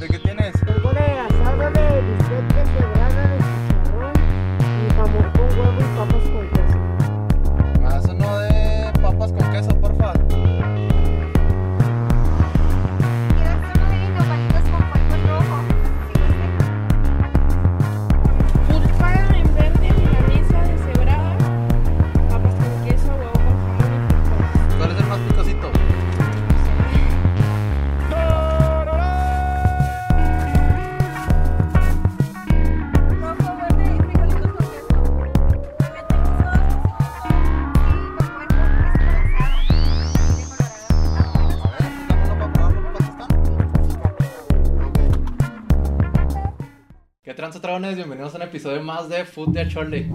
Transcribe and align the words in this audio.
¿De 0.00 0.08
qué 0.08 0.18
tienes? 0.18 0.59
¿Qué 47.60 47.66
tranza 47.66 47.78
dragones? 47.78 47.96
Bienvenidos 47.96 48.32
a 48.32 48.36
un 48.38 48.42
episodio 48.44 48.82
más 48.82 49.08
de 49.10 49.24
Food 49.26 49.48
de 49.50 49.68
Chole. 49.68 50.08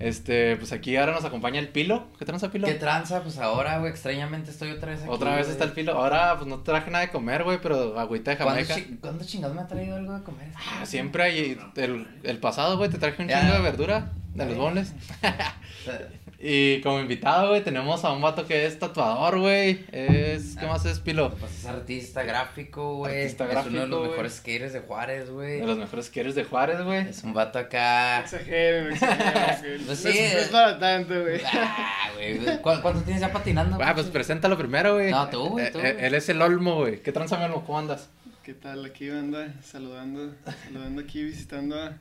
Este, 0.00 0.56
pues 0.56 0.70
aquí 0.72 0.96
ahora 0.96 1.12
nos 1.12 1.24
acompaña 1.24 1.58
el 1.58 1.68
Pilo. 1.68 2.08
¿Qué 2.18 2.26
tranza, 2.26 2.50
Pilo? 2.50 2.66
¿Qué 2.66 2.74
tranza? 2.74 3.22
Pues 3.22 3.38
ahora, 3.38 3.78
güey, 3.78 3.90
extrañamente 3.90 4.50
estoy 4.50 4.70
otra 4.72 4.90
vez 4.90 5.00
aquí. 5.00 5.08
Otra 5.10 5.30
vez 5.34 5.46
güey. 5.46 5.52
está 5.52 5.64
el 5.64 5.72
Pilo. 5.72 5.92
Ahora, 5.94 6.36
pues 6.36 6.46
no 6.46 6.58
traje 6.58 6.90
nada 6.90 7.04
de 7.06 7.10
comer, 7.10 7.42
güey, 7.44 7.58
pero 7.62 7.98
agüita 7.98 8.32
de 8.32 8.36
¿Cuándo, 8.36 8.52
Jamaica. 8.64 8.74
chi- 8.74 8.96
¿Cuándo 9.00 9.24
chingados 9.24 9.56
me 9.56 9.62
ha 9.62 9.66
traído 9.66 9.96
algo 9.96 10.12
de 10.12 10.22
comer? 10.22 10.48
Ah, 10.56 10.84
Siempre 10.84 11.22
hay, 11.22 11.58
el, 11.76 12.06
el 12.22 12.38
pasado, 12.38 12.76
güey, 12.76 12.90
te 12.90 12.98
traje 12.98 13.22
un 13.22 13.28
Ya. 13.28 13.40
chingo 13.40 13.54
de 13.54 13.60
verdura 13.62 14.12
de 14.34 14.46
los 14.46 14.56
bonles. 14.56 14.92
Y 16.42 16.80
como 16.80 17.00
invitado, 17.00 17.50
güey, 17.50 17.62
tenemos 17.62 18.02
a 18.02 18.12
un 18.12 18.22
vato 18.22 18.46
que 18.46 18.64
es 18.64 18.78
tatuador, 18.78 19.38
güey. 19.40 19.84
Es, 19.92 20.56
¿qué 20.58 20.66
más 20.66 20.86
es, 20.86 20.98
Pilo? 20.98 21.34
Pues 21.34 21.52
es 21.58 21.66
artista 21.66 22.22
gráfico, 22.22 22.96
güey. 22.96 23.20
Artista 23.24 23.44
es 23.60 23.66
uno 23.66 23.80
de 23.80 23.86
los 23.88 23.98
güey. 23.98 24.10
mejores 24.12 24.32
skaters 24.36 24.72
de 24.72 24.80
Juárez, 24.80 25.30
güey. 25.30 25.60
De 25.60 25.66
los 25.66 25.76
mejores 25.76 26.08
quieres 26.08 26.34
de 26.34 26.44
Juárez, 26.44 26.80
güey. 26.82 27.08
Es 27.08 27.22
un 27.24 27.34
vato 27.34 27.58
acá. 27.58 28.20
Exageren, 28.20 28.92
exageren. 28.92 29.60
güey. 29.60 29.78
Pues 29.84 29.98
sí, 29.98 30.08
es, 30.08 30.32
no 30.32 30.38
es 30.40 30.46
eh. 30.46 30.48
para 30.50 30.78
tanto, 30.78 31.20
güey. 31.20 31.40
Ah, 31.44 32.08
güey. 32.14 32.38
¿Cu- 32.62 32.80
¿Cuánto 32.80 33.02
tienes 33.02 33.20
ya 33.20 33.30
patinando? 33.30 33.76
Ah, 33.78 33.92
pues 33.94 34.06
preséntalo 34.06 34.56
primero, 34.56 34.94
güey. 34.94 35.10
No, 35.10 35.28
tú, 35.28 35.46
güey, 35.50 35.66
Eh, 35.66 35.70
tú, 35.70 35.80
eh. 35.80 35.96
Él 36.06 36.14
es 36.14 36.26
el 36.30 36.40
Olmo, 36.40 36.76
güey. 36.76 37.02
¿Qué 37.02 37.12
tranza, 37.12 37.36
mi 37.36 37.44
Olmo? 37.44 37.66
¿Cómo 37.66 37.78
andas? 37.78 38.08
¿Qué 38.42 38.54
tal? 38.54 38.82
Aquí 38.86 39.10
anda 39.10 39.52
saludando, 39.62 40.32
saludando 40.64 41.02
aquí, 41.02 41.22
visitando 41.22 41.78
a, 41.78 41.98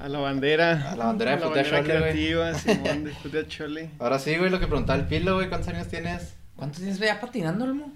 a 0.00 0.08
la 0.08 0.18
bandera. 0.18 0.90
A 0.92 0.96
la 0.96 1.06
bandera 1.06 1.32
de 1.32 1.36
a 1.36 1.40
la 1.40 1.46
Futea 1.48 1.62
bandera 1.62 1.82
Chole, 1.82 1.98
creativa, 2.12 2.54
Simón, 2.58 3.04
de 3.04 3.10
Futea 3.12 3.46
Chole. 3.46 3.90
Ahora 3.98 4.18
sí, 4.18 4.36
güey, 4.36 4.50
lo 4.50 4.60
que 4.60 4.66
preguntaba 4.66 4.98
el 4.98 5.06
Pilo, 5.06 5.34
güey. 5.36 5.48
¿Cuántos 5.48 5.68
años 5.72 5.88
tienes? 5.88 6.34
¿Cuánto 6.56 6.78
tienes 6.78 6.98
ya 6.98 7.20
patinando, 7.20 7.64
Olmo? 7.64 7.92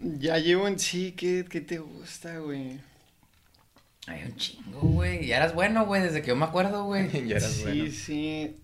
Ya 0.00 0.38
llevo 0.38 0.66
en 0.68 0.78
sí, 0.78 1.12
¿qué, 1.12 1.44
qué 1.48 1.60
te 1.60 1.78
gusta, 1.78 2.38
güey? 2.38 2.80
Ay, 4.06 4.22
un 4.26 4.36
chingo, 4.36 4.80
güey. 4.80 5.26
Ya 5.26 5.36
eras 5.36 5.54
bueno, 5.54 5.86
güey, 5.86 6.02
desde 6.02 6.22
que 6.22 6.28
yo 6.28 6.36
me 6.36 6.44
acuerdo, 6.44 6.84
güey. 6.84 7.08
ya 7.28 7.36
eras 7.36 7.52
sí, 7.52 7.62
bueno. 7.62 7.84
sí. 7.92 8.56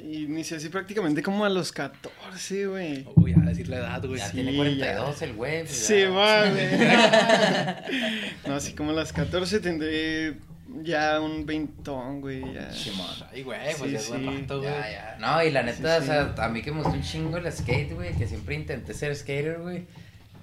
Inicié 0.00 0.58
así 0.58 0.68
prácticamente 0.68 1.22
como 1.22 1.44
a 1.44 1.48
los 1.48 1.72
14, 1.72 2.66
güey. 2.66 3.06
Uy, 3.16 3.32
a 3.34 3.40
decir 3.40 3.68
la 3.68 3.78
edad, 3.78 4.04
güey. 4.06 4.18
Ya 4.18 4.26
sí, 4.28 4.34
tiene 4.36 4.54
42 4.54 5.22
el 5.22 5.32
güey. 5.34 5.64
pues, 5.64 5.70
Sí, 5.76 6.00
ya. 6.00 6.10
va, 6.10 6.50
güey. 6.50 6.68
No, 8.46 8.54
así 8.54 8.74
como 8.74 8.90
a 8.90 8.94
las 8.94 9.12
14 9.12 9.60
tendré 9.60 10.36
ya 10.82 11.20
un 11.20 11.46
veintón, 11.46 12.20
güey. 12.20 12.42
Ya. 12.52 12.70
Simón. 12.72 13.06
Ay, 13.32 13.42
güey, 13.42 13.58
pues 13.78 13.78
Sí, 13.78 13.90
ya 13.92 13.98
es 13.98 14.08
buen 14.08 14.20
sí. 14.22 14.40
rato, 14.42 14.58
güey. 14.60 14.70
Ya, 14.70 14.90
ya. 14.90 15.16
No, 15.18 15.42
y 15.42 15.50
la 15.50 15.62
neta, 15.62 15.98
Sí, 16.00 16.04
o 16.04 16.06
sea, 16.06 16.34
a 16.44 16.48
mí 16.48 16.62
que 16.62 16.70
me 16.72 16.78
gustó 16.82 16.92
un 16.96 17.02
chingo 17.02 17.36
el 17.38 17.50
skate, 17.52 17.92
güey, 17.94 18.14
que 18.16 18.26
siempre 18.26 18.54
intenté 18.54 18.94
ser 18.94 19.14
skater, 19.16 19.58
güey. 19.60 19.86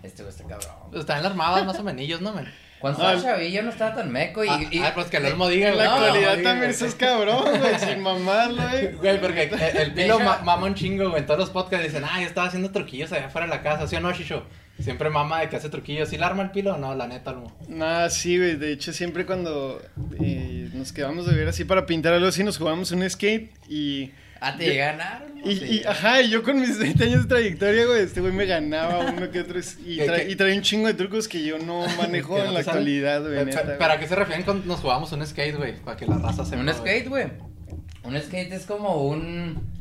Este 0.04 0.24
güey 0.24 0.34
está 0.36 0.44
cabrón. 0.48 0.76
Pues 0.90 1.02
Están 1.02 1.20
en 1.20 1.26
armadas 1.26 1.66
más 1.66 1.80
o 1.80 1.84
menos, 1.84 2.22
¿no, 2.22 2.34
men? 2.34 2.46
Cuando 2.80 3.04
Ah, 3.08 3.14
estaba 3.14 3.36
chavillo 3.38 3.64
no 3.64 3.70
estaba 3.70 3.96
tan 3.96 4.12
meco 4.12 4.44
y... 4.44 4.50
Ah, 4.50 4.60
y- 4.70 4.80
ah, 4.80 4.92
pues 4.94 5.08
que 5.08 5.18
el 5.18 5.26
Olmo 5.26 5.48
diga, 5.48 5.70
güey. 5.72 5.78
la 5.80 5.86
No, 5.86 5.92
actualidad 5.96 6.34
también 6.44 6.58
güey. 6.60 6.74
sos 6.74 6.94
cabrón, 6.94 7.60
güey, 7.60 7.80
sin 7.80 8.02
mamarlo, 8.02 8.62
güey. 8.70 8.92
Güey, 8.94 9.22
porque 9.22 9.44
el, 9.44 9.78
el 9.78 9.96
De 9.96 10.04
Pilo 10.04 10.20
ma- 10.20 10.40
mama 10.44 10.68
un 10.68 10.76
chingo, 10.76 11.10
güey. 11.10 11.22
En 11.22 11.26
todos 11.26 11.40
los 11.40 11.50
podcasts 11.50 11.86
dicen, 11.88 12.04
ah, 12.04 12.20
yo 12.20 12.28
estaba 12.28 12.48
haciendo 12.48 12.70
truquillos 12.72 13.12
allá 13.14 13.28
afuera 13.28 13.48
de 13.48 13.54
la 13.56 13.64
casa, 13.64 13.88
¿sí 13.88 13.96
o 13.96 14.02
no, 14.02 14.12
Shisho? 14.12 14.44
Siempre 14.80 15.10
mama 15.10 15.40
de 15.42 15.50
que 15.50 15.56
hace 15.56 15.70
truquillos. 15.70 16.10
¿Sí 16.10 16.18
la 16.18 16.28
arma 16.28 16.44
el 16.44 16.52
Pilo 16.52 16.76
o 16.76 16.78
no? 16.78 16.94
La 16.96 17.08
neta, 17.08 17.32
Olmo. 17.32 17.56
Nah, 17.70 18.10
sí, 18.10 18.38
güey. 18.38 18.56
De 18.58 18.72
hecho, 18.74 18.92
siempre 18.94 19.26
cuando 19.26 19.82
eh, 20.22 20.70
nos 20.74 20.92
quedamos 20.92 21.26
de 21.26 21.34
ver 21.36 21.48
así 21.48 21.64
para 21.64 21.86
pintar 21.86 22.14
algo 22.14 22.28
así, 22.28 22.44
nos 22.44 22.58
jugamos 22.58 22.92
un 22.92 23.10
skate 23.10 23.52
y. 23.70 24.12
Ah, 24.42 24.56
te 24.58 24.66
llegué 24.66 24.84
a 24.84 24.92
ganar, 24.92 25.26
¿no? 25.34 25.50
Y, 25.50 25.82
ajá, 25.88 26.22
y 26.22 26.30
yo 26.30 26.44
con 26.44 26.60
mis 26.60 26.78
20 26.80 27.04
años 27.06 27.22
de 27.24 27.28
trayectoria, 27.30 27.86
güey, 27.86 28.04
este 28.04 28.20
güey 28.20 28.34
me 28.34 28.46
ganaba 28.46 29.00
uno 29.12 29.32
que 29.32 29.40
otro. 29.40 29.60
Y, 29.86 29.96
¿Qué- 29.98 30.06
trae, 30.06 30.26
qué? 30.26 30.32
y 30.34 30.36
trae 30.36 30.56
un 30.58 30.62
chingo 30.62 30.88
de 30.88 30.94
trucos 30.94 31.28
que 31.30 31.42
yo 31.44 31.58
no 31.58 31.88
manejo 31.98 32.38
no 32.38 32.44
en 32.46 32.54
la 32.54 32.60
actualidad, 32.60 33.22
güey. 33.22 33.46
Neta, 33.46 33.60
pe- 33.62 33.66
güey. 33.68 33.78
¿Para 33.80 33.98
qué 33.98 34.08
se 34.08 34.16
refieren 34.16 34.44
cuando 34.44 34.66
nos 34.66 34.82
jugamos 34.82 35.10
un 35.14 35.26
skate, 35.26 35.56
güey? 35.56 35.78
Para 35.78 35.96
que 35.96 36.06
la 36.06 36.18
raza 36.18 36.44
se 36.46 36.58
Un 36.58 36.72
skate, 36.72 37.08
güey. 37.08 37.28
Un 38.04 38.22
skate 38.22 38.52
es 38.52 38.66
como 38.66 39.04
un... 39.08 39.75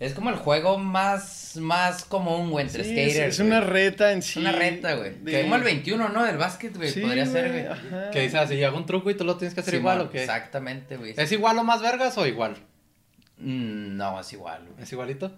Es 0.00 0.12
como 0.14 0.30
el 0.30 0.36
juego 0.36 0.78
más, 0.78 1.56
más 1.60 2.04
común, 2.04 2.50
güey, 2.50 2.66
entre 2.66 2.84
Sí, 2.84 2.90
skaters. 2.92 3.34
es, 3.34 3.40
una 3.40 3.60
reta 3.60 4.12
en 4.12 4.20
Es 4.20 4.26
sí. 4.26 4.38
una 4.38 4.52
reta, 4.52 4.94
güey. 4.94 5.14
de- 5.22 5.30
Que 5.32 5.42
Como 5.42 5.56
el 5.56 5.62
21, 5.64 6.08
¿no? 6.10 6.24
Del 6.24 6.36
básquet, 6.36 6.76
güey. 6.76 6.88
Sí, 6.90 7.00
Podría 7.00 7.26
ser, 7.26 7.50
güey. 7.50 7.66
ajá. 7.66 8.10
Que 8.12 8.20
dice 8.20 8.38
así, 8.38 8.62
hago 8.62 8.76
un 8.76 8.86
truco 8.86 9.10
y 9.10 9.14
tú 9.16 9.24
lo 9.24 9.36
tienes 9.36 9.54
que 9.54 9.60
hacer 9.60 9.74
igual 9.74 10.00
o 10.02 10.10
qué? 10.10 10.20
Exactamente, 10.20 10.96
güey. 10.96 11.14
¿Es 11.16 11.32
igual 11.32 11.58
o 11.58 11.64
más 11.64 11.82
vergas 11.82 12.16
o 12.16 12.26
igual? 12.26 12.56
Mm, 13.38 13.96
No, 13.96 14.20
es 14.20 14.32
igual, 14.32 14.64
güey. 14.70 14.82
¿Es 14.84 14.92
igualito? 14.92 15.32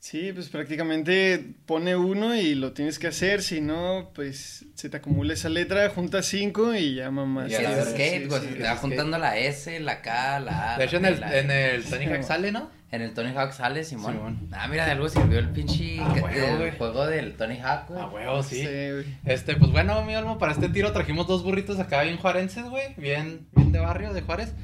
Sí, 0.00 0.32
pues 0.32 0.48
prácticamente 0.48 1.44
pone 1.66 1.96
uno 1.96 2.36
y 2.36 2.54
lo 2.54 2.72
tienes 2.72 3.00
que 3.00 3.08
hacer, 3.08 3.42
si 3.42 3.60
no, 3.60 4.12
pues 4.14 4.64
se 4.74 4.88
te 4.88 4.96
acumula 4.98 5.34
esa 5.34 5.48
letra, 5.48 5.90
junta 5.90 6.22
cinco 6.22 6.72
y 6.76 6.94
ya 6.94 7.10
mamá. 7.10 7.46
Y 7.48 7.50
verga, 7.50 7.84
skate, 7.84 8.22
sí, 8.22 8.28
güey. 8.28 8.40
se 8.40 8.46
te 8.46 8.62
va 8.62 8.68
skate. 8.68 8.78
juntando 8.80 9.18
la 9.18 9.36
S, 9.36 9.80
la 9.80 10.00
K, 10.00 10.38
la 10.38 10.74
A. 10.74 10.78
De 10.78 10.84
hecho, 10.84 10.98
en 10.98 11.02
la 11.02 11.08
el, 11.08 11.22
en 11.44 11.50
E. 11.50 11.74
el 11.74 11.84
Tony 11.84 12.04
Hawk 12.06 12.22
sale, 12.22 12.52
¿no? 12.52 12.70
En 12.90 13.02
el 13.02 13.12
Tony 13.12 13.32
Hawk 13.36 13.52
sale, 13.52 13.84
Simón. 13.84 14.14
Simón. 14.14 14.48
Ah, 14.52 14.66
mira, 14.68 14.86
de 14.86 14.92
algo 14.92 15.08
sirvió 15.10 15.38
el 15.38 15.50
pinche 15.50 15.98
Ah, 16.00 16.14
huevo, 16.22 16.46
el 16.46 16.56
güey. 16.58 16.78
juego 16.78 17.06
del 17.06 17.34
Tony 17.36 17.58
Hawk, 17.60 17.88
güey. 17.88 18.00
A 18.00 18.06
huevo, 18.06 18.42
sí. 18.42 18.62
güey. 18.64 19.04
Este, 19.26 19.56
pues 19.56 19.70
bueno, 19.70 20.02
mi 20.04 20.16
Olmo, 20.16 20.38
para 20.38 20.52
este 20.52 20.70
tiro 20.70 20.90
trajimos 20.92 21.26
dos 21.26 21.42
burritos 21.42 21.78
acá 21.78 22.02
bien 22.02 22.16
juarenses, 22.16 22.64
güey. 22.64 22.94
Bien, 22.96 23.46
bien 23.54 23.72
de 23.72 23.78
barrio, 23.78 24.14
de 24.14 24.22
Juárez. 24.22 24.54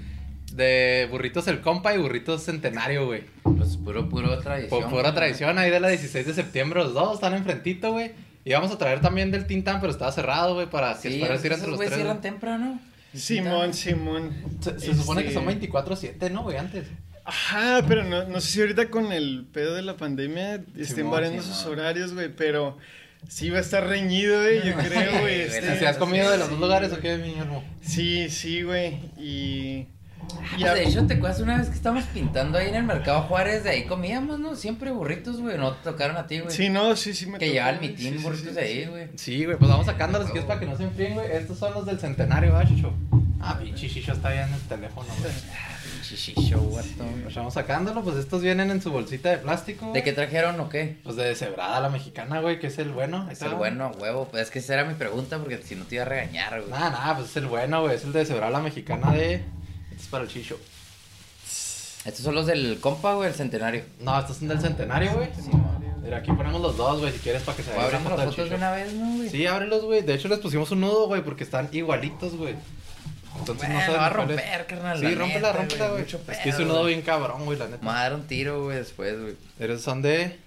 De 0.52 1.06
burritos 1.10 1.48
el 1.48 1.60
compa 1.60 1.94
y 1.94 1.98
burritos 1.98 2.42
centenario, 2.44 3.06
güey. 3.06 3.24
Pues 3.42 3.76
puro, 3.76 4.08
puro 4.08 4.38
tradición. 4.38 4.80
Por 4.80 4.88
pura 4.90 5.12
tradición, 5.14 5.58
ahí 5.58 5.70
de 5.70 5.80
la 5.80 5.88
16 5.88 6.26
de 6.26 6.32
septiembre, 6.34 6.80
los 6.80 6.94
dos 6.94 7.14
están 7.14 7.34
enfrentito, 7.34 7.92
güey. 7.92 8.12
Y 8.46 8.52
vamos 8.52 8.70
a 8.70 8.78
traer 8.78 9.00
también 9.00 9.30
del 9.30 9.46
Tintan, 9.46 9.80
pero 9.80 9.90
estaba 9.92 10.12
cerrado, 10.12 10.54
güey, 10.54 10.68
para 10.70 10.94
que 11.00 11.10
Sí, 11.10 11.18
para 11.18 11.34
decir 11.34 11.52
entre 11.52 11.56
esos 11.66 11.68
los 11.70 11.76
güey 11.76 11.88
tres. 11.88 11.98
cierran 12.00 12.20
temprano. 12.20 12.78
Simón, 13.14 13.74
Simón. 13.74 14.32
Se, 14.60 14.78
se 14.78 14.94
supone 14.94 15.22
que 15.22 15.28
Este, 15.28 15.40
son 15.40 15.46
24-7, 15.46 16.30
¿no, 16.30 16.42
güey? 16.42 16.56
Antes. 16.56 16.86
Ajá, 17.24 17.82
pero 17.88 18.04
no, 18.04 18.24
no 18.28 18.40
sé 18.40 18.50
si 18.52 18.60
ahorita 18.60 18.90
con 18.90 19.12
el 19.12 19.46
pedo 19.52 19.74
de 19.74 19.82
la 19.82 19.96
pandemia 19.96 20.62
estén 20.76 21.10
variando 21.10 21.42
Simón. 21.42 21.56
sus 21.56 21.66
horarios, 21.66 22.12
güey, 22.12 22.28
pero 22.34 22.76
sí 23.28 23.48
va 23.50 23.58
a 23.58 23.60
estar 23.62 23.86
reñido, 23.86 24.40
güey, 24.42 24.62
yo 24.66 24.74
creo, 24.88 25.20
güey. 25.20 25.40
este- 25.42 25.78
¿Si 25.78 25.84
has 25.86 25.96
comido 25.96 26.30
de 26.30 26.36
los 26.38 26.48
dos 26.48 26.56
sí. 26.58 26.62
lugares 26.62 26.92
o 26.92 26.98
qué, 27.00 27.16
mi 27.16 27.40
Olmo? 27.40 27.64
Sí, 27.82 28.28
sí, 28.28 28.62
güey, 28.62 28.98
y... 29.18 29.86
Ah, 30.52 30.56
Ya- 30.58 30.74
de 30.74 30.84
hecho, 30.84 31.06
te 31.06 31.14
acuerdas 31.14 31.40
una 31.40 31.56
vez 31.58 31.68
que 31.68 31.74
estábamos 31.76 32.04
pintando 32.04 32.58
ahí 32.58 32.68
en 32.68 32.74
el 32.76 32.82
Mercado 32.84 33.22
Juárez, 33.22 33.64
de 33.64 33.70
ahí 33.70 33.84
comíamos, 33.84 34.38
¿no? 34.38 34.54
Siempre 34.56 34.90
burritos, 34.90 35.38
güey. 35.40 35.56
No 35.58 35.72
te 35.72 35.84
tocaron 35.84 36.16
a 36.16 36.26
ti, 36.26 36.40
güey. 36.40 36.54
Sí, 36.54 36.68
no, 36.70 36.96
sí, 36.96 37.12
sí 37.14 37.26
me 37.26 37.38
que 37.38 37.46
tocó, 37.46 37.54
lleva 37.54 37.70
el 37.70 37.80
mitín 37.80 38.12
sí, 38.12 38.18
sí, 38.18 38.24
burritos 38.24 38.48
sí, 38.48 38.54
de 38.54 38.60
ahí, 38.60 38.84
sí. 38.84 38.90
güey. 38.90 39.08
Sí, 39.16 39.44
güey, 39.44 39.56
pues 39.58 39.70
vamos 39.70 39.84
sacándolos, 39.86 40.30
si 40.30 40.38
es 40.38 40.44
para 40.44 40.60
que 40.60 40.66
no 40.66 40.76
se 40.78 40.84
enfríen, 40.84 41.14
güey. 41.14 41.30
Estos 41.30 41.58
son 41.58 41.74
los 41.74 41.84
del 41.86 41.98
centenario, 42.00 42.52
¿verdad, 42.52 42.68
Chicho? 42.68 42.92
Ah, 43.40 43.58
pinche 43.62 43.88
Chicho 43.88 44.12
está 44.12 44.28
allá 44.28 44.46
en 44.46 44.54
el 44.54 44.60
teléfono, 44.62 45.08
güey. 45.20 45.32
Chichicho, 46.08 46.60
guato. 46.60 47.04
Pues 47.22 47.34
vamos 47.34 47.54
sacándolo, 47.54 48.02
pues 48.02 48.16
estos 48.16 48.42
vienen 48.42 48.70
en 48.70 48.82
su 48.82 48.90
bolsita 48.90 49.30
de 49.30 49.38
plástico. 49.38 49.92
¿De 49.92 50.02
qué 50.02 50.12
trajeron 50.12 50.60
o 50.60 50.68
qué? 50.68 50.98
Pues 51.02 51.16
de 51.16 51.34
cebrada 51.34 51.80
la 51.80 51.88
mexicana, 51.88 52.40
güey, 52.40 52.60
que 52.60 52.66
es 52.66 52.78
el 52.78 52.90
bueno. 52.90 53.28
Es 53.30 53.42
el 53.42 53.54
bueno, 53.54 53.90
huevo. 53.98 54.28
Pues 54.30 54.44
es 54.44 54.50
que 54.50 54.58
esa 54.58 54.74
era 54.74 54.84
mi 54.84 54.94
pregunta 54.94 55.38
porque 55.38 55.58
si 55.62 55.74
no 55.74 55.84
te 55.84 55.96
iba 55.96 56.04
a 56.04 56.08
regañar, 56.08 56.60
güey. 56.60 56.70
Nada, 56.70 56.90
nada, 56.90 57.16
pues 57.16 57.30
es 57.30 57.36
el 57.36 57.46
bueno, 57.46 57.82
güey. 57.82 57.96
Es 57.96 58.04
el 58.04 58.12
de 58.12 58.24
cebrada 58.26 58.50
la 58.50 58.60
mexicana 58.60 59.12
de. 59.12 59.34
Este 59.34 60.02
es 60.02 60.06
para 60.08 60.24
el 60.24 60.30
Chicho. 60.30 60.58
Estos 62.04 62.22
son 62.22 62.34
los 62.34 62.46
del 62.46 62.78
compa, 62.80 63.14
güey, 63.14 63.28
el 63.28 63.34
centenario. 63.34 63.82
No, 64.00 64.18
estos 64.18 64.36
son 64.36 64.48
del 64.48 64.60
centenario, 64.60 65.12
güey. 65.14 65.28
Mira, 66.02 66.18
aquí 66.18 66.30
ponemos 66.32 66.60
los 66.60 66.76
dos, 66.76 67.00
güey, 67.00 67.10
si 67.12 67.18
quieres 67.20 67.42
para 67.42 67.56
que 67.56 67.62
se 67.62 67.70
vea 67.70 67.78
a 67.78 67.82
la 67.82 67.86
abrir 67.86 68.00
foto 68.02 68.16
las 68.18 68.26
fotos 68.26 68.50
de 68.50 68.56
una 68.56 68.72
vez, 68.72 68.92
¿no, 68.92 69.16
güey? 69.16 69.30
Sí, 69.30 69.46
ábrelos, 69.46 69.84
güey. 69.84 70.02
De 70.02 70.12
hecho, 70.12 70.28
les 70.28 70.38
pusimos 70.38 70.70
un 70.70 70.82
nudo, 70.82 71.06
güey, 71.06 71.22
porque 71.22 71.44
están 71.44 71.70
igualitos, 71.72 72.36
güey. 72.36 72.56
Entonces 73.38 73.66
Bueno, 73.68 73.80
saben 73.80 74.00
va 74.00 74.06
a 74.06 74.12
cuál 74.14 74.30
es. 74.30 74.36
romper, 74.36 74.66
carnal. 74.66 74.98
Sí, 74.98 75.04
la 75.04 75.10
rómpela, 75.14 75.48
neta, 75.48 75.52
rómpela, 75.58 75.88
güey. 75.88 76.00
Mucho 76.02 76.20
Es 76.28 76.38
que 76.38 76.48
hizo 76.50 76.62
un 76.62 76.68
güey. 76.68 76.86
bien 76.86 77.02
cabrón, 77.02 77.44
güey, 77.44 77.58
la 77.58 77.64
Me 77.66 77.70
neta. 77.72 77.86
va 77.86 77.98
a 77.98 78.02
dar 78.04 78.14
un 78.14 78.26
tiro, 78.26 78.64
güey, 78.64 78.76
después, 78.78 79.20
güey. 79.20 79.34
Eres 79.58 79.80
son 79.82 80.02
de. 80.02 80.38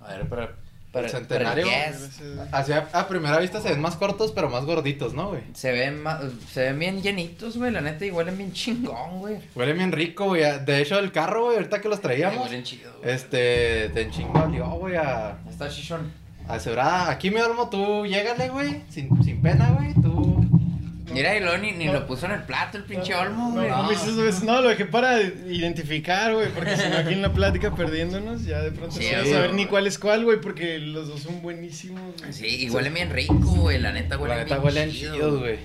A 0.00 0.08
ver. 0.14 0.26
Para, 0.28 1.06
El 1.06 1.10
centenario. 1.10 1.64
para 1.66 1.86
el 1.86 1.94
yes. 1.94 2.20
Así 2.52 2.72
a, 2.72 3.08
primera 3.08 3.38
vista 3.38 3.62
se 3.62 3.70
ven 3.70 3.80
más 3.80 3.96
cortos, 3.96 4.30
pero 4.32 4.50
más 4.50 4.66
gorditos, 4.66 5.14
¿no, 5.14 5.28
güey? 5.30 5.40
Se 5.54 5.72
ven, 5.72 6.02
ma- 6.02 6.20
se 6.52 6.64
ven 6.64 6.78
bien 6.78 7.00
llenitos, 7.00 7.56
güey, 7.56 7.70
la 7.70 7.80
neta, 7.80 8.04
y 8.04 8.10
huelen 8.10 8.36
bien 8.36 8.52
chingón, 8.52 9.20
güey. 9.20 9.38
Huele 9.54 9.72
bien 9.72 9.90
rico, 9.90 10.26
güey. 10.26 10.42
De 10.66 10.82
hecho, 10.82 10.98
el 10.98 11.10
carro, 11.10 11.44
güey, 11.44 11.56
ahorita 11.56 11.80
que 11.80 11.88
los 11.88 12.02
traíamos, 12.02 12.44
Huelen 12.46 12.62
chido, 12.64 12.92
güey. 13.02 13.14
este, 13.14 13.88
de 13.88 14.10
chingo 14.10 14.38
olió, 14.42 14.66
güey, 14.72 14.96
a, 14.96 15.38
Está 15.48 15.70
chichón. 15.70 16.12
a 16.46 16.58
Cebrada. 16.58 17.10
Aquí, 17.10 17.30
mi 17.30 17.40
olmo, 17.40 17.70
tú 17.70 18.04
llégale, 18.04 18.50
güey, 18.50 18.82
sin, 18.90 19.08
sin 19.24 19.40
pena, 19.40 19.70
güey, 19.70 19.94
tú... 19.94 20.44
Mira, 21.10 21.36
y 21.36 21.40
luego 21.40 21.58
ni, 21.58 21.72
ni 21.72 21.86
lo 21.88 22.06
puso 22.06 22.26
en 22.26 22.32
el 22.32 22.42
plato 22.44 22.78
el 22.78 22.84
pinche 22.84 23.14
olmo, 23.14 23.48
No, 23.48 23.54
güey. 23.54 23.68
no, 23.70 24.44
no, 24.44 24.62
lo 24.62 24.68
dejé 24.68 24.86
para 24.86 25.20
identificar, 25.20 26.32
güey, 26.34 26.48
porque 26.50 26.76
si 26.76 26.88
no 26.88 26.96
aquí 26.98 27.12
en 27.14 27.22
la 27.22 27.32
plática 27.32 27.74
perdiéndonos, 27.74 28.44
ya 28.44 28.60
de 28.60 28.70
pronto 28.70 28.96
Sí, 28.96 29.06
vas 29.12 29.22
güey. 29.22 29.32
a 29.32 29.36
saber 29.36 29.54
ni 29.54 29.66
cuál 29.66 29.86
es 29.86 29.98
cuál, 29.98 30.24
güey, 30.24 30.40
porque 30.40 30.78
los 30.78 31.08
dos 31.08 31.20
son 31.20 31.42
buenísimos, 31.42 32.14
güey. 32.20 32.32
Sí, 32.32 32.64
y 32.66 32.70
huelen 32.70 32.94
bien 32.94 33.10
rico, 33.10 33.34
güey, 33.34 33.78
la 33.78 33.92
neta 33.92 34.16
huelen 34.16 34.38
La 34.38 34.44
neta 34.44 34.54
bien 34.56 34.64
huelen 34.66 34.90
chido, 34.92 35.14
chidos, 35.14 35.38
güey. 35.40 35.58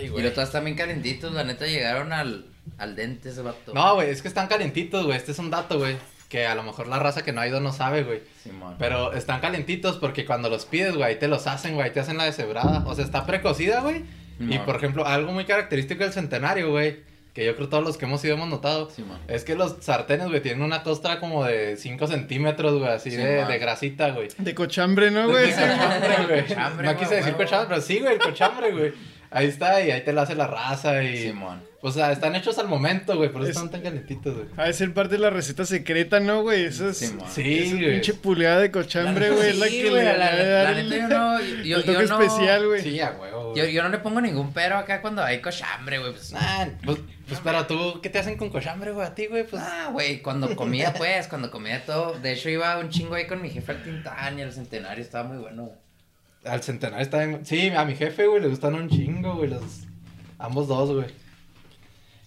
Y 0.00 0.08
los 0.08 0.30
otros 0.32 0.44
están 0.46 0.64
bien 0.64 0.76
calentitos, 0.76 1.32
la 1.32 1.44
neta 1.44 1.66
llegaron 1.66 2.12
al, 2.12 2.46
al 2.78 2.96
dente 2.96 3.30
ese 3.30 3.42
vato. 3.42 3.72
No, 3.74 3.94
güey, 3.94 4.10
es 4.10 4.20
que 4.22 4.28
están 4.28 4.46
calientitos, 4.48 5.04
güey. 5.06 5.16
Este 5.16 5.32
es 5.32 5.38
un 5.38 5.50
dato, 5.50 5.78
güey. 5.78 5.96
Que 6.28 6.44
a 6.46 6.54
lo 6.56 6.64
mejor 6.64 6.88
la 6.88 6.98
raza 6.98 7.22
que 7.22 7.32
no 7.32 7.40
ha 7.40 7.46
ido 7.46 7.60
no 7.60 7.72
sabe, 7.72 8.02
güey. 8.02 8.20
Simón. 8.42 8.74
Pero 8.78 9.12
están 9.12 9.40
calentitos 9.40 9.96
porque 9.98 10.26
cuando 10.26 10.48
los 10.50 10.64
pides, 10.66 10.96
güey, 10.96 11.18
te 11.18 11.28
los 11.28 11.46
hacen, 11.46 11.76
güey, 11.76 11.92
te 11.92 12.00
hacen 12.00 12.18
la 12.18 12.24
deshebrada. 12.24 12.82
O 12.86 12.94
sea, 12.94 13.04
está 13.04 13.24
precocida, 13.26 13.80
güey. 13.80 14.04
Y 14.38 14.58
por 14.58 14.76
ejemplo, 14.76 15.06
algo 15.06 15.32
muy 15.32 15.44
característico 15.44 16.04
del 16.04 16.12
centenario, 16.12 16.70
güey, 16.70 16.98
que 17.32 17.44
yo 17.44 17.54
creo 17.54 17.68
todos 17.68 17.84
los 17.84 17.96
que 17.98 18.06
hemos 18.06 18.24
ido 18.24 18.34
hemos 18.34 18.48
notado, 18.48 18.88
es 19.28 19.44
que 19.44 19.54
los 19.54 19.76
sartenes, 19.80 20.28
güey, 20.28 20.40
tienen 20.40 20.62
una 20.62 20.82
costra 20.82 21.20
como 21.20 21.44
de 21.44 21.76
5 21.76 22.06
centímetros, 22.06 22.78
güey, 22.78 22.90
así 22.90 23.10
de, 23.10 23.44
de 23.44 23.58
grasita, 23.58 24.10
güey. 24.10 24.28
De 24.38 24.54
cochambre, 24.54 25.10
¿no, 25.10 25.28
güey? 25.28 25.46
De 25.46 25.52
cochambre, 25.52 26.16
güey. 26.28 26.46
Cochambre, 26.46 26.86
No 26.86 26.94
güey, 26.94 27.04
quise 27.04 27.14
decir 27.16 27.34
cochambre, 27.34 27.68
pero 27.68 27.80
sí, 27.82 27.98
güey, 27.98 28.14
el 28.14 28.20
cochambre, 28.20 28.72
güey. 28.72 28.92
Ahí 29.30 29.46
está, 29.48 29.80
y 29.82 29.90
ahí 29.90 30.02
te 30.04 30.12
lo 30.12 30.20
hace 30.20 30.34
la 30.34 30.46
raza 30.46 31.02
y... 31.02 31.16
Simón. 31.18 31.62
O 31.82 31.92
sea, 31.92 32.10
están 32.10 32.34
hechos 32.34 32.58
al 32.58 32.66
momento, 32.66 33.16
güey, 33.16 33.30
por 33.30 33.42
eso 33.42 33.50
Es- 33.50 33.56
están 33.56 33.70
tan 33.70 33.82
calentitos, 33.82 34.34
güey. 34.34 34.46
Ha 34.56 34.64
de 34.64 34.72
ser 34.72 34.92
parte 34.92 35.14
de 35.14 35.20
la 35.20 35.30
receta 35.30 35.64
secreta, 35.64 36.18
¿no, 36.18 36.42
güey? 36.42 36.64
Eso 36.64 36.88
es... 36.88 36.96
Simón. 36.98 37.28
Sí, 37.30 37.58
esa 37.58 37.76
güey. 37.76 37.90
pinche 37.92 38.14
pulgada 38.14 38.60
de 38.60 38.70
cochambre, 38.72 39.30
güey, 39.30 39.50
es 39.50 39.58
la 39.58 39.66
Sí, 39.66 39.82
que 39.82 39.90
güey, 39.90 40.04
le 40.04 40.18
la, 40.18 40.34
la- 40.34 40.62
la 40.64 40.74
neta 40.82 40.96
yo 40.96 41.08
no, 41.08 41.40
yo, 41.40 41.46
el 41.54 41.64
yo 41.64 41.84
toque 41.84 42.06
no, 42.08 42.20
especial, 42.22 42.66
güey. 42.66 42.82
Sí, 42.82 43.00
a 43.00 43.12
huevo, 43.12 43.54
yo, 43.54 43.64
yo 43.66 43.82
no 43.82 43.88
le 43.90 43.98
pongo 43.98 44.20
ningún 44.20 44.52
pero 44.52 44.78
acá 44.78 45.00
cuando 45.00 45.22
hay 45.22 45.40
cochambre, 45.40 45.98
güey, 45.98 46.12
pues, 46.12 46.32
Nah, 46.32 46.66
pues, 46.84 46.98
pues, 47.28 47.40
pero 47.44 47.66
tú, 47.66 48.00
¿qué 48.02 48.08
te 48.10 48.18
hacen 48.18 48.36
con 48.36 48.50
cochambre, 48.50 48.90
güey, 48.92 49.06
a 49.06 49.14
ti, 49.14 49.26
güey? 49.26 49.46
Pues, 49.46 49.62
Ah, 49.64 49.90
güey, 49.92 50.22
cuando 50.22 50.56
comía, 50.56 50.92
pues, 50.94 51.28
cuando 51.28 51.50
comía 51.52 51.84
todo. 51.84 52.18
De 52.18 52.32
hecho, 52.32 52.48
iba 52.48 52.78
un 52.78 52.88
chingo 52.90 53.14
ahí 53.14 53.26
con 53.26 53.40
mi 53.42 53.50
jefe 53.50 53.72
al 53.72 53.82
Tintán 53.84 54.38
y 54.38 54.42
al 54.42 54.52
Centenario, 54.52 55.02
estaba 55.04 55.28
muy 55.28 55.38
bueno. 55.38 55.64
güey. 55.64 55.76
Al 56.46 56.62
centenario 56.62 57.02
está 57.02 57.18
bien... 57.24 57.44
Sí, 57.46 57.70
a 57.70 57.84
mi 57.84 57.94
jefe, 57.96 58.26
güey, 58.26 58.40
le 58.42 58.48
gustan 58.48 58.74
un 58.74 58.88
chingo, 58.88 59.34
güey, 59.36 59.50
los... 59.50 59.62
Ambos 60.38 60.68
dos, 60.68 60.92
güey. 60.92 61.06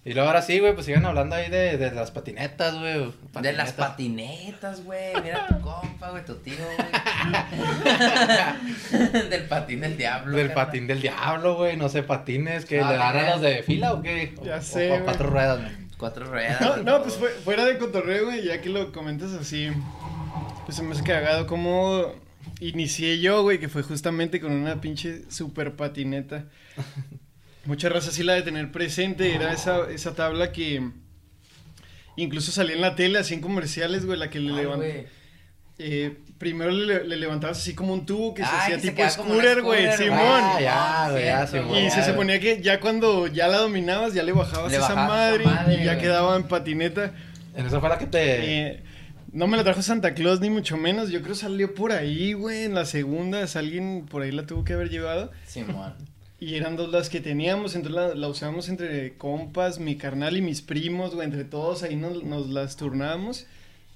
Y 0.02 0.14
luego 0.14 0.28
ahora 0.28 0.40
sí, 0.40 0.58
güey, 0.58 0.72
pues 0.72 0.86
sigan 0.86 1.04
hablando 1.04 1.36
ahí 1.36 1.50
de, 1.50 1.76
de 1.76 1.90
las 1.92 2.10
patinetas, 2.10 2.74
güey. 2.78 3.12
De 3.42 3.52
las 3.52 3.72
patinetas. 3.74 4.82
güey. 4.84 5.12
Mira 5.22 5.46
tu 5.46 5.60
compa, 5.60 6.10
güey, 6.10 6.24
tu 6.24 6.36
tío, 6.36 6.54
güey. 6.64 6.76
del 9.30 9.42
patín 9.44 9.80
del 9.80 9.96
diablo. 9.96 10.36
Del 10.36 10.52
patín 10.52 10.86
del 10.86 11.00
diablo, 11.02 11.56
güey, 11.56 11.76
no 11.76 11.88
sé, 11.88 12.02
patines, 12.02 12.64
que 12.64 12.80
Ah, 12.80 12.90
le 12.92 12.96
dan 12.96 13.16
a 13.18 13.30
los 13.32 13.40
de 13.42 13.62
fila 13.62 13.92
o 13.92 14.02
qué? 14.02 14.34
Ya 14.42 14.56
O- 14.56 14.62
sé, 14.62 14.92
O, 14.92 15.04
cuatro 15.04 15.28
ruedas, 15.28 15.60
güey. 15.60 15.72
Cuatro 15.98 16.24
ruedas. 16.24 16.60
No, 16.62 16.76
no, 16.78 17.02
pues 17.02 17.16
fue- 17.16 17.28
fuera 17.30 17.64
de 17.66 17.76
cotorreo, 17.78 18.24
güey, 18.24 18.42
ya 18.44 18.60
que 18.62 18.70
lo 18.70 18.92
comentas 18.92 19.32
así, 19.34 19.68
pues 20.64 20.76
se 20.76 20.82
me 20.82 20.92
hace 20.92 21.02
cagado 21.04 21.46
como 21.46 22.06
inicié 22.60 23.20
yo, 23.20 23.42
güey, 23.42 23.58
que 23.58 23.68
fue 23.68 23.82
justamente 23.82 24.40
con 24.40 24.52
una 24.52 24.80
pinche 24.80 25.30
super 25.30 25.76
patineta. 25.76 26.44
Mucha 27.64 27.88
raza 27.88 28.10
sí 28.10 28.22
la 28.22 28.34
de 28.34 28.42
tener 28.42 28.72
presente, 28.72 29.34
era 29.34 29.52
esa, 29.52 29.90
esa 29.90 30.14
tabla 30.14 30.50
que 30.50 30.82
incluso 32.16 32.52
salía 32.52 32.74
en 32.74 32.80
la 32.80 32.94
tele, 32.94 33.18
así 33.18 33.34
en 33.34 33.40
comerciales, 33.40 34.06
güey, 34.06 34.18
la 34.18 34.30
que 34.30 34.40
le 34.40 34.52
levantaba. 34.52 34.92
güey. 35.78 36.16
primero 36.38 36.70
le, 36.70 37.04
le 37.04 37.16
levantabas 37.16 37.58
así 37.58 37.74
como 37.74 37.92
un 37.92 38.06
tubo 38.06 38.32
que 38.34 38.42
se 38.42 38.48
hacía 38.48 38.80
se 38.80 38.88
tipo 38.90 39.02
un 39.02 39.10
scooter, 39.10 39.62
güey, 39.62 39.92
Simón. 39.92 40.20
Ah, 40.20 40.58
ya, 40.60 41.10
güey, 41.10 41.24
ya, 41.26 41.46
Simón. 41.46 41.78
Y 41.78 41.82
ya, 41.84 41.90
se 41.90 42.04
suponía 42.04 42.40
que 42.40 42.62
ya 42.62 42.80
cuando 42.80 43.26
ya 43.26 43.46
la 43.46 43.58
dominabas, 43.58 44.14
ya 44.14 44.22
le 44.22 44.32
bajabas 44.32 44.72
Le 44.72 44.78
esa 44.78 44.94
bajabas 44.94 45.08
madre, 45.08 45.44
esa 45.44 45.54
madre, 45.54 45.82
y 45.82 45.84
ya 45.84 45.98
quedaba 45.98 46.36
en 46.36 46.44
patineta. 46.44 47.12
En 47.54 47.66
esa 47.66 47.78
fue 47.80 47.88
la 47.88 47.98
que 47.98 48.06
te... 48.06 48.68
Eh, 48.68 48.82
no 49.32 49.46
me 49.46 49.56
la 49.56 49.64
trajo 49.64 49.82
Santa 49.82 50.14
Claus, 50.14 50.40
ni 50.40 50.50
mucho 50.50 50.76
menos. 50.76 51.10
Yo 51.10 51.22
creo 51.22 51.34
salió 51.34 51.74
por 51.74 51.92
ahí, 51.92 52.32
güey. 52.32 52.64
En 52.64 52.74
la 52.74 52.84
segunda, 52.84 53.44
alguien 53.54 54.06
por 54.10 54.22
ahí 54.22 54.32
la 54.32 54.46
tuvo 54.46 54.64
que 54.64 54.72
haber 54.74 54.90
llevado. 54.90 55.30
Simón. 55.46 55.94
Y 56.38 56.54
eran 56.54 56.74
dos 56.76 56.90
las 56.90 57.10
que 57.10 57.20
teníamos, 57.20 57.74
entonces 57.74 57.94
la, 58.00 58.14
la 58.14 58.28
usábamos 58.28 58.70
entre 58.70 59.14
compas, 59.18 59.78
mi 59.78 59.96
carnal 59.96 60.36
y 60.38 60.40
mis 60.40 60.62
primos, 60.62 61.14
güey. 61.14 61.26
Entre 61.26 61.44
todos 61.44 61.82
ahí 61.82 61.96
nos, 61.96 62.24
nos 62.24 62.48
las 62.48 62.76
turnábamos. 62.76 63.46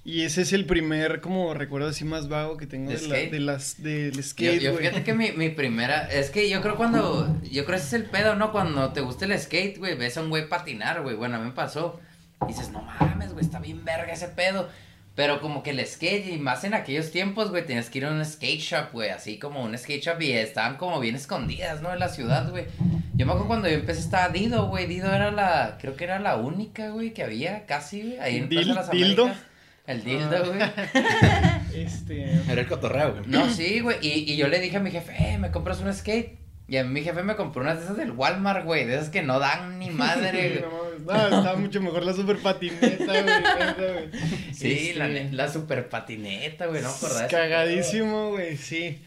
Y 0.07 0.21
ese 0.25 0.43
es 0.43 0.53
el 0.53 0.67
primer, 0.67 1.23
como 1.23 1.55
recuerdo 1.55 1.89
así 1.89 2.05
más 2.05 2.29
vago 2.29 2.59
que 2.59 2.67
tengo 2.67 2.91
¿De 2.91 2.97
la- 2.97 3.01
skate? 3.01 3.31
de 3.33 3.41
las, 3.41 3.83
del 3.83 4.13
Yo, 4.13 4.23
skate, 4.23 4.61
yo 4.61 4.73
güey. 4.73 4.83
fíjate 4.85 5.03
que 5.03 5.15
mi, 5.15 5.33
mi 5.33 5.49
primera, 5.49 6.07
es 6.13 6.29
que 6.29 6.51
yo 6.51 6.61
creo 6.61 6.77
cuando, 6.77 7.41
yo 7.51 7.65
creo 7.65 7.79
ese 7.79 7.87
es 7.87 7.93
el 7.95 8.05
pedo, 8.11 8.35
¿no? 8.35 8.53
Cuando 8.53 8.93
te 8.93 9.01
gusta 9.01 9.25
el 9.25 9.39
skate, 9.41 9.79
güey, 9.79 9.97
ves 9.97 10.19
a 10.19 10.21
un 10.21 10.29
güey 10.29 10.47
patinar, 10.47 11.01
güey, 11.03 11.17
bueno, 11.17 11.37
a 11.37 11.39
mí 11.39 11.47
me 11.47 11.53
pasó, 11.53 11.99
y 12.45 12.49
dices, 12.49 12.71
no 12.71 12.83
mames, 12.83 13.33
güey, 13.33 13.47
está 13.47 13.61
bien 13.61 13.83
verga 13.83 14.13
ese 14.13 14.29
pedo, 14.29 14.69
pero 15.15 15.41
como 15.41 15.63
que 15.63 15.71
el 15.71 15.87
skate, 15.87 16.27
y 16.27 16.39
más 16.39 16.65
en 16.65 16.75
aquellos 16.75 17.11
tiempos, 17.11 17.51
güey, 17.51 17.65
tenías 17.65 17.89
que 17.89 17.99
ir 17.99 18.07
a 18.07 18.11
un 18.11 18.25
skate 18.25 18.61
shop, 18.61 18.93
güey, 18.93 19.11
así 19.11 19.39
como 19.39 19.63
un 19.63 19.77
skate 19.79 20.03
shop, 20.03 20.21
y 20.21 20.33
estaban 20.33 20.77
como 20.77 20.99
bien 21.01 21.15
escondidas, 21.15 21.83
¿no? 21.83 21.93
En 21.93 22.01
la 22.01 22.09
ciudad, 22.09 22.51
güey, 22.51 22.67
yo 23.15 23.27
me 23.27 23.33
acuerdo 23.33 23.47
cuando 23.47 23.69
yo 23.69 23.75
empecé 23.75 24.01
estaba 24.01 24.29
Dido, 24.29 24.67
güey, 24.67 24.87
Dido 24.87 25.13
era 25.13 25.31
la, 25.31 25.79
creo 25.81 25.97
que 25.97 26.05
era 26.05 26.19
la 26.19 26.37
única, 26.37 26.89
güey, 26.91 27.13
que 27.13 27.23
había 27.23 27.65
casi, 27.67 28.03
güey, 28.03 28.19
ahí 28.19 28.39
en 28.39 28.49
Plaza 28.49 28.75
las 28.75 28.91
¿Dildo? 28.91 29.25
Américas. 29.25 29.55
El 29.87 30.03
dildo, 30.03 30.47
güey. 30.47 30.61
Este. 31.75 32.41
Era 32.51 32.63
el 32.63 32.67
cotorreo, 32.67 33.13
güey. 33.13 33.25
No, 33.27 33.51
sí, 33.51 33.81
güey. 33.81 33.99
Y, 34.01 34.33
y 34.33 34.37
yo 34.37 34.49
le 34.49 34.59
dije 34.59 34.79
a 34.79 34.81
mi 34.81 34.91
jefe, 34.91 35.13
eh, 35.19 35.37
¿me 35.37 35.51
compras 35.51 35.81
un 35.81 35.93
skate? 35.93 36.39
Y 36.67 36.79
a 36.79 36.85
mi 36.85 37.03
jefe 37.03 37.23
me 37.23 37.37
compró 37.37 37.61
unas 37.63 37.79
de 37.79 37.85
esas 37.85 37.97
del 37.97 38.13
Walmart, 38.13 38.65
güey. 38.65 38.87
De 38.87 38.95
esas 38.95 39.11
que 39.11 39.23
no 39.23 39.39
dan 39.39 39.79
ni 39.79 39.91
madre, 39.91 40.65
No, 41.07 41.13
no, 41.13 41.25
estaba 41.25 41.57
mucho 41.57 41.81
mejor 41.83 42.05
la 42.05 42.15
super 42.15 42.39
patineta, 42.39 43.05
güey. 43.05 44.11
Sí, 44.53 44.73
Este, 44.73 44.95
la, 44.95 45.09
la 45.09 45.53
super 45.53 45.89
patineta, 45.89 46.67
güey. 46.67 46.83
No 46.83 46.89
de 46.89 46.95
ese 46.95 47.27
Cagadísimo, 47.29 48.31
güey, 48.31 48.57
sí. 48.57 48.99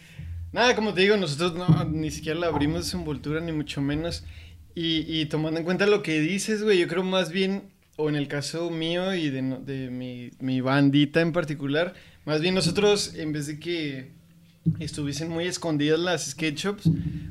Nada, 0.52 0.76
como 0.76 0.94
te 0.94 1.02
digo, 1.02 1.18
nosotros 1.18 1.56
no, 1.56 1.86
ni 1.86 2.12
siquiera 2.12 2.40
la 2.40 2.48
abrimos 2.48 2.88
esa 2.88 2.98
envoltura, 2.98 3.40
ni 3.42 3.52
mucho 3.52 3.82
menos. 3.82 4.24
Y, 4.76 5.06
y 5.08 5.26
tomando 5.26 5.60
en 5.60 5.66
cuenta 5.66 5.88
lo 5.88 6.04
que 6.04 6.20
dices, 6.20 6.64
güey, 6.64 6.78
yo 6.78 6.88
creo 6.88 7.04
más 7.04 7.32
bien, 7.32 7.64
o 7.96 8.10
en 8.10 8.16
el 8.16 8.28
caso 8.28 8.70
mío 8.70 9.16
y 9.16 9.32
de, 9.32 9.42
de 9.42 9.90
mi, 9.90 10.30
mi 10.40 10.62
bandita 10.62 11.22
en 11.22 11.32
particular, 11.34 11.96
más 12.26 12.42
bien 12.42 12.54
nosotros, 12.54 13.16
en 13.16 13.34
vez 13.34 13.48
de 13.48 13.60
que 13.60 14.12
estuviesen 14.80 15.30
muy 15.30 15.46
escondidas 15.48 16.00
las 16.00 16.26
skate 16.32 16.56
shops, 16.58 16.84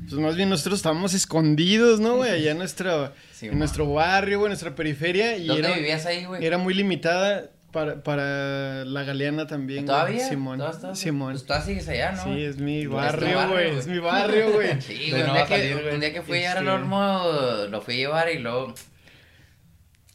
pues 0.09 0.13
más 0.21 0.35
bien 0.35 0.49
nosotros 0.49 0.79
estábamos 0.79 1.13
escondidos, 1.13 1.99
¿no, 1.99 2.15
güey? 2.17 2.31
Allá 2.31 2.51
en, 2.51 2.57
nuestra, 2.57 3.13
Sí, 3.33 3.47
en 3.47 3.59
nuestro 3.59 3.91
barrio, 3.93 4.39
güey, 4.39 4.47
en 4.47 4.51
nuestra 4.51 4.75
periferia. 4.75 5.37
Y 5.37 5.47
¿Dónde 5.47 5.67
era, 5.67 5.75
vivías 5.77 6.05
ahí, 6.05 6.25
güey? 6.25 6.45
era 6.45 6.57
muy 6.57 6.73
limitada 6.73 7.49
para, 7.71 8.01
para 8.03 8.85
la 8.85 9.03
galeana 9.03 9.45
también. 9.47 9.85
güey. 9.85 9.95
¿Todavía? 9.97 10.27
Simón. 10.29 10.57
¿Todavía 10.57 10.77
estás? 10.77 10.99
Simón. 10.99 11.33
Pues 11.33 11.45
todavía 11.45 11.65
sigues 11.67 11.87
allá, 11.89 12.11
¿no? 12.13 12.23
Sí, 12.23 12.41
es 12.43 12.57
mi 12.57 12.87
barrio, 12.87 13.49
güey. 13.49 13.67
güey. 13.69 13.77
Es 13.79 13.87
mi 13.87 13.99
barrio, 13.99 14.51
güey. 14.53 14.81
Sí, 14.81 15.09
güey. 15.11 15.21
Un, 15.21 15.27
no 15.27 15.33
día 15.33 15.45
que- 15.45 15.73
güey. 15.73 15.93
un 15.93 15.99
día 15.99 16.13
que 16.13 16.21
fui 16.21 16.37
a 16.37 16.41
llevar 16.41 16.57
al 16.57 16.63
Este- 16.67 16.75
olmo, 16.75 17.21
lo 17.69 17.81
fui 17.81 17.93
a 17.95 17.97
llevar 17.97 18.29
y 18.31 18.39
luego... 18.39 18.73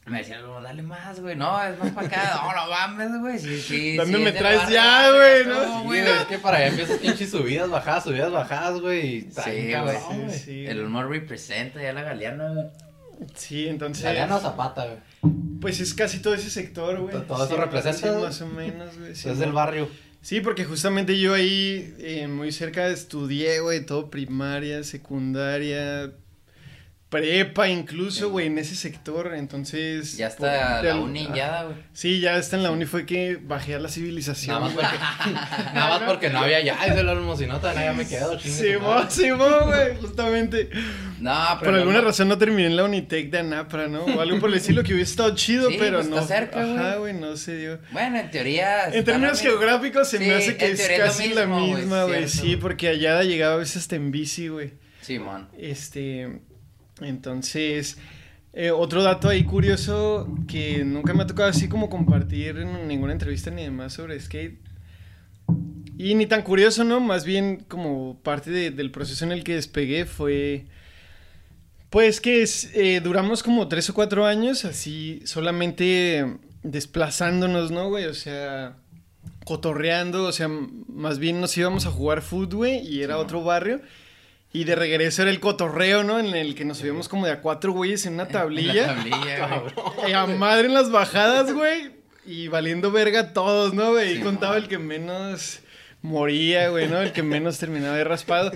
Me 0.05 0.19
decía, 0.19 0.41
"No, 0.41 0.61
dale 0.61 0.83
más, 0.83 1.21
güey. 1.21 1.37
No, 1.37 1.63
es 1.63 1.79
más 1.79 1.91
para 1.93 2.07
acá. 2.09 2.41
No, 2.43 2.53
no 2.65 2.71
mames, 2.71 3.21
güey. 3.21 3.39
Sí, 3.39 3.61
sí. 3.61 3.97
¿Dónde 3.97 4.19
sí, 4.19 4.25
me 4.25 4.33
traes 4.33 4.59
barrio, 4.59 4.75
ya, 4.75 5.11
güey, 5.13 5.47
no? 5.47 5.65
Sí, 5.65 5.85
güey. 5.85 6.01
es 6.01 6.25
que 6.25 6.39
para 6.39 6.57
allá 6.57 6.67
empiezas 6.69 6.99
pinches 6.99 7.31
subidas, 7.31 7.71
bajadas, 7.71 8.05
subidas, 8.05 8.33
bajadas, 8.33 8.81
güey. 8.81 9.21
Sí, 9.31 9.73
güey. 9.75 9.97
Sí, 10.33 10.39
sí. 10.39 10.67
El 10.67 10.85
humor 10.85 11.09
representa 11.09 11.81
ya 11.81 11.93
la 11.93 12.03
galeana, 12.03 12.49
güey. 12.53 12.67
Sí, 13.37 13.69
entonces. 13.69 14.03
Galeano 14.03 14.37
o 14.37 14.41
Zapata, 14.41 14.87
güey. 14.87 14.99
Pues 15.61 15.79
es 15.79 15.95
casi 15.95 16.19
todo 16.19 16.35
ese 16.35 16.51
sector, 16.51 16.99
güey. 16.99 17.25
Todo 17.25 17.45
eso 17.45 17.55
Sí, 17.55 17.61
representa, 17.61 18.19
más 18.19 18.41
o 18.41 18.47
menos, 18.49 18.99
güey. 18.99 19.15
sí, 19.15 19.29
es 19.29 19.39
del 19.39 19.53
barrio. 19.53 19.89
Sí, 20.21 20.41
porque 20.41 20.65
justamente 20.65 21.19
yo 21.19 21.35
ahí 21.35 21.95
eh, 22.01 22.27
muy 22.27 22.51
cerca 22.51 22.89
estudié, 22.89 23.61
güey, 23.61 23.87
todo 23.87 24.11
primaria, 24.11 24.83
secundaria. 24.85 26.11
Prepa 27.13 27.69
incluso, 27.69 28.31
güey, 28.31 28.47
en 28.47 28.57
ese 28.57 28.75
sector, 28.75 29.35
entonces... 29.37 30.17
Ya 30.17 30.29
está 30.29 30.83
la 30.83 30.97
uni 30.97 31.29
ya, 31.35 31.65
güey. 31.65 31.77
Sí, 31.93 32.21
ya 32.21 32.39
está 32.39 32.57
en 32.57 32.63
la 32.63 32.71
uni, 32.71 32.87
fue 32.87 33.05
que 33.05 33.39
bajé 33.41 33.75
a 33.75 33.77
la 33.77 33.83
Nada 33.83 33.93
civilización, 33.95 34.63
más 34.63 34.73
güey. 34.73 34.87
porque, 34.87 35.35
nada 35.75 35.89
más 35.91 36.03
porque 36.11 36.31
no 36.31 36.39
había 36.39 36.61
ya. 36.63 36.75
Eso 36.87 37.03
lo 37.03 37.13
emocionó, 37.13 37.61
ya 37.63 37.93
me 37.93 38.09
quedo. 38.09 38.41
Simón. 38.41 39.11
Simón, 39.11 39.67
güey, 39.67 39.97
justamente. 40.01 40.71
No, 41.21 41.39
pero. 41.61 41.73
Por 41.73 41.81
alguna 41.81 41.99
no- 42.01 42.07
razón 42.07 42.29
no 42.29 42.39
terminé 42.39 42.67
en 42.69 42.77
la 42.77 42.85
Unitec 42.85 43.31
de 43.31 43.41
Anapra, 43.41 43.89
¿no? 43.89 44.05
O 44.07 44.21
algo 44.23 44.41
por 44.41 44.49
el 44.49 44.57
estilo 44.57 44.83
que 44.83 44.95
hubiese 44.95 45.11
estado 45.11 45.35
chido, 45.35 45.69
Sí, 45.69 45.77
pero 45.79 45.99
pues, 45.99 46.09
no. 46.09 46.19
está 46.19 46.35
cerca, 46.35 46.65
güey. 46.65 46.77
Ajá, 46.79 46.97
güey, 46.97 47.13
no 47.13 47.37
se 47.37 47.57
dio. 47.59 47.79
Bueno, 47.93 48.19
en 48.21 48.31
teoría. 48.31 48.89
En 48.89 49.05
términos 49.05 49.39
geográficos 49.41 50.09
se 50.09 50.17
Sí, 50.17 50.25
me 50.25 50.35
hace 50.35 50.57
que 50.57 50.71
es 50.71 50.81
es 50.81 50.99
casi 50.99 51.35
la 51.35 51.45
mismo, 51.45 51.77
misma, 51.77 52.05
güey. 52.05 52.27
Sí, 52.27 52.57
porque 52.57 52.89
allá 52.89 53.23
llegaba 53.23 53.55
a 53.55 53.59
veces 53.59 53.77
hasta 53.77 53.97
en 53.97 54.11
bici, 54.11 54.49
güey. 54.49 54.73
Simón. 55.03 55.49
Este, 55.59 56.41
entonces, 57.05 57.99
eh, 58.53 58.71
otro 58.71 59.03
dato 59.03 59.29
ahí 59.29 59.45
curioso 59.45 60.29
que 60.49 60.85
nunca 60.85 61.15
me 61.15 61.23
ha 61.23 61.27
tocado 61.27 61.49
así 61.51 61.69
como 61.69 61.91
compartir 61.91 62.59
en 62.59 62.89
ninguna 62.89 63.13
entrevista 63.13 63.51
ni 63.51 63.63
demás 63.65 63.95
sobre 63.95 64.19
skate. 64.21 64.59
Y 65.99 66.15
ni 66.15 66.27
tan 66.27 66.43
curioso, 66.43 66.85
¿no? 66.85 67.01
Más 67.01 67.25
bien 67.25 67.65
como 67.69 68.19
parte 68.23 68.51
de- 68.51 68.71
del 68.71 68.91
proceso 68.91 69.25
en 69.25 69.33
el 69.33 69.45
que 69.45 69.55
despegué 69.55 70.05
fue... 70.07 70.67
Pues 71.91 72.21
que 72.23 72.43
es, 72.43 72.71
eh, 72.75 73.01
duramos 73.05 73.43
como 73.43 73.69
tres 73.69 73.91
o 73.91 73.95
cuatro 73.95 74.25
años 74.25 74.65
así 74.65 75.21
solamente 75.27 76.39
desplazándonos, 76.63 77.71
¿no, 77.71 77.91
güey? 77.91 78.07
O 78.07 78.15
sea, 78.15 78.77
cotorreando, 79.45 80.25
o 80.25 80.33
sea, 80.33 80.49
más 80.49 81.19
bien 81.19 81.41
nos 81.41 81.57
íbamos 81.59 81.85
a 81.87 81.91
jugar 81.91 82.23
fútbol, 82.23 82.57
güey, 82.57 82.87
y 82.87 83.03
era 83.03 83.17
Sí, 83.17 83.21
otro 83.21 83.45
barrio. 83.45 83.83
Y 84.55 84.65
de 84.65 84.75
regreso 84.75 85.23
era 85.23 85.31
el 85.31 85.41
cotorreo, 85.41 86.05
¿no? 86.05 86.19
En 86.19 86.27
el 86.35 86.55
que 86.55 86.65
nos 86.67 86.79
subíamos 86.79 87.09
como 87.09 87.25
de 87.27 87.33
a 87.33 87.41
cuatro 87.41 87.73
güeyes 87.73 88.05
en 88.07 88.15
una 88.15 88.25
La 88.25 88.29
tablilla. 88.31 88.87
tablilla, 88.95 89.47
güey. 89.61 89.73
Y 90.11 90.13
a 90.13 90.27
madre 90.27 90.67
en 90.67 90.75
las 90.75 90.91
bajadas, 90.91 91.53
güey. 91.55 91.91
Y 92.27 92.49
valiendo 92.49 92.91
verga 92.93 93.33
todos, 93.33 93.73
¿no, 93.75 93.93
güey? 93.93 94.13
Y 94.13 94.17
Sí, 94.17 94.23
contaba 94.23 94.53
no. 94.55 94.59
el 94.59 94.69
que 94.69 94.79
menos 94.79 95.61
moría, 96.03 96.69
güey, 96.69 96.87
¿no? 96.89 97.01
El 97.01 97.13
que 97.13 97.23
menos 97.23 97.59
terminaba 97.59 97.97
de 97.97 98.05
raspado. 98.05 98.53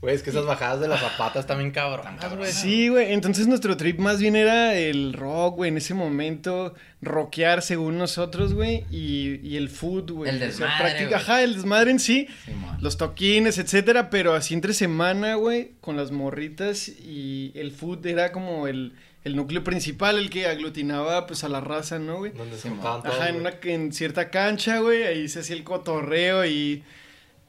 Güey, 0.00 0.14
es 0.14 0.22
que 0.22 0.30
esas 0.30 0.46
bajadas 0.46 0.80
de 0.80 0.88
las 0.88 1.00
zapatas 1.00 1.46
también 1.46 1.72
cabronas, 1.72 2.34
güey. 2.34 2.50
Sí, 2.50 2.88
güey. 2.88 3.12
Entonces 3.12 3.46
nuestro 3.46 3.76
trip 3.76 3.98
más 3.98 4.18
bien 4.18 4.34
era 4.34 4.74
el 4.74 5.12
rock, 5.12 5.56
güey. 5.56 5.68
En 5.68 5.76
ese 5.76 5.92
momento, 5.92 6.74
rockear 7.02 7.60
según 7.60 7.98
nosotros, 7.98 8.54
güey. 8.54 8.86
Y, 8.90 9.46
y 9.46 9.58
el 9.58 9.68
food, 9.68 10.10
güey. 10.12 10.30
El 10.30 10.36
O 10.36 10.38
sea, 10.52 10.78
desmadre. 10.78 11.14
Ajá, 11.14 11.42
el 11.42 11.54
desmadre 11.54 11.90
en 11.90 11.98
sí. 11.98 12.28
Simón. 12.46 12.78
Los 12.80 12.96
toquines, 12.96 13.58
etcétera, 13.58 14.08
pero 14.08 14.32
así 14.32 14.54
entre 14.54 14.72
semana, 14.72 15.34
güey, 15.34 15.72
con 15.82 15.98
las 15.98 16.12
morritas 16.12 16.88
y 16.88 17.52
el 17.54 17.70
food 17.70 18.06
era 18.06 18.32
como 18.32 18.68
el, 18.68 18.94
el 19.24 19.36
núcleo 19.36 19.62
principal, 19.64 20.16
el 20.16 20.30
que 20.30 20.46
aglutinaba 20.46 21.26
pues 21.26 21.44
a 21.44 21.50
la 21.50 21.60
raza, 21.60 21.98
¿no, 21.98 22.16
güey? 22.16 22.32
Donde 22.32 22.56
se 22.56 22.70
Sí, 22.70 22.74
todos. 22.80 23.04
Ajá, 23.04 23.28
en, 23.28 23.36
una, 23.36 23.52
en 23.64 23.92
cierta 23.92 24.30
cancha, 24.30 24.78
güey, 24.78 25.02
ahí 25.02 25.28
se 25.28 25.40
hacía 25.40 25.56
el 25.56 25.62
cotorreo 25.62 26.46
y, 26.46 26.84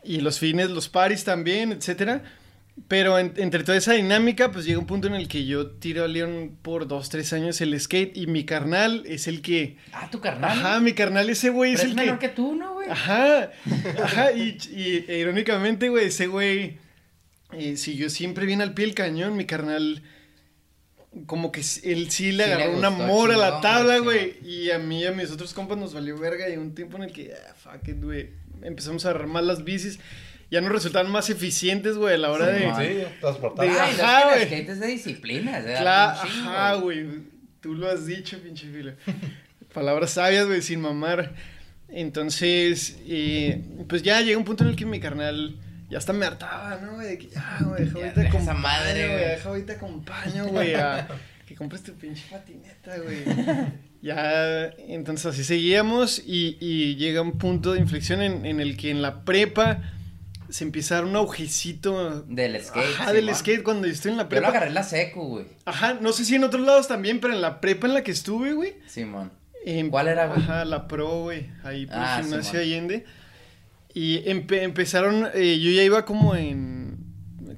y 0.03 0.19
los 0.19 0.37
fines, 0.37 0.69
los 0.69 0.89
paris 0.89 1.23
también, 1.23 1.71
etcétera. 1.71 2.23
Pero 2.87 3.19
en- 3.19 3.33
entre 3.37 3.63
toda 3.63 3.77
esa 3.77 3.93
dinámica, 3.93 4.51
pues 4.51 4.65
llega 4.65 4.79
un 4.79 4.87
punto 4.87 5.07
en 5.07 5.13
el 5.15 5.27
que 5.27 5.45
yo 5.45 5.71
tiro 5.71 6.03
a 6.03 6.07
León 6.07 6.57
por 6.61 6.87
dos, 6.87 7.09
tres 7.09 7.31
años 7.33 7.59
el 7.61 7.77
skate 7.79 8.15
y 8.17 8.27
mi 8.27 8.43
carnal 8.45 9.03
es 9.05 9.27
el 9.27 9.41
que... 9.41 9.77
Ah, 9.91 10.09
tu 10.09 10.19
carnal. 10.21 10.51
Ajá, 10.51 10.79
mi 10.79 10.93
carnal 10.93 11.29
ese 11.29 11.49
güey 11.49 11.73
es 11.73 11.79
es 11.81 11.85
el 11.87 11.91
que... 11.95 12.01
menor 12.01 12.19
que 12.19 12.29
tú, 12.29 12.55
¿no, 12.55 12.73
güey? 12.73 12.89
Ajá, 12.89 13.51
ajá, 14.03 14.31
y, 14.31 14.57
y- 14.71 15.05
e 15.07 15.19
irónicamente, 15.19 15.89
güey, 15.89 16.07
ese 16.07 16.27
güey 16.27 16.77
eh, 17.53 17.75
siguió 17.77 18.09
siempre 18.09 18.45
bien 18.45 18.61
al 18.61 18.73
pie 18.73 18.85
del 18.85 18.95
cañón, 18.95 19.35
mi 19.35 19.45
carnal. 19.45 20.01
Como 21.25 21.51
que 21.51 21.59
él 21.83 22.09
sí 22.09 22.31
le 22.31 22.43
Sí 22.45 22.49
le 22.49 22.53
agarró 22.53 22.69
un 22.71 22.75
gustó, 22.77 22.87
amor 23.03 23.31
a 23.33 23.37
la 23.37 23.59
tabla, 23.59 23.97
güey. 23.97 24.37
Y 24.47 24.71
a 24.71 24.79
mí 24.79 25.01
y 25.01 25.05
a 25.05 25.11
mis 25.11 25.29
otros 25.29 25.53
compas 25.53 25.77
nos 25.77 25.93
valió 25.93 26.17
verga. 26.17 26.47
Y 26.49 26.55
un 26.55 26.73
tiempo 26.73 26.95
en 26.95 27.03
el 27.03 27.11
que, 27.11 27.33
ah, 27.33 27.53
fuck 27.53 27.85
it, 27.89 28.01
güey. 28.01 28.29
Empezamos 28.61 29.05
a 29.05 29.13
más 29.13 29.43
las 29.43 29.65
bicis. 29.65 29.99
Ya 30.51 30.61
nos 30.61 30.71
resultaban 30.71 31.09
más 31.09 31.29
eficientes, 31.29 31.95
güey, 31.97 32.13
a 32.15 32.17
la 32.17 32.29
hora 32.31 32.53
Sí, 32.53 32.59
de. 32.61 32.67
man. 32.67 32.85
Sí, 32.85 33.15
transportar. 33.21 33.65
De- 33.65 33.71
Ay, 33.79 33.95
ajá, 33.99 34.35
es 34.35 34.47
que 34.47 34.63
de 34.75 34.87
disciplina. 34.87 35.57
es 35.57 35.63
de 35.65 35.71
darle 35.71 35.83
Claro, 35.83 36.19
ajá, 36.21 36.73
güey. 36.75 37.05
Tú 37.61 37.73
lo 37.73 37.89
has 37.89 38.05
dicho, 38.05 38.37
pinche 38.39 38.67
fila. 38.69 38.93
Palabras 39.73 40.11
sabias, 40.11 40.45
güey, 40.47 40.61
sin 40.61 40.81
mamar. 40.81 41.33
Entonces, 41.87 42.97
eh, 43.07 43.61
pues 43.87 44.01
ya 44.03 44.21
llega 44.21 44.37
un 44.37 44.43
punto 44.45 44.63
en 44.63 44.69
el 44.71 44.75
que 44.75 44.85
mi 44.85 44.99
carnal 44.99 45.55
ya 45.89 45.97
hasta 45.97 46.13
me 46.13 46.25
hartaba, 46.25 46.79
¿no, 46.81 46.95
güey? 46.95 47.07
De 47.07 47.17
que 47.17 47.27
ya, 47.29 47.57
güey, 47.61 47.83
deja 47.85 47.97
ahorita 47.97 48.21
deja 48.21 48.37
esa 48.39 48.53
madre, 48.53 49.07
güey. 49.07 49.17
güey. 49.19 49.29
Deja 49.29 49.49
ahorita 49.49 49.73
acompaño, 49.73 50.45
güey, 50.47 50.73
a 50.75 51.07
que 51.47 51.55
compres 51.55 51.83
tu 51.83 51.93
pinche 51.93 52.23
patineta, 52.31 52.97
güey. 52.97 53.23
Ya, 54.01 54.65
entonces 54.87 55.25
así 55.27 55.43
seguíamos 55.43 56.19
y, 56.25 56.57
y 56.59 56.95
llega 56.95 57.21
un 57.21 57.37
punto 57.37 57.73
de 57.73 57.79
inflexión 57.79 58.21
en, 58.21 58.45
en 58.45 58.59
el 58.59 58.75
que 58.77 58.89
en 58.89 59.01
la 59.01 59.23
prepa 59.23 59.79
se 60.51 60.63
empieza 60.63 60.95
a 60.95 60.97
dar 60.99 61.05
un 61.09 61.15
aujecito. 61.15 62.21
Del 62.23 62.61
skate. 62.63 62.85
Ajá, 62.99 63.13
del 63.13 63.33
skate 63.35 63.63
cuando 63.63 63.87
yo 63.87 63.93
estoy 63.93 64.11
en 64.11 64.17
la 64.17 64.23
Yo 64.23 64.25
lo 64.25 64.29
prepa. 64.29 64.47
agarré 64.49 64.67
en 64.67 64.73
la 64.73 64.83
secu, 64.83 65.21
güey. 65.27 65.45
Ajá, 65.65 65.97
no 66.01 66.13
sé 66.13 66.25
si 66.25 66.35
en 66.35 66.43
otros 66.43 66.65
lados 66.65 66.87
también, 66.87 67.19
pero 67.19 67.33
en 67.33 67.41
la 67.41 67.59
prepa 67.61 67.87
en 67.87 67.93
la 67.93 68.03
que 68.03 68.11
estuve, 68.11 68.53
güey. 68.53 68.75
Simón. 68.87 69.31
em- 69.65 69.89
¿Cuál 69.89 70.07
era, 70.07 70.27
güey? 70.27 70.39
Ajá, 70.39 70.65
la 70.65 70.87
pro, 70.87 71.21
güey, 71.23 71.47
ahí 71.63 71.85
por 71.85 71.95
Ah, 71.95 72.17
el 72.19 72.23
gimnasio 72.25 72.51
Simón. 72.51 72.61
Allende. 72.65 73.05
Y 73.93 74.19
empe- 74.23 74.61
empezaron, 74.61 75.27
eh, 75.33 75.59
yo 75.59 75.71
ya 75.71 75.83
iba 75.83 76.05
como 76.05 76.35
en 76.35 76.97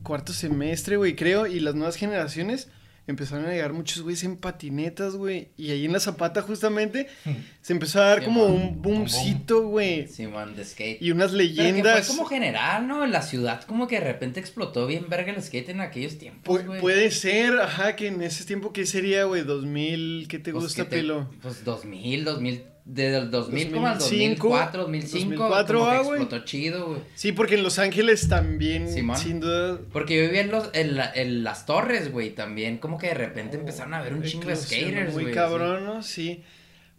cuarto 0.04 0.34
semestre, 0.34 0.98
güey, 0.98 1.16
creo, 1.16 1.46
y 1.48 1.60
las 1.60 1.76
nuevas 1.76 1.96
generaciones 1.96 2.70
empezaron 3.08 3.46
a 3.46 3.50
llegar 3.52 3.74
muchos 3.74 4.02
güeyes 4.02 4.24
en 4.24 4.38
patinetas, 4.38 5.16
güey. 5.16 5.50
Y 5.58 5.72
ahí 5.72 5.86
en 5.86 5.94
la 5.94 6.00
zapata, 6.00 6.42
justamente, 6.42 7.08
se 7.64 7.72
empezó 7.74 8.02
a 8.02 8.08
dar 8.10 8.20
Sí, 8.20 8.26
como 8.26 8.44
man. 8.50 8.52
un 8.52 8.82
boomcito, 8.82 9.62
güey. 9.68 10.08
Simón, 10.08 10.56
de 10.56 10.66
skate. 10.66 11.02
Y 11.02 11.12
unas 11.12 11.32
Pero 11.32 11.38
que 11.40 11.48
leyendas. 11.48 12.06
fue 12.08 12.18
como 12.18 12.28
general, 12.28 12.88
¿no? 12.88 13.04
En 13.06 13.12
la 13.12 13.22
ciudad 13.22 13.64
como 13.64 13.88
que 13.88 13.96
de 14.00 14.06
repente 14.06 14.40
explotó 14.40 14.86
bien 14.86 15.08
verga 15.10 15.32
el 15.32 15.42
skate 15.42 15.70
en 15.70 15.80
aquellos 15.82 16.18
tiempos, 16.18 16.62
Pu- 16.62 16.66
güey. 16.68 16.82
puede 16.82 17.10
ser, 17.10 17.58
ajá, 17.60 17.96
que 17.96 18.08
en 18.08 18.22
ese 18.22 18.44
tiempo, 18.46 18.74
¿qué 18.74 18.86
sería, 18.86 19.24
güey? 19.24 19.44
2000, 19.44 20.28
¿qué 20.28 20.40
te 20.40 20.52
Pues, 20.52 20.66
gusta, 20.66 20.84
¿qué 20.84 20.90
te- 20.90 20.96
Pilo? 20.98 21.30
Pues 21.42 21.64
2000, 21.64 22.26
2000, 22.26 22.64
desde 22.86 23.16
el 23.18 23.32
2000 23.32 23.72
como 23.72 23.88
al 23.88 23.98
2005, 23.98 24.50
2004, 24.50 24.82
2005, 24.82 25.20
2004, 25.48 25.80
como 25.80 25.90
que 25.92 25.96
ah, 25.96 26.02
güey. 26.02 26.20
explotó 26.22 26.46
chido, 26.46 26.88
güey. 26.88 27.00
Sí, 27.16 27.32
porque 27.32 27.56
en 27.56 27.64
Los 27.64 27.80
Ángeles 27.80 28.28
también, 28.28 28.90
Simón. 28.90 29.16
sin 29.18 29.40
duda, 29.40 29.80
Porque 29.94 30.18
yo 30.18 30.24
vivía 30.24 30.42
en, 30.42 30.52
los, 30.52 30.70
en, 30.74 30.98
la- 30.98 31.14
en 31.16 31.46
las 31.46 31.66
torres, 31.66 32.12
güey, 32.12 32.32
también. 32.32 32.78
Como 32.80 32.98
que 32.98 33.08
de 33.08 33.14
repente 33.14 33.56
empezaron 33.56 33.94
a 33.94 34.02
ver 34.02 34.14
un 34.14 34.24
chingo 34.24 34.50
de 34.50 34.58
skaters, 34.58 35.14
Muy 35.14 35.24
güey. 35.24 35.34
cabrón, 35.34 35.86
¿no? 35.86 36.04
Sí. 36.04 36.44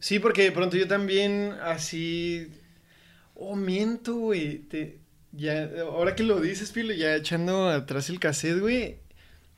Sí, 0.05 0.19
porque 0.19 0.43
de 0.43 0.53
pronto 0.53 0.77
yo 0.77 0.87
también 0.87 1.55
así. 1.63 2.49
Oh, 3.35 3.57
miento, 3.57 4.15
güey. 4.17 4.59
Te... 4.59 4.99
Ya, 5.33 5.67
ahora 5.81 6.15
que 6.15 6.23
lo 6.25 6.41
dices, 6.43 6.73
Pilo, 6.73 6.93
ya 6.93 7.15
echando 7.17 7.71
atrás 7.71 8.11
el 8.11 8.21
cassette, 8.21 8.61
güey. 8.61 8.99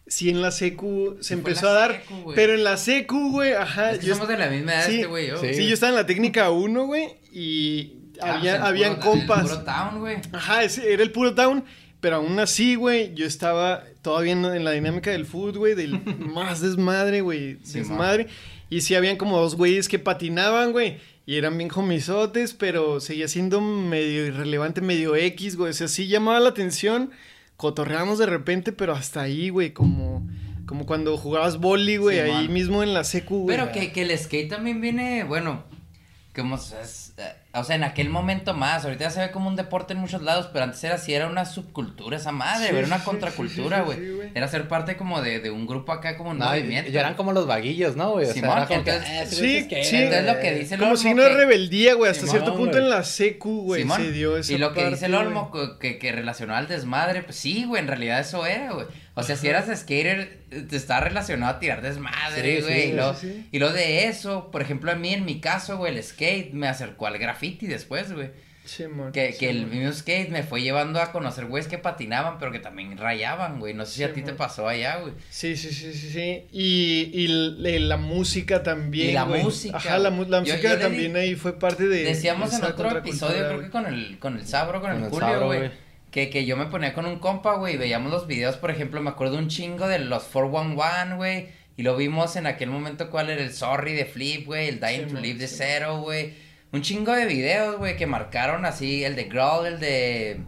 Sí, 0.07 0.31
en 0.31 0.41
la 0.41 0.53
secu 0.53 1.17
se 1.21 1.35
empezó 1.35 1.69
a 1.69 1.73
dar. 1.73 2.01
secu, 2.01 2.33
pero 2.37 2.55
en 2.55 2.63
la 2.63 2.77
secu, 2.77 3.33
güey, 3.33 3.55
ajá. 3.55 3.91
Es 3.91 3.99
que 3.99 4.07
yo 4.07 4.15
somos 4.15 4.29
de 4.29 4.39
la 4.39 4.49
misma 4.49 4.75
edad 4.75 4.87
sí, 4.87 4.95
este 4.95 5.07
güey, 5.09 5.31
sí. 5.41 5.55
Sí, 5.55 5.67
yo 5.67 5.75
estaba 5.75 5.91
en 5.91 5.97
la 5.97 6.07
técnica 6.07 6.49
1, 6.53 6.87
güey. 6.87 7.09
Y 7.33 7.95
Ah, 8.21 8.35
había, 8.37 8.53
pues, 8.53 8.55
el 8.55 8.63
habían 8.69 8.97
puro- 9.01 9.13
el 9.15 9.19
compas. 9.27 9.43
puro 9.43 9.63
town, 9.65 9.99
güey. 9.99 10.17
Ajá, 10.33 10.63
ese 10.63 10.93
era 10.93 11.03
el 11.03 11.11
puro 11.11 11.35
town. 11.35 11.65
Pero 12.01 12.17
aún 12.17 12.39
así, 12.39 12.77
güey, 12.77 13.13
yo 13.15 13.27
estaba 13.27 13.83
todavía 14.03 14.33
en, 14.35 14.45
en 14.45 14.65
la 14.65 14.71
dinámica 14.71 15.11
del 15.11 15.27
food, 15.27 15.57
güey, 15.57 15.75
del 15.75 16.01
más 16.21 16.61
desmadre, 16.61 17.21
güey. 17.23 17.59
Sí, 17.65 17.81
desmadre. 17.81 18.29
Y 18.69 18.81
sí 18.81 18.95
habían 18.95 19.17
como 19.17 19.39
dos 19.39 19.57
güeyes 19.57 19.89
que 19.89 19.99
patinaban, 19.99 20.73
güey. 20.73 20.99
Y 21.25 21.37
eran 21.37 21.57
bien 21.59 21.71
homisotes, 21.75 22.53
pero 22.55 23.01
seguía 23.01 23.29
siendo 23.29 23.61
medio 23.61 24.27
irrelevante, 24.27 24.81
medio 24.81 25.17
X, 25.17 25.57
güey. 25.57 25.71
O 25.71 25.75
sea, 25.75 25.89
sí 25.89 26.09
llamaba 26.09 26.41
la 26.41 26.51
atención. 26.51 27.11
Cotorreamos 27.57 28.19
de 28.19 28.27
repente, 28.27 28.73
pero 28.73 28.93
hasta 28.93 29.23
ahí, 29.23 29.49
güey, 29.49 29.73
como, 29.73 30.27
como 30.67 30.85
cuando 30.87 31.17
jugabas 31.17 31.59
boli, 31.59 31.97
güey, 31.97 32.17
Sí, 32.17 32.23
ahí 32.23 32.33
man. 32.45 32.53
mismo 32.53 32.83
en 32.83 32.93
la 32.95 33.03
secu, 33.05 33.43
güey. 33.43 33.57
Pero 33.57 33.73
que, 33.73 33.93
que 33.93 34.03
el 34.03 34.17
skate 34.19 34.51
también 34.51 34.81
viene, 34.81 35.25
bueno, 35.25 35.65
como 36.35 36.57
es, 36.57 37.15
eh, 37.17 37.23
o 37.59 37.65
sea, 37.65 37.77
en 37.77 37.85
aquel 37.85 38.09
momento 38.11 38.55
más, 38.55 38.85
ahorita 38.85 39.05
ya 39.05 39.11
se 39.11 39.21
ve 39.21 39.31
como 39.31 39.49
un 39.49 39.57
deporte 39.57 39.93
en 39.95 39.99
muchos 39.99 40.23
lados, 40.23 40.49
pero 40.53 40.65
antes 40.65 40.83
era 40.85 40.97
así, 40.97 41.15
era 41.15 41.27
una 41.27 41.45
subcultura 41.45 42.17
esa 42.17 42.33
madre, 42.33 42.69
Sí, 42.69 42.77
era 42.77 42.87
una 42.87 42.99
sí, 42.99 43.05
contracultura, 43.05 43.79
sí, 43.79 43.83
sí, 43.83 43.87
güey. 43.87 43.99
sí, 43.99 44.13
güey. 44.17 44.31
era 44.35 44.49
ser 44.49 44.69
parte 44.69 44.97
como 44.97 45.23
de, 45.23 45.41
de 45.41 45.51
un 45.51 45.67
grupo 45.67 45.93
acá 45.93 46.17
como 46.17 46.31
un 46.31 46.39
No, 46.39 46.55
y- 46.57 46.61
movimiento. 46.61 46.91
y 46.91 46.97
eran 46.97 47.15
como 47.15 47.33
los 47.33 47.47
vaguillos, 47.47 47.97
¿no, 47.97 48.13
güey? 48.13 48.27
O 48.29 48.33
Simón, 48.33 48.67
que, 48.67 48.75
eh, 48.75 49.23
ese 49.23 49.35
Sí, 49.37 49.67
sí. 49.83 49.97
Entonces 49.97 50.25
lo 50.27 50.41
que 50.41 50.55
dice 50.55 50.75
el 50.75 50.81
Como 50.81 50.93
Olmo 50.93 51.03
signo 51.03 51.23
de 51.23 51.29
rebeldía, 51.35 51.95
güey. 51.95 52.11
Hasta 52.11 52.27
Simón, 52.27 52.41
cierto 52.43 52.57
punto 52.57 52.79
en 52.79 52.89
la 52.91 53.03
secu, 53.05 53.63
güey, 53.63 53.83
Simón, 53.83 54.01
se 54.03 54.13
dio 54.13 54.37
esa 54.37 54.53
y 54.53 54.59
lo 54.59 54.73
que 54.73 54.81
parte, 54.81 54.91
dice 54.95 55.07
el. 55.07 55.15
Olmo, 55.15 55.51
que, 55.81 55.99
que 55.99 56.13
relacionó 56.13 56.55
al 56.57 56.69
desmadre, 56.69 57.23
pues 57.23 57.37
sí, 57.37 57.65
güey, 57.65 57.81
en 57.83 57.89
realidad 57.89 58.21
eso 58.21 58.47
era, 58.47 58.73
güey. 58.73 58.87
O 59.19 59.23
sea, 59.23 59.35
si 59.35 59.49
eras 59.49 59.65
skater, 59.75 60.41
te 60.69 60.77
está 60.77 61.01
relacionado 61.01 61.55
a 61.55 61.59
tirar 61.59 61.81
desmadre, 61.81 62.57
Sí, 62.59 62.63
güey. 62.63 62.83
sí, 62.83 62.89
y, 62.89 62.93
lo, 62.93 63.15
sí, 63.15 63.29
sí. 63.33 63.49
y 63.51 63.59
lo 63.59 63.73
de 63.73 64.09
eso, 64.09 64.51
por 64.51 64.61
ejemplo, 64.61 64.93
a 64.93 64.95
mí 64.95 65.15
en 65.15 65.25
mi 65.25 65.41
caso, 65.41 65.79
güey, 65.79 65.97
el 65.97 66.03
skate 66.05 66.53
me 66.53 66.69
acercó 66.69 67.07
al 67.07 67.17
graffiti 67.47 67.67
después, 67.67 68.13
güey. 68.13 68.31
Sí, 68.65 68.85
mon, 68.89 69.13
Que, 69.13 69.33
sí, 69.33 69.39
que 69.39 69.51
el 69.51 69.67
mismo 69.69 69.93
skate 69.93 70.29
me 70.31 70.43
fue 70.43 70.61
llevando 70.61 71.01
a 71.01 71.13
conocer 71.13 71.47
güeyes 71.47 71.69
que 71.69 71.79
patinaban, 71.79 72.39
pero 72.41 72.51
que 72.51 72.59
también 72.59 72.99
rayaban, 72.99 73.61
güey. 73.61 73.75
No 73.75 73.87
sé 73.87 73.93
si 73.93 74.03
a 74.03 74.13
ti 74.13 74.23
te 74.23 74.33
pasó 74.33 74.67
allá, 74.69 74.97
güey. 74.97 75.13
Sí, 75.31 75.57
sí, 75.57 75.71
sí, 75.73 75.93
sí, 75.93 76.11
sí. 76.11 76.43
Y, 76.51 77.11
y 77.15 77.29
la 77.79 77.97
música 77.97 78.65
también. 78.65 79.11
Y 79.11 79.13
la 79.13 79.23
güey. 79.23 79.45
música, 79.45 79.77
Ajá, 79.77 79.99
la, 79.99 80.11
música 80.11 80.57
yo 80.61 80.79
también 80.81 81.13
di- 81.15 81.21
ahí 81.21 81.35
fue 81.37 81.57
parte 81.61 81.87
de. 81.87 82.03
Decíamos 82.03 82.51
de 82.51 82.57
en 82.57 82.65
otro 82.65 82.91
episodio, 82.99 83.37
creo 83.37 83.53
güey. 83.55 83.65
que 83.67 83.71
con 83.71 83.87
el, 83.87 84.19
con 84.19 84.37
el 84.37 84.45
Sabro, 84.47 84.81
con, 84.81 84.91
Con 84.91 84.99
el 84.99 85.05
el 85.05 85.11
Julio, 85.11 85.29
Sabro, 85.29 85.47
güey. 85.47 85.59
güey. 85.61 85.71
Que, 86.11 86.29
que 86.31 86.45
yo 86.45 86.57
me 86.57 86.67
ponía 86.67 86.93
con 86.93 87.07
un 87.07 87.21
compa, 87.21 87.55
güey, 87.57 87.75
y 87.75 87.77
veíamos 87.77 88.11
los 88.11 88.27
videos, 88.27 88.57
por 88.57 88.71
ejemplo, 88.73 89.01
me 89.03 89.11
acuerdo 89.11 89.37
un 89.39 89.47
chingo 89.49 89.87
de 89.87 89.99
los 90.01 90.25
411, 90.25 91.15
güey. 91.17 91.47
Y 91.77 91.83
lo 91.85 91.95
vimos 91.97 92.35
en 92.37 92.47
aquel 92.47 92.71
momento 92.71 93.11
cuál 93.11 93.31
era 93.31 93.43
el 93.43 93.53
Sorry 93.53 93.93
de 93.93 94.07
Flip, 94.07 94.45
güey, 94.47 94.69
el 94.69 94.81
Dying 94.81 95.01
Sí, 95.03 95.07
to 95.09 95.13
man, 95.13 95.23
Live 95.23 95.39
de 95.39 95.47
sí. 95.47 95.55
Zero, 95.59 95.99
güey. 96.01 96.33
Un 96.77 96.83
chingo 96.83 97.13
de 97.13 97.25
videos, 97.25 97.79
güey, 97.79 97.97
que 97.97 98.07
marcaron 98.07 98.67
así, 98.67 99.03
el 99.03 99.17
de 99.17 99.25
Growl, 99.25 99.67
el 99.67 99.81
de... 99.81 100.43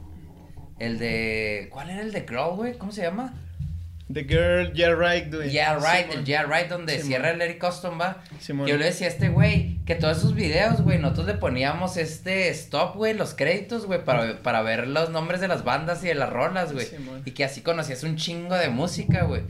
El 0.79 0.99
de... 0.99 1.69
¿Cuál 1.71 1.89
era 1.89 2.03
el 2.03 2.13
de 2.13 2.21
Growl, 2.21 2.55
güey? 2.55 2.77
¿Cómo 2.77 2.93
se 2.93 3.01
llama? 3.01 3.33
The 4.13 4.25
Girl, 4.25 4.73
Yeah 4.75 4.95
Right, 4.95 5.33
güey. 5.33 5.51
Yeah 5.51 5.77
Right, 5.77 6.11
Simón. 6.11 6.19
el 6.19 6.25
Yeah 6.27 6.43
Right 6.45 6.69
donde 6.69 6.99
cierra 6.99 7.31
el 7.31 7.41
Eric 7.41 7.59
Custom, 7.59 7.99
va. 7.99 8.23
Simón. 8.41 8.67
Yo 8.67 8.77
le 8.77 8.85
decía 8.85 9.07
a 9.07 9.11
este 9.11 9.31
güey 9.31 9.79
que 9.87 9.95
todos 9.95 10.19
esos 10.19 10.35
videos, 10.35 10.83
güey, 10.83 10.99
nosotros 10.99 11.27
le 11.29 11.35
poníamos 11.35 11.97
este 11.97 12.51
stop, 12.51 12.97
güey, 12.97 13.15
los 13.15 13.33
créditos, 13.33 13.87
güey, 13.87 14.05
para, 14.05 14.43
para 14.43 14.61
ver 14.61 14.87
los 14.87 15.09
nombres 15.09 15.41
de 15.41 15.49
las 15.49 15.65
bandas 15.65 16.05
y 16.05 16.09
de 16.09 16.15
las 16.15 16.29
rolas, 16.29 16.75
güey. 16.75 16.87
Y 17.25 17.31
que 17.31 17.45
así 17.45 17.63
conocías 17.63 18.03
un 18.03 18.17
chingo 18.17 18.55
de 18.55 18.69
música, 18.69 19.25
güey. 19.25 19.45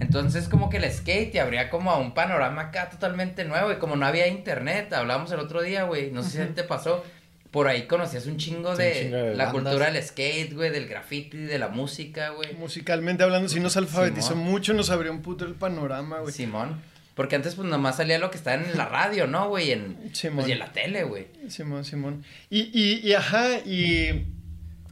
Entonces, 0.00 0.48
como 0.48 0.70
que 0.70 0.78
el 0.78 0.90
skate 0.90 1.32
te 1.32 1.40
abría 1.40 1.70
como 1.70 1.90
a 1.90 1.98
un 1.98 2.14
panorama 2.14 2.62
acá 2.62 2.90
totalmente 2.90 3.44
nuevo. 3.44 3.72
Y 3.72 3.76
como 3.76 3.96
no 3.96 4.06
había 4.06 4.26
internet, 4.28 4.92
hablábamos 4.92 5.30
el 5.32 5.40
otro 5.40 5.62
día, 5.62 5.84
güey. 5.84 6.10
No 6.10 6.22
sé 6.22 6.46
si 6.46 6.52
te 6.52 6.64
pasó. 6.64 7.04
Por 7.50 7.68
ahí 7.68 7.82
conocías 7.82 8.26
un 8.26 8.38
chingo 8.38 8.74
de, 8.74 8.88
un 8.88 8.94
chingo 8.94 9.16
de 9.16 9.34
la 9.34 9.44
bandas. 9.44 9.52
cultura 9.52 9.90
del 9.90 10.02
skate, 10.02 10.54
güey, 10.54 10.70
del 10.70 10.88
graffiti, 10.88 11.36
de 11.36 11.58
la 11.58 11.68
música, 11.68 12.30
güey. 12.30 12.54
Musicalmente 12.54 13.22
hablando, 13.24 13.48
sí 13.50 13.60
nos 13.60 13.76
alfabetizó 13.76 14.30
Simón. 14.30 14.44
mucho, 14.44 14.72
nos 14.72 14.88
abrió 14.88 15.12
un 15.12 15.20
puto 15.20 15.44
el 15.44 15.54
panorama, 15.54 16.20
güey. 16.20 16.32
Simón. 16.32 16.80
Porque 17.14 17.36
antes, 17.36 17.54
pues, 17.54 17.68
nomás 17.68 17.96
salía 17.98 18.18
lo 18.18 18.30
que 18.30 18.38
estaba 18.38 18.56
en 18.56 18.78
la 18.78 18.86
radio, 18.86 19.26
¿no, 19.26 19.50
güey? 19.50 19.70
En, 19.72 19.98
Simón. 20.14 20.36
pues, 20.36 20.48
y 20.48 20.52
en 20.52 20.58
la 20.60 20.72
tele, 20.72 21.04
güey. 21.04 21.26
Simón, 21.48 21.84
Simón. 21.84 22.24
Y, 22.48 22.70
y, 22.72 23.06
y 23.06 23.12
ajá, 23.12 23.58
y 23.58 24.24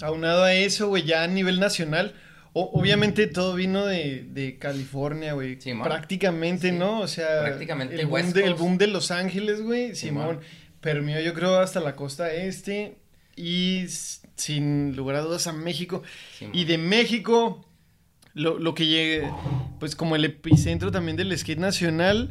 aunado 0.03 0.45
a 0.45 0.53
eso, 0.53 0.89
güey, 0.89 1.05
ya 1.05 1.23
a 1.23 1.29
nivel 1.29 1.61
nacional, 1.61 2.15
o- 2.53 2.71
obviamente 2.75 3.27
todo 3.27 3.55
vino 3.55 3.87
de, 3.87 4.25
de 4.31 4.59
California, 4.59 5.33
güey. 5.35 5.61
Simón. 5.61 5.87
Prácticamente, 5.87 6.71
Sí. 6.71 6.77
¿no? 6.77 7.01
O 7.01 7.09
sea, 7.09 7.43
Prácticamente 7.43 7.95
el 8.01 8.07
boom, 8.07 8.33
de, 8.33 8.45
el 8.45 8.55
boom 8.55 8.79
de 8.79 8.87
Los 8.89 9.11
Ángeles, 9.11 9.63
güey, 9.63 9.95
Simón. 9.95 10.39
Simón. 10.39 10.41
Permeó, 10.81 11.21
yo 11.21 11.35
creo, 11.35 11.59
hasta 11.59 11.81
la 11.81 11.95
costa 11.95 12.33
este 12.33 12.97
y 13.37 13.85
sin 14.37 14.97
lugar 14.97 15.17
a 15.17 15.21
dudas 15.21 15.47
a 15.47 15.53
México. 15.53 16.03
Simón. 16.39 16.57
Y 16.57 16.65
de 16.65 16.79
México, 16.79 17.67
lo, 18.35 18.59
lo 18.59 18.75
que 18.75 18.87
llegue, 18.87 19.31
pues 19.79 19.95
como 19.95 20.17
el 20.17 20.25
epicentro 20.25 20.91
también 20.91 21.17
del 21.17 21.37
skate 21.37 21.59
nacional, 21.59 22.31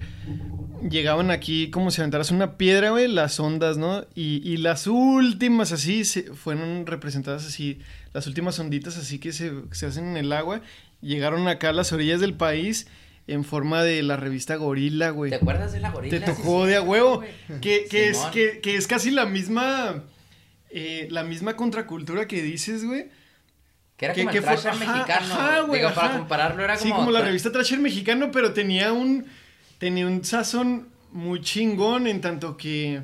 llegaban 0.88 1.31
aquí 1.31 1.69
como 1.71 1.91
si 1.91 2.01
aventaras 2.01 2.31
una 2.31 2.57
piedra, 2.57 2.91
güey, 2.91 3.07
las 3.07 3.39
ondas, 3.39 3.77
¿no? 3.77 4.05
Y, 4.15 4.41
y 4.43 4.57
las 4.57 4.88
últimas 4.88 5.71
así 5.71 6.05
se, 6.05 6.33
fueron 6.33 6.86
representadas 6.86 7.45
así, 7.45 7.79
las 8.13 8.27
últimas 8.27 8.59
onditas 8.59 8.98
así 8.98 9.19
que 9.19 9.33
se, 9.33 9.51
se 9.71 9.86
hacen 9.88 10.07
en 10.09 10.17
el 10.17 10.31
agua, 10.31 10.62
llegaron 11.01 11.48
acá 11.48 11.69
a 11.69 11.74
las 11.74 11.91
orillas 11.91 12.19
del 12.21 12.33
país 12.33 12.88
en 13.27 13.43
forma 13.43 13.83
de 13.83 14.01
la 14.03 14.17
revista 14.17 14.55
Gorila, 14.55 15.12
güey. 15.12 15.29
¿Te 15.29 15.38
acuerdas 15.38 15.71
de 15.71 15.79
la 15.79 15.91
gorila? 15.91 16.19
Te 16.19 16.25
tocó 16.25 16.63
sí, 16.65 16.71
de 16.71 16.77
a 16.77 16.81
huevo. 16.81 17.21
Que, 17.62 17.86
que, 17.89 18.09
es, 18.09 18.17
que, 18.31 18.59
que 18.59 18.75
es 18.75 18.88
casi 18.88 19.12
la 19.12 19.25
misma. 19.25 20.03
eh, 20.71 21.07
la 21.12 21.24
misma 21.24 21.55
contracultura 21.55 22.27
que 22.27 22.41
dices, 22.41 22.83
güey. 22.86 23.07
Que 23.98 24.05
era 24.05 24.13
como 24.15 24.29
el 24.29 24.41
Thrasher 24.41 24.75
mexicano. 24.75 25.33
ajá, 25.36 25.59
güey, 25.62 25.81
Digo, 25.81 25.93
para 25.93 26.17
compararlo 26.17 26.63
era 26.63 26.75
como... 26.77 26.86
Sí, 26.86 26.91
como 26.91 27.12
la 27.12 27.21
revista 27.21 27.51
Trasher 27.51 27.79
mexicano, 27.79 28.31
pero 28.31 28.53
tenía 28.53 28.93
un. 28.93 29.25
Tenía 29.79 30.05
un 30.05 30.24
sazón 30.24 30.89
muy 31.12 31.41
chingón 31.41 32.05
en 32.05 32.21
tanto 32.21 32.55
que. 32.55 33.01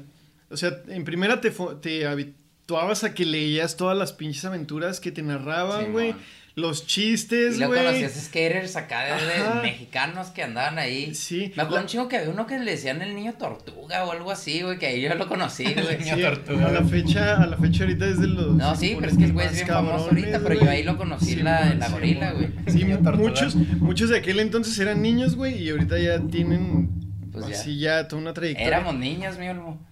O 0.50 0.58
sea, 0.58 0.84
en 0.88 1.04
primera 1.04 1.42
te, 1.42 1.52
te 1.82 2.06
habituabas 2.06 3.04
a 3.04 3.14
que 3.16 3.26
leías 3.26 3.76
todas 3.78 3.98
las 3.98 4.14
pinches 4.14 4.46
aventuras 4.46 5.00
que 5.00 5.12
te 5.12 5.24
narraban, 5.24 5.92
güey. 5.92 6.14
Los 6.58 6.84
Y 6.84 6.86
chistes, 6.86 7.58
luego 7.58 7.74
güey. 7.74 7.86
conocías 7.86 8.14
skaters 8.14 8.78
acá 8.78 9.04
de, 9.04 9.62
mexicanos 9.62 10.28
que 10.28 10.42
andaban 10.42 10.80
ahí. 10.80 11.14
Sí. 11.14 11.52
Me 11.56 11.64
acuerdo 11.64 11.76
La- 11.76 11.82
un 11.82 11.88
chingo 11.88 12.08
que 12.08 12.16
había 12.18 12.30
uno 12.30 12.48
que 12.48 12.58
le 12.60 12.72
decían 12.72 13.02
el 13.02 13.14
niño 13.14 13.34
tortuga 13.34 14.06
o 14.06 14.12
algo 14.14 14.32
así, 14.32 14.62
güey, 14.62 14.80
que 14.80 14.86
ahí 14.88 15.02
yo 15.02 15.14
lo 15.16 15.28
conocí, 15.28 15.64
güey. 15.74 15.98
niño 16.00 16.16
Sí, 16.16 16.22
tortuga, 16.22 16.68
a 16.68 16.72
la 16.72 16.80
güey. 16.80 17.02
fecha, 17.04 17.42
a 17.44 17.46
la 17.46 17.58
fecha 17.58 17.84
ahorita 17.84 18.06
es 18.08 18.20
de 18.22 18.28
los. 18.28 18.56
No, 18.56 18.74
sí, 18.76 18.96
pero 18.98 19.12
es 19.12 19.18
que 19.18 19.26
el 19.26 19.34
güey 19.34 19.48
es 19.48 19.54
bien 19.54 19.68
famoso 19.68 20.06
ahorita, 20.06 20.40
pero 20.40 20.56
güey. 20.56 20.60
yo 20.66 20.70
ahí 20.72 20.84
lo 20.84 20.98
conocí 20.98 21.36
la- 21.36 21.72
en 21.72 21.80
la 21.80 21.90
gorila, 21.90 22.32
güey. 22.32 22.48
Sí, 22.68 22.78
Niño 22.86 23.00
tortuga. 23.00 23.18
muchos, 23.30 23.56
muchos 23.56 24.10
de 24.10 24.18
aquel 24.20 24.40
entonces 24.40 24.80
eran 24.80 25.02
niños, 25.02 25.36
güey, 25.36 25.62
y 25.62 25.70
ahorita 25.72 26.00
ya 26.00 26.20
tienen 26.22 26.90
Pues 27.34 27.48
ya. 27.48 27.54
así 27.56 27.78
ya 27.80 28.08
toda 28.08 28.22
una 28.22 28.34
trayectoria. 28.34 28.68
Éramos 28.68 28.96
niños, 28.96 29.38
mi 29.38 29.50
olmo. 29.50 29.86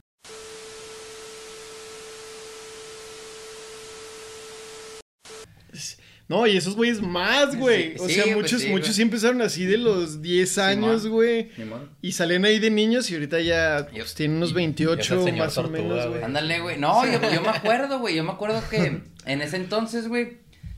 No, 6.33 6.47
y 6.47 6.57
esos 6.57 6.75
güeyes 6.75 6.99
más, 7.01 7.55
güey. 7.55 7.91
Sí, 7.91 7.95
o 7.99 8.07
sí, 8.07 8.13
sea, 8.15 8.23
pues 8.23 8.35
muchos, 8.37 8.61
sí, 8.61 8.69
muchos 8.69 8.95
sí 8.95 9.01
empezaron 9.03 9.41
así 9.43 9.65
de 9.65 9.77
los 9.77 10.21
10 10.23 10.57
años, 10.57 11.05
güey. 11.05 11.49
Y 12.01 12.13
salían 12.13 12.43
ahí 12.45 12.57
de 12.57 12.71
niños 12.71 13.09
y 13.11 13.13
ahorita 13.13 13.39
ya 13.41 13.87
pues, 13.91 14.15
tienen 14.15 14.37
unos 14.37 14.49
y- 14.49 14.53
y 14.53 14.55
28 14.55 15.01
es 15.01 15.11
el 15.11 15.23
señor 15.23 15.45
más 15.45 15.57
o 15.57 15.61
Tortuga, 15.61 15.83
menos, 15.83 16.07
güey. 16.07 16.23
Ándale, 16.23 16.59
güey. 16.59 16.77
No, 16.79 17.05
yo, 17.05 17.19
yo 17.31 17.41
me 17.41 17.49
acuerdo, 17.55 17.99
güey. 17.99 18.15
Yo 18.15 18.23
me 18.23 18.31
acuerdo 18.31 18.63
que 18.69 19.01
en 19.25 19.41
ese 19.41 19.57
entonces, 19.57 20.07
güey, 20.07 20.37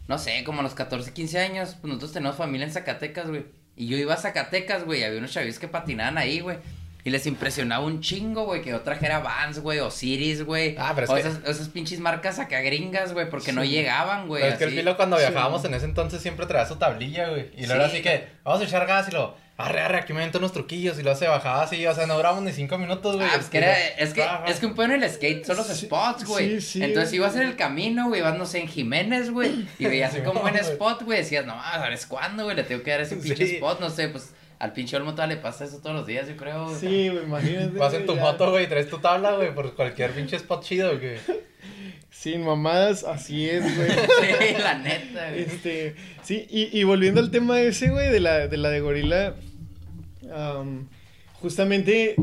no 0.10 0.18
sé, 0.20 0.44
como 0.44 0.60
a 0.60 0.64
los 0.64 0.74
14, 0.76 1.14
15 1.14 1.40
años, 1.40 1.76
pues 1.80 1.86
nosotros 1.88 2.12
tenemos 2.12 2.36
familia 2.36 2.68
en 2.68 2.74
Zacatecas, 2.74 3.28
güey. 3.30 3.46
Y 3.78 3.88
yo 3.88 3.98
iba 3.98 4.14
a 4.14 4.18
Zacatecas, 4.18 4.84
güey, 4.86 5.00
y 5.00 5.04
había 5.04 5.20
unos 5.20 5.32
chavis 5.32 5.58
que 5.58 5.68
patinaban 5.68 6.18
ahí, 6.18 6.42
güey. 6.42 6.58
Y 7.06 7.12
les 7.12 7.26
impresionaba 7.28 7.86
un 7.86 8.02
chingo, 8.02 8.46
güey, 8.46 8.62
que 8.64 8.72
yo 8.72 8.82
trajera 8.82 9.20
Vans, 9.20 9.60
güey, 9.60 9.80
o 9.80 9.92
Ciris, 9.92 10.44
güey. 10.44 10.76
Ah, 10.80 10.92
pero 10.96 11.06
es 11.06 11.12
o 11.12 11.14
que- 11.14 11.20
esas, 11.22 11.38
esas 11.48 11.70
pinches 11.70 12.00
marcas 12.00 12.40
acá 12.40 12.60
gringas, 12.62 13.14
güey, 13.14 13.30
porque 13.30 13.54
no 13.54 13.64
llegaban, 13.64 14.28
güey. 14.28 14.42
Pero 14.42 14.54
es 14.54 14.58
que 14.60 14.64
el. 14.66 14.74
Pilo 14.74 14.98
cuando 14.98 15.18
Sí. 15.18 15.22
viajábamos 15.30 15.64
en 15.66 15.76
ese 15.76 15.86
entonces 15.86 16.22
siempre 16.22 16.48
traía 16.48 16.66
su 16.66 16.78
tablilla, 16.78 17.30
güey. 17.30 17.52
Y 17.56 17.68
luego 17.68 17.76
era 17.84 17.90
Sí. 17.90 17.98
así 17.98 18.02
que, 18.04 18.28
vamos 18.44 18.60
a 18.62 18.64
echar 18.66 18.88
gas 18.88 19.08
y 19.08 19.12
lo, 19.12 19.38
arre, 19.56 19.82
arre, 19.82 20.00
aquí 20.00 20.14
me 20.14 20.22
invento 20.22 20.40
unos 20.40 20.52
truquillos. 20.52 20.98
Y 20.98 21.04
luego 21.04 21.16
se 21.16 21.28
bajaba 21.28 21.62
así, 21.62 21.86
o 21.86 21.94
sea, 21.94 22.08
no 22.08 22.16
duramos 22.16 22.42
ni 22.42 22.52
cinco 22.52 22.80
minutos, 22.80 23.18
güey. 23.18 23.28
Ah, 23.28 23.34
pues 23.36 23.50
que 23.50 23.60
era, 23.60 23.80
es 24.00 24.12
que, 24.16 24.24
Ajá. 24.24 24.44
es 24.48 24.60
que 24.60 24.66
un 24.66 24.74
pedo 24.74 24.86
en 24.86 25.04
el 25.04 25.08
skate 25.12 25.46
son 25.46 25.58
los 25.58 25.68
Sí, 25.68 25.86
spots, 25.86 26.26
güey. 26.26 26.60
sí, 26.60 26.62
sí, 26.80 26.84
Entonces 26.84 27.12
güey. 27.12 27.18
ibas 27.18 27.36
en 27.36 27.44
el 27.44 27.56
camino, 27.56 28.08
güey, 28.08 28.22
ibas, 28.22 28.36
no 28.36 28.48
sé, 28.48 28.62
en 28.62 28.68
Jiménez, 28.68 29.30
güey, 29.30 29.68
y 29.78 29.86
veías 29.86 30.16
como 30.26 30.42
buen 30.42 30.56
güey. 30.56 30.66
spot, 30.66 31.04
güey, 31.04 31.20
decías, 31.20 31.46
no, 31.46 31.54
¿sabes 31.62 32.08
cuándo, 32.08 32.46
güey? 32.46 32.56
Le 32.56 32.64
tengo 32.64 32.82
que 32.82 32.90
dar 32.90 33.02
ese 33.02 33.16
pinche 33.18 33.44
spot, 33.58 33.80
no 33.80 33.92
sé, 33.92 34.08
pues, 34.10 34.34
al 34.60 34.74
pinche 34.74 34.96
Olmo 34.98 35.12
todavía 35.12 35.36
le 35.36 35.42
pasa 35.42 35.66
eso 35.66 35.80
todos 35.80 35.96
los 35.96 36.08
días, 36.08 36.28
yo 36.28 36.38
creo, 36.38 36.66
güey. 36.66 36.76
Sí, 36.76 37.10
güey, 37.10 37.24
imagínate. 37.24 37.78
Vas 37.78 37.94
en 37.94 38.06
tu 38.06 38.16
ya. 38.16 38.22
moto, 38.22 38.52
güey, 38.52 38.66
y 38.66 38.68
traes 38.68 38.90
tu 38.90 39.00
tabla, 39.00 39.36
güey, 39.36 39.54
por 39.54 39.76
cualquier 39.76 40.12
pinche 40.12 40.36
spot 40.38 40.64
chido, 40.64 40.98
güey. 40.98 41.18
Sin 42.10 42.44
mamadas, 42.44 43.04
así 43.04 43.50
es, 43.50 43.64
güey. 43.76 43.90
Sí, 44.40 44.56
la 44.62 44.78
neta, 44.78 45.30
güey. 45.30 45.42
Este, 45.42 45.96
sí, 46.24 46.48
y, 46.50 46.78
y 46.78 46.84
volviendo 46.84 47.20
al 47.20 47.32
tema 47.32 47.60
ese, 47.62 47.90
güey, 47.90 48.10
de 48.10 48.20
la 48.20 48.48
de, 48.48 48.58
la 48.58 48.70
de 48.70 48.80
gorila, 48.80 49.36
am, 50.34 50.88
justamente 51.34 52.16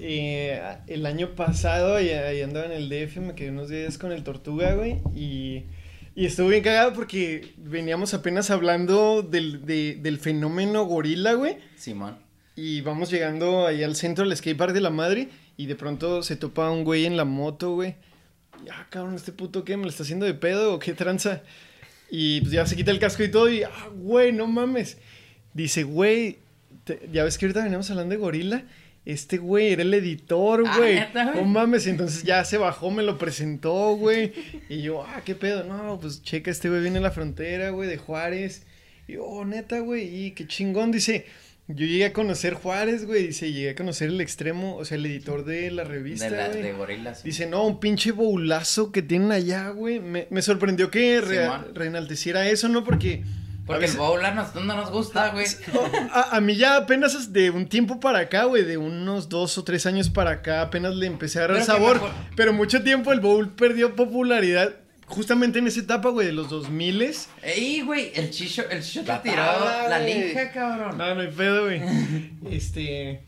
eh, 0.00 0.60
el 0.86 1.06
año 1.06 1.30
pasado, 1.30 1.96
ahí 1.96 2.42
andaba 2.42 2.66
en 2.66 2.72
el 2.72 2.88
DF, 2.88 3.16
me 3.18 3.34
quedé 3.34 3.50
unos 3.50 3.68
días 3.68 3.98
con 3.98 4.12
el 4.12 4.24
Tortuga, 4.24 4.74
güey, 4.74 4.98
y, 5.14 5.64
y 6.16 6.26
estuvo 6.26 6.48
bien 6.48 6.64
cagado 6.64 6.92
porque 6.94 7.52
veníamos 7.58 8.12
apenas 8.14 8.50
hablando 8.50 9.22
del, 9.22 9.64
de- 9.64 9.98
del 10.02 10.18
fenómeno 10.18 10.84
gorila, 10.84 11.34
güey, 11.34 11.58
Simón. 11.76 12.18
y 12.56 12.80
vamos 12.80 13.10
llegando 13.10 13.66
ahí 13.66 13.84
al 13.84 13.94
centro 13.94 14.24
del 14.26 14.36
skatepark 14.36 14.72
de 14.72 14.80
la 14.80 14.90
madre, 14.90 15.28
y 15.56 15.66
de 15.66 15.76
pronto 15.76 16.22
se 16.24 16.34
topa 16.36 16.70
un 16.70 16.82
güey 16.84 17.06
en 17.06 17.16
la 17.16 17.24
moto, 17.24 17.74
güey. 17.74 17.94
Ah, 18.72 18.86
cabrón, 18.90 19.14
este 19.14 19.32
puto 19.32 19.64
qué, 19.64 19.76
me 19.76 19.84
lo 19.84 19.90
está 19.90 20.02
haciendo 20.02 20.26
de 20.26 20.34
pedo 20.34 20.74
o 20.74 20.78
qué 20.78 20.94
tranza. 20.94 21.42
Y 22.10 22.40
pues 22.40 22.52
ya 22.52 22.66
se 22.66 22.76
quita 22.76 22.90
el 22.90 22.98
casco 22.98 23.22
y 23.22 23.30
todo 23.30 23.50
y, 23.50 23.62
ah, 23.62 23.88
güey, 23.94 24.32
no 24.32 24.46
mames. 24.46 24.96
Dice, 25.54 25.82
güey, 25.84 26.38
te- 26.84 27.08
ya 27.12 27.24
ves 27.24 27.36
que 27.38 27.46
ahorita 27.46 27.62
veníamos 27.62 27.90
hablando 27.90 28.14
de 28.14 28.20
gorila. 28.20 28.64
Este 29.06 29.38
güey 29.38 29.72
era 29.72 29.82
el 29.82 29.94
editor, 29.94 30.64
Ah, 30.66 30.76
güey. 30.76 30.96
¿neta, 30.96 31.24
güey? 31.32 31.36
no 31.36 31.44
mames, 31.44 31.86
entonces 31.86 32.24
ya 32.24 32.44
se 32.44 32.58
bajó, 32.58 32.90
me 32.90 33.02
lo 33.04 33.16
presentó, 33.18 33.94
güey. 33.96 34.32
Y 34.68 34.82
yo, 34.82 35.02
ah, 35.04 35.22
qué 35.24 35.34
pedo. 35.36 35.62
No, 35.64 35.98
pues 36.00 36.22
checa, 36.22 36.50
este 36.50 36.68
güey 36.68 36.82
viene 36.82 36.98
a 36.98 37.02
la 37.02 37.10
frontera, 37.12 37.70
güey, 37.70 37.88
de 37.88 37.96
Juárez. 37.98 38.66
Y 39.06 39.12
yo, 39.14 39.24
oh, 39.24 39.44
neta, 39.44 39.78
güey, 39.78 40.26
y 40.26 40.30
qué 40.32 40.48
chingón. 40.48 40.90
Dice, 40.90 41.24
yo 41.68 41.86
llegué 41.86 42.06
a 42.06 42.12
conocer 42.12 42.54
Juárez, 42.54 43.06
güey. 43.06 43.28
Dice, 43.28 43.52
llegué 43.52 43.70
a 43.70 43.74
conocer 43.76 44.08
el 44.08 44.20
extremo, 44.20 44.74
o 44.76 44.84
sea, 44.84 44.96
el 44.98 45.06
editor 45.06 45.44
de 45.44 45.70
la 45.70 45.84
revista, 45.84 46.28
De, 46.28 46.36
la, 46.36 46.48
güey. 46.48 46.62
de 46.62 46.72
gorilas. 46.72 47.22
Dice, 47.22 47.46
no, 47.46 47.64
un 47.64 47.78
pinche 47.78 48.10
boulazo 48.10 48.90
que 48.90 49.02
tienen 49.02 49.30
allá, 49.30 49.68
güey. 49.68 50.00
Me, 50.00 50.26
me 50.30 50.42
sorprendió 50.42 50.90
que 50.90 51.20
re- 51.20 51.48
reenalteciera 51.74 52.48
eso, 52.48 52.68
¿no? 52.68 52.82
Porque 52.82 53.22
Porque 53.66 53.80
veces- 53.82 53.96
el 53.96 54.00
bowl 54.00 54.24
a 54.24 54.32
nosotros 54.32 54.64
no 54.64 54.76
nos 54.76 54.90
gusta, 54.90 55.30
güey. 55.30 55.46
A, 56.12 56.36
a 56.36 56.40
mí 56.40 56.54
ya 56.56 56.76
apenas 56.76 57.14
es 57.14 57.32
de 57.32 57.50
un 57.50 57.66
tiempo 57.68 57.98
para 58.00 58.20
acá, 58.20 58.44
güey, 58.44 58.62
de 58.64 58.76
unos 58.76 59.28
dos 59.28 59.58
o 59.58 59.64
tres 59.64 59.86
años 59.86 60.08
para 60.08 60.30
acá, 60.30 60.62
apenas 60.62 60.94
le 60.94 61.06
empecé 61.06 61.40
a 61.40 61.46
Pero 61.48 61.58
que 61.58 61.64
sabor. 61.64 61.94
mejor- 61.96 62.10
Pero 62.36 62.52
mucho 62.52 62.82
tiempo 62.82 63.12
el 63.12 63.20
bowl 63.20 63.50
perdió 63.54 63.96
popularidad 63.96 64.72
justamente 65.06 65.58
en 65.58 65.66
esa 65.66 65.80
etapa, 65.80 66.08
güey, 66.10 66.26
de 66.28 66.32
los 66.32 66.48
2000 66.48 67.02
Ey, 67.42 67.80
güey, 67.82 68.10
el 68.14 68.30
chicho, 68.30 68.64
el 68.70 68.82
chicho 68.82 69.02
te 69.04 69.12
tiró 69.22 69.36
tabla, 69.36 69.88
la 69.88 69.98
lija, 70.00 70.50
cabrón. 70.52 70.98
No, 70.98 71.14
no 71.14 71.20
hay 71.20 71.28
pedo, 71.28 71.64
güey. 71.64 71.80
Este. 72.50 73.20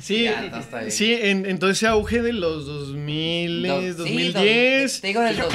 Sí, 0.00 0.24
Ya, 0.24 0.90
sí, 0.90 1.12
en, 1.14 1.46
en 1.46 1.60
todo 1.60 1.70
ese 1.70 1.86
auge 1.86 2.20
de 2.20 2.32
los 2.32 2.66
2000, 2.66 3.62
Dos- 3.68 3.80
sí, 3.84 3.90
2010. 3.92 4.92
dos- 4.92 5.00
te 5.00 5.06
digo 5.06 5.20
del 5.20 5.36
dos- 5.36 5.54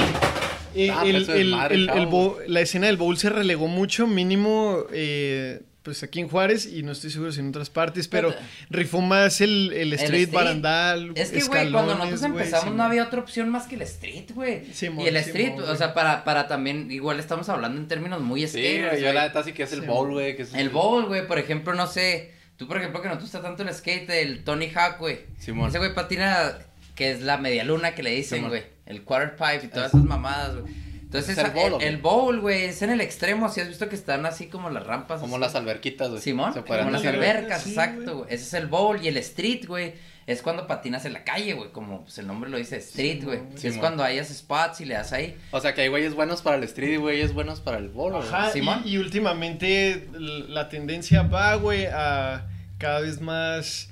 Eh, 0.74 0.90
Ah, 0.90 1.02
el- 1.04 1.10
pues 1.12 1.22
eso 1.24 1.34
es 1.34 1.40
el- 1.40 1.50
madre, 1.50 1.74
el- 1.74 1.86
chavo. 1.86 1.98
el 1.98 2.06
bowl- 2.06 2.36
la 2.46 2.60
escena 2.60 2.86
del 2.86 2.96
bowl 2.96 3.16
se 3.18 3.30
relegó 3.30 3.66
mucho, 3.68 4.06
mínimo, 4.06 4.84
eh, 4.92 5.60
pues 5.82 6.02
aquí 6.02 6.20
en 6.20 6.28
Juárez 6.28 6.66
y 6.66 6.82
no 6.82 6.92
estoy 6.92 7.10
seguro 7.10 7.32
si 7.32 7.40
en 7.40 7.48
otras 7.48 7.70
partes, 7.70 8.06
pero 8.06 8.34
rifó 8.68 9.00
más 9.00 9.40
el, 9.40 9.72
el 9.72 9.92
street, 9.94 10.22
street. 10.24 10.30
barandal, 10.30 11.12
Es 11.16 11.30
que, 11.30 11.42
güey, 11.42 11.72
cuando 11.72 11.94
nosotros 11.94 12.22
empezamos 12.22 12.64
sí, 12.66 12.70
no 12.76 12.82
había 12.84 13.04
otra 13.04 13.20
opción 13.20 13.48
más 13.48 13.66
que 13.66 13.76
el 13.76 13.82
street, 13.82 14.30
güey. 14.34 14.66
Simón, 14.74 15.04
y 15.04 15.08
el 15.08 15.16
street, 15.16 15.58
o 15.58 15.74
sea, 15.76 15.94
para, 15.94 16.22
para 16.24 16.46
también, 16.48 16.90
igual 16.90 17.18
estamos 17.18 17.48
hablando 17.48 17.80
en 17.80 17.88
términos 17.88 18.20
muy 18.20 18.42
Sí, 18.42 18.48
skaters, 18.58 18.90
güey, 18.90 19.02
yo 19.02 19.12
la 19.14 19.22
neta 19.22 19.42
sí 19.42 19.52
que 19.54 19.62
es 19.62 19.72
el 19.72 19.80
Sí, 19.80 19.86
bowl, 19.86 20.10
güey. 20.12 20.36
que 20.36 20.42
es 20.42 20.54
El 20.54 20.68
bowl, 20.68 21.06
güey, 21.06 21.26
por 21.26 21.38
ejemplo, 21.38 21.74
no 21.74 21.86
sé, 21.86 22.30
tú 22.58 22.68
por 22.68 22.76
ejemplo 22.76 23.00
que 23.00 23.08
no 23.08 23.14
te 23.16 23.22
gusta 23.22 23.40
tanto 23.40 23.62
el 23.62 23.72
skate, 23.74 24.10
el 24.10 24.44
Tony 24.44 24.68
Hawk, 24.74 24.98
güey. 24.98 25.20
Ese 25.38 25.50
güey 25.78 25.94
patina, 25.94 26.58
que 26.94 27.10
es 27.10 27.22
la 27.22 27.38
media 27.38 27.64
luna 27.64 27.94
que 27.94 28.02
le 28.02 28.10
dicen, 28.10 28.46
güey. 28.48 28.62
El 28.90 29.04
quarter 29.04 29.36
pipe 29.36 29.66
y 29.66 29.68
todas 29.68 29.94
esas 29.94 30.04
mamadas, 30.04 30.56
güey. 30.60 30.72
Entonces, 31.10 31.36
¿Es 31.36 31.44
el 31.44 31.50
bowl, 31.50 31.72
el, 31.72 31.78
qué? 31.78 31.88
el 31.88 31.96
bowl, 31.96 32.40
güey, 32.40 32.64
es 32.66 32.82
en 32.82 32.90
el 32.90 33.00
extremo, 33.00 33.48
si 33.48 33.60
has 33.60 33.66
visto 33.66 33.88
que 33.88 33.96
están 33.96 34.26
así 34.26 34.46
como 34.46 34.70
las 34.70 34.86
rampas. 34.86 35.20
Como 35.20 35.34
así. 35.36 35.40
las 35.40 35.54
alberquitas, 35.56 36.08
güey. 36.08 36.22
Simón, 36.22 36.54
Se 36.54 36.62
como 36.62 36.90
las 36.90 37.04
albercas, 37.04 37.62
Sí, 37.62 37.70
exacto, 37.70 38.18
güey. 38.18 38.32
Ese 38.32 38.44
es 38.44 38.54
el 38.54 38.68
bowl 38.68 39.02
y 39.02 39.08
el 39.08 39.16
street, 39.16 39.66
güey. 39.66 39.94
Es 40.28 40.40
cuando 40.40 40.68
patinas 40.68 41.04
en 41.06 41.14
la 41.14 41.24
calle, 41.24 41.54
güey, 41.54 41.72
como 41.72 42.02
pues, 42.02 42.16
el 42.18 42.28
nombre 42.28 42.48
lo 42.48 42.58
dice, 42.58 42.76
street, 42.76 43.24
güey. 43.24 43.40
es 43.60 43.76
cuando 43.78 44.04
hayas 44.04 44.28
spots 44.28 44.82
y 44.82 44.84
le 44.84 44.94
das 44.94 45.12
ahí. 45.12 45.36
O 45.50 45.58
sea 45.58 45.74
que 45.74 45.80
hay 45.80 45.88
güeyes 45.88 46.14
buenos 46.14 46.42
para 46.42 46.56
el 46.56 46.62
street 46.62 46.92
y 46.92 46.96
güeyes 46.98 47.34
buenos 47.34 47.58
para 47.60 47.78
el 47.78 47.88
bowl, 47.88 48.12
güey. 48.12 48.28
Ajá, 48.28 48.52
Simón. 48.52 48.82
y, 48.84 48.90
y 48.90 48.98
últimamente 48.98 50.08
la 50.12 50.68
tendencia 50.68 51.22
va, 51.22 51.56
güey, 51.56 51.86
a 51.86 52.46
cada 52.78 53.00
vez 53.00 53.20
más 53.20 53.90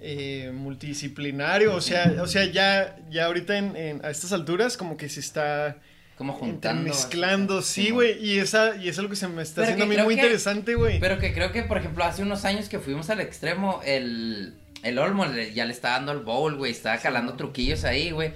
eh, 0.00 0.50
multidisciplinario. 0.54 1.74
O 1.74 1.80
sea, 1.80 2.12
o 2.22 2.26
sea 2.26 2.44
ya, 2.44 2.96
ya 3.10 3.26
ahorita 3.26 3.56
en, 3.58 3.76
en- 3.76 4.04
a 4.04 4.10
estas 4.10 4.32
alturas 4.32 4.76
como 4.76 4.96
que 4.96 5.08
se 5.08 5.20
está 5.20 5.76
Como 6.16 6.32
juntando. 6.34 6.82
mezclando, 6.84 7.62
sí, 7.62 7.90
güey. 7.90 8.18
Y 8.24 8.38
esa, 8.38 8.76
y 8.76 8.88
eso 8.88 9.00
es 9.00 9.04
lo 9.04 9.08
que 9.10 9.16
se 9.16 9.28
me 9.28 9.42
está 9.42 9.62
Pero 9.62 9.72
haciendo 9.74 9.84
a 9.84 9.88
mí 9.88 10.02
muy 10.04 10.14
que- 10.16 10.20
interesante, 10.22 10.74
güey. 10.74 11.00
Pero 11.00 11.18
que 11.18 11.32
creo 11.32 11.52
que, 11.52 11.62
por 11.62 11.78
ejemplo, 11.78 12.04
hace 12.04 12.22
unos 12.22 12.44
años 12.44 12.68
que 12.68 12.78
fuimos 12.78 13.10
al 13.10 13.20
extremo, 13.20 13.80
el, 13.84 14.54
el 14.82 14.98
Olmo 14.98 15.26
le- 15.26 15.52
ya 15.54 15.64
le 15.64 15.72
estaba 15.72 15.94
dando 15.96 16.12
el 16.12 16.20
bowl, 16.20 16.56
güey, 16.56 16.72
estaba 16.72 16.98
calando 16.98 17.34
truquillos 17.34 17.84
ahí, 17.84 18.10
güey. 18.10 18.32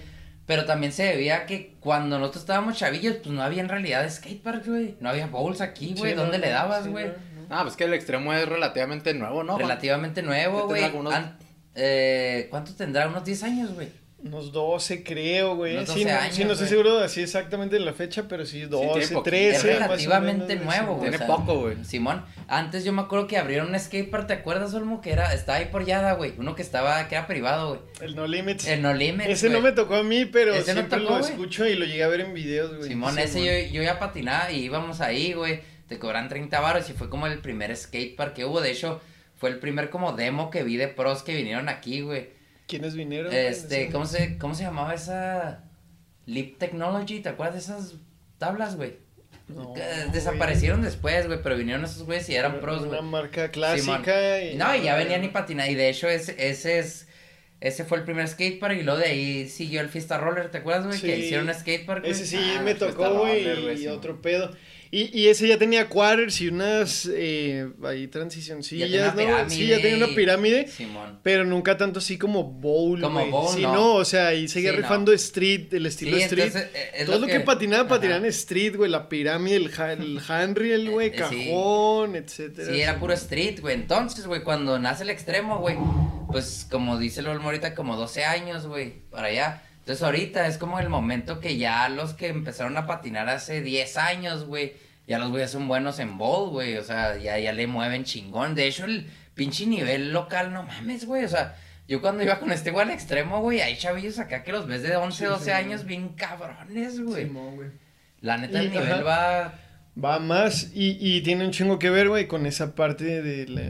Pero 0.46 0.66
también 0.66 0.92
se 0.92 1.05
debía 1.05 1.46
que 1.46 1.72
cuando 1.81 2.18
nosotros 2.18 2.42
estábamos 2.42 2.77
chavillos, 2.77 3.16
pues 3.16 3.35
no 3.35 3.42
había 3.42 3.62
en 3.62 3.68
realidad 3.70 4.07
skatepark, 4.11 4.66
güey. 4.66 4.94
No 5.00 5.09
había 5.09 5.27
bowls 5.27 5.62
aquí, 5.62 5.94
güey. 5.96 6.12
Sí, 6.12 6.16
¿Dónde 6.18 6.37
no, 6.37 6.44
le 6.44 6.50
dabas, 6.50 6.85
sí, 6.85 6.90
güey? 6.90 7.07
no, 7.07 7.12
no. 7.12 7.46
Ah, 7.48 7.62
pues 7.62 7.77
que 7.77 7.85
el 7.85 7.94
extremo 7.94 8.31
es 8.35 8.46
relativamente 8.46 9.14
nuevo, 9.14 9.42
¿no? 9.42 9.57
Relativamente 9.57 10.20
nuevo, 10.22 10.59
¿Qué 10.59 10.64
güey. 10.64 10.81
tendrá 10.83 10.87
algunos- 10.87 11.14
An- 11.14 11.38
eh, 11.75 12.47
¿Cuánto 12.51 12.75
tendrá? 12.75 13.09
Unos 13.09 13.25
10 13.25 13.43
años, 13.45 13.75
güey. 13.75 13.89
Unos 14.23 14.53
12, 14.53 15.05
creo, 15.05 15.55
güey. 15.55 15.77
Unos 15.77 15.91
Sí, 15.91 16.03
12 16.05 16.15
no, 16.15 16.19
años, 16.21 16.35
sí, 16.35 16.45
no 16.47 16.53
estoy 16.53 16.69
seguro 16.69 16.99
así 17.01 17.21
exactamente 17.21 17.77
de 17.77 17.85
la 17.85 17.93
fecha, 17.93 18.27
pero 18.27 18.47
sí, 18.47 18.63
12, 18.63 18.87
poquito. 19.01 19.23
13. 19.23 19.55
Es 19.57 19.63
relativamente 19.81 20.57
menos, 20.57 20.65
nuevo, 20.65 20.93
sí. 20.95 20.99
güey. 20.99 21.01
Tiene 21.11 21.17
o 21.17 21.19
sea, 21.19 21.27
poco, 21.27 21.61
güey. 21.61 21.85
Simón, 21.85 22.25
antes 22.49 22.85
yo 22.87 22.93
me 22.95 23.03
acuerdo 23.03 23.27
que 23.27 23.37
abrieron 23.37 23.69
un 23.69 23.79
skatepark, 23.79 24.27
¿te 24.27 24.33
acuerdas, 24.33 24.73
Olmo? 24.73 25.03
Que 25.03 25.13
era, 25.13 25.35
estaba 25.35 25.59
ahí 25.59 25.67
por 25.67 25.85
Yada, 25.85 26.13
güey. 26.15 26.33
Uno 26.39 26.55
que 26.55 26.63
estaba, 26.63 27.07
que 27.07 27.17
era 27.17 27.27
privado, 27.27 27.69
güey. 27.69 27.81
El 28.01 28.17
No 28.17 28.27
Limits. 28.27 28.67
El 28.67 28.81
No 28.81 28.95
Limits, 28.95 29.29
Ese 29.29 29.51
no 29.51 29.61
me 29.61 29.73
tocó 29.73 29.97
a 29.97 30.03
mí, 30.03 30.25
pero 30.25 30.55
¿Ese 30.55 30.73
no 30.73 30.81
siempre 30.81 31.01
tocó, 31.01 31.13
lo 31.13 31.19
güey? 31.19 31.31
escucho 31.31 31.67
y 31.67 31.75
lo 31.75 31.85
llegué 31.85 32.05
a 32.05 32.09
ver 32.09 32.21
en 32.23 32.33
videos, 32.33 32.75
güey. 32.79 32.89
Simón, 32.89 33.15
Sí, 33.17 33.21
ese 33.21 33.45
yo, 33.45 33.73
yo 33.75 33.83
ya 33.83 33.99
patinaba 33.99 34.51
y 34.51 34.61
íbamos 34.65 35.03
ahí, 35.03 35.35
güey. 35.35 35.61
Te 35.87 35.99
cobran 35.99 36.31
30 36.31 36.61
baros 36.61 36.89
y 36.89 36.95
fue 36.95 37.11
como 37.11 37.27
el 37.27 37.41
primer 37.41 37.77
skatepark 37.77 38.33
que 38.33 38.47
hubo. 38.47 38.63
De 38.63 38.71
hecho, 38.71 39.03
fue 39.45 39.51
el 39.51 39.59
primer 39.59 39.91
como 39.91 40.15
demo 40.15 40.49
que 40.49 40.63
vi 40.63 40.79
de 40.79 40.89
pros 40.89 41.23
que 41.23 41.37
vinieron 41.37 41.69
aquí, 41.69 42.01
güey. 42.01 42.31
¿Quiénes 42.67 42.95
vinieron? 42.95 43.31
Este. 43.31 43.91
¿cómo 43.91 44.07
se, 44.07 44.39
¿cómo 44.39 44.55
se 44.55 44.63
llamaba 44.63 44.95
esa? 44.95 45.65
Leap 46.25 46.57
Technology, 46.57 47.21
¿te 47.21 47.29
acuerdas 47.29 47.55
de 47.57 47.61
esas 47.61 47.97
tablas, 48.39 48.77
güey? 48.77 48.95
No, 49.49 49.75
Que 49.75 49.81
güey. 49.83 50.11
Desaparecieron 50.13 50.81
después, 50.81 51.27
güey, 51.27 51.43
pero 51.43 51.59
vinieron 51.59 51.85
esos 51.85 52.05
güeyes 52.05 52.27
y 52.31 52.37
eran 52.37 52.59
pros, 52.61 52.81
Una 52.85 53.01
güey. 53.01 53.03
marca 53.03 53.51
Simón. 53.53 54.03
clásica. 54.03 54.43
y... 54.43 54.55
No, 54.57 54.75
y 54.75 54.81
ya 54.83 54.97
venían 54.97 55.23
y 55.25 55.29
patinaban. 55.29 55.71
Y 55.71 55.75
de 55.75 55.91
hecho, 55.91 56.09
ese, 56.09 56.35
ese 56.39 56.79
es. 56.79 57.07
Ese 57.61 57.85
fue 57.85 57.99
el 57.99 58.05
primer 58.05 58.27
skatepark 58.27 58.79
y 58.79 58.83
luego 58.83 58.99
de 59.01 59.07
ahí 59.09 59.49
siguió 59.51 59.83
el 59.83 59.91
Fiesta 59.91 60.17
Roller, 60.17 60.51
¿te 60.51 60.57
acuerdas, 60.59 60.87
güey? 60.87 60.99
Que 60.99 61.19
hicieron 61.19 61.49
un 61.49 61.55
skatepark. 61.55 62.07
Ese 62.07 62.25
sí 62.25 62.39
Ah, 62.59 62.63
me 62.63 62.75
tocó, 62.75 63.19
güey, 63.19 63.83
y 63.83 63.89
otro 63.89 64.23
pedo. 64.23 64.51
Y, 64.97 65.11
y 65.19 65.29
ese 65.29 65.49
ya 65.49 65.59
tenía 65.59 65.89
quarters 65.89 66.41
y 66.41 66.49
unas 66.49 67.11
eh, 67.13 67.69
ahí 67.85 68.07
transicioncillas. 68.07 68.89
Sí, 69.49 69.67
ya 69.67 69.81
tenía 69.81 69.97
una 70.07 70.15
pirámide. 70.15 70.69
Simón. 70.69 71.19
Pero 71.23 71.45
nunca 71.45 71.77
tanto 71.77 71.99
así 71.99 72.17
como 72.17 72.45
bowl, 72.45 73.01
Como 73.01 73.19
güey. 73.19 73.31
bowl, 73.31 73.55
Sí, 73.55 73.63
no. 73.63 73.75
no. 73.75 73.95
o 73.95 74.05
sea, 74.05 74.29
ahí 74.29 74.47
seguía 74.47 74.71
Sí, 74.71 74.77
no. 74.77 74.83
rifando 74.83 75.13
street, 75.13 75.73
el 75.75 75.87
estilo 75.87 76.17
Sí, 76.17 76.23
street. 76.23 76.45
entonces, 76.47 76.71
eh, 76.75 76.91
es 76.95 77.07
Todo 77.07 77.19
lo 77.19 77.27
que, 77.27 77.41
patinaba, 77.41 77.83
Ajá. 77.83 77.89
patinaban 77.89 78.25
street, 78.27 78.77
güey. 78.77 78.89
La 78.91 79.09
pirámide, 79.09 79.57
el, 79.57 79.71
ha- 79.77 79.93
el 79.95 80.21
handrail, 80.29 80.91
güey, 80.91 81.09
Eh, 81.09 81.13
sí. 81.29 81.47
cajón, 81.49 82.15
etcétera. 82.15 82.73
Sí, 82.73 82.81
era 82.81 83.01
puro 83.01 83.15
street, 83.15 83.61
güey. 83.61 83.75
Entonces, 83.75 84.27
güey, 84.29 84.43
cuando 84.45 84.79
nace 84.79 85.03
el 85.03 85.11
extremo, 85.11 85.59
güey, 85.59 85.77
pues 86.31 86.67
como 86.71 86.99
dice 86.99 87.19
el 87.21 87.27
Olmo 87.27 87.47
ahorita, 87.47 87.75
como 87.75 87.97
12 87.97 88.25
años, 88.25 88.67
güey, 88.69 88.93
para 89.11 89.27
allá. 89.27 89.63
Entonces, 89.81 90.03
ahorita 90.03 90.47
es 90.47 90.57
como 90.57 90.79
el 90.79 90.89
momento 90.89 91.41
que 91.41 91.57
ya 91.59 91.89
los 91.89 92.15
que 92.15 92.29
empezaron 92.29 92.77
a 92.77 92.87
patinar 92.87 93.29
hace 93.29 93.61
10 93.61 93.97
años, 93.99 94.45
güey, 94.45 94.73
ya 95.07 95.19
los 95.19 95.31
güeyes 95.31 95.51
son 95.51 95.69
buenos 95.69 95.99
en 95.99 96.17
bowl, 96.19 96.51
güey. 96.51 96.77
O 96.77 96.85
sea, 96.85 97.17
ya, 97.19 97.38
ya 97.38 97.53
le 97.53 97.67
mueven 97.67 98.05
chingón. 98.05 98.55
De 98.55 98.67
hecho, 98.67 98.85
el 98.85 99.07
pinche 99.35 99.67
nivel 99.67 100.12
local, 100.12 100.53
no 100.53 100.62
mames, 100.62 101.05
güey. 101.07 101.25
O 101.25 101.29
sea, 101.29 101.57
yo 101.88 102.01
cuando 102.01 102.23
iba 102.23 102.38
con 102.40 102.51
este 102.53 102.71
güey 102.71 102.87
al 102.87 102.93
extremo, 102.93 103.40
güey, 103.40 103.61
hay 103.61 103.77
chavillos 103.77 104.19
acá 104.19 104.43
que 104.43 104.53
los 104.53 104.67
ves 104.67 104.83
de 104.83 104.97
11, 104.97 105.19
Sí, 105.19 105.25
12 105.25 105.45
sí, 105.45 105.51
años 105.51 105.85
bien 105.85 106.11
cabrones, 106.11 107.01
güey. 107.01 107.25
Simón, 107.27 107.57
güey. 107.57 107.69
La 108.21 108.38
neta, 108.38 108.62
Y- 108.62 108.67
el 108.67 108.73
nivel 108.73 108.93
ajá. 108.93 109.03
va 109.03 109.55
Va 110.03 110.19
más 110.19 110.71
y, 110.75 110.97
y 111.01 111.21
tiene 111.21 111.45
un 111.45 111.53
chingo 111.53 111.79
que 111.79 111.88
ver, 111.88 112.09
güey, 112.09 112.27
con 112.27 112.47
esa 112.47 112.75
parte 112.75 113.23
de 113.23 113.47
la, 113.47 113.62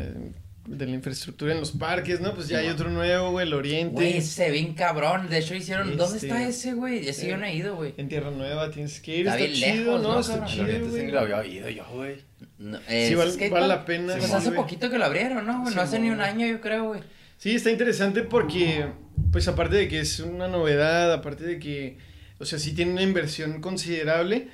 de 0.66 0.86
la 0.86 0.92
infraestructura 0.92 1.52
en 1.52 1.60
los 1.60 1.72
parques, 1.72 2.20
¿no? 2.20 2.34
Pues 2.34 2.48
ya 2.48 2.58
hay 2.58 2.68
otro 2.68 2.88
nuevo, 2.90 3.32
güey, 3.32 3.46
el 3.46 3.52
Oriente. 3.54 3.94
Güey, 3.94 4.20
se 4.22 4.46
ve 4.46 4.52
bien 4.52 4.74
cabrón. 4.74 5.28
De 5.28 5.38
hecho, 5.38 5.54
hicieron. 5.54 5.96
¿Dónde 5.96 6.16
Este, 6.16 6.26
está 6.28 6.42
ese, 6.48 6.72
güey? 6.74 7.06
Ese 7.06 7.26
eh, 7.26 7.30
yo 7.30 7.36
no 7.36 7.44
he 7.44 7.54
ido, 7.54 7.76
güey. 7.76 7.92
En 7.98 8.08
Tierra 8.08 8.30
Nueva 8.30 8.70
tienes 8.70 9.00
que 9.00 9.18
ir. 9.18 9.26
Está 9.26 9.38
Está, 9.38 9.44
bien 9.52 9.54
chido, 9.76 9.84
lejos, 9.98 10.02
¿no? 10.02 10.12
¿no, 10.14 10.20
Está 10.20 10.32
cabrón? 10.32 10.48
El 10.48 10.52
chido, 10.54 10.64
Oriente 10.64 10.84
sí 10.86 10.90
güey. 10.92 11.06
ni 11.06 11.12
lo 11.12 11.20
había 11.20 11.36
oído 11.38 11.68
yo, 11.70 11.84
güey. 11.92 12.16
No, 12.58 12.78
Sí, 12.78 12.84
¿es 12.88 13.16
vale- 13.16 13.30
skatepark? 13.32 13.52
vale 13.52 13.68
la 13.68 13.84
pena, 13.84 14.14
Pues 14.16 14.32
hace 14.32 14.46
güey. 14.50 14.60
poquito 14.60 14.90
que 14.90 14.98
lo 14.98 15.04
abrieron, 15.04 15.46
¿no? 15.46 15.62
güey? 15.62 15.74
No 15.74 15.80
hace 15.82 15.98
ni 15.98 16.08
un 16.10 16.20
año, 16.20 16.46
yo 16.46 16.60
creo, 16.60 16.84
güey. 16.84 17.00
Sí, 17.36 17.54
está 17.54 17.70
interesante 17.70 18.22
porque, 18.22 18.86
pues 19.32 19.48
aparte 19.48 19.76
de 19.76 19.88
que 19.88 20.00
es 20.00 20.20
una 20.20 20.48
novedad, 20.48 21.12
aparte 21.12 21.44
de 21.44 21.58
que, 21.58 21.98
o 22.38 22.46
sea, 22.46 22.58
sí 22.58 22.72
tiene 22.74 22.92
una 22.92 23.02
inversión 23.02 23.60
considerable, 23.60 24.48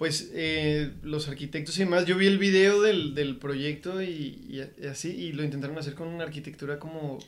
pues 0.00 0.30
eh, 0.32 0.92
los 1.02 1.28
arquitectos 1.28 1.76
y 1.76 1.80
demás, 1.80 2.06
yo 2.06 2.16
vi 2.16 2.26
el 2.26 2.38
video 2.38 2.80
del, 2.80 3.14
del 3.14 3.36
proyecto 3.36 4.00
y, 4.00 4.66
así, 4.90 5.10
y 5.10 5.32
lo 5.32 5.44
intentaron 5.44 5.76
hacer 5.76 5.92
con 5.92 6.08
una 6.08 6.24
arquitectura 6.24 6.78
como 6.78 7.18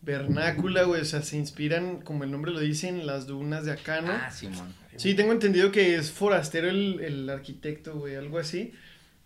vernácula, 0.00 0.84
güey, 0.84 1.02
o 1.02 1.04
sea, 1.04 1.20
se 1.20 1.36
inspiran, 1.36 2.00
como 2.00 2.24
el 2.24 2.30
nombre 2.30 2.50
lo 2.50 2.60
dice, 2.60 2.88
en 2.88 3.06
las 3.06 3.26
dunas 3.26 3.66
de 3.66 3.72
acá, 3.72 4.00
¿no? 4.00 4.12
Ah, 4.12 4.30
Simón. 4.30 4.74
Sí, 4.96 5.12
tengo 5.12 5.32
entendido 5.32 5.70
que 5.70 5.96
es 5.96 6.12
forastero 6.12 6.70
el, 6.70 7.00
el 7.00 7.28
arquitecto, 7.28 7.94
güey, 7.94 8.16
algo 8.16 8.38
así. 8.38 8.72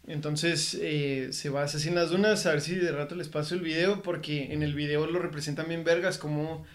Entonces 0.09 0.77
eh, 0.81 1.29
se 1.31 1.51
basa 1.51 1.77
así 1.77 1.87
en 1.87 1.95
las 1.95 2.11
dunas, 2.11 2.47
a 2.47 2.51
ver 2.51 2.61
si 2.61 2.75
de 2.75 2.91
rato 2.91 3.15
les 3.15 3.29
paso 3.29 3.55
el 3.55 3.61
video, 3.61 4.03
porque 4.03 4.53
en 4.53 4.65
el 4.65 4.75
video 4.75 5.07
lo 5.07 5.21
representan 5.21 5.69
bien 5.69 5.85
vergas, 5.85 6.19
como 6.19 6.67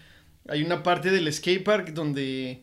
hay 0.48 0.62
una 0.62 0.82
parte 0.82 1.10
del 1.10 1.30
skatepark 1.30 1.92
donde 1.92 2.62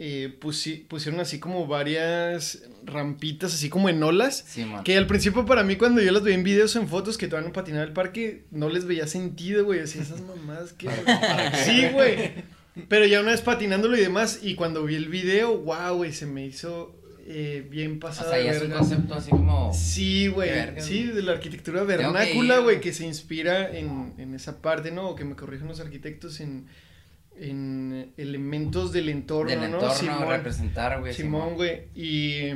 eh, 0.00 0.32
pusi- 0.40 0.86
pusieron 0.86 1.18
así 1.20 1.40
como 1.40 1.66
varias 1.66 2.62
rampitas, 2.84 3.52
así 3.52 3.68
como 3.68 3.88
en 3.88 4.00
olas. 4.02 4.44
Simón. 4.48 4.84
Que 4.84 4.96
al 4.96 5.06
principio 5.08 5.44
para 5.44 5.64
mí 5.64 5.74
cuando 5.76 6.00
yo 6.00 6.12
las 6.12 6.22
veía 6.22 6.36
en 6.36 6.44
videos 6.44 6.76
o 6.76 6.80
en 6.80 6.88
fotos 6.88 7.18
que 7.18 7.26
todavía 7.26 7.48
no 7.48 7.52
patinaba 7.52 7.84
el 7.84 7.92
parque, 7.92 8.44
no 8.52 8.68
les 8.68 8.84
veía 8.86 9.06
sentido, 9.08 9.64
güey, 9.64 9.80
así 9.80 9.98
esas 9.98 10.20
mamás 10.20 10.72
que... 10.72 10.88
sí, 11.64 11.86
güey. 11.92 12.32
Pero 12.88 13.06
ya 13.06 13.20
una 13.20 13.32
vez 13.32 13.40
patinándolo 13.40 13.96
y 13.96 14.00
demás, 14.00 14.38
y 14.42 14.54
cuando 14.54 14.84
vi 14.84 14.94
el 14.94 15.08
video, 15.08 15.58
wow, 15.58 15.96
güey, 15.96 16.12
se 16.12 16.26
me 16.26 16.46
hizo 16.46 16.94
eh, 17.26 17.66
bien 17.68 17.96
O 17.96 18.00
pasado. 18.00 18.30
sea, 18.30 18.40
ya 18.40 18.52
es 18.52 18.62
un 18.62 18.70
concepto 18.70 19.14
así 19.14 19.30
como. 19.30 19.74
Sí, 19.74 20.28
güey. 20.28 20.50
Sí, 20.80 21.02
de 21.02 21.22
la 21.22 21.32
arquitectura 21.32 21.82
vernácula, 21.82 22.58
güey. 22.60 22.80
que 22.80 22.92
se 22.92 23.04
inspira 23.04 23.76
en, 23.76 24.14
en 24.16 24.32
esa 24.34 24.62
parte, 24.62 24.92
¿no? 24.92 25.08
O 25.08 25.14
que 25.16 25.24
me 25.24 25.34
corrijan 25.34 25.66
los 25.66 25.80
arquitectos 25.80 26.38
en, 26.40 26.66
en 27.40 28.12
elementos 28.16 28.92
del 28.92 29.08
entorno, 29.08 29.50
Del 29.50 29.60
¿no? 29.60 29.66
entorno, 29.78 29.94
Simón. 29.94 30.28
representar, 30.28 31.00
güey. 31.00 31.14
Simón, 31.14 31.54
güey. 31.54 31.82
Y, 31.94 32.52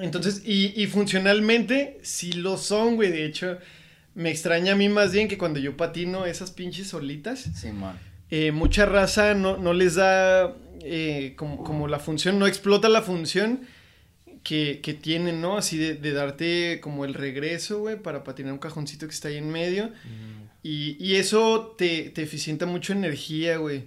Entonces, 0.00 0.42
y, 0.44 0.72
y 0.80 0.86
funcionalmente, 0.86 1.98
sí 2.02 2.32
lo 2.32 2.56
son, 2.58 2.96
güey. 2.96 3.10
De 3.10 3.24
hecho, 3.24 3.58
me 4.14 4.30
extraña 4.30 4.72
a 4.72 4.76
mí 4.76 4.88
más 4.88 5.12
bien 5.12 5.28
que 5.28 5.38
cuando 5.38 5.58
yo 5.58 5.76
patino 5.76 6.26
esas 6.26 6.50
pinches 6.50 6.88
solitas, 6.88 7.40
Simón. 7.54 7.96
eh, 8.30 8.52
mucha 8.52 8.86
raza 8.86 9.34
no, 9.34 9.56
no 9.56 9.72
les 9.72 9.94
da 9.94 10.54
eh, 10.82 11.34
como, 11.36 11.62
como 11.64 11.88
la 11.88 11.98
función, 11.98 12.38
no 12.38 12.46
explota 12.46 12.88
la 12.88 13.02
función 13.02 13.62
que, 14.42 14.80
que 14.82 14.94
tienen, 14.94 15.40
¿no? 15.40 15.56
Así 15.56 15.76
de, 15.76 15.94
de 15.94 16.12
darte 16.12 16.78
como 16.80 17.04
el 17.04 17.14
regreso, 17.14 17.80
güey, 17.80 17.96
para 18.00 18.22
patinar 18.22 18.52
un 18.52 18.58
cajoncito 18.58 19.06
que 19.08 19.14
está 19.14 19.28
ahí 19.28 19.38
en 19.38 19.50
medio. 19.50 19.90
Y, 20.62 20.96
y 21.04 21.16
eso 21.16 21.74
te, 21.78 22.10
te 22.10 22.22
eficienta 22.22 22.66
mucho 22.66 22.92
energía, 22.92 23.56
güey. 23.56 23.84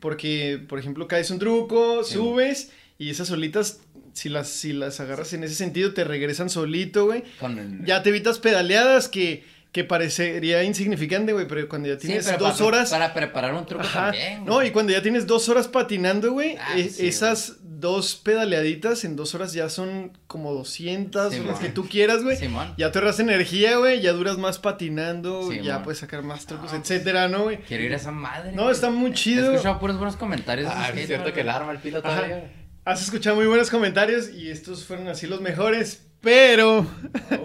Porque, 0.00 0.60
por 0.68 0.78
ejemplo, 0.78 1.08
caes 1.08 1.30
un 1.30 1.38
truco, 1.38 2.04
Sí, 2.04 2.14
subes 2.14 2.70
y 2.98 3.10
esas 3.10 3.28
solitas, 3.28 3.80
si 4.12 4.28
las, 4.28 4.48
si 4.48 4.72
las 4.72 4.98
agarras 5.00 5.32
en 5.32 5.44
ese 5.44 5.54
sentido, 5.54 5.94
te 5.94 6.04
regresan 6.04 6.50
solito, 6.50 7.06
güey. 7.06 7.22
El... 7.40 7.84
Ya 7.84 8.02
te 8.02 8.10
evitas 8.10 8.38
pedaleadas 8.38 9.08
que, 9.08 9.44
que 9.72 9.84
parecería 9.84 10.62
insignificante, 10.64 11.32
güey, 11.34 11.46
pero 11.46 11.68
cuando 11.68 11.88
ya 11.88 11.94
Sí, 12.00 12.06
tienes 12.06 12.24
pero 12.26 12.38
dos 12.38 12.54
para, 12.54 12.64
horas... 12.66 12.90
Para 12.90 13.12
preparar 13.14 13.54
un 13.54 13.66
truco 13.66 13.84
Ajá. 13.84 14.04
también. 14.04 14.44
No, 14.46 14.54
güey. 14.54 14.68
y 14.68 14.70
cuando 14.70 14.92
ya 14.92 15.02
tienes 15.02 15.26
dos 15.26 15.48
horas 15.50 15.68
patinando, 15.68 16.32
güey, 16.32 16.56
Ah, 16.58 16.78
eh, 16.78 16.88
sí, 16.88 17.06
esas 17.06 17.56
dos 17.62 18.16
pedaleaditas 18.16 19.04
en 19.04 19.14
dos 19.14 19.34
horas 19.34 19.52
ya 19.52 19.68
son 19.68 20.16
como 20.26 20.52
200 20.54 21.32
Sí, 21.34 21.40
o 21.40 21.44
las 21.44 21.58
que 21.60 21.68
tú 21.68 21.86
quieras, 21.88 22.24
güey. 22.24 22.36
Simón. 22.38 22.72
Ya 22.78 22.90
te 22.90 22.98
ahorras 22.98 23.20
energía, 23.20 23.76
güey, 23.76 24.00
ya 24.00 24.12
duras 24.14 24.38
más 24.38 24.58
patinando, 24.58 25.52
ya 25.52 25.74
man. 25.74 25.82
puedes 25.84 25.98
sacar 25.98 26.22
más 26.22 26.46
trucos, 26.46 26.72
No, 26.72 26.78
etcétera, 26.78 27.28
¿no, 27.28 27.44
güey? 27.44 27.58
Quiero 27.58 27.84
ir 27.84 27.92
a 27.92 27.96
esa 27.96 28.10
madre. 28.10 28.52
No, 28.52 28.70
está 28.70 28.90
muy 28.90 29.10
He 29.10 29.14
chido. 29.14 29.52
escuchado 29.52 29.78
puros 29.78 29.96
buenos 29.98 30.16
comentarios. 30.16 30.70
Ah, 30.74 30.90
es 30.94 31.06
cierto 31.06 31.32
que 31.32 31.42
el 31.42 31.48
arma 31.50 31.72
el 31.72 31.78
pilo 31.78 31.98
Ajá. 31.98 32.16
todavía. 32.16 32.52
Has 32.84 33.02
escuchado 33.02 33.36
muy 33.36 33.46
buenos 33.46 33.68
comentarios 33.70 34.30
y 34.30 34.50
estos 34.50 34.86
fueron 34.86 35.08
así 35.08 35.26
los 35.26 35.42
mejores, 35.42 36.06
pero 36.20 36.84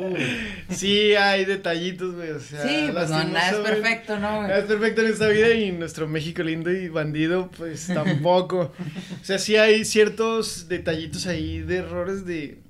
sí 0.69 1.13
hay 1.13 1.45
detallitos, 1.45 2.15
güey, 2.15 2.31
o 2.31 2.39
sea, 2.39 2.63
Sí, 2.63 2.89
pues 2.91 3.09
no, 3.09 3.23
nada 3.23 3.51
es 3.51 3.57
perfecto, 3.57 4.19
¿no, 4.19 4.41
Nada 4.41 4.57
es 4.59 4.65
perfecto 4.65 5.01
en 5.01 5.07
esta 5.11 5.27
vida 5.27 5.53
y 5.53 5.71
nuestro 5.71 6.07
México 6.07 6.41
lindo 6.41 6.71
y 6.71 6.89
bandido, 6.89 7.51
pues 7.57 7.87
tampoco. 7.93 8.73
o 9.21 9.25
sea, 9.25 9.37
sí 9.37 9.55
hay 9.57 9.85
ciertos 9.85 10.67
detallitos 10.67 11.27
ahí 11.27 11.59
de 11.59 11.77
errores 11.77 12.25
de. 12.25 12.61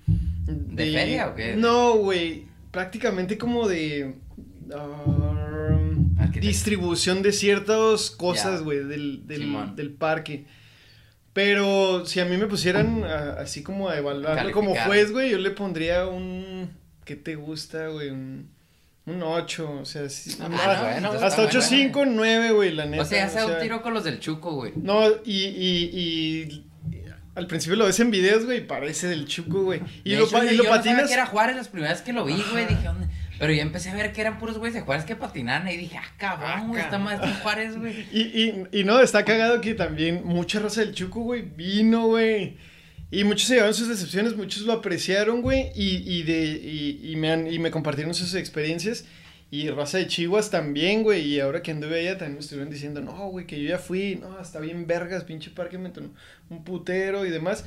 ¿De 0.46 0.92
feria 0.92 1.30
o 1.30 1.36
qué? 1.36 1.56
No, 1.56 1.94
güey. 1.96 2.48
Prácticamente 2.72 3.38
como 3.38 3.68
de. 3.70 4.16
um, 4.76 6.18
distribución 6.42 7.22
de 7.22 7.32
ciertas 7.32 8.10
cosas, 8.10 8.62
güey, 8.62 8.84
del, 8.84 9.26
del 9.26 9.92
parque. 9.92 10.46
Pero 11.34 12.06
si 12.06 12.20
a 12.20 12.26
mí 12.26 12.38
me 12.38 12.46
pusieran 12.48 13.04
a- 13.04 13.34
así 13.42 13.64
como 13.64 13.90
a 13.90 13.98
evaluarlo 13.98 14.52
como 14.52 14.76
juez, 14.76 15.12
güey, 15.12 15.32
yo 15.32 15.38
le 15.40 15.50
pondría 15.52 16.08
un. 16.08 16.70
¿Qué 17.06 17.16
te 17.16 17.36
gusta, 17.36 17.88
güey? 17.88 18.12
Un, 18.12 18.50
un 19.08 19.24
8, 19.24 19.80
o 19.82 19.86
sea, 19.86 20.08
sí, 20.10 20.38
Ah, 20.40 20.48
no, 20.48 20.56
pues, 20.56 20.80
bueno, 20.80 21.12
hasta 21.12 21.28
está 21.28 21.42
8, 21.42 21.60
bueno. 21.60 21.62
5, 21.62 22.06
9, 22.06 22.52
güey, 22.52 22.72
la 22.72 22.86
neta. 22.86 23.04
O 23.04 23.06
sea, 23.06 23.26
hace 23.26 23.44
un 23.44 23.60
tiro 23.60 23.82
con 23.82 23.94
los 23.94 24.04
del 24.04 24.20
Chuco, 24.20 24.54
güey. 24.54 24.72
No, 24.76 25.10
y, 25.26 25.44
y, 25.44 25.90
y 25.94 26.66
al 27.36 27.48
principio 27.48 27.76
lo 27.78 27.86
ves 27.86 28.00
en 28.00 28.12
videos, 28.12 28.46
güey, 28.46 28.66
parece 28.66 29.08
del 29.08 29.26
chuco, 29.26 29.64
güey. 29.64 29.82
Y 30.04 30.12
De 30.12 30.18
lo, 30.18 30.26
hecho, 30.26 30.38
pa- 30.38 30.46
yo- 30.46 30.52
y 30.52 30.56
lo 30.58 30.64
yo 30.66 30.70
no 30.70 30.76
sabía 30.76 30.92
patinas. 30.92 31.08
que 31.08 31.14
era 31.16 31.26
Juárez 31.26 31.56
las 31.56 31.68
primeras 31.68 32.02
que 32.04 32.14
lo 32.14 32.24
vi, 32.26 32.42
güey. 32.52 32.68
Dije, 32.68 32.84
¿dónde? 32.84 33.08
Pero 33.40 33.52
yo 33.52 33.62
empecé 33.62 33.90
a 33.90 33.96
ver 33.96 34.14
que 34.14 34.22
eran 34.22 34.40
puros 34.40 34.58
güeyes 34.58 34.76
de 34.76 34.82
Juárez 34.82 35.06
que 35.06 35.16
patinaban 35.16 35.68
y 35.68 35.78
dije, 35.78 35.98
ah, 35.98 36.04
Ah, 36.06 36.16
cabrón, 36.18 36.70
güey, 36.70 36.82
está 36.82 37.00
más 37.00 37.22
en 37.22 37.34
Juárez, 37.36 37.78
güey. 37.78 38.06
Y, 38.14 38.22
y, 38.22 38.64
y 38.72 38.84
no, 38.84 39.00
está 39.00 39.26
cagado 39.26 39.62
que 39.62 39.74
también 39.74 40.22
mucha 40.24 40.60
raza 40.60 40.82
del 40.82 40.94
chuco, 40.94 41.22
güey, 41.22 41.42
vino, 41.42 42.08
güey. 42.08 42.58
Y 43.12 43.24
muchos 43.26 43.48
se 43.48 43.56
llevaron 43.56 43.76
sus 43.76 43.90
decepciones, 43.90 44.36
muchos 44.36 44.64
lo 44.64 44.74
apreciaron, 44.74 45.42
güey, 45.42 45.72
y, 45.76 45.98
y, 45.98 46.24
de, 46.24 46.46
y, 46.46 47.12
y 47.12 47.16
me 47.16 47.32
han, 47.32 47.52
y 47.52 47.60
me 47.60 47.72
compartieron 47.72 48.14
sus 48.14 48.34
experiencias. 48.36 49.06
Y 49.52 49.70
raza 49.70 50.00
de 50.00 50.08
Chihuas 50.08 50.50
también, 50.50 51.04
güey. 51.04 51.22
Y 51.22 51.40
ahora 51.40 51.62
que 51.62 51.70
anduve 51.70 52.00
allá 52.00 52.18
también 52.18 52.34
me 52.34 52.40
estuvieron 52.40 52.72
diciendo, 52.72 53.02
no, 53.02 53.28
güey, 53.28 53.46
que 53.46 53.62
yo 53.62 53.70
ya 53.70 53.78
fui, 53.78 54.16
no, 54.16 54.42
está 54.42 54.60
bien 54.60 54.88
vergas, 54.88 55.26
pinche 55.26 55.52
parque, 55.52 55.78
me 55.78 55.92
un 56.50 56.64
putero 56.64 57.24
y 57.24 57.30
demás. 57.30 57.66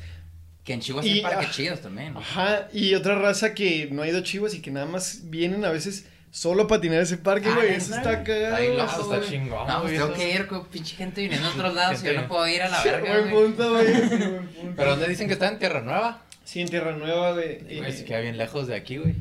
Que 0.66 0.72
en 0.74 0.80
Chihuahua 0.80 1.08
Y, 1.08 1.12
hay 1.12 1.20
parques 1.22 1.48
ah, 1.48 1.52
chidos 1.52 1.80
también. 1.80 2.12
¿no? 2.12 2.20
Ajá, 2.20 2.68
y 2.74 2.94
otra 2.94 3.14
raza 3.14 3.54
que 3.54 3.88
no 3.90 4.02
ha 4.02 4.08
ido 4.08 4.18
a 4.18 4.22
Chihuas 4.22 4.52
y 4.54 4.60
que 4.60 4.70
nada 4.70 4.84
más 4.86 5.20
vienen 5.30 5.64
a 5.64 5.70
veces 5.70 6.06
solo 6.32 6.64
a 6.64 6.66
patinar 6.68 7.00
ese 7.00 7.16
parque, 7.16 7.48
Ah, 7.48 7.54
güey. 7.54 7.72
Eso 7.74 7.94
está 7.94 8.22
cagado. 8.24 8.56
Ahí 8.56 8.76
loco, 8.76 9.00
está 9.02 9.16
güey. 9.18 9.28
chingón, 9.30 9.66
No, 9.68 9.80
pues 9.82 9.92
güey, 9.94 9.96
tengo 9.96 10.12
que 10.12 10.34
ir 10.34 10.46
con 10.48 10.66
pinche 10.66 10.96
gente 10.96 11.22
viniendo 11.22 11.48
de 11.48 11.54
otros 11.58 11.74
lados. 11.74 12.00
Gente- 12.02 12.14
Yo 12.16 12.20
no 12.22 12.28
puedo 12.28 12.46
ir 12.48 12.60
a 12.62 12.68
la 12.68 12.82
verga, 12.84 13.08
buen 13.12 13.30
güey. 13.30 13.44
punto, 13.46 13.70
güey. 13.72 13.86
¿Pero 14.76 14.90
dónde 14.90 15.08
dicen 15.08 15.28
que 15.28 15.34
está 15.34 15.48
en 15.48 15.58
Tierra 15.60 15.80
Nueva? 15.82 16.24
Sí, 16.44 16.60
en 16.60 16.68
Tierra 16.68 16.92
Nueva, 16.96 17.32
güey. 17.32 17.58
Y, 17.70 17.78
güey, 17.78 17.90
Eh, 17.90 17.92
se 17.96 18.04
queda 18.04 18.18
bien 18.20 18.36
lejos 18.36 18.66
de 18.66 18.74
aquí, 18.74 18.96
güey. 18.98 19.14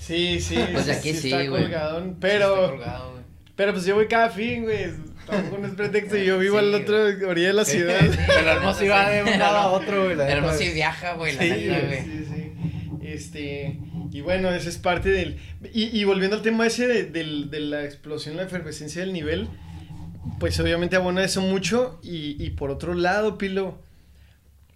Sí, 0.00 0.40
sí. 0.40 0.56
Pues 0.72 0.86
de 0.86 0.92
aquí 0.92 1.12
sí, 1.14 1.28
está 1.32 1.46
güey. 1.48 1.62
colgadón. 1.64 2.04
Está 2.08 2.20
Pero, 2.20 2.70
colgado, 2.70 3.10
güey. 3.12 3.24
pero 3.54 3.72
pues 3.74 3.84
yo 3.84 3.94
voy 3.94 4.08
cada 4.08 4.30
fin, 4.30 4.64
güey. 4.64 4.86
Tampoco 5.26 5.58
no 5.58 5.66
es 5.68 5.74
pretexto. 5.74 6.16
y 6.16 6.24
Yo 6.26 6.38
vivo 6.38 6.58
Sí, 6.60 6.64
al 6.66 6.74
otro 6.74 6.96
orilla 7.28 7.48
de 7.48 7.52
la 7.54 7.64
Sí, 7.64 7.72
ciudad. 7.78 7.98
sí, 8.00 8.18
Pero 8.26 8.50
Hermoso 8.50 8.84
iba 8.84 9.10
de 9.10 9.22
un 9.24 9.38
lado 9.38 9.56
a 9.58 9.66
otro, 9.72 10.04
güey. 10.04 10.16
la 10.16 10.40
no 10.40 10.52
si 10.52 10.70
viaja, 10.70 11.14
güey, 11.14 11.34
la 11.34 11.42
Sí, 11.42 11.48
neta, 11.48 11.80
güey. 11.86 12.00
sí, 12.02 12.24
sí. 12.34 12.52
Este, 13.02 13.78
y 14.12 14.20
bueno, 14.20 14.50
esa 14.50 14.68
es 14.68 14.78
parte 14.78 15.10
del... 15.10 15.38
Y, 15.72 15.98
y 15.98 16.04
volviendo 16.04 16.36
al 16.36 16.42
tema 16.42 16.66
ese 16.66 16.86
de, 16.86 17.04
del- 17.04 17.50
de 17.50 17.60
la 17.60 17.84
explosión, 17.84 18.36
la 18.36 18.44
efervescencia 18.44 19.00
del 19.02 19.12
nivel, 19.12 19.48
pues 20.40 20.58
obviamente 20.60 20.96
abona 20.96 21.22
eso 21.24 21.40
mucho. 21.40 21.98
Y, 22.02 22.42
y 22.42 22.50
por 22.50 22.70
otro 22.70 22.94
lado, 22.94 23.36
Pilo, 23.38 23.78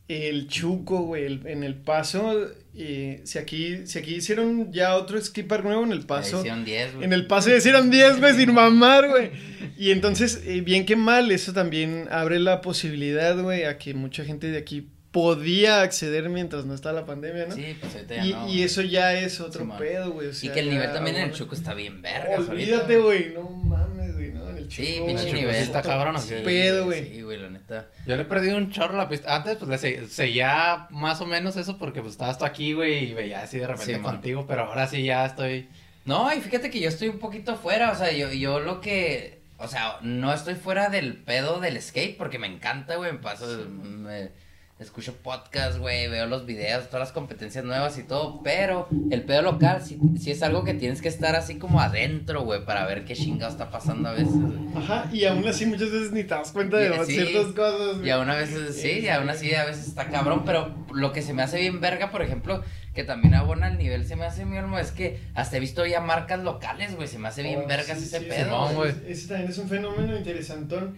el 0.09 0.49
Chuco, 0.49 1.03
güey, 1.03 1.25
el- 1.25 1.47
en 1.47 1.65
el 1.65 1.75
paso, 1.75 2.49
eh, 2.77 3.21
si, 3.25 3.39
aquí, 3.39 3.87
si 3.87 3.99
aquí 3.99 4.15
hicieron 4.17 4.73
ya 4.73 4.95
otro 4.97 5.21
skipper 5.21 5.65
nuevo 5.65 5.85
en 5.85 5.93
el 5.93 6.01
paso... 6.07 6.39
Edición 6.41 6.65
10, 6.65 6.95
güey. 6.95 7.05
En 7.05 7.13
el 7.13 7.27
paso 7.27 7.55
hicieron 7.55 7.91
10, 7.91 8.19
güey, 8.21 8.35
sin 8.35 8.53
mamar, 8.55 9.09
güey. 9.09 9.31
Y 9.79 9.93
entonces, 9.93 10.43
eh, 10.45 10.61
bien 10.61 10.85
que 10.85 10.97
mal, 10.97 11.31
eso 11.31 11.53
también 11.53 12.09
abre 12.11 12.39
la 12.41 12.61
posibilidad, 12.61 13.41
güey, 13.41 13.65
a 13.65 13.79
que 13.79 13.95
mucha 13.95 14.25
gente 14.25 14.49
de 14.51 14.59
aquí 14.59 14.89
podía 15.13 15.81
acceder 15.83 16.29
mientras 16.29 16.67
no 16.67 16.75
está 16.75 16.93
la 16.93 17.07
pandemia, 17.07 17.47
¿no? 17.47 17.55
Sí, 17.55 17.77
pues 17.81 17.95
ahorita 17.95 18.17
ya 18.17 18.27
y, 18.27 18.33
no. 18.33 18.49
y 18.49 18.63
eso 18.63 18.83
ya 18.83 19.15
es 19.15 19.41
otro 19.41 19.67
pedo, 19.79 20.11
güey. 20.13 20.29
o 20.29 20.31
Y 20.43 20.49
que 20.51 20.61
el 20.61 20.71
nivel 20.71 20.89
ya, 20.89 20.93
también 20.93 21.17
en 21.17 21.23
el. 21.29 21.33
Chuco 21.33 21.55
está 21.55 21.73
bien 21.75 22.03
vergas. 22.03 22.41
Olvídate, 22.49 22.99
güey, 22.99 23.33
no 23.33 23.49
mames, 23.49 24.15
güey, 24.15 24.33
¿no? 24.33 24.51
En 24.51 24.57
el 24.59 24.71
Sí, 24.71 24.95
Chuco, 24.97 25.07
pinche 25.07 25.23
güey, 25.31 25.35
nivel. 25.35 25.55
sí 25.55 25.63
está 25.63 25.81
cabrón, 25.83 26.17
¿o 26.17 26.19
Sí, 26.21 26.29
qué? 26.35 26.41
Pedo, 26.43 26.85
güey. 26.85 27.05
Sí, 27.09 27.23
güey, 27.23 27.39
la 27.39 27.49
neta. 27.49 27.89
Yo 28.07 28.17
le 28.17 28.23
he 28.23 28.25
perdido 28.27 28.59
un 28.59 28.71
chorro 28.71 28.97
la 28.99 29.09
pista. 29.09 29.35
Antes, 29.35 29.57
pues, 29.57 29.71
le 29.71 29.79
se- 29.79 30.09
seguía 30.09 30.89
más 30.91 31.21
o 31.23 31.27
menos 31.27 31.57
eso 31.57 31.79
porque, 31.79 32.01
pues, 32.01 32.13
estabas 32.13 32.37
tú 32.37 32.45
aquí, 32.45 32.73
güey, 32.75 33.11
y 33.11 33.15
veía 33.15 33.43
así 33.43 33.59
de 33.59 33.67
repente 33.67 33.95
Sí, 33.95 34.01
man. 34.01 34.15
contigo. 34.17 34.45
Pero 34.47 34.65
ahora 34.65 34.87
sí 34.89 35.05
ya 35.05 35.25
estoy... 35.25 35.69
No, 36.05 36.33
y 36.35 36.41
fíjate 36.41 36.69
que 36.71 36.81
yo 36.81 36.89
estoy 36.89 37.09
un 37.09 37.19
poquito 37.19 37.57
fuera, 37.57 37.93
o 37.93 37.95
sea, 37.95 38.11
yo, 38.13 38.31
yo 38.33 38.61
lo 38.61 38.81
que, 38.81 39.38
o 39.59 39.69
sea, 39.69 39.99
no 40.03 40.33
estoy 40.33 40.55
fuera 40.55 40.89
del 40.89 41.17
pedo 41.17 41.61
del 41.61 41.81
skate 41.83 42.17
porque 42.17 42.39
me 42.39 42.47
encanta, 42.47 42.97
güey, 42.97 43.13
me 43.13 43.19
paso, 43.19 43.47
me 43.69 44.31
escucho 44.79 45.13
podcast, 45.17 45.79
güey, 45.79 46.07
veo 46.09 46.27
los 46.27 46.47
videos, 46.47 46.87
todas 46.87 47.01
las 47.01 47.13
competencias 47.13 47.65
nuevas 47.65 47.99
y 47.99 48.05
todo, 48.05 48.41
pero 48.45 48.87
el 49.11 49.23
pedo 49.25 49.43
local 49.43 49.83
sí, 49.85 49.99
sí 50.21 50.31
es 50.31 50.41
algo 50.45 50.63
que 50.63 50.73
tienes 50.73 51.03
que 51.03 51.09
estar 51.09 51.35
así 51.35 51.57
como 51.59 51.81
adentro, 51.81 52.43
güey, 52.43 52.65
para 52.65 52.87
ver 52.87 53.05
qué 53.05 53.15
chingado 53.17 53.51
está 53.51 53.73
pasando 53.73 54.09
a 54.09 54.13
veces. 54.13 54.35
Ajá, 54.77 55.11
y 55.13 55.25
aún 55.25 55.45
así 55.49 55.67
muchas 55.67 55.91
veces 55.91 56.13
ni 56.13 56.23
te 56.23 56.33
das 56.35 56.53
cuenta 56.53 56.77
de 56.77 57.05
Sí. 57.07 57.15
ciertas 57.15 57.53
cosas, 57.55 57.97
güey. 57.97 58.07
Y 58.07 58.11
aún 58.11 58.31
a 58.31 58.37
veces, 58.37 58.77
sí, 58.81 59.01
y 59.01 59.09
aún 59.09 59.29
así 59.29 59.53
a 59.53 59.65
veces 59.65 59.89
está 59.89 60.07
cabrón, 60.11 60.45
pero 60.47 60.73
lo 60.95 61.13
que 61.13 61.23
se 61.23 61.35
me 61.35 61.43
hace 61.43 61.59
bien 61.59 61.81
verga, 61.81 62.13
por 62.13 62.23
ejemplo, 62.23 62.63
que 62.99 63.05
también 63.05 63.35
abona 63.35 63.69
el 63.69 63.79
nivel, 63.79 64.05
se 64.05 64.17
me 64.17 64.25
hace 64.25 64.45
mi 64.45 64.57
alma, 64.59 64.81
es 64.81 64.91
que 64.91 65.21
hasta 65.35 65.57
he 65.57 65.61
visto 65.61 65.87
ya 65.87 66.01
marcas 66.01 66.43
locales, 66.43 66.97
güey, 66.97 67.07
se 67.07 67.19
me 67.21 67.29
hace 67.29 67.45
bien 67.45 67.61
Oh, 67.65 67.69
vergas 67.69 67.97
sí, 67.99 68.05
ese 68.07 68.19
sí, 68.19 68.25
pedo. 68.29 68.69
Güey. 68.75 68.93
Ese 69.07 69.29
también 69.29 69.51
es 69.51 69.59
un 69.59 69.69
fenómeno 69.69 70.17
interesantón. 70.17 70.97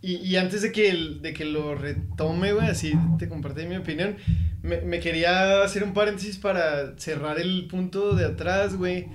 Y, 0.00 0.16
y 0.16 0.36
antes 0.36 0.62
de 0.62 0.72
que, 0.72 0.88
el- 0.88 1.20
de 1.20 1.34
que 1.34 1.44
lo 1.44 1.74
retome, 1.74 2.54
güey, 2.54 2.66
así 2.68 2.94
te 3.18 3.28
compartí 3.28 3.66
mi 3.66 3.76
opinión, 3.76 4.16
me, 4.62 4.80
me 4.80 4.98
quería 4.98 5.62
hacer 5.62 5.84
un 5.84 5.92
paréntesis 5.92 6.38
para 6.38 6.98
cerrar 6.98 7.38
el 7.38 7.66
punto 7.70 8.14
de 8.16 8.24
atrás, 8.24 8.74
güey, 8.74 9.08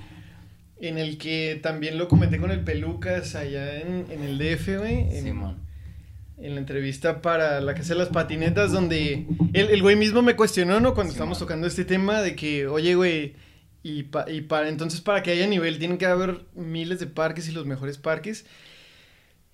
en 0.79 0.99
el 0.99 1.17
que 1.17 1.59
también 1.63 1.97
lo 1.97 2.07
comenté 2.07 2.37
con 2.37 2.51
el 2.51 2.63
Pelucas 2.63 3.33
allá 3.35 3.79
en, 3.81 4.05
en 4.11 4.21
el 4.23 4.37
DF, 4.37 4.77
güey, 4.77 5.11
Simón. 5.21 5.57
En 6.39 6.53
la 6.55 6.59
entrevista 6.61 7.21
para 7.21 7.59
la 7.61 7.73
Casa 7.73 7.93
de 7.93 7.99
las 7.99 8.09
Patinetas, 8.09 8.71
donde 8.71 9.25
el, 9.53 9.69
el 9.71 9.81
güey 9.81 9.95
mismo 9.95 10.21
me 10.21 10.35
cuestionó, 10.35 10.79
¿no? 10.79 10.93
Cuando 10.93 11.11
Sí, 11.11 11.15
estábamos 11.15 11.37
man. 11.39 11.45
tocando 11.47 11.67
este 11.67 11.83
tema 11.85 12.21
de 12.21 12.35
que, 12.35 12.67
oye, 12.67 12.93
güey, 12.95 13.33
y, 13.83 14.03
pa- 14.03 14.29
y 14.29 14.41
para 14.41 14.69
entonces 14.69 15.01
para 15.01 15.23
que 15.23 15.31
haya 15.31 15.47
nivel 15.47 15.79
tienen 15.79 15.97
que 15.97 16.05
haber 16.05 16.41
miles 16.55 16.99
de 16.99 17.07
parques 17.07 17.47
y 17.49 17.51
los 17.53 17.65
mejores 17.65 17.97
parques. 17.97 18.45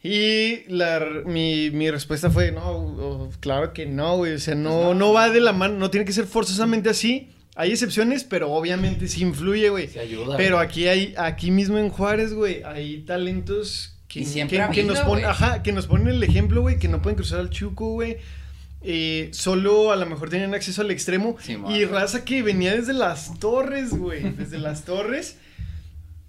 Y 0.05 0.65
la, 0.67 0.99
mi, 1.25 1.71
mi 1.71 1.89
respuesta 1.89 2.29
fue, 2.29 2.51
no, 2.51 2.69
o- 2.71 3.29
claro 3.39 3.71
que 3.71 3.85
no, 3.85 4.17
güey, 4.17 4.33
o 4.33 4.39
sea, 4.39 4.53
no, 4.55 4.69
Pues 4.69 4.83
no. 4.87 4.93
no 4.95 5.13
va 5.13 5.29
de 5.29 5.39
la 5.39 5.53
mano, 5.53 5.75
no 5.77 5.89
tiene 5.89 6.05
que 6.05 6.11
ser 6.11 6.25
forzosamente 6.25 6.89
así. 6.89 7.29
Hay 7.55 7.71
excepciones, 7.71 8.23
pero 8.25 8.51
obviamente 8.51 9.07
sí 9.07 9.21
influye, 9.21 9.69
güey. 9.69 9.87
Se 9.87 9.99
ayuda. 9.99 10.35
Pero 10.35 10.55
güey. 10.57 10.67
aquí 10.67 10.87
hay, 10.87 11.13
aquí 11.17 11.51
mismo 11.51 11.77
en 11.77 11.89
Juárez, 11.89 12.33
güey, 12.33 12.63
hay 12.63 13.03
talentos 13.03 13.92
que, 14.13 14.19
Y 14.19 14.25
siempre 14.25 14.57
que, 14.57 14.63
ha 14.63 14.69
que 14.69 14.83
nos 14.83 14.97
habido, 14.99 15.09
ponen, 15.09 15.23
güey. 15.25 15.31
ajá, 15.31 15.63
que 15.63 15.71
nos 15.71 15.87
ponen 15.87 16.07
el 16.09 16.21
ejemplo, 16.23 16.61
güey, 16.61 16.77
que 16.77 16.87
no 16.87 17.01
pueden 17.01 17.15
cruzar 17.15 17.39
al 17.39 17.49
Chuco, 17.49 17.93
güey. 17.93 18.17
eh, 18.83 19.29
solo 19.33 19.91
a 19.91 19.95
lo 19.95 20.05
mejor 20.05 20.29
tenían 20.29 20.53
acceso 20.53 20.81
al 20.81 20.91
extremo. 20.91 21.35
Y 21.69 21.85
raza 21.85 22.23
que 22.25 22.43
venía 22.43 22.75
desde 22.75 22.93
las 22.93 23.39
torres, 23.39 23.89
güey. 23.91 24.21
Desde 24.37 24.59
las 24.59 24.83
torres. 24.85 25.37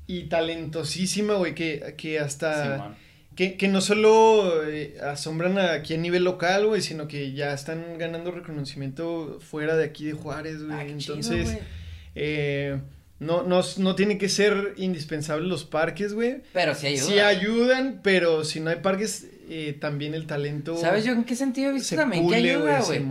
Y 0.07 0.25
talentosísima, 0.25 1.35
güey, 1.35 1.55
que, 1.55 1.94
que 1.97 2.18
hasta... 2.20 2.97
Que, 3.37 3.57
que 3.57 3.66
no 3.66 3.81
solo 3.81 4.62
eh, 4.68 4.97
asombran 5.03 5.59
aquí 5.59 5.94
a 5.94 5.97
nivel 5.99 6.23
local, 6.23 6.66
güey, 6.66 6.81
sino 6.81 7.09
que 7.09 7.33
ya 7.33 7.53
están 7.53 7.99
ganando 7.99 8.31
reconocimiento 8.31 9.40
fuera 9.40 9.75
de 9.77 9.85
aquí 9.85 10.05
de 10.05 10.12
Juárez, 10.12 10.62
güey. 10.62 10.73
Ah, 10.79 10.85
chido, 10.99 11.16
Entonces, 11.16 11.59
eh, 12.14 12.79
no, 13.20 13.42
no, 13.42 13.62
no 13.79 13.94
tiene 13.94 14.18
que 14.18 14.29
ser 14.29 14.74
indispensable 14.77 15.46
los 15.46 15.64
parques, 15.64 16.12
güey. 16.14 16.42
Pero 16.53 16.74
sí 16.74 16.88
ayuda. 16.88 17.07
Sí 17.07 17.18
ayudan, 17.20 18.00
pero 18.03 18.44
si 18.44 18.61
no 18.61 18.70
hay 18.70 18.77
parques, 18.77 19.27
eh, 19.48 19.77
también 19.81 20.14
el 20.14 20.27
talento 20.27 20.77
¿Sabes 20.77 21.05
yo 21.05 21.12
en 21.12 21.24
qué 21.24 21.37
sentido 21.37 21.70
he 21.70 21.74
visto 21.74 21.96
también 21.96 22.29
que 22.29 22.35
ayuda, 22.37 22.81
güey. 22.81 23.03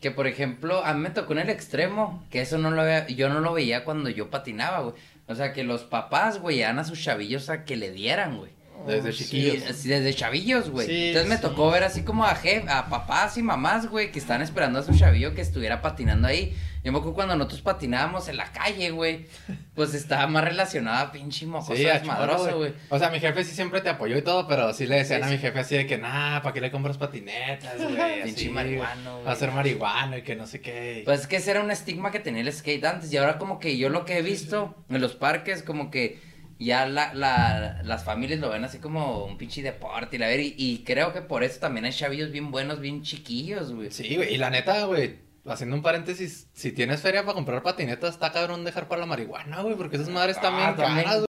Que 0.00 0.10
por 0.12 0.26
ejemplo, 0.28 0.84
a 0.84 0.94
mí 0.94 1.00
me 1.00 1.10
tocó 1.10 1.32
en 1.32 1.40
el 1.40 1.50
extremo, 1.50 2.24
que 2.30 2.40
eso 2.40 2.56
no 2.56 2.70
lo 2.70 2.82
veía, 2.84 3.06
yo 3.08 3.28
no 3.28 3.40
lo 3.40 3.52
veía 3.52 3.84
cuando 3.84 4.08
yo 4.10 4.30
patinaba, 4.30 4.80
güey. 4.80 4.94
O 5.26 5.34
sea, 5.34 5.52
que 5.52 5.64
los 5.64 5.82
papás, 5.82 6.38
güey, 6.40 6.60
dan 6.60 6.78
a 6.78 6.84
sus 6.84 7.02
chavillos 7.02 7.50
a 7.50 7.64
que 7.64 7.76
le 7.76 7.90
dieran, 7.90 8.38
güey. 8.38 8.52
Desde 8.86 9.08
Oh, 9.08 9.12
chiquillos. 9.12 9.64
Sí, 9.76 9.88
desde 9.88 10.14
chavillos, 10.14 10.70
güey. 10.70 10.86
Sí, 10.86 11.06
Entonces 11.08 11.28
me 11.28 11.34
sí. 11.36 11.42
tocó 11.42 11.68
ver 11.70 11.82
así 11.82 12.02
como 12.02 12.24
a, 12.24 12.36
jef- 12.36 12.68
a 12.70 12.88
papás 12.88 13.36
y 13.36 13.42
mamás, 13.42 13.88
güey, 13.88 14.12
que 14.12 14.20
estaban 14.20 14.40
esperando 14.40 14.78
a 14.78 14.84
su 14.84 14.96
chavillo 14.96 15.34
que 15.34 15.40
estuviera 15.40 15.82
patinando 15.82 16.28
ahí. 16.28 16.54
Yo 16.84 16.92
me 16.92 16.98
acuerdo 16.98 17.14
cuando 17.14 17.36
nosotros 17.36 17.60
patinábamos 17.60 18.28
en 18.28 18.36
la 18.36 18.52
calle, 18.52 18.90
güey, 18.90 19.26
pues 19.74 19.94
estaba 19.94 20.26
más 20.26 20.44
relacionado 20.44 21.06
a 21.06 21.12
pinche 21.12 21.44
mocoso 21.46 21.74
Sí, 21.76 21.84
desmadroso, 21.84 22.56
güey. 22.56 22.72
O 22.88 22.98
sea, 22.98 23.10
mi 23.10 23.20
jefe 23.20 23.44
sí 23.44 23.54
siempre 23.54 23.80
te 23.80 23.88
apoyó 23.88 24.16
y 24.16 24.22
todo, 24.22 24.46
pero 24.46 24.72
sí 24.72 24.86
le 24.86 24.96
decían 24.96 25.22
Sí, 25.22 25.28
a 25.28 25.30
mi 25.30 25.38
jefe 25.38 25.58
así 25.58 25.76
de 25.76 25.86
que, 25.86 25.98
nah, 25.98 26.40
¿para 26.40 26.52
qué 26.54 26.60
le 26.60 26.70
compras 26.70 26.96
patinetas, 26.96 27.76
güey? 27.82 28.22
Pinche 28.24 28.50
marihuano, 28.50 29.14
güey. 29.14 29.24
Va 29.26 29.32
a 29.32 29.36
ser 29.36 29.50
marihuana 29.50 30.18
y 30.18 30.22
que 30.22 30.36
no 30.36 30.46
sé 30.46 30.60
qué. 30.60 31.02
Pues 31.04 31.20
es 31.20 31.26
que 31.26 31.36
ese 31.36 31.50
era 31.50 31.60
un 31.60 31.70
estigma 31.70 32.10
que 32.10 32.20
tenía 32.20 32.42
el 32.42 32.52
skate 32.52 32.84
antes 32.84 33.12
y 33.12 33.16
ahora 33.16 33.38
como 33.38 33.58
que 33.58 33.76
yo 33.76 33.88
lo 33.88 34.04
que 34.04 34.18
he 34.18 34.22
visto 34.22 34.74
en 34.88 35.00
los 35.00 35.14
parques 35.14 35.62
como 35.62 35.90
que 35.90 36.20
ya 36.60 36.86
la, 36.86 37.14
la, 37.14 37.82
las 37.84 38.02
familias 38.04 38.40
lo 38.40 38.50
ven 38.50 38.64
así 38.64 38.78
como 38.78 39.24
un 39.24 39.38
pinche 39.38 39.62
deporte 39.62 40.16
y 40.16 40.18
la 40.18 40.26
ver 40.26 40.40
y, 40.40 40.54
y 40.56 40.82
creo 40.84 41.12
que 41.12 41.20
por 41.20 41.44
eso 41.44 41.60
también 41.60 41.84
hay 41.84 41.92
chavillos 41.92 42.30
bien 42.32 42.50
buenos, 42.50 42.80
bien 42.80 43.02
chiquillos, 43.02 43.72
güey. 43.72 43.90
Sí, 43.90 44.16
güey, 44.16 44.34
y 44.34 44.38
la 44.38 44.50
neta, 44.50 44.84
güey, 44.84 45.27
haciendo 45.54 45.76
un 45.76 45.82
paréntesis, 45.82 46.46
si 46.52 46.72
tienes 46.72 47.00
feria 47.00 47.22
para 47.22 47.34
comprar 47.34 47.62
patinetas, 47.62 48.14
está 48.14 48.32
cabrón 48.32 48.64
dejar 48.64 48.88
para 48.88 49.00
la 49.00 49.06
marihuana, 49.06 49.60
güey, 49.62 49.74
porque 49.76 49.96
esas 49.96 50.08
madres 50.08 50.36
Ah, 50.38 50.42
también 50.42 50.76
también. 50.76 51.04
caras, 51.04 51.14
güey. 51.16 51.28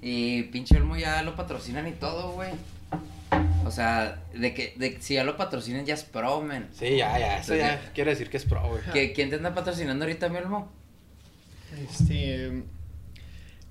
Y 0.00 0.42
pinche 0.44 0.76
Olmo 0.76 0.96
ya 0.96 1.22
lo 1.22 1.34
patrocinan 1.34 1.86
y 1.88 1.92
todo, 1.92 2.32
güey. 2.32 2.50
O 3.66 3.70
sea, 3.70 4.22
de 4.32 4.54
que, 4.54 4.74
de 4.76 4.98
si 5.00 5.14
ya 5.14 5.24
lo 5.24 5.36
patrocinan 5.36 5.84
ya 5.84 5.94
es 5.94 6.04
pro, 6.04 6.40
men. 6.40 6.68
Sí, 6.72 6.96
ya, 6.96 7.18
ya, 7.18 7.38
eso 7.38 7.54
ya 7.54 7.90
quiere 7.94 8.12
decir 8.12 8.30
que 8.30 8.36
es 8.38 8.44
pro, 8.44 8.66
güey. 8.68 8.82
¿Qué- 8.92 9.12
¿Quién 9.12 9.28
te 9.30 9.36
anda 9.36 9.54
patrocinando 9.54 10.04
ahorita, 10.04 10.28
mi 10.28 10.38
Olmo? 10.38 10.72
Este, 11.90 12.62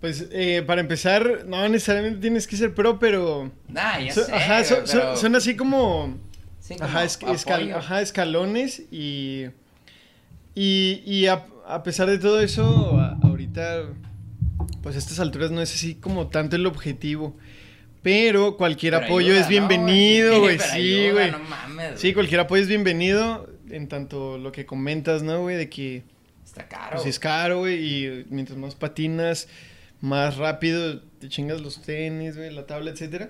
pues 0.01 0.27
eh, 0.31 0.63
para 0.65 0.81
empezar, 0.81 1.45
no 1.47 1.67
necesariamente 1.69 2.19
tienes 2.19 2.45
que 2.47 2.55
ser 2.57 2.73
pro, 2.73 2.99
pero... 2.99 3.51
Nah, 3.67 3.99
ya 3.99 4.13
sé, 4.13 4.31
ajá, 4.33 4.63
son, 5.15 5.35
así 5.35 5.55
como... 5.55 6.17
sí, 6.59 6.75
como 6.75 6.85
Ajá, 6.89 7.03
es- 7.03 7.19
escal- 7.21 7.55
apoyo. 7.61 7.77
ajá, 7.77 8.01
escalones 8.01 8.83
y... 8.91 9.45
Y, 10.55 11.01
y 11.05 11.27
a, 11.27 11.45
a 11.67 11.83
pesar 11.83 12.09
de 12.09 12.17
todo 12.17 12.41
eso, 12.41 12.99
a- 12.99 13.17
ahorita, 13.23 13.83
pues 14.81 14.95
a 14.95 14.99
estas 14.99 15.19
alturas 15.19 15.51
no 15.51 15.61
es 15.61 15.73
así 15.73 15.95
como 15.95 16.27
tanto 16.27 16.55
el 16.55 16.65
objetivo. 16.65 17.35
Pero 18.03 18.57
cualquier 18.57 18.93
Pero 18.93 19.05
apoyo 19.05 19.27
ayuda, 19.33 19.39
es 19.41 19.45
¿no, 19.45 19.49
bienvenido, 19.49 20.39
güey. 20.39 20.57
Sí, 20.59 21.09
güey. 21.11 21.31
No. 21.31 21.37
Sí, 21.95 22.13
cualquier 22.13 22.41
apoyo 22.41 22.61
es 22.63 22.69
bienvenido. 22.69 23.49
En 23.69 23.87
tanto 23.89 24.37
lo 24.37 24.51
que 24.53 24.65
comentas, 24.65 25.23
¿no, 25.23 25.41
güey? 25.41 25.57
De 25.57 25.67
que 25.69 26.03
Está 26.45 26.67
caro. 26.69 26.95
pues, 26.95 27.05
es 27.07 27.19
caro, 27.19 27.59
güey. 27.59 27.75
Y 27.83 28.25
mientras 28.29 28.57
más 28.57 28.75
patinas, 28.75 29.47
más 30.01 30.37
rápido 30.37 31.01
te 31.19 31.29
chingas 31.29 31.61
los 31.61 31.81
tenis, 31.81 32.37
güey, 32.37 32.53
la 32.53 32.65
tabla, 32.65 32.91
etcétera. 32.91 33.29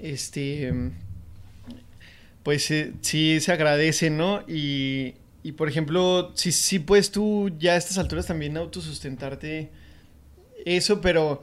Este. 0.00 0.72
Pues 2.42 2.70
eh, 2.70 2.92
sí 3.00 3.40
se 3.40 3.52
agradece, 3.52 4.10
¿no? 4.10 4.42
Y, 4.46 5.14
y 5.42 5.52
por 5.52 5.68
ejemplo, 5.68 6.32
si 6.34 6.52
sí 6.52 6.78
puedes 6.78 7.10
tú 7.10 7.50
ya 7.58 7.72
a 7.72 7.76
estas 7.76 7.98
alturas 7.98 8.26
también 8.26 8.56
autosustentarte 8.56 9.70
eso, 10.64 11.00
pero 11.00 11.42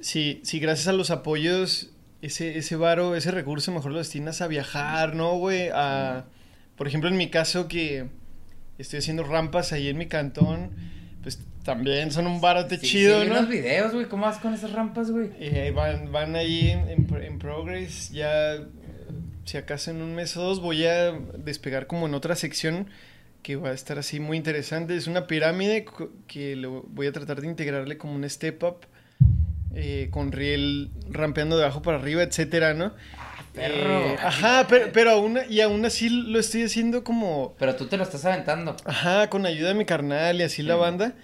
si, 0.00 0.40
si 0.44 0.60
gracias 0.60 0.88
a 0.88 0.92
los 0.92 1.10
apoyos, 1.10 1.90
ese, 2.22 2.58
ese 2.58 2.76
varo, 2.76 3.16
ese 3.16 3.30
recurso 3.30 3.72
mejor 3.72 3.92
lo 3.92 3.98
destinas 3.98 4.40
a 4.40 4.46
viajar, 4.46 5.14
¿no, 5.14 5.36
güey? 5.36 5.68
A, 5.74 6.26
por 6.76 6.86
ejemplo, 6.86 7.10
en 7.10 7.16
mi 7.16 7.28
caso 7.28 7.68
que 7.68 8.06
estoy 8.78 9.00
haciendo 9.00 9.24
rampas 9.24 9.72
ahí 9.72 9.88
en 9.88 9.98
mi 9.98 10.06
cantón, 10.06 10.70
pues 11.22 11.40
también 11.66 12.10
son 12.10 12.26
un 12.26 12.40
barote 12.40 12.78
Sí, 12.78 12.86
chido, 12.86 13.20
sí, 13.22 13.28
unos 13.28 13.48
videos, 13.48 13.92
güey. 13.92 14.06
¿Cómo 14.06 14.24
vas 14.24 14.38
con 14.38 14.54
esas 14.54 14.72
rampas, 14.72 15.10
güey? 15.10 15.30
Eh, 15.38 15.72
van, 15.74 16.10
van 16.12 16.34
ahí 16.36 16.70
en, 16.70 16.88
en 16.88 17.06
pro- 17.06 17.20
en 17.20 17.38
progress, 17.38 18.10
ya 18.10 18.56
si 19.44 19.58
acaso 19.58 19.90
en 19.90 20.00
un 20.00 20.14
mes 20.14 20.36
o 20.36 20.42
dos 20.42 20.60
voy 20.60 20.86
a 20.86 21.12
despegar 21.36 21.86
como 21.86 22.06
en 22.06 22.14
otra 22.14 22.34
sección 22.36 22.86
que 23.42 23.54
va 23.56 23.68
a 23.68 23.74
estar 23.74 23.98
así 23.98 24.18
muy 24.18 24.36
interesante. 24.36 24.96
Es 24.96 25.06
una 25.06 25.26
pirámide 25.26 25.84
que 26.26 26.56
lo 26.56 26.82
voy 26.88 27.06
a 27.06 27.12
tratar 27.12 27.40
de 27.40 27.46
integrarle 27.46 27.96
como 27.98 28.14
un 28.14 28.28
step 28.28 28.62
up 28.64 28.78
eh, 29.74 30.08
con 30.10 30.32
riel 30.32 30.90
rampeando 31.10 31.56
de 31.58 31.64
abajo 31.64 31.82
para 31.82 31.98
arriba, 31.98 32.22
etcétera, 32.22 32.74
¿no? 32.74 32.92
perro. 33.54 34.00
Eh, 34.12 34.16
ajá, 34.22 34.66
pero, 34.68 34.88
pero 34.92 35.10
aún, 35.12 35.38
y 35.48 35.60
aún 35.60 35.84
así 35.84 36.08
lo 36.10 36.38
estoy 36.38 36.64
haciendo 36.64 37.04
como... 37.04 37.54
Pero 37.58 37.74
tú 37.76 37.86
te 37.86 37.96
lo 37.96 38.02
estás 38.02 38.24
aventando. 38.24 38.76
Ajá, 38.84 39.30
con 39.30 39.46
ayuda 39.46 39.68
de 39.68 39.74
mi 39.74 39.84
carnal 39.84 40.40
y 40.40 40.42
así 40.42 40.62
la 40.62 40.74
banda. 40.76 41.14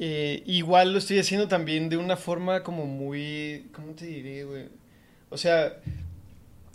Eh, 0.00 0.42
igual 0.46 0.92
lo 0.92 0.98
estoy 0.98 1.18
haciendo 1.18 1.48
también 1.48 1.88
de 1.88 1.96
una 1.96 2.16
forma 2.16 2.62
como 2.62 2.86
muy, 2.86 3.66
¿cómo 3.72 3.92
te 3.94 4.06
diré, 4.06 4.44
güey? 4.44 4.66
O 5.28 5.36
sea, 5.36 5.76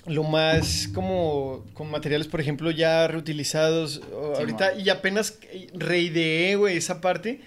lo 0.06 0.24
más 0.24 0.90
como 0.94 1.64
con 1.74 1.90
materiales, 1.90 2.28
por 2.28 2.42
ejemplo, 2.42 2.70
ya 2.70 3.08
reutilizados 3.08 4.02
Sí, 4.04 4.12
ahorita 4.12 4.72
man. 4.74 4.80
y 4.86 4.90
apenas 4.90 5.40
reideé, 5.74 6.58
güey, 6.58 6.76
esa 6.76 7.00
parte 7.00 7.40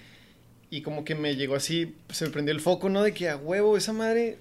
y 0.71 0.81
como 0.81 1.05
que 1.05 1.13
me 1.13 1.35
llegó 1.35 1.55
así, 1.55 1.93
se 2.09 2.25
me 2.25 2.31
prendió 2.31 2.53
el 2.53 2.59
foco, 2.59 2.89
¿no? 2.89 3.03
De 3.03 3.13
que 3.13 3.29
a 3.29 3.37
huevo, 3.37 3.77
esa 3.77 3.93
madre, 3.93 4.39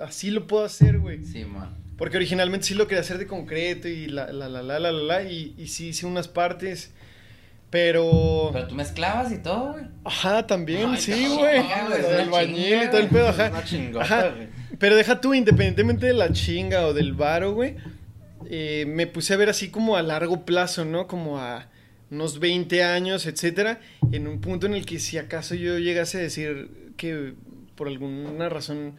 así 0.00 0.30
lo 0.32 0.46
puedo 0.48 0.64
hacer, 0.64 0.98
güey. 0.98 1.24
Sí, 1.24 1.44
man. 1.44 1.76
Porque 1.96 2.16
originalmente 2.16 2.66
sí 2.66 2.74
lo 2.74 2.88
quería 2.88 3.02
hacer 3.02 3.18
de 3.18 3.28
concreto 3.28 3.86
y 3.86 4.06
la, 4.06 4.32
la, 4.32 4.48
la, 4.48 4.62
la, 4.62 4.78
la, 4.80 4.90
la, 4.90 5.02
la, 5.02 5.22
y, 5.22 5.54
y 5.56 5.68
sí 5.68 5.88
hice 5.88 6.06
unas 6.06 6.26
partes, 6.26 6.90
pero... 7.72 8.50
Pero 8.52 8.68
tú 8.68 8.74
mezclabas 8.74 9.32
y 9.32 9.38
todo, 9.38 9.72
güey. 9.72 9.84
Ajá, 10.04 10.46
también, 10.46 10.90
Ay, 10.90 11.00
sí, 11.00 11.26
güey. 11.26 11.60
una 11.60 12.30
bañil 12.30 12.82
y 12.82 12.86
todo 12.88 12.98
el 12.98 13.08
pedo, 13.08 13.28
ajá. 13.28 13.48
Una 13.48 13.64
chingota, 13.64 14.04
Ajá. 14.04 14.28
güey. 14.28 14.48
Pero 14.78 14.94
deja 14.94 15.22
tú, 15.22 15.32
independientemente 15.32 16.04
de 16.04 16.12
la 16.12 16.30
chinga 16.32 16.86
o 16.86 16.92
del 16.92 17.14
varo, 17.14 17.54
güey, 17.54 17.76
eh, 18.50 18.84
me 18.86 19.06
puse 19.06 19.32
a 19.32 19.38
ver 19.38 19.48
así 19.48 19.70
como 19.70 19.96
a 19.96 20.02
largo 20.02 20.44
plazo, 20.44 20.84
¿no? 20.84 21.06
Como 21.06 21.38
a 21.38 21.68
unos 22.10 22.40
20 22.40 22.84
años, 22.84 23.24
etcétera, 23.24 23.80
en 24.12 24.28
un 24.28 24.42
punto 24.42 24.66
en 24.66 24.74
el 24.74 24.84
que 24.84 24.98
si 24.98 25.16
acaso 25.16 25.54
yo 25.54 25.78
llegase 25.78 26.18
a 26.18 26.20
decir 26.20 26.92
que 26.98 27.32
por 27.74 27.88
alguna 27.88 28.50
razón 28.50 28.96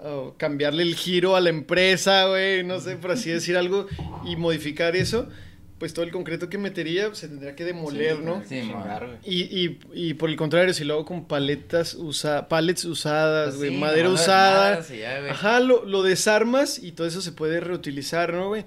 oh, 0.00 0.34
cambiarle 0.36 0.82
el 0.82 0.94
giro 0.94 1.36
a 1.36 1.40
la 1.40 1.48
empresa, 1.48 2.26
güey, 2.26 2.64
no 2.64 2.80
sé, 2.80 2.96
por 2.96 3.12
así 3.12 3.30
decir 3.30 3.56
algo, 3.56 3.86
y 4.26 4.36
modificar 4.36 4.94
eso, 4.94 5.30
pues 5.78 5.92
todo 5.92 6.04
el 6.04 6.12
concreto 6.12 6.48
que 6.48 6.56
metería 6.56 7.12
se 7.14 7.28
tendría 7.28 7.56
que 7.56 7.64
demoler, 7.64 8.20
¿no? 8.20 8.42
Sí, 8.48 8.60
güey. 8.62 9.10
Y, 9.24 9.42
y, 9.42 9.78
y 9.92 10.14
por 10.14 10.30
el 10.30 10.36
contrario, 10.36 10.72
si 10.72 10.84
lo 10.84 10.94
hago 10.94 11.04
con 11.04 11.26
paletas 11.26 11.94
usa, 11.94 12.48
pallets 12.48 12.84
usadas, 12.84 13.56
güey, 13.56 13.70
Pues 13.70 13.74
Sí, 13.74 13.80
madera 13.80 14.08
usada. 14.10 14.80
ya, 14.88 15.18
güey. 15.18 15.30
Ajá, 15.30 15.60
lo, 15.60 15.84
lo 15.84 16.02
desarmas 16.02 16.78
y 16.82 16.92
todo 16.92 17.06
eso 17.06 17.20
se 17.20 17.32
puede 17.32 17.60
reutilizar, 17.60 18.32
¿no, 18.32 18.48
güey? 18.48 18.64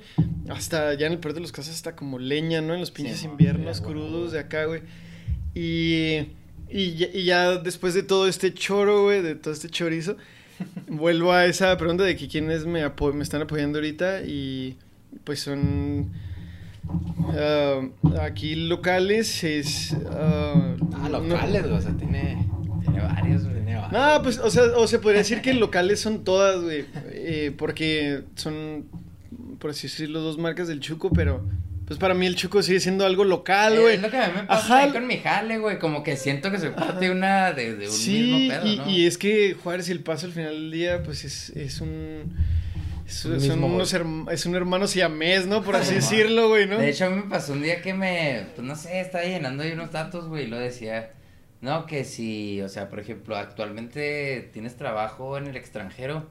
Hasta 0.50 0.94
ya 0.96 1.08
en 1.08 1.14
el 1.14 1.20
peor 1.20 1.34
de 1.34 1.40
los 1.40 1.52
casos, 1.54 1.74
hasta 1.74 1.96
como 1.96 2.20
leña, 2.20 2.62
¿no? 2.62 2.74
En 2.74 2.82
los 2.82 2.92
pinches 2.92 3.20
Sí, 3.20 3.26
inviernos 3.26 3.80
güey. 3.82 3.94
crudos 3.94 4.34
de 4.34 4.40
acá, 4.40 4.66
güey. 4.66 4.82
Y, 5.56 6.28
y, 6.70 6.94
ya- 6.96 7.10
y 7.14 7.24
ya 7.24 7.58
después 7.58 7.94
de 7.94 8.04
todo 8.04 8.28
este 8.28 8.54
choro, 8.54 9.04
güey, 9.04 9.22
de 9.22 9.36
todo 9.36 9.54
este 9.54 9.70
chorizo, 9.70 10.18
vuelvo 10.88 11.32
a 11.34 11.46
esa 11.46 11.76
pregunta 11.78 12.04
de 12.04 12.16
que 12.16 12.28
quiénes 12.28 12.66
me, 12.66 12.84
apo- 12.84 13.14
me 13.14 13.24
están 13.24 13.42
apoyando 13.42 13.78
ahorita 13.80 14.24
y 14.24 14.76
pues 15.24 15.40
son... 15.40 16.12
ah, 16.88 17.82
aquí 18.22 18.56
locales 18.56 19.44
es... 19.44 19.96
ah, 20.12 20.76
Ah, 20.94 21.10
no- 21.10 21.20
locales, 21.20 21.64
güey, 21.64 21.74
o 21.76 21.82
sea, 21.82 21.92
tiene... 21.94 22.46
Tiene 22.82 23.02
varios, 23.02 23.44
güey. 23.44 23.56
Tiene 23.56 23.76
varios. 23.76 23.92
no, 23.92 24.24
pues, 24.24 24.38
o 24.40 24.50
sea, 24.50 24.64
o 24.78 24.88
se 24.88 25.00
podría 25.00 25.20
decir 25.20 25.42
que 25.42 25.54
locales 25.54 26.00
son 26.00 26.24
todas, 26.24 26.62
güey. 26.62 26.86
eh, 27.12 27.52
porque 27.58 28.24
son, 28.36 28.86
por 29.60 29.72
así 29.72 29.88
decirlo, 29.88 30.22
dos 30.22 30.38
marcas 30.38 30.68
del 30.68 30.80
Chuco, 30.80 31.12
pero 31.12 31.46
pues 31.86 32.00
para 32.00 32.14
mí 32.14 32.26
el 32.26 32.36
Chuco 32.36 32.62
sigue 32.64 32.80
siendo 32.82 33.06
algo 33.06 33.24
local, 33.24 33.74
Eh, 33.76 33.80
güey. 33.80 33.96
es 33.96 34.02
lo 34.02 34.10
que 34.10 34.18
a 34.18 34.28
mí 34.28 34.34
me 34.36 34.44
pasa 34.44 34.66
Ajá. 34.66 34.84
ahí 34.86 34.92
con 34.92 35.08
mi 35.08 35.18
jale, 35.18 35.58
güey. 35.60 35.80
Como 35.80 36.04
que 36.04 36.18
siento 36.18 36.52
que 36.52 36.60
soy 36.60 36.72
parte 36.72 37.06
de 37.06 37.12
una, 37.12 37.54
de, 37.54 37.76
de 37.76 37.88
un 37.88 37.94
Sí, 37.94 38.24
mismo 38.34 38.50
pedo, 38.50 38.68
y, 38.68 38.78
¿no? 38.78 38.90
y 38.90 39.06
es 39.06 39.18
que 39.18 39.54
Juárez 39.62 39.88
y 39.90 39.92
El 39.94 40.02
Paso 40.02 40.26
al 40.26 40.32
final 40.34 40.54
del 40.54 40.72
día, 40.72 41.04
pues 41.04 41.24
es, 41.24 41.50
es 41.52 41.80
un... 41.82 42.34
Es, 43.08 43.24
Un 43.26 43.40
son 43.40 43.50
mismo, 43.62 43.68
unos 43.68 43.92
güey. 43.94 44.04
herm- 44.04 44.32
es 44.32 44.46
un 44.46 44.56
hermano 44.56 44.86
siamés, 44.88 45.48
¿no? 45.48 45.64
Por 45.64 45.76
así 45.78 45.90
Sí, 45.90 45.96
decirlo, 45.96 46.50
güey, 46.50 46.68
¿no? 46.68 46.78
De 46.78 46.90
hecho, 46.90 47.06
a 47.06 47.10
mí 47.10 47.16
me 47.24 47.30
pasó 47.30 47.54
un 47.54 47.62
día 47.64 47.82
que 47.82 47.94
me, 47.94 48.48
pues 48.56 48.68
no 48.68 48.76
sé, 48.76 49.00
estaba 49.00 49.24
llenando 49.24 49.64
ahí 49.64 49.72
unos 49.72 49.92
datos, 49.92 50.28
güey, 50.28 50.44
y 50.44 50.48
lo 50.48 50.58
decía, 50.60 51.12
no, 51.62 51.86
que 51.86 52.04
si, 52.04 52.62
o 52.62 52.70
sea, 52.70 52.90
por 52.90 53.00
ejemplo, 53.00 53.38
actualmente 53.38 54.50
tienes 54.54 54.76
trabajo 54.76 55.38
en 55.38 55.48
el 55.48 55.56
extranjero, 55.56 56.28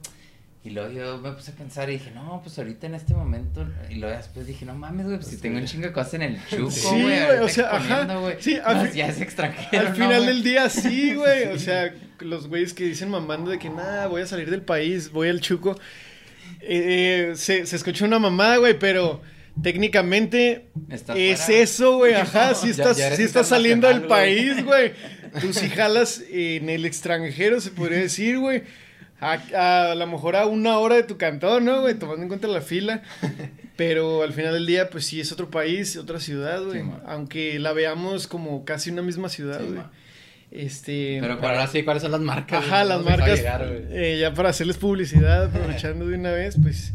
y 0.63 0.71
luego 0.71 0.91
yo 0.91 1.17
me 1.19 1.31
puse 1.31 1.51
a 1.51 1.55
pensar 1.55 1.89
y 1.89 1.93
dije, 1.93 2.11
no, 2.11 2.41
pues 2.43 2.57
ahorita 2.59 2.87
en 2.87 2.95
este 2.95 3.13
momento, 3.13 3.65
y 3.89 3.95
luego 3.95 4.15
después 4.17 4.45
dije, 4.45 4.65
no 4.65 4.75
mames, 4.75 5.05
güey, 5.05 5.17
pues 5.17 5.29
si 5.29 5.37
tengo 5.37 5.57
un 5.57 5.65
chingo 5.65 5.87
de 5.87 5.93
cosas 5.93 6.15
en 6.15 6.21
el 6.23 6.45
chuco, 6.49 6.69
Sí, 6.71 6.87
güey, 6.89 7.01
güey, 7.03 7.19
ahorita 7.21 7.43
o 7.45 7.49
sea, 7.49 7.75
ajá, 7.75 8.15
güey, 8.17 8.35
sí, 8.39 8.59
al 8.63 8.91
ya 8.91 9.07
es 9.07 9.21
extranjero, 9.21 9.81
Al 9.81 9.89
¿no, 9.89 9.95
final 9.95 10.15
güey? 10.23 10.25
del 10.27 10.43
día 10.43 10.69
sí, 10.69 11.15
güey. 11.15 11.45
O 11.47 11.59
sea, 11.59 11.93
los 12.19 12.47
güeyes 12.47 12.73
que 12.73 12.83
dicen 12.83 13.09
mamando 13.09 13.49
de 13.51 13.59
que 13.59 13.69
nada, 13.69 14.07
voy 14.07 14.21
a 14.23 14.27
salir 14.27 14.49
del 14.51 14.61
país, 14.61 15.11
voy 15.11 15.29
al 15.29 15.39
chuco. 15.41 15.79
Eh, 16.61 17.33
se, 17.35 17.65
se 17.65 17.75
escucha 17.75 18.05
una 18.05 18.19
mamada, 18.19 18.57
güey, 18.57 18.77
pero 18.77 19.21
técnicamente 19.61 20.67
es 20.89 21.03
fuera. 21.03 21.61
eso, 21.61 21.97
güey. 21.97 22.13
Ajá, 22.15 22.53
si 22.55 22.69
estás, 22.69 22.97
ya 22.97 23.15
sí 23.15 23.23
estás 23.23 23.47
saliendo 23.47 23.87
del 23.87 24.03
país, 24.03 24.63
güey. 24.63 24.93
Tú 25.41 25.53
sí 25.53 25.69
jalas 25.69 26.23
en 26.29 26.69
el 26.69 26.85
extranjero, 26.85 27.59
se 27.61 27.71
podría 27.71 27.99
decir, 27.99 28.39
güey. 28.39 28.63
A, 29.19 29.91
a 29.91 29.95
lo 29.95 30.05
mejor 30.05 30.35
a 30.35 30.45
una 30.45 30.77
hora 30.77 30.95
de 30.95 31.03
tu 31.03 31.17
cantón, 31.17 31.65
¿no, 31.65 31.81
güey? 31.81 31.95
Tomando 31.95 32.21
en 32.21 32.27
cuenta 32.27 32.47
la 32.47 32.61
fila. 32.61 33.01
Pero 33.75 34.23
al 34.23 34.33
final 34.33 34.53
del 34.53 34.65
día, 34.65 34.89
pues 34.89 35.05
sí 35.05 35.19
es 35.21 35.31
otro 35.31 35.49
país, 35.49 35.97
otra 35.97 36.19
ciudad, 36.19 36.63
güey. 36.63 36.81
Sí. 36.81 36.89
Aunque 37.05 37.59
la 37.59 37.73
veamos 37.73 38.27
como 38.27 38.63
casi 38.65 38.89
una 38.91 39.01
misma 39.01 39.29
ciudad, 39.29 39.61
güey. 39.63 39.81
Este. 40.51 41.17
Pero 41.21 41.35
Pero 41.39 41.47
ahora 41.49 41.67
sí, 41.67 41.83
¿cuáles 41.83 42.01
son 42.03 42.11
las 42.13 42.21
marcas? 42.21 42.63
Ajá, 42.65 42.83
las 42.85 43.01
marcas. 43.03 43.37
llegar, 43.37 43.67
eh, 43.91 44.17
ya 44.21 44.33
para 44.33 44.49
hacerles 44.49 44.77
publicidad, 44.77 45.45
aprovechando 45.45 46.07
de 46.07 46.15
una 46.15 46.31
vez, 46.31 46.55
pues. 46.61 46.93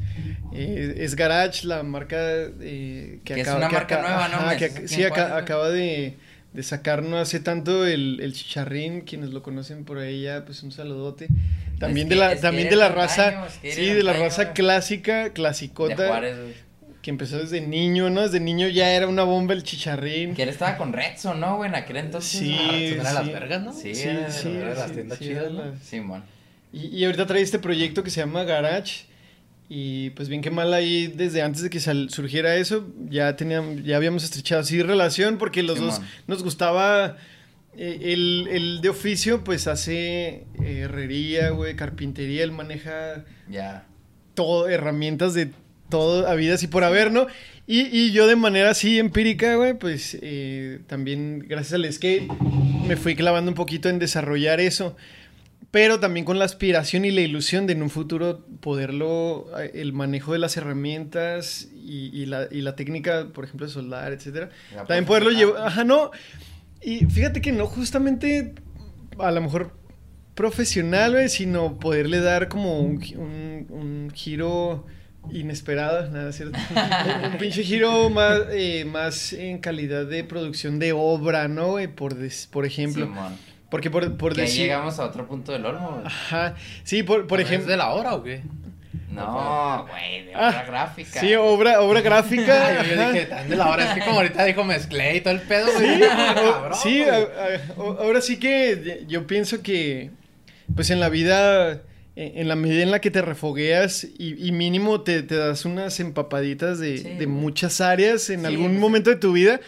eh, 0.54 0.94
es 0.98 1.14
Garage, 1.16 1.66
la 1.66 1.82
marca 1.82 2.16
eh, 2.18 3.20
que 3.24 3.34
Que 3.34 3.40
es 3.40 3.48
acaba 3.48 3.58
una 3.58 3.68
que 3.68 3.74
marca 3.74 3.94
aca- 3.96 4.02
nueva, 4.08 4.28
¿no? 4.28 4.36
ajá, 4.36 4.56
que 4.56 4.88
sí, 4.88 5.02
Juárez, 5.04 5.32
acaba 5.32 5.68
de, 5.70 6.16
de 6.52 6.62
sacar 6.62 7.02
no 7.02 7.18
hace 7.18 7.40
tanto 7.40 7.86
el, 7.86 8.20
el 8.20 8.32
chicharrín, 8.32 9.02
quienes 9.02 9.30
lo 9.30 9.42
conocen 9.42 9.84
por 9.84 9.98
ahí 9.98 10.22
ya, 10.22 10.44
pues 10.44 10.62
un 10.62 10.72
saludote. 10.72 11.28
También 11.78 12.08
de 12.08 12.14
que- 12.14 12.20
la, 12.20 12.30
es 12.32 12.36
que 12.36 12.42
también 12.42 12.68
de 12.70 12.76
la 12.76 12.88
raza, 12.88 13.46
es 13.46 13.58
eres 13.62 13.74
sí, 13.76 13.86
de 13.94 14.02
la 14.02 14.12
raza 14.14 14.52
clásica, 14.52 15.24
De 15.24 15.32
clasicota, 15.32 16.06
Juárez, 16.08 16.36
güey. 16.38 16.54
Que 17.02 17.10
empezó 17.10 17.38
desde 17.38 17.60
niño, 17.60 18.08
¿no? 18.10 18.22
Desde 18.22 18.38
niño 18.40 18.68
ya 18.68 18.90
era 18.92 19.08
una 19.08 19.24
bomba 19.24 19.54
el 19.54 19.62
chicharrín. 19.64 20.34
Que 20.34 20.44
él 20.44 20.48
estaba 20.48 20.76
con 20.76 20.92
Redson, 20.92 21.40
¿no, 21.40 21.56
güey? 21.56 21.68
En 21.68 21.74
aquel 21.74 21.96
entonces. 21.98 22.38
Sí, 22.40 22.56
Ah, 22.58 22.68
son 22.68 22.78
de 22.78 22.96
las 23.02 23.24
sí. 23.26 23.32
vergas, 23.32 23.62
¿no? 23.62 23.72
Sí, 23.72 23.94
Sí, 23.94 24.08
era- 24.08 24.30
sí, 24.30 24.48
era 24.48 24.68
de 24.70 24.74
las 24.76 24.88
sí, 24.88 24.94
tiendas 24.94 25.18
sí, 25.18 25.24
chidas, 25.24 25.42
era 25.44 25.52
¿no? 25.52 25.64
la- 25.66 25.76
Simón. 25.78 26.24
Y, 26.72 26.86
y 26.96 27.04
ahorita 27.04 27.26
trae 27.26 27.42
este 27.42 27.58
proyecto 27.58 28.02
que 28.02 28.10
se 28.10 28.20
llama 28.20 28.44
Garage. 28.44 29.04
Y 29.68 30.10
pues 30.10 30.28
bien 30.28 30.42
que 30.42 30.50
mal 30.50 30.72
ahí, 30.74 31.06
desde 31.06 31.40
antes 31.42 31.62
de 31.62 31.70
que 31.70 31.80
sal- 31.80 32.10
surgiera 32.10 32.54
eso, 32.56 32.86
ya 33.08 33.36
teníamos, 33.36 33.82
ya 33.84 33.96
habíamos 33.96 34.22
estrechado 34.22 34.60
así 34.60 34.82
relación 34.82 35.38
porque 35.38 35.62
los 35.62 35.78
dos 35.80 35.94
Simón. 35.96 36.08
nos 36.26 36.42
gustaba. 36.42 37.16
eh, 37.74 38.12
el, 38.12 38.48
el 38.50 38.80
de 38.82 38.90
oficio, 38.90 39.44
pues 39.44 39.66
hace 39.66 40.44
eh, 40.62 40.80
herrería, 40.84 41.50
güey, 41.50 41.74
carpintería, 41.74 42.44
él 42.44 42.52
maneja 42.52 43.24
Ya. 43.48 43.86
todo, 44.34 44.68
herramientas 44.68 45.32
de 45.32 45.50
todo, 45.92 46.26
habidas 46.26 46.62
y 46.64 46.66
por 46.66 46.82
haber, 46.82 47.12
¿no? 47.12 47.26
Y, 47.66 47.82
y 47.96 48.10
yo 48.12 48.26
de 48.26 48.34
manera 48.34 48.70
así 48.70 48.98
empírica, 48.98 49.54
güey, 49.54 49.74
pues 49.74 50.18
eh, 50.20 50.80
también 50.88 51.44
gracias 51.48 51.74
al 51.74 51.92
skate 51.92 52.28
me 52.88 52.96
fui 52.96 53.14
clavando 53.14 53.50
un 53.50 53.54
poquito 53.54 53.88
en 53.88 53.98
desarrollar 54.00 54.58
eso. 54.60 54.96
Pero 55.70 56.00
también 56.00 56.26
con 56.26 56.38
la 56.38 56.44
aspiración 56.44 57.04
y 57.06 57.10
la 57.12 57.22
ilusión 57.22 57.66
de 57.66 57.72
en 57.72 57.82
un 57.82 57.88
futuro 57.88 58.44
poderlo, 58.60 59.46
eh, 59.58 59.70
el 59.74 59.92
manejo 59.94 60.32
de 60.34 60.38
las 60.38 60.56
herramientas 60.58 61.68
y, 61.74 62.10
y 62.12 62.26
la, 62.26 62.46
y 62.50 62.60
la 62.60 62.74
técnica, 62.76 63.28
por 63.32 63.44
ejemplo, 63.44 63.66
de 63.66 63.72
soldar, 63.72 64.12
etcétera. 64.12 64.50
También 64.86 65.06
poderlo 65.06 65.30
llevar, 65.30 65.66
ajá, 65.68 65.84
no. 65.84 66.10
Y 66.82 67.06
fíjate 67.06 67.40
que 67.40 67.52
no 67.52 67.66
justamente, 67.66 68.54
a 69.18 69.30
lo 69.30 69.40
mejor 69.40 69.72
profesional, 70.34 71.12
güey, 71.12 71.28
sino 71.28 71.78
poderle 71.78 72.20
dar 72.20 72.48
como 72.48 72.80
un, 72.80 72.96
un- 73.16 73.66
un 73.70 74.10
giro 74.14 74.84
inesperado, 75.30 76.08
nada, 76.10 76.30
es 76.30 76.36
¿cierto? 76.36 76.58
un 77.32 77.38
pinche 77.38 77.62
giro 77.62 78.10
más, 78.10 78.40
eh, 78.50 78.84
más 78.84 79.32
en 79.32 79.58
calidad 79.58 80.04
de 80.06 80.24
producción 80.24 80.78
de 80.78 80.92
obra, 80.92 81.48
¿no, 81.48 81.68
güey? 81.72 81.86
Por, 81.88 82.14
des- 82.14 82.48
por 82.50 82.66
ejemplo. 82.66 83.06
Simón. 83.06 83.36
Porque 83.70 83.90
por, 83.90 84.16
por 84.18 84.34
que 84.34 84.42
ahí 84.42 84.46
decir... 84.48 84.62
llegamos 84.64 84.98
a 84.98 85.04
otro 85.06 85.26
punto 85.26 85.52
del 85.52 85.64
olmo, 85.64 85.92
güey. 85.92 86.06
Ajá, 86.06 86.54
sí, 86.84 87.02
por, 87.02 87.26
por 87.26 87.40
¿Es 87.40 87.46
ejemplo... 87.46 87.70
de 87.70 87.76
la 87.78 87.90
hora 87.92 88.14
o 88.14 88.22
qué? 88.22 88.42
No, 89.10 89.86
güey, 89.88 90.24
de 90.26 90.34
Ah, 90.34 90.48
obra 90.48 90.64
gráfica. 90.64 91.20
Sí, 91.20 91.34
obra, 91.34 91.80
obra 91.82 92.00
gráfica. 92.00 92.78
Ah, 92.80 92.82
yo, 92.84 93.12
dije, 93.12 93.26
también 93.26 93.50
de 93.50 93.56
la 93.56 93.68
hora. 93.70 93.84
Es 93.88 93.94
que 93.94 94.00
como 94.04 94.16
ahorita 94.16 94.44
dijo 94.44 94.64
mezclé 94.64 95.16
y 95.16 95.20
todo 95.20 95.34
el 95.34 95.40
pedo, 95.42 95.66
güey. 95.72 95.94
Sí, 95.96 96.00
Cabrón, 96.08 96.78
sí, 96.82 97.04
güey. 97.04 97.10
a- 97.10 97.16
a- 97.18 97.80
o- 97.80 97.98
ahora 98.00 98.20
sí 98.20 98.38
que 98.38 99.04
yo 99.06 99.26
pienso 99.26 99.62
que, 99.62 100.10
pues 100.74 100.90
en 100.90 101.00
la 101.00 101.08
vida, 101.10 101.80
en 102.16 102.46
la 102.48 102.56
medida 102.56 102.82
en 102.82 102.90
la 102.90 103.00
que 103.00 103.10
te 103.10 103.22
refogueas 103.22 104.04
y, 104.04 104.46
y 104.46 104.52
mínimo 104.52 105.00
te, 105.00 105.22
te 105.22 105.34
das 105.34 105.64
unas 105.64 105.98
empapaditas 106.00 106.78
de, 106.78 106.98
Sí, 106.98 107.04
de 107.18 107.26
muchas 107.26 107.80
áreas 107.80 108.28
en 108.30 108.40
Sí, 108.40 108.46
algún 108.46 108.78
momento 108.78 109.10
de 109.10 109.16
tu 109.16 109.32
vida, 109.32 109.60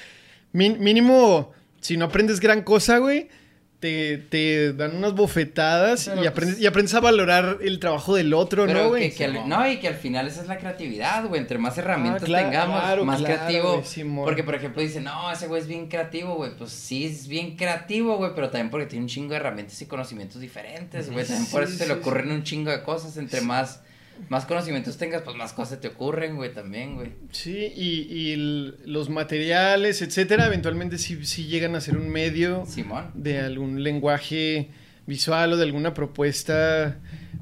mínimo, 0.52 1.52
si 1.80 1.96
no 1.96 2.06
aprendes 2.06 2.40
gran 2.40 2.62
cosa, 2.62 2.98
güey, 2.98 3.28
te, 3.80 4.16
te 4.16 4.72
dan 4.72 4.96
unas 4.96 5.12
bofetadas 5.14 6.06
Pero, 6.08 6.24
y, 6.24 6.26
aprendes, 6.26 6.54
pues, 6.56 6.62
y 6.64 6.66
aprendes 6.66 6.94
a 6.94 7.00
valorar 7.00 7.58
el 7.60 7.78
trabajo 7.78 8.14
del 8.16 8.32
otro, 8.32 8.64
Pero 8.66 8.84
¿no, 8.84 8.88
güey? 8.88 9.12
que 9.12 9.24
al- 9.26 9.46
no, 9.48 9.70
y 9.70 9.78
que 9.78 9.88
al 9.88 9.94
final 9.96 10.26
esa 10.26 10.40
es 10.42 10.48
la 10.48 10.56
creatividad, 10.58 11.26
güey. 11.26 11.40
Entre 11.40 11.58
más 11.58 11.76
herramientas 11.76 12.22
Ah, 12.22 12.26
claro, 12.26 12.48
tengamos, 12.50 12.80
claro, 12.80 13.04
más 13.04 13.18
claro, 13.20 13.34
creativo. 13.34 13.82
porque, 14.24 14.42
por 14.42 14.54
ejemplo, 14.54 14.80
dicen, 14.80 15.04
no, 15.04 15.30
ese 15.30 15.46
güey 15.48 15.60
es 15.60 15.68
bien 15.68 15.88
creativo, 15.88 16.34
güey. 16.36 16.56
Pues 16.56 16.70
sí, 16.70 17.04
es 17.04 17.28
bien 17.28 17.56
creativo, 17.56 18.16
güey. 18.16 18.30
Pero 18.34 18.48
también 18.48 18.70
porque 18.70 18.86
tiene 18.86 19.04
un 19.04 19.08
chingo 19.08 19.30
de 19.30 19.36
herramientas 19.36 19.80
y 19.82 19.86
conocimientos 19.86 20.40
diferentes, 20.40 21.12
güey. 21.12 21.26
También 21.26 21.46
por 21.50 21.66
Sí, 21.66 21.74
eso 21.74 21.84
se 21.84 21.86
le 21.86 21.94
ocurren 22.00 22.30
un 22.32 22.42
chingo 22.42 22.70
de 22.70 22.82
cosas. 22.82 23.16
Entre 23.18 23.42
más, 23.42 23.82
más 24.28 24.44
conocimientos 24.46 24.96
tengas, 24.96 25.22
pues 25.22 25.36
más 25.36 25.52
cosas 25.52 25.80
te 25.80 25.88
ocurren, 25.88 26.36
güey, 26.36 26.52
también, 26.52 26.94
güey. 26.94 27.10
Sí, 27.30 27.72
y, 27.76 28.02
y 28.12 28.32
el- 28.32 28.76
los 28.86 29.10
materiales, 29.10 30.02
etcétera, 30.02 30.46
eventualmente 30.46 30.98
sí, 30.98 31.24
sí 31.26 31.44
llegan 31.46 31.74
a 31.74 31.80
ser 31.80 31.96
un 31.96 32.08
medio 32.08 32.64
Simón. 32.66 33.10
de 33.14 33.38
algún 33.40 33.82
lenguaje 33.82 34.68
visual 35.06 35.52
o 35.52 35.56
de 35.56 35.64
alguna 35.64 35.92
propuesta 35.94 36.98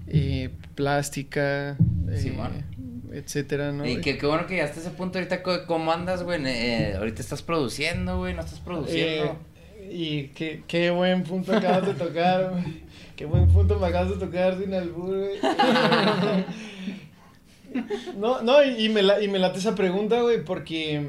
eh, 0.09 0.51
plástica, 0.75 1.77
eh, 2.11 2.17
Simón. 2.19 2.65
etcétera, 3.13 3.73
¿no? 3.73 3.87
y 3.87 4.01
qué, 4.01 4.19
qué 4.19 4.27
bueno 4.27 4.47
que 4.47 4.55
llegaste 4.55 4.81
a 4.81 4.83
ese 4.83 4.91
punto 4.91 5.19
ahorita. 5.19 5.43
¿Cómo 5.67 5.93
andas, 5.93 6.23
güey? 6.23 6.41
Eh, 6.47 6.95
ahorita 6.97 7.21
estás 7.23 7.43
produciendo, 7.43 8.19
güey. 8.19 8.35
No 8.35 8.41
estás 8.41 8.61
produciendo. 8.61 9.39
Eh, 9.79 9.89
y 9.95 10.29
qué, 10.29 10.63
qué 10.67 10.91
buen 10.91 11.23
punto 11.23 11.55
acabas 11.55 11.87
de 11.87 11.95
tocar, 11.95 12.51
güey. 12.51 12.82
Qué 13.17 13.25
buen 13.27 13.49
punto 13.49 13.79
me 13.79 13.87
acabas 13.87 14.11
de 14.11 14.17
tocar 14.27 14.59
sin 14.59 14.73
albur, 14.75 15.17
güey. 15.19 15.39
No, 18.19 18.43
no, 18.43 18.63
y, 18.65 18.85
y 18.85 18.89
me, 18.89 19.03
la- 19.03 19.23
y 19.23 19.29
me 19.29 19.39
late 19.39 19.59
esa 19.59 19.75
pregunta, 19.75 20.21
güey, 20.21 20.45
porque 20.45 21.09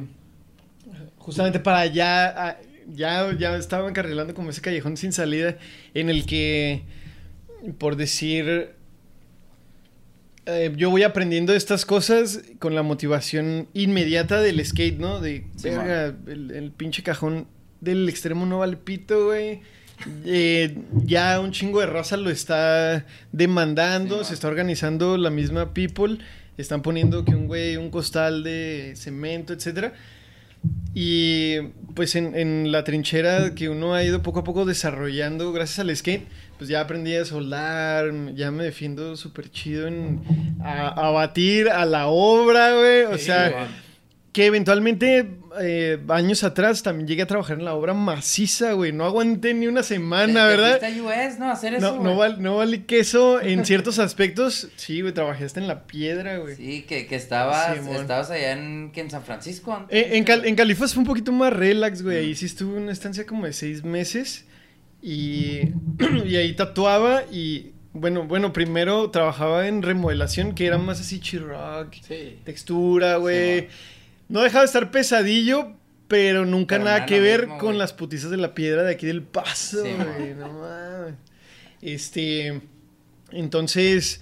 justamente 1.18 1.60
para 1.60 1.86
ya, 1.88 2.28
ah, 2.50 2.58
ya, 2.94 3.36
ya 3.38 3.56
estaba 3.58 3.90
encarrilando 3.90 4.34
como 4.34 4.50
ese 4.50 4.62
callejón 4.62 4.96
sin 4.96 5.12
salida 5.12 5.58
en 5.94 6.10
el 6.10 6.26
que, 6.26 6.84
por 7.78 7.98
decir, 7.98 8.72
eh, 10.46 10.74
yo 10.78 10.90
voy 10.90 11.04
aprendiendo 11.04 11.54
estas 11.54 11.86
cosas 11.86 12.42
con 12.60 12.76
la 12.76 12.84
motivación 12.84 13.68
inmediata 13.74 14.42
del 14.42 14.66
skate, 14.66 15.00
¿no? 15.00 15.20
De, 15.20 15.46
Sí, 15.58 15.70
verga, 15.70 16.16
el, 16.28 16.52
el 16.52 16.72
pinche 16.72 17.04
cajón 17.04 17.48
del 17.82 18.08
extremo 18.08 18.46
no 18.46 18.60
vale 18.60 18.78
pito, 18.78 19.26
güey. 19.26 19.62
Eh, 20.26 20.78
ya 21.06 21.40
un 21.40 21.52
chingo 21.52 21.80
de 21.80 21.86
raza 21.86 22.18
lo 22.18 22.30
está 22.30 23.06
demandando, 23.32 24.20
Sí, 24.24 24.30
se 24.30 24.34
está 24.34 24.48
organizando 24.48 25.18
la 25.18 25.30
misma 25.30 25.74
people, 25.74 26.18
están 26.58 26.82
poniendo 26.82 27.24
que 27.26 27.36
un 27.36 27.48
güey, 27.48 27.78
un 27.78 27.90
costal 27.90 28.44
de 28.44 28.94
cemento, 28.96 29.54
etcétera. 29.54 29.94
Y 30.94 31.60
pues 31.96 32.16
en, 32.16 32.36
en 32.36 32.72
la 32.72 32.84
trinchera 32.84 33.54
que 33.54 33.68
uno 33.70 33.96
ha 33.96 34.04
ido 34.04 34.22
poco 34.22 34.40
a 34.40 34.44
poco 34.44 34.66
desarrollando 34.66 35.52
gracias 35.52 35.80
al 35.80 35.96
skate, 35.96 36.26
pues 36.58 36.70
ya 36.70 36.80
aprendí 36.82 37.16
a 37.16 37.26
soldar, 37.26 38.12
ya 38.36 38.52
me 38.52 38.64
defiendo 38.64 39.18
súper 39.18 39.50
chido 39.52 39.88
en 39.88 40.22
a, 40.64 40.88
a 40.88 41.10
batir 41.12 41.70
a 41.70 41.86
la 41.86 42.08
obra, 42.08 42.74
güey. 42.76 43.04
O 43.04 43.18
Sí, 43.18 43.26
sea, 43.26 43.68
que 44.32 44.46
eventualmente 44.46 45.28
eh, 45.62 46.00
años 46.10 46.44
atrás 46.44 46.84
también 46.84 47.08
llegué 47.08 47.22
a 47.24 47.28
trabajar 47.28 47.58
en 47.60 47.66
la 47.66 47.74
obra 47.74 47.94
maciza, 47.94 48.74
güey. 48.74 48.92
No 48.92 49.06
aguanté 49.06 49.54
ni 49.54 49.68
una 49.68 49.84
semana, 49.84 50.46
¿verdad? 50.46 50.80
US, 51.02 51.40
¿no? 51.40 51.50
Hacer 51.52 51.76
eso, 51.76 51.96
No, 51.98 52.04
no, 52.04 52.16
val- 52.18 52.42
no 52.42 52.58
vale 52.58 52.86
queso 52.86 53.42
en 53.42 53.66
ciertos 53.66 54.00
aspectos. 54.00 54.70
Sí, 54.76 55.02
güey, 55.02 55.14
trabajé 55.14 55.46
hasta 55.46 55.60
en 55.60 55.68
la 55.68 55.84
piedra, 55.84 56.38
güey. 56.38 56.56
Sí, 56.56 56.84
que, 56.88 57.06
que 57.08 57.16
estabas, 57.16 57.78
estabas 57.78 58.30
allá 58.32 58.54
en, 58.54 58.92
que 58.92 59.02
en 59.02 59.10
San 59.12 59.24
Francisco. 59.24 59.74
antes, 59.74 59.98
Eh, 59.98 60.18
en. 60.18 60.24
Cal- 60.24 60.46
en 60.46 60.56
Califas 60.56 60.94
fue 60.94 61.02
un 61.02 61.08
poquito 61.08 61.32
más 61.32 61.54
relax, 61.54 62.02
güey. 62.04 62.18
Ahí 62.18 62.36
sí 62.36 62.46
estuve 62.46 62.78
una 62.78 62.92
estancia 62.92 63.26
como 63.26 63.46
de 63.46 63.54
seis 63.54 63.84
meses. 63.84 64.46
Y, 65.02 65.60
y 66.26 66.36
ahí 66.38 66.54
tatuaba 66.56 67.24
y 67.32 67.72
Bueno, 67.96 68.24
bueno, 68.26 68.54
primero 68.54 69.12
trabajaba 69.12 69.68
en 69.68 69.82
remodelación, 69.84 70.56
que 70.56 70.66
era 70.66 70.78
más 70.80 71.00
así 71.00 71.20
chirrock, 71.20 71.94
Sí. 72.02 72.40
textura, 72.44 73.18
güey. 73.18 73.62
Sí, 73.62 73.68
no 74.30 74.42
dejaba 74.42 74.62
de 74.62 74.68
estar 74.68 74.92
pesadillo, 74.92 75.74
pero 76.08 76.46
nunca 76.46 76.76
Pero 76.76 76.86
nada 76.86 77.00
no 77.02 77.06
que 77.08 77.20
ver 77.20 77.42
mismo, 77.42 77.58
con 77.60 77.78
las 77.78 77.94
putizas 77.94 78.30
de 78.32 78.38
la 78.38 78.54
piedra 78.54 78.84
de 78.84 78.92
aquí 78.94 79.06
del 79.06 79.22
paso, 79.24 79.84
Sí, 79.84 79.92
güey. 79.94 80.34
No 80.36 80.48
mames. 80.54 81.16
Este. 81.82 82.62
Entonces. 83.32 84.22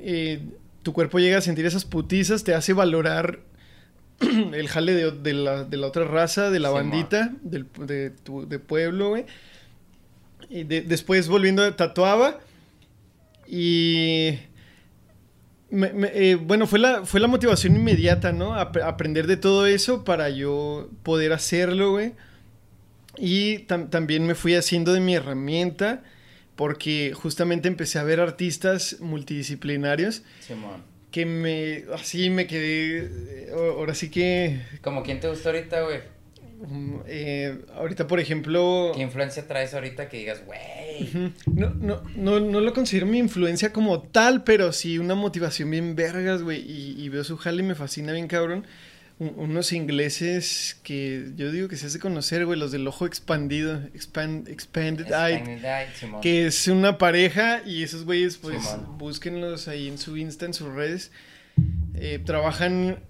eh, 0.00 0.40
tu 0.82 0.92
cuerpo 0.92 1.18
llega 1.18 1.38
a 1.38 1.40
sentir 1.42 1.66
esas 1.66 1.84
putizas, 1.84 2.42
te 2.42 2.54
hace 2.54 2.72
valorar 2.72 3.40
el 4.20 4.66
jale 4.68 4.94
de, 4.94 5.10
de 5.12 5.34
la, 5.34 5.64
de 5.64 5.76
la 5.76 5.86
otra 5.86 6.04
raza, 6.04 6.50
de 6.50 6.58
la 6.58 6.68
Sí, 6.70 6.74
bandita, 6.74 7.32
del, 7.42 7.66
de 7.86 8.10
tu 8.10 8.48
de 8.48 8.58
pueblo, 8.58 9.10
güey. 9.10 9.26
Y 10.48 10.64
de- 10.64 10.80
después 10.82 11.28
volviendo, 11.28 11.74
tatuaba. 11.74 12.40
Y. 13.46 14.38
me- 15.70 15.92
me- 15.92 16.10
eh, 16.14 16.34
bueno, 16.36 16.66
fue 16.66 16.78
la, 16.78 17.04
fue 17.04 17.20
la 17.20 17.26
motivación 17.28 17.76
inmediata, 17.76 18.32
¿no? 18.32 18.54
Ap- 18.54 18.76
aprender 18.78 19.26
de 19.26 19.36
todo 19.36 19.66
eso 19.66 20.04
para 20.04 20.28
yo 20.30 20.88
poder 21.02 21.32
hacerlo, 21.32 21.92
güey. 21.92 22.12
Y 23.16 23.66
tam- 23.66 23.90
también 23.90 24.26
me 24.26 24.34
fui 24.34 24.54
haciendo 24.54 24.92
de 24.92 25.00
mi 25.00 25.14
herramienta 25.14 26.02
porque 26.56 27.12
justamente 27.14 27.68
empecé 27.68 27.98
a 27.98 28.02
ver 28.04 28.20
artistas 28.20 28.96
multidisciplinarios 29.00 30.22
Simón. 30.40 30.82
que 31.10 31.26
me, 31.26 31.84
así 31.94 32.30
me 32.30 32.46
quedé, 32.46 32.98
eh, 33.06 33.48
ahora 33.52 33.94
sí 33.94 34.10
que, 34.10 34.60
¿Como 34.82 35.02
quién 35.02 35.20
te 35.20 35.28
gusta 35.28 35.48
ahorita, 35.50 35.82
güey? 35.82 36.00
Mm, 36.66 36.94
eh, 37.06 37.58
ahorita 37.74 38.06
por 38.06 38.20
ejemplo, 38.20 38.92
¿Qué 38.94 39.02
influencia 39.02 39.46
traes 39.46 39.74
ahorita 39.74 40.08
que 40.08 40.18
digas, 40.18 40.42
güey? 40.44 41.32
No, 41.46 41.70
no, 41.70 42.02
no, 42.16 42.40
no 42.40 42.60
lo 42.60 42.72
considero 42.74 43.06
mi 43.06 43.18
influencia 43.18 43.72
como 43.72 44.02
tal, 44.02 44.44
pero 44.44 44.72
sí 44.72 44.98
una 44.98 45.14
motivación 45.14 45.70
bien 45.70 45.96
vergas, 45.96 46.42
güey, 46.42 46.60
y, 46.60 47.02
y 47.02 47.08
veo 47.08 47.24
su 47.24 47.36
jale 47.36 47.62
y 47.62 47.66
me 47.66 47.74
fascina 47.74 48.12
bien 48.12 48.28
cabrón. 48.28 48.66
Un- 49.18 49.34
unos 49.36 49.72
ingleses 49.74 50.78
que 50.82 51.32
yo 51.36 51.52
digo 51.52 51.68
que 51.68 51.76
se 51.76 51.86
hace 51.86 51.98
conocer, 51.98 52.46
güey, 52.46 52.58
los 52.58 52.72
del 52.72 52.86
ojo 52.86 53.04
expandido, 53.04 53.74
expand, 53.94 54.48
expanded 54.48 55.06
eye, 55.08 55.34
Expanded 55.36 55.64
Eye, 55.64 56.20
que 56.22 56.46
es 56.46 56.66
una 56.68 56.96
pareja 56.96 57.60
y 57.66 57.82
esos 57.82 58.04
güeyes 58.06 58.38
pues 58.38 58.64
Simón. 58.64 58.96
búsquenlos 58.98 59.68
ahí 59.68 59.88
en 59.88 59.98
su 59.98 60.16
Insta, 60.16 60.46
en 60.46 60.54
sus 60.54 60.72
redes. 60.72 61.12
Eh, 61.96 62.18
trabajan 62.24 63.00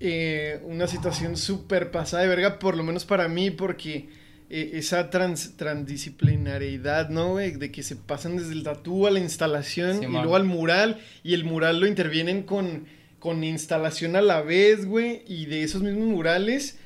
eh, 0.00 0.60
una 0.64 0.86
situación 0.86 1.36
súper 1.36 1.90
pasada 1.90 2.22
de 2.22 2.28
verga, 2.28 2.58
por 2.58 2.76
lo 2.76 2.82
menos 2.82 3.04
para 3.04 3.28
mí, 3.28 3.50
porque 3.50 4.08
eh, 4.50 4.72
esa 4.74 5.10
trans, 5.10 5.56
transdisciplinariedad, 5.56 7.08
¿no, 7.08 7.32
güey? 7.32 7.52
De 7.52 7.70
que 7.70 7.82
se 7.82 7.96
pasan 7.96 8.36
desde 8.36 8.52
el 8.52 8.62
tatú 8.62 9.06
a 9.06 9.10
la 9.10 9.20
instalación 9.20 10.02
y 10.02 10.06
luego 10.06 10.36
al 10.36 10.44
mural 10.44 11.00
y 11.22 11.34
el 11.34 11.44
mural 11.44 11.80
lo 11.80 11.86
intervienen 11.86 12.42
con, 12.42 12.86
con 13.18 13.44
instalación 13.44 14.16
a 14.16 14.22
la 14.22 14.42
vez, 14.42 14.86
güey, 14.86 15.22
y 15.26 15.46
de 15.46 15.62
esos 15.62 15.82
mismos 15.82 16.08
murales 16.08 16.78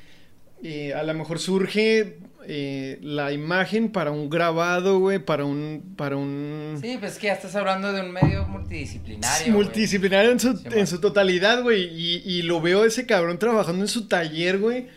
eh, 0.61 0.93
a 0.93 1.03
lo 1.03 1.13
mejor 1.13 1.39
surge 1.39 2.17
eh, 2.47 2.97
la 3.01 3.31
imagen 3.31 3.91
para 3.91 4.11
un 4.11 4.29
grabado, 4.29 4.99
güey, 4.99 5.19
para 5.19 5.45
un, 5.45 5.93
para 5.95 6.15
un... 6.15 6.77
Sí, 6.81 6.97
pues 6.99 7.13
es 7.13 7.17
que 7.19 7.27
ya 7.27 7.33
estás 7.33 7.55
hablando 7.55 7.91
de 7.93 8.01
un 8.01 8.11
medio 8.11 8.45
multidisciplinario. 8.47 9.53
multidisciplinario 9.53 10.31
en 10.31 10.39
su, 10.39 10.57
Sí, 10.57 10.63
en 10.71 10.87
su 10.87 10.99
totalidad, 10.99 11.61
güey. 11.63 11.83
Y, 11.93 12.23
y 12.25 12.41
lo 12.43 12.61
veo 12.61 12.83
a 12.83 12.87
ese 12.87 13.05
cabrón 13.05 13.39
trabajando 13.39 13.83
en 13.83 13.87
su 13.89 14.07
taller, 14.07 14.57
güey. 14.59 14.87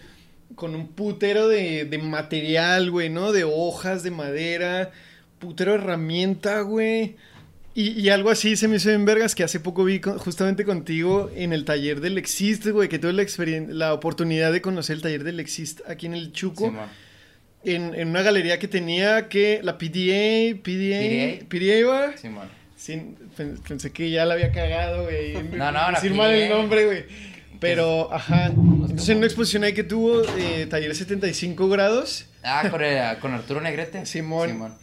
Con 0.54 0.74
un 0.74 0.88
putero 0.88 1.48
de, 1.48 1.84
de 1.86 1.98
material, 1.98 2.90
güey, 2.90 3.08
¿no? 3.10 3.32
De 3.32 3.44
hojas, 3.44 4.02
de 4.02 4.10
madera. 4.10 4.90
Putero 5.38 5.72
de 5.72 5.78
herramienta, 5.78 6.60
güey. 6.60 7.16
Y, 7.74 7.98
y 7.98 8.10
algo 8.10 8.28
así 8.28 8.54
se 8.56 8.68
me 8.68 8.76
hizo 8.76 8.90
en 8.90 9.06
vergas 9.06 9.34
que 9.34 9.42
hace 9.44 9.58
poco 9.58 9.82
vi 9.82 9.98
con- 9.98 10.18
justamente 10.18 10.64
contigo 10.66 11.30
en 11.34 11.54
el 11.54 11.64
taller 11.64 12.00
del 12.02 12.18
Exist, 12.18 12.66
güey. 12.68 12.88
Que 12.90 12.98
tuve 12.98 13.14
la, 13.14 13.24
la 13.74 13.94
oportunidad 13.94 14.52
de 14.52 14.60
conocer 14.60 14.96
el 14.96 15.02
taller 15.02 15.24
del 15.24 15.40
Exist 15.40 15.80
aquí 15.88 16.04
en 16.06 16.14
el 16.14 16.32
Chuco. 16.32 16.66
Simón. 16.66 16.86
En, 17.64 17.94
en 17.94 18.08
una 18.08 18.22
galería 18.22 18.58
que 18.58 18.68
tenía 18.68 19.28
que 19.28 19.60
la 19.62 19.78
PDA, 19.78 20.56
PDA, 20.62 21.42
PDA. 21.48 21.48
PDA. 21.48 22.16
Simón. 22.18 22.48
Pen- 23.36 23.58
pensé 23.66 23.92
que 23.92 24.10
ya 24.10 24.24
la 24.24 24.34
había 24.34 24.50
cagado, 24.52 25.04
güey. 25.04 25.34
No, 25.52 25.70
no, 25.70 25.72
la 25.72 25.92
Decir 25.92 26.14
mal 26.14 26.30
el 26.32 26.48
nombre, 26.50 26.84
güey. 26.86 27.04
Pero, 27.60 28.12
ajá. 28.12 28.46
Entonces, 28.46 29.08
en 29.10 29.18
una 29.18 29.26
exposición 29.26 29.62
ahí 29.62 29.72
que 29.72 29.84
tuvo, 29.84 30.22
eh, 30.36 30.66
taller 30.68 30.94
75 30.94 31.68
grados, 31.68 32.26
Ah, 32.42 32.66
con, 32.70 32.82
el- 32.82 33.18
con 33.18 33.32
Arturo 33.34 33.60
Negrete. 33.60 34.04
Simón. 34.04 34.74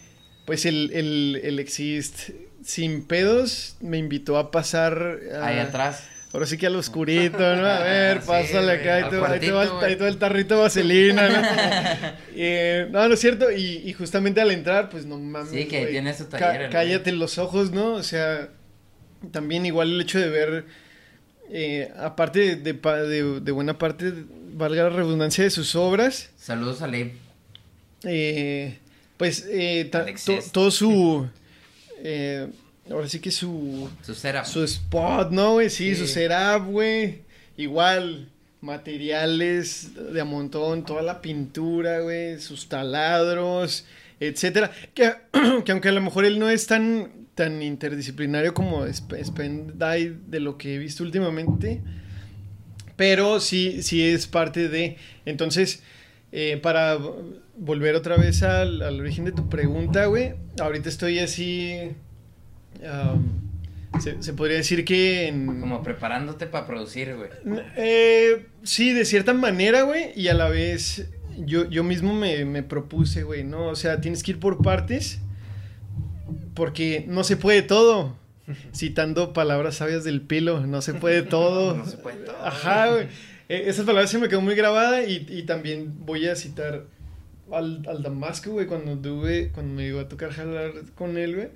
pues 0.45 0.65
el, 0.65 0.91
el, 0.93 1.41
el 1.43 1.59
Exist 1.59 2.29
sin 2.63 3.03
pedos 3.05 3.75
me 3.81 3.97
invitó 3.97 4.37
a 4.37 4.49
pasar. 4.51 5.19
a- 5.41 5.45
Ahí 5.45 5.59
atrás. 5.59 6.07
Ahora 6.31 6.45
sí 6.45 6.57
que 6.57 6.67
al 6.67 6.75
oscurito, 6.75 7.39
¿no? 7.55 7.65
A 7.65 7.79
ver, 7.79 8.21
Sí, 8.21 8.27
pásale 8.27 8.71
acá, 8.73 8.95
ahí 8.97 9.03
al 9.03 9.09
te, 9.09 9.17
va- 9.17 9.31
ahí 9.31 9.39
te 9.39 9.51
va, 9.51 9.63
el- 9.63 9.69
cuartito, 9.69 9.85
ahí 9.87 9.95
te 9.95 10.03
va 10.03 10.09
el 10.09 10.17
tarrito 10.17 10.55
de 10.55 10.61
vaselina, 10.61 11.27
¿no? 11.29 11.41
Eh, 12.35 12.87
no, 12.91 13.07
no 13.07 13.13
es 13.15 13.19
cierto, 13.19 13.51
y, 13.51 13.81
y 13.83 13.93
justamente 13.93 14.39
al 14.39 14.51
entrar, 14.51 14.89
pues 14.89 15.05
no 15.05 15.17
mames, 15.17 15.49
Sí, 15.51 15.65
que 15.65 15.87
tiene 15.87 16.13
su 16.13 16.25
taller, 16.25 16.69
cállate 16.69 17.11
los 17.13 17.37
ojos, 17.39 17.71
¿no? 17.71 17.93
O 17.93 18.03
sea, 18.03 18.49
también 19.31 19.65
igual 19.65 19.91
el 19.91 20.01
hecho 20.01 20.19
de 20.19 20.29
ver, 20.29 20.65
eh, 21.51 21.91
aparte 21.97 22.39
de, 22.39 22.55
de, 22.57 22.73
pa- 22.75 23.01
de- 23.01 23.39
de 23.41 23.51
buena 23.51 23.77
parte, 23.79 24.13
valga 24.53 24.83
la 24.83 24.89
redundancia 24.89 25.43
de 25.43 25.49
sus 25.49 25.75
obras, 25.75 26.29
Saludos 26.37 26.81
a 26.83 26.87
Leib. 26.87 27.13
eh, 28.03 28.77
pues 29.17 29.45
eh, 29.51 29.89
ta- 29.91 30.01
Alexis. 30.03 30.45
to- 30.45 30.51
todo 30.51 30.71
su, 30.71 31.27
eh, 32.03 32.47
ahora 32.89 33.07
sí 33.07 33.19
que 33.19 33.31
su... 33.31 33.89
Su 34.01 34.13
cera. 34.15 34.45
Su 34.45 34.63
spot, 34.63 35.31
¿no, 35.31 35.53
güey? 35.53 35.69
Sí, 35.69 35.95
Sí. 35.95 36.01
su 36.01 36.07
setup, 36.07 36.65
güey. 36.69 37.21
Igual, 37.57 38.29
materiales 38.61 39.91
de 40.13 40.21
a 40.21 40.25
montón, 40.25 40.85
toda 40.85 41.01
la 41.01 41.21
pintura, 41.21 41.99
güey, 42.01 42.39
sus 42.39 42.67
taladros, 42.69 43.85
etcétera. 44.19 44.71
Que, 44.93 45.13
que 45.65 45.71
aunque 45.71 45.89
a 45.89 45.91
lo 45.91 46.01
mejor 46.01 46.25
él 46.25 46.39
no 46.39 46.49
es 46.49 46.67
tan, 46.67 47.11
tan 47.35 47.61
interdisciplinario 47.61 48.53
como 48.53 48.85
Sp- 48.87 49.21
Spendai 49.23 50.15
de 50.27 50.39
lo 50.39 50.57
que 50.57 50.75
he 50.75 50.77
visto 50.77 51.03
últimamente, 51.03 51.81
pero 52.95 53.39
sí, 53.39 53.81
sí 53.83 54.05
es 54.05 54.27
parte 54.27 54.67
de... 54.67 54.97
Entonces, 55.25 55.81
eh, 56.31 56.59
para 56.61 56.97
volver 57.57 57.95
otra 57.95 58.17
vez 58.17 58.43
al, 58.43 58.81
al 58.81 58.99
origen 58.99 59.25
de 59.25 59.31
tu 59.31 59.49
pregunta, 59.49 60.05
güey, 60.07 60.33
ahorita 60.59 60.89
estoy 60.89 61.19
así... 61.19 61.91
um, 62.81 63.99
se, 63.99 64.21
se 64.21 64.33
podría 64.33 64.57
decir 64.57 64.85
que 64.85 65.27
en... 65.27 65.45
Como 65.59 65.81
preparándote 65.83 66.47
para 66.47 66.65
producir, 66.65 67.15
güey. 67.15 67.29
Eh, 67.75 68.45
sí, 68.63 68.93
de 68.93 69.05
cierta 69.05 69.33
manera, 69.33 69.81
güey, 69.83 70.11
y 70.15 70.27
a 70.27 70.33
la 70.33 70.49
vez 70.49 71.09
yo, 71.45 71.69
yo 71.69 71.83
mismo 71.83 72.13
me, 72.13 72.45
me 72.45 72.63
propuse, 72.63 73.23
güey, 73.23 73.43
¿no? 73.43 73.67
O 73.67 73.75
sea, 73.75 74.01
tienes 74.01 74.23
que 74.23 74.31
ir 74.31 74.39
por 74.39 74.61
partes 74.61 75.19
porque 76.53 77.05
no 77.07 77.23
se 77.23 77.37
puede 77.37 77.61
todo. 77.61 78.17
Citando 78.75 79.33
palabras 79.33 79.75
sabias 79.75 80.03
del 80.03 80.21
pilo, 80.21 80.65
no 80.65 80.81
se 80.81 80.93
puede 80.93 81.21
todo. 81.23 81.75
No 81.75 81.85
se 81.85 81.97
puede 81.97 82.17
todo. 82.25 82.45
Ajá, 82.45 82.87
güey. 82.91 83.07
Eh, 83.47 83.63
Esas 83.67 83.85
palabras 83.85 84.11
se 84.11 84.17
me 84.19 84.27
quedó 84.29 84.41
muy 84.41 84.55
grabada 84.55 85.03
y, 85.03 85.25
y 85.29 85.43
también 85.43 85.93
voy 86.05 86.27
a 86.27 86.35
citar 86.35 86.85
al, 87.51 87.83
al 87.87 88.03
Damasco, 88.03 88.51
güey, 88.51 88.67
cuando 88.67 88.97
tuve, 88.97 89.49
cuando 89.51 89.73
me 89.73 89.87
iba 89.87 90.01
a 90.01 90.07
tocar 90.09 90.31
jalar 90.31 90.71
con 90.95 91.17
él, 91.17 91.35
güey. 91.35 91.47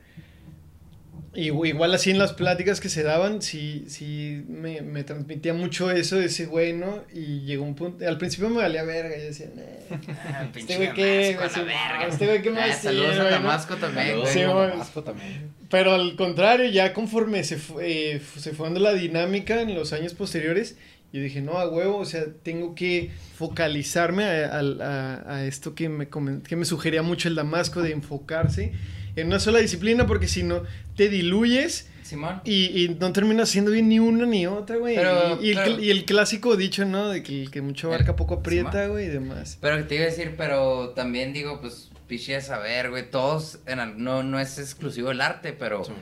Igual 1.35 1.93
así 1.95 2.11
en 2.11 2.19
las 2.19 2.33
pláticas 2.33 2.79
que 2.79 2.89
se 2.89 3.01
daban, 3.01 3.41
sí, 3.41 3.85
sí 3.87 4.43
me, 4.47 4.81
me 4.81 5.03
transmitía 5.03 5.53
mucho 5.53 5.89
eso 5.89 6.17
de 6.17 6.25
ese 6.25 6.45
güey, 6.45 6.73
¿no? 6.73 7.03
Y 7.11 7.41
llegó 7.41 7.63
un 7.63 7.73
punto, 7.73 8.07
al 8.07 8.19
principio 8.19 8.49
me 8.49 8.57
valía 8.57 8.83
verga, 8.83 9.17
yo 9.17 9.23
decía, 9.23 9.47
"Nah, 9.55 9.97
Ah, 10.25 10.47
este 10.55 10.75
güey 10.77 10.89
verga. 10.89 12.07
este 12.07 12.25
güey 12.27 12.41
qué 12.43 12.49
Ah, 12.49 12.51
más 12.67 12.81
Saludos 12.83 13.07
tiene, 13.09 13.19
a 13.19 13.23
güey, 13.23 13.33
¿no?" 13.33 13.47
Damasco 13.47 13.75
también, 13.77 14.07
Saludos, 14.07 14.21
güey. 14.33 14.33
Sí. 14.33 14.41
Damasco 14.41 15.03
también. 15.03 15.49
Pero 15.69 15.93
al 15.95 16.15
contrario, 16.15 16.69
ya 16.69 16.93
conforme 16.93 17.43
se 17.43 17.57
fue, 17.57 18.11
eh, 18.17 18.21
se 18.37 18.51
fue 18.51 18.67
dando 18.67 18.79
la 18.79 18.93
dinámica 18.93 19.59
en 19.61 19.73
los 19.73 19.91
años 19.91 20.13
posteriores, 20.13 20.77
yo 21.11 21.21
dije, 21.21 21.41
no, 21.41 21.57
a 21.59 21.67
huevo, 21.69 21.97
o 21.97 22.05
sea, 22.05 22.25
tengo 22.43 22.73
que 22.75 23.11
focalizarme 23.35 24.23
a, 24.23 24.59
a- 24.59 24.59
a- 24.59 25.35
a 25.37 25.45
esto 25.45 25.75
que 25.75 25.89
me, 25.89 26.07
que 26.47 26.55
me 26.55 26.65
sugería 26.65 27.01
mucho 27.01 27.27
el 27.27 27.35
Damasco 27.35 27.81
de 27.81 27.91
enfocarse 27.91 28.71
en 29.15 29.27
una 29.27 29.39
sola 29.39 29.59
disciplina, 29.59 30.05
porque 30.07 30.27
si 30.27 30.43
no, 30.43 30.63
te 30.95 31.09
diluyes 31.09 31.89
Simón. 32.03 32.41
y, 32.45 32.83
y 32.85 32.89
no 32.99 33.11
terminas 33.13 33.49
haciendo 33.49 33.71
bien 33.71 33.89
ni 33.89 33.99
una 33.99 34.25
ni 34.25 34.45
otra, 34.47 34.77
güey. 34.77 34.95
Pero, 34.95 35.39
y, 35.41 35.47
y 35.47 35.51
el, 35.51 35.57
pero- 35.57 35.79
y 35.79 35.89
el 35.91 36.05
clásico 36.05 36.55
dicho, 36.55 36.85
¿no? 36.85 37.09
De 37.09 37.23
que 37.23 37.43
el 37.43 37.51
que 37.51 37.61
mucho 37.61 37.87
abarca 37.87 38.15
poco 38.15 38.35
aprieta, 38.35 38.87
güey, 38.87 39.05
y 39.05 39.09
demás. 39.09 39.57
Pero 39.61 39.77
que 39.77 39.83
te 39.83 39.95
iba 39.95 40.03
a 40.05 40.07
decir, 40.07 40.33
pero 40.37 40.89
también 40.89 41.33
digo, 41.33 41.61
pues, 41.61 41.89
piché 42.07 42.35
a 42.35 42.41
saber, 42.41 42.89
güey, 42.89 43.09
todos, 43.09 43.59
en 43.65 44.03
no, 44.03 44.23
no 44.23 44.39
es 44.39 44.59
exclusivo 44.59 45.11
el 45.11 45.21
arte, 45.21 45.53
pero, 45.53 45.83
Sí. 45.85 45.93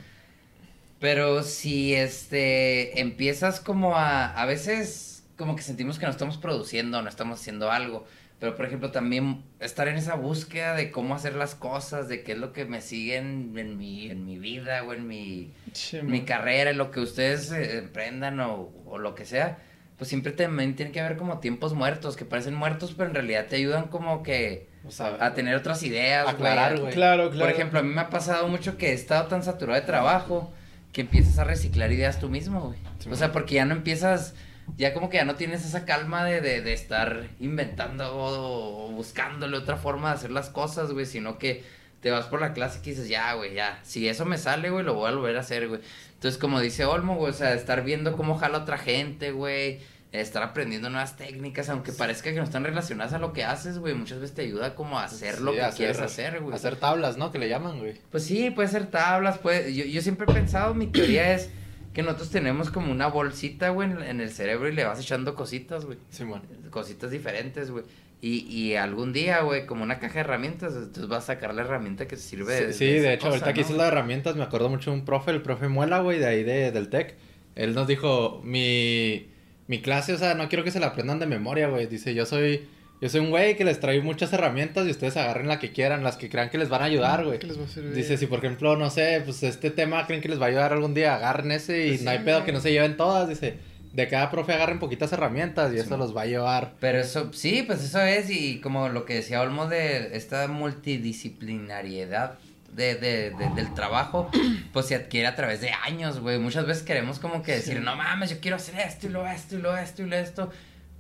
pero 1.00 1.44
si, 1.44 1.94
este, 1.94 3.00
empiezas 3.02 3.60
como 3.60 3.96
a, 3.98 4.28
a 4.28 4.46
veces, 4.46 5.24
como 5.38 5.56
que 5.56 5.62
sentimos 5.64 5.98
que 6.00 6.06
no 6.06 6.12
estamos 6.12 6.38
produciendo, 6.38 7.02
no 7.02 7.10
estamos 7.10 7.40
haciendo 7.40 7.72
algo, 7.72 8.06
Pero, 8.42 8.56
por 8.56 8.66
ejemplo, 8.66 8.90
también 8.92 9.44
estar 9.60 9.88
en 9.88 9.98
esa 9.98 10.16
búsqueda 10.16 10.74
de 10.74 10.90
cómo 10.90 11.14
hacer 11.14 11.36
las 11.36 11.54
cosas, 11.54 12.10
de 12.10 12.24
qué 12.24 12.32
es 12.32 12.40
lo 12.40 12.54
que 12.54 12.66
me 12.66 12.82
sigue 12.82 13.18
en, 13.18 13.54
en 13.56 13.78
mi, 13.78 14.10
en 14.10 14.26
mi 14.26 14.40
vida 14.40 14.84
o 14.84 14.94
en 14.94 15.08
mi, 15.08 15.54
Sí, 15.74 16.02
mi 16.02 16.22
carrera, 16.22 16.72
en 16.72 16.80
lo 16.80 16.90
que 16.90 17.02
ustedes 17.02 17.52
eh, 17.52 17.78
emprendan 17.78 18.40
o, 18.40 18.74
o 18.88 18.98
lo 18.98 19.14
que 19.14 19.26
sea, 19.26 19.60
pues 19.96 20.10
siempre 20.10 20.32
también 20.32 20.76
tiene 20.76 20.92
que 20.92 21.00
haber 21.00 21.18
como 21.18 21.38
tiempos 21.38 21.76
muertos, 21.76 22.16
que 22.16 22.26
parecen 22.26 22.56
muertos, 22.56 22.96
pero 22.98 23.10
en 23.10 23.14
realidad 23.14 23.46
te 23.46 23.58
ayudan 23.58 23.84
como 23.90 24.24
que 24.24 24.68
O 24.88 24.90
sea, 24.90 25.18
a 25.20 25.36
tener 25.36 25.56
otras 25.56 25.84
ideas. 25.84 26.28
Aclarar, 26.28 26.80
güey. 26.80 26.92
Claro, 26.92 27.30
claro. 27.30 27.46
Por 27.46 27.54
ejemplo, 27.54 27.78
a 27.78 27.84
mí 27.84 27.94
me 27.94 28.02
ha 28.02 28.10
pasado 28.10 28.48
mucho 28.48 28.76
que 28.76 28.90
he 28.90 28.94
estado 28.94 29.28
tan 29.28 29.44
saturado 29.44 29.80
de 29.80 29.86
trabajo 29.86 30.52
que 30.92 31.02
empiezas 31.02 31.38
a 31.38 31.44
reciclar 31.44 31.92
ideas 31.92 32.20
tú 32.20 32.28
mismo, 32.28 32.60
güey. 32.62 32.80
Sí, 32.98 33.10
o 33.12 33.16
sea, 33.16 33.32
porque 33.32 33.54
ya 33.54 33.66
no 33.66 33.76
empiezas, 33.76 34.34
ya 34.78 34.94
como 34.94 35.10
que 35.10 35.18
ya 35.18 35.26
no 35.26 35.36
tienes 35.36 35.66
esa 35.66 35.86
calma 35.86 36.24
de, 36.24 36.42
de, 36.42 36.62
de 36.62 36.74
estar 36.74 37.28
inventando 37.40 38.16
o, 38.16 38.88
o 38.88 38.92
buscándole 38.92 39.58
otra 39.58 39.78
forma 39.78 40.10
de 40.10 40.16
hacer 40.16 40.32
las 40.32 40.50
cosas, 40.50 40.92
güey, 40.92 41.06
sino 41.06 41.38
que 41.38 41.64
te 42.02 42.10
vas 42.10 42.26
por 42.26 42.42
la 42.42 42.54
clase 42.54 42.80
y 42.84 42.90
dices, 42.90 43.08
ya, 43.08 43.34
güey, 43.36 43.54
ya, 43.54 43.80
si 43.84 44.08
eso 44.10 44.26
me 44.26 44.38
sale, 44.38 44.70
güey, 44.70 44.84
lo 44.84 44.96
voy 44.96 45.12
a 45.12 45.16
volver 45.16 45.38
a 45.38 45.42
hacer, 45.42 45.68
güey. 45.68 45.82
Entonces, 46.16 46.40
como 46.40 46.60
dice 46.60 46.86
Olmo, 46.86 47.16
güey, 47.16 47.32
o 47.32 47.36
sea, 47.36 47.54
estar 47.54 47.84
viendo 47.84 48.18
cómo 48.18 48.38
jala 48.38 48.60
otra 48.60 48.78
gente, 48.80 49.32
güey, 49.32 49.80
estar 50.12 50.44
aprendiendo 50.44 50.90
nuevas 50.90 51.16
técnicas, 51.16 51.70
aunque 51.70 51.92
parezca 51.92 52.32
que 52.32 52.38
no 52.38 52.44
están 52.44 52.64
relacionadas 52.64 53.14
a 53.14 53.20
lo 53.20 53.34
que 53.34 53.44
haces, 53.44 53.78
güey, 53.78 53.94
muchas 53.94 54.20
veces 54.20 54.36
te 54.36 54.42
ayuda 54.42 54.76
como 54.76 55.00
a 55.00 55.06
hacer 55.06 55.42
lo 55.42 55.54
que 55.54 55.62
quieres 55.78 56.00
hacer, 56.00 56.42
güey. 56.42 56.56
Hacer 56.56 56.76
tablas, 56.76 57.18
¿no? 57.18 57.32
Que 57.32 57.38
le 57.40 57.48
llaman, 57.48 57.80
güey. 57.80 58.00
Pues 58.10 58.24
sí, 58.24 58.50
puede 58.50 58.68
ser 58.68 58.88
tablas, 58.88 59.38
puede... 59.38 59.74
Yo, 59.74 59.86
yo 59.86 60.02
siempre 60.02 60.26
he 60.30 60.34
pensado, 60.34 60.74
mi 60.74 60.88
teoría 60.88 61.34
es 61.34 61.50
que 61.94 62.04
nosotros 62.04 62.30
tenemos 62.30 62.70
como 62.70 62.92
una 62.92 63.08
bolsita, 63.08 63.70
güey, 63.70 63.92
en, 63.92 64.02
en 64.02 64.22
el 64.22 64.32
cerebro 64.32 64.70
y 64.70 64.74
le 64.74 64.84
vas 64.86 65.00
echando 65.00 65.36
cositas, 65.36 65.86
güey. 65.86 65.98
Simón. 66.10 66.42
Cositas 66.70 67.12
diferentes, 67.12 67.72
güey. 67.72 67.84
Y, 68.22 68.40
y 68.48 68.76
algún 68.76 69.14
día, 69.14 69.42
güey, 69.42 69.66
como 69.66 69.84
una 69.84 69.98
caja 70.00 70.16
de 70.16 70.20
herramientas, 70.22 70.74
entonces 70.76 71.08
vas 71.08 71.24
a 71.24 71.28
sacar 71.34 71.56
la 71.56 71.64
herramienta 71.64 72.08
que 72.08 72.16
te 72.16 72.22
sirve 72.22 72.72
Sí, 72.72 72.74
sí, 72.74 72.86
de 73.00 73.14
hecho, 73.14 73.30
cosa, 73.30 73.30
ahorita 73.30 73.54
que 73.54 73.62
¿no? 73.62 73.68
hice 73.68 73.74
las 73.76 73.88
herramientas, 73.88 74.36
me 74.36 74.44
acuerdo 74.44 74.70
mucho 74.70 74.92
de 74.92 74.98
un 74.98 75.06
profe, 75.06 75.32
el 75.32 75.42
profe 75.42 75.68
Muela, 75.68 76.00
güey, 76.02 76.20
de 76.20 76.28
ahí 76.28 76.44
de, 76.44 76.72
del 76.72 76.90
TEC. 76.90 77.16
Él 77.56 77.74
nos 77.74 77.88
dijo, 77.88 78.42
mi, 78.44 79.28
mi 79.68 79.82
clase, 79.82 80.14
o 80.14 80.18
sea, 80.20 80.36
no 80.36 80.50
quiero 80.50 80.64
que 80.64 80.72
se 80.72 80.80
la 80.80 80.88
aprendan 80.88 81.20
de 81.20 81.26
memoria, 81.26 81.68
güey. 81.68 81.88
Dice, 81.88 82.14
yo 82.14 82.26
soy, 82.28 82.68
yo 83.02 83.10
soy 83.10 83.20
un 83.20 83.30
güey 83.32 83.58
que 83.58 83.66
les 83.66 83.80
trae 83.80 84.00
muchas 84.02 84.32
herramientas 84.32 84.88
y 84.88 84.92
ustedes 84.92 85.18
agarren 85.18 85.48
la 85.48 85.58
que 85.60 85.72
quieran, 85.74 86.04
las 86.04 86.16
que 86.18 86.30
crean 86.30 86.50
que 86.50 86.58
les 86.60 86.70
van 86.70 86.82
a 86.84 86.86
ayudar, 86.86 87.26
güey. 87.26 87.40
¿Qué 87.40 87.48
les 87.48 87.60
va 87.60 87.66
a 87.66 87.68
servir? 87.68 87.94
Dice, 87.94 88.18
si 88.18 88.28
por 88.28 88.40
ejemplo, 88.40 88.78
no 88.78 88.90
sé, 88.92 89.22
pues 89.26 89.42
este 89.44 89.72
tema 89.72 90.06
creen 90.06 90.22
que 90.22 90.30
les 90.30 90.40
va 90.40 90.46
a 90.46 90.50
ayudar 90.50 90.72
algún 90.72 90.94
día, 90.94 91.16
agarren 91.16 91.52
ese 91.52 91.88
y 91.88 91.90
Pues 91.90 92.02
no 92.04 92.12
hay 92.12 92.20
pedo 92.20 92.36
güey. 92.38 92.46
que 92.46 92.52
no 92.54 92.60
se 92.62 92.72
lleven 92.72 92.96
todas. 92.98 93.28
Dice, 93.28 93.58
de 93.94 94.08
cada 94.08 94.30
profe 94.32 94.54
agarren 94.54 94.80
poquitas 94.80 95.12
herramientas 95.12 95.74
y 95.74 95.78
eso 95.78 95.98
los 95.98 96.16
va 96.16 96.22
a 96.22 96.26
llevar. 96.26 96.76
Pero 96.80 97.00
eso, 97.00 97.32
sí, 97.34 97.64
pues 97.68 97.84
eso 97.84 98.00
es, 98.02 98.30
y 98.30 98.60
como 98.62 98.88
lo 98.88 99.04
que 99.04 99.16
decía 99.16 99.42
Olmo 99.42 99.68
de 99.68 100.16
esta 100.16 100.48
multidisciplinariedad 100.48 102.38
de, 102.74 102.96
de, 102.96 103.32
de- 103.32 103.50
del 103.56 103.74
trabajo, 103.74 104.30
pues 104.74 104.86
se 104.86 104.96
adquiere 104.96 105.28
a 105.28 105.36
través 105.36 105.60
de 105.62 105.72
años, 105.72 106.20
güey. 106.20 106.40
Muchas 106.40 106.66
veces 106.66 106.84
queremos 106.84 107.20
como 107.20 107.44
que 107.44 107.54
decir, 107.54 107.82
no 107.82 107.96
mames, 107.96 108.30
yo 108.30 108.40
quiero 108.40 108.56
hacer 108.58 108.80
esto 108.80 109.08
y 109.08 109.10
lo 109.10 109.28
esto 109.28 109.56
y 109.58 109.62
lo 109.62 109.76
esto 109.78 110.04
y 110.04 110.06
lo 110.06 110.16
esto. 110.16 110.52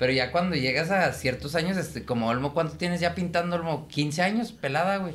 Pero 0.01 0.13
ya 0.13 0.31
cuando 0.31 0.55
llegas 0.55 0.89
a 0.89 1.13
ciertos 1.13 1.53
años, 1.53 1.77
este, 1.77 2.05
como 2.05 2.27
Olmo, 2.27 2.55
¿cuánto 2.55 2.75
tienes 2.75 3.01
ya 3.01 3.13
pintando, 3.13 3.55
Olmo? 3.55 3.87
15 3.87 4.23
años, 4.23 4.51
pelada, 4.51 4.97
güey. 4.97 5.13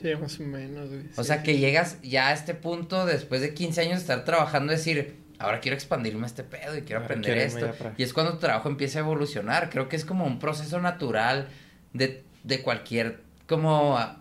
Sí, 0.00 0.08
más 0.18 0.40
o 0.40 0.44
menos, 0.44 0.88
güey. 0.88 1.02
O 1.18 1.22
sí. 1.22 1.24
sea, 1.28 1.42
que 1.42 1.58
llegas 1.58 1.98
ya 2.02 2.28
a 2.28 2.32
este 2.32 2.54
punto, 2.54 3.04
después 3.04 3.42
de 3.42 3.52
15 3.52 3.82
años 3.82 3.92
de 3.96 3.98
estar 4.00 4.24
trabajando, 4.24 4.72
decir, 4.72 5.16
ahora 5.38 5.60
quiero 5.60 5.74
expandirme 5.74 6.22
a 6.22 6.26
este 6.28 6.44
pedo 6.44 6.78
y 6.78 6.80
quiero 6.80 7.02
Ahora 7.02 7.14
aprender 7.14 7.36
esto. 7.36 7.70
Y 7.98 8.02
es 8.04 8.14
cuando 8.14 8.32
tu 8.32 8.38
trabajo 8.38 8.70
empieza 8.70 9.00
a 9.00 9.02
evolucionar. 9.02 9.68
Creo 9.68 9.90
que 9.90 9.96
es 9.96 10.06
como 10.06 10.24
un 10.24 10.38
proceso 10.38 10.80
natural 10.80 11.48
de, 11.92 12.24
de 12.42 12.62
cualquier 12.62 13.20
como 13.46 13.98
a- 13.98 14.18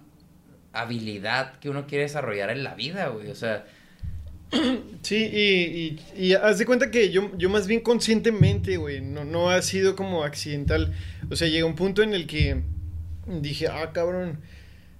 habilidad 0.73 1.53
que 1.59 1.69
uno 1.69 1.87
quiere 1.87 2.03
desarrollar 2.03 2.49
en 2.49 2.65
la 2.65 2.75
vida, 2.75 3.07
güey. 3.07 3.29
O 3.29 3.35
sea, 3.35 3.65
Sí, 5.01 5.97
y, 6.15 6.33
haz 6.33 6.59
de 6.59 6.65
cuenta 6.65 6.91
que 6.91 7.09
yo, 7.09 7.31
yo 7.35 7.49
más 7.49 7.65
bien 7.65 7.79
conscientemente, 7.79 8.77
güey, 8.77 9.01
no, 9.01 9.25
no 9.25 9.49
ha 9.49 9.61
sido 9.63 9.95
como 9.95 10.23
accidental. 10.23 10.93
O 11.29 11.35
sea, 11.35 11.47
llega 11.47 11.65
un 11.65 11.75
punto 11.75 12.03
en 12.03 12.13
el 12.13 12.27
que 12.27 12.61
dije, 13.25 13.67
ah, 13.67 13.91
cabrón, 13.93 14.39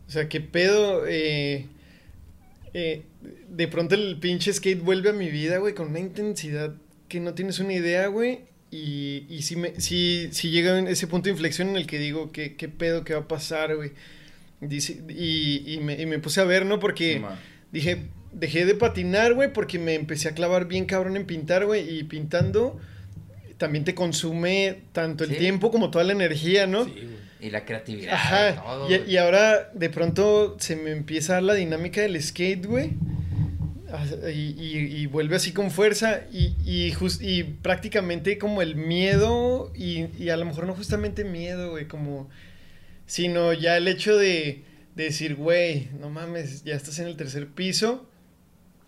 o 0.08 0.12
sea, 0.12 0.28
qué 0.28 0.42
pedo, 0.42 1.06
eh, 1.08 1.68
eh, 2.74 3.04
de 3.48 3.68
pronto 3.68 3.96
el 3.96 4.18
pinche 4.20 4.52
skate 4.52 4.82
vuelve 4.82 5.12
a 5.12 5.14
mi 5.14 5.30
vida, 5.30 5.58
güey, 5.58 5.76
con 5.76 5.90
una 5.90 6.00
intensidad 6.00 6.74
que 7.08 7.20
no 7.20 7.34
tienes 7.34 7.60
una 7.60 7.74
idea, 7.74 8.08
güey. 8.08 8.40
Y, 8.72 9.26
y 9.30 9.42
si, 9.44 9.56
me, 9.58 9.80
si, 9.80 10.30
si 10.32 10.50
llega 10.50 10.80
ese 10.90 11.06
punto 11.06 11.26
de 11.26 11.32
inflexión 11.32 11.70
en 11.70 11.76
el 11.76 11.86
que 11.86 12.00
digo, 12.00 12.32
¿qué, 12.32 12.56
qué 12.56 12.70
pedo, 12.70 13.04
qué 13.04 13.14
va 13.14 13.22
a 13.22 13.28
pasar, 13.28 13.76
güey? 13.76 13.92
Y, 14.62 15.80
me, 15.82 16.20
puse 16.20 16.42
a 16.42 16.46
ver, 16.46 16.66
¿no? 16.66 16.80
Porque... 16.80 17.22
Dije, 17.72 18.04
dejé 18.34 18.66
de 18.66 18.76
patinar, 18.76 19.34
güey, 19.34 19.52
porque 19.54 19.80
me 19.80 19.96
empecé 19.96 20.30
a 20.30 20.34
clavar 20.34 20.68
bien 20.68 20.86
cabrón 20.86 21.16
en 21.18 21.26
pintar, 21.26 21.66
güey. 21.66 21.98
Y 22.00 22.04
pintando 22.04 22.80
también 23.58 23.84
te 23.86 23.94
consume 23.94 24.80
tanto 24.92 25.24
el 25.24 25.32
Sí. 25.32 25.36
tiempo 25.38 25.70
como 25.72 25.92
toda 25.92 26.04
la 26.04 26.14
energía, 26.14 26.66
¿no? 26.68 26.86
Sí, 26.86 26.92
güey. 26.92 27.32
y 27.44 27.50
la 27.50 27.66
creatividad, 27.66 28.12
y 28.12 28.14
Ajá. 28.14 28.56
todo. 28.64 28.88
Y, 29.08 29.18
ahora 29.18 29.72
de 29.74 29.90
pronto 29.90 30.58
se 30.60 30.76
me 30.76 30.92
empieza 30.92 31.34
a 31.34 31.36
dar 31.38 31.44
la 31.44 31.54
dinámica 31.56 32.02
del 32.02 32.22
skate, 32.22 32.66
güey. 32.68 32.92
Y, 34.34 35.06
vuelve 35.08 35.36
así 35.36 35.52
con 35.52 35.72
fuerza 35.72 36.22
y, 36.32 36.54
y, 36.66 37.44
prácticamente 37.62 38.38
como 38.38 38.62
el 38.62 38.76
miedo 38.76 39.72
y, 39.76 40.06
y 40.18 40.30
a 40.30 40.38
lo 40.38 40.46
mejor 40.46 40.66
no 40.68 40.74
justamente 40.76 41.24
miedo, 41.24 41.72
güey, 41.72 41.88
como... 41.88 42.30
Sino 43.08 43.52
ya 43.52 43.76
el 43.76 43.88
hecho 43.90 44.16
de, 44.16 44.62
de 44.96 45.06
decir, 45.06 45.36
güey, 45.36 45.90
no 46.00 46.10
mames, 46.10 46.64
ya 46.64 46.76
estás 46.76 47.00
en 47.00 47.08
el 47.08 47.18
tercer 47.18 47.48
piso. 47.48 48.08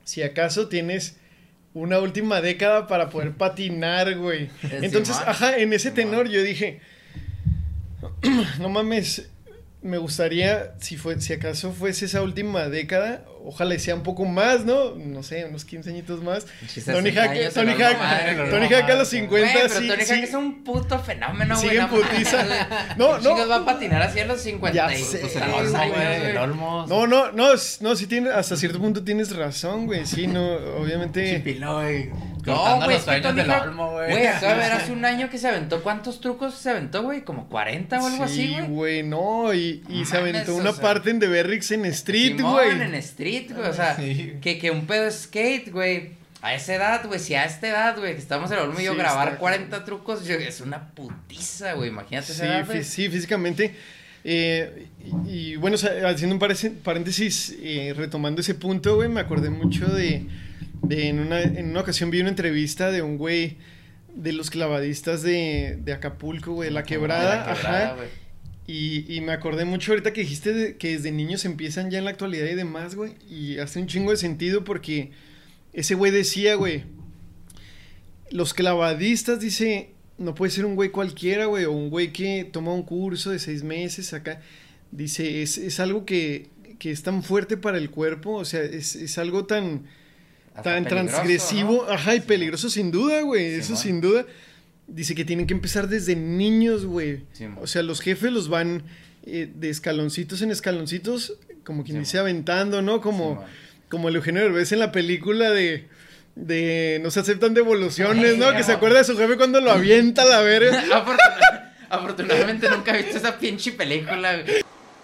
Si 0.04 0.22
acaso 0.22 0.68
tienes 0.68 1.18
una 1.74 2.00
última 2.00 2.42
década 2.42 2.88
para 2.88 3.10
poder 3.10 3.32
patinar, 3.38 4.16
güey. 4.18 4.50
Entonces, 4.64 5.16
ajá, 5.26 5.58
en 5.58 5.74
ese 5.74 5.92
tenor 5.92 6.28
yo 6.30 6.42
dije, 6.44 6.82
no 8.60 8.70
mames, 8.70 9.30
me 9.84 9.98
gustaría, 9.98 10.74
si, 10.80 10.96
fue, 10.96 11.20
si 11.20 11.34
acaso 11.34 11.74
fuese 11.74 12.06
esa 12.06 12.22
última 12.22 12.70
década, 12.70 13.26
ojalá 13.44 13.78
sea 13.78 13.96
un 13.96 14.04
poco 14.04 14.24
más, 14.24 14.64
¿no? 14.64 14.96
No 14.96 15.24
sé, 15.24 15.44
unos 15.46 15.66
15 15.66 15.90
añitos 15.90 16.24
más. 16.24 16.46
Tony 16.46 17.12
60 17.12 17.22
Hawk, 17.22 17.54
Tony 17.54 17.72
Hawk. 17.72 18.50
Tony 18.50 18.74
Hawk 18.74 18.90
a 18.90 18.96
los 18.96 19.08
50, 19.10 19.30
Güey, 19.30 19.54
pero 19.54 19.82
sí, 19.82 19.88
Tony 19.88 20.04
sí. 20.04 20.14
Hawk 20.14 20.24
es 20.24 20.34
un 20.34 20.64
puto 20.64 21.00
fenómeno, 21.00 21.56
güey. 21.56 21.70
Sigue 21.70 21.82
en 21.82 21.90
putiza. 21.90 22.46
No, 22.98 23.18
¿Quién 23.20 23.38
no. 23.38 23.48
va 23.48 23.56
a 23.58 23.66
patinar 23.66 24.02
así 24.02 24.20
a 24.20 24.26
los 24.26 24.42
50 24.42 24.76
Ya 24.76 24.94
y 24.94 25.02
sé, 25.02 25.20
pues, 25.20 25.36
años, 25.36 25.72
güey. 25.72 26.34
No, 26.34 27.08
no, 27.08 27.32
no, 27.32 27.54
no, 27.82 27.96
sí 27.96 28.08
tiene, 28.08 28.30
hasta 28.30 28.56
cierto 28.56 28.80
punto 28.80 29.04
tienes 29.04 29.36
razón, 29.36 29.86
güey, 29.86 30.06
sí, 30.06 30.28
no, 30.28 30.56
obviamente... 30.80 31.36
Chipilo, 31.38 31.76
güey. 31.76 32.10
No, 32.52 32.76
güey, 32.78 32.80
los 32.82 32.90
es 32.90 32.98
que 32.98 33.04
sueños 33.06 33.24
Tony 33.24 33.42
del 33.42 33.52
Hawk- 33.52 33.64
Olmo, 33.68 33.92
güey. 33.92 34.12
Güey, 34.12 34.28
acaba 34.28 34.54
de 34.54 34.60
ver 34.60 34.72
hace 34.74 34.92
un 34.94 35.06
año 35.06 35.30
que 35.30 35.38
se 35.38 35.48
aventó. 35.48 35.82
¿Cuántos 35.84 36.20
trucos 36.22 36.56
se 36.56 36.70
aventó, 36.72 37.04
güey? 37.04 37.22
¿Como 37.24 37.48
40 37.48 38.02
o 38.02 38.08
algo 38.08 38.24
así, 38.24 38.36
Sí, 38.48 38.54
güey? 38.54 38.68
güey, 38.68 39.04
no, 39.04 39.54
y, 39.54 39.84
y 39.90 40.00
No 40.00 40.06
se 40.06 40.18
aventó 40.18 40.40
mames, 40.40 40.50
o 40.50 40.56
una 40.56 40.72
sea. 40.74 40.82
parte 40.82 41.10
en 41.12 41.20
The 41.20 41.28
Berrix 41.28 41.72
en 41.72 41.86
Street, 41.86 42.42
güey. 42.42 42.72
en 42.72 42.94
Street, 42.96 43.52
güey. 43.56 43.70
O 43.70 43.74
sea, 43.74 43.96
Sí. 43.96 44.34
que, 44.42 44.58
que 44.60 44.72
un 44.72 44.86
pedo 44.86 45.10
skate, 45.10 45.72
güey. 45.72 46.22
A 46.42 46.54
esa 46.56 46.76
edad, 46.76 47.06
güey, 47.06 47.22
si 47.22 47.36
a 47.36 47.46
esta 47.46 47.70
edad, 47.70 47.98
güey, 47.98 48.14
que 48.16 48.20
estamos 48.20 48.52
en 48.52 48.58
el 48.58 48.64
Olmo 48.64 48.78
y 48.80 48.84
yo 48.84 48.92
Sí, 48.92 48.98
grabar 48.98 49.28
está 49.30 49.40
40 49.40 49.86
trucos, 49.86 50.26
yo- 50.28 50.36
es 50.36 50.60
una 50.60 50.90
putiza, 50.90 51.72
güey. 51.74 51.88
Imagínate 51.90 52.34
esa 52.34 52.44
Sí, 52.44 52.50
edad, 52.50 52.66
güey. 52.66 52.84
sí, 52.84 53.10
físicamente. 53.10 53.74
Eh, 54.26 54.88
y, 55.26 55.30
y, 55.52 55.56
bueno, 55.56 55.76
o 55.76 55.78
sea, 55.78 55.92
haciendo 56.10 56.36
un 56.36 56.40
paréntesis, 56.84 57.56
eh, 57.62 57.94
retomando 57.96 58.42
ese 58.42 58.56
punto, 58.56 58.96
güey, 58.96 59.08
me 59.10 59.22
acordé 59.22 59.50
mucho 59.50 59.86
de, 59.88 60.26
de 60.84 61.08
en, 61.10 61.20
una, 61.20 61.42
en 61.42 61.70
una 61.70 61.82
ocasión 61.82 62.12
vi 62.12 62.20
una 62.22 62.30
entrevista 62.30 62.92
de 62.92 63.02
un 63.02 63.18
güey 63.18 63.58
de 64.16 64.32
los 64.34 64.50
clavadistas 64.52 65.24
de, 65.24 65.78
de 65.84 65.94
Acapulco, 65.94 66.54
güey, 66.54 66.70
de 66.70 66.74
la 66.74 66.84
quebrada, 66.84 67.32
De 67.42 67.48
la 67.48 67.54
quebrada, 67.56 67.86
ajá. 67.88 67.96
güey. 67.96 68.08
Y, 68.66 69.14
y 69.14 69.20
me 69.22 69.34
acordé 69.34 69.66
mucho 69.66 69.92
ahorita 69.92 70.14
que 70.14 70.22
dijiste 70.22 70.54
de- 70.54 70.78
que 70.78 70.94
desde 70.94 71.12
niños 71.12 71.44
empiezan 71.46 71.90
ya 71.92 71.98
en 71.98 72.06
la 72.06 72.12
actualidad 72.12 72.46
y 72.46 72.56
demás, 72.56 72.96
güey. 72.96 73.14
Y 73.30 73.58
hace 73.58 73.80
un 73.80 73.88
chingo 73.88 74.12
de 74.12 74.18
sentido 74.18 74.64
porque 74.64 75.12
ese 75.74 75.96
güey 75.96 76.12
decía, 76.12 76.56
güey, 76.56 76.84
los 78.32 78.54
clavadistas, 78.54 79.40
dice, 79.40 79.90
no 80.18 80.34
puede 80.36 80.52
ser 80.52 80.66
un 80.66 80.76
güey 80.76 80.90
cualquiera, 80.90 81.46
güey, 81.46 81.66
o 81.66 81.72
un 81.72 81.90
güey 81.90 82.14
que 82.14 82.48
toma 82.52 82.74
un 82.74 82.84
curso 82.84 83.32
de 83.32 83.40
seis 83.40 83.64
meses 83.64 84.14
acá. 84.14 84.42
Dice, 84.92 85.42
es, 85.42 85.58
es 85.58 85.80
algo 85.80 86.06
que, 86.06 86.48
que 86.80 86.92
es 86.92 87.04
tan 87.04 87.24
fuerte 87.24 87.58
para 87.58 87.78
el 87.78 87.90
cuerpo, 87.90 88.34
o 88.36 88.46
sea, 88.46 88.62
es, 88.62 88.96
es 88.96 89.18
algo 89.18 89.46
tan, 89.46 89.84
tan 90.62 90.86
transgresivo, 90.86 91.86
¿no? 91.88 91.92
ajá, 91.94 92.16
y 92.16 92.20
peligroso 92.22 92.70
sin 92.70 92.92
duda, 92.92 93.22
güey, 93.22 93.56
eso 93.56 93.76
sin 93.76 94.02
duda. 94.02 94.26
Dice 94.86 95.16
que 95.16 95.24
tienen 95.26 95.48
que 95.48 95.54
empezar 95.54 95.88
desde 95.88 96.16
niños, 96.16 96.86
güey. 96.86 97.24
O 97.62 97.68
sea, 97.68 97.82
los 97.84 98.02
jefes 98.02 98.32
los 98.32 98.50
van 98.50 98.84
eh, 99.26 99.50
de 99.56 99.70
escaloncitos 99.70 100.42
en 100.42 100.52
escaloncitos, 100.52 101.38
como 101.64 101.84
quien 101.84 102.00
dice, 102.00 102.20
aventando, 102.20 102.82
¿no? 102.82 103.00
Como, 103.02 103.44
como 103.90 104.10
el 104.10 104.16
Eugenio 104.18 104.42
Derbez 104.42 104.72
en 104.74 104.80
la 104.80 104.92
película 104.92 105.50
de, 105.52 105.88
de 106.36 107.00
no 107.02 107.10
se 107.12 107.22
aceptan 107.22 107.54
devoluciones, 107.54 108.38
¿no? 108.38 108.48
Ay, 108.50 108.58
Que 108.58 108.64
se 108.64 108.74
acuerda 108.74 108.98
de 108.98 109.06
su 109.06 109.18
jefe 109.18 109.38
cuando 109.38 109.62
lo 109.62 109.72
avienta 109.72 110.24
a 110.24 110.26
la 110.26 110.42
verga. 110.42 110.82
Afortuna- 110.92 111.74
Afortunadamente 111.90 112.70
nunca 112.70 112.94
he 112.98 113.04
visto 113.04 113.18
esa 113.18 113.38
pinche 113.40 113.72
película, 113.72 114.42
güey. 114.42 114.58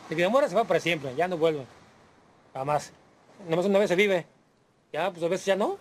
El 0.10 0.16
que 0.16 0.24
demora 0.24 0.50
se 0.50 0.56
va 0.56 0.66
para 0.66 0.80
siempre, 0.80 1.12
ya 1.16 1.28
no 1.28 1.38
vuelve. 1.38 1.64
Jamás. 2.54 2.92
Nomás 3.48 3.66
una 3.66 3.80
vez 3.80 3.88
se 3.90 3.96
vive. 3.96 4.26
Ya, 4.92 5.12
pues 5.12 5.24
a 5.24 5.28
veces 5.28 5.46
ya 5.46 5.56
no. 5.56 5.78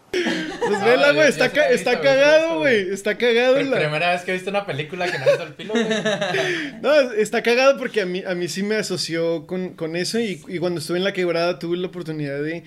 Pues 0.69 0.85
vela, 0.85 1.09
yo- 1.09 1.14
güey, 1.14 1.27
yo 1.27 1.31
está, 1.31 1.51
ca- 1.51 1.69
está 1.69 1.91
visto, 1.93 2.05
cagado, 2.05 2.41
visto, 2.47 2.59
güey. 2.59 2.91
Está 2.93 3.19
cagado. 3.19 3.61
La 3.62 3.77
primera 3.79 4.12
vez 4.12 4.23
que 4.23 4.31
he 4.31 4.35
visto 4.35 4.51
una 4.51 4.64
película 4.66 5.11
que 5.11 5.19
no 5.19 5.25
es 5.27 5.41
el 5.41 5.55
pilo, 5.55 5.73
güey. 5.75 5.87
No, 6.83 6.93
está 7.12 7.43
cagado 7.43 7.77
porque 7.79 8.03
a 8.03 8.07
mí, 8.07 8.23
a 8.27 8.35
mí 8.35 8.49
sí 8.49 8.62
me 8.62 8.77
asoció 8.77 9.47
con, 9.47 9.71
con 9.75 9.97
eso 9.97 10.19
y, 10.21 10.41
y 10.49 10.59
cuando 10.59 10.81
estuve 10.81 10.99
en 10.99 11.05
la 11.05 11.12
quebrada 11.12 11.59
tuve 11.59 11.77
la 11.77 11.89
oportunidad 11.89 12.41
de 12.43 12.62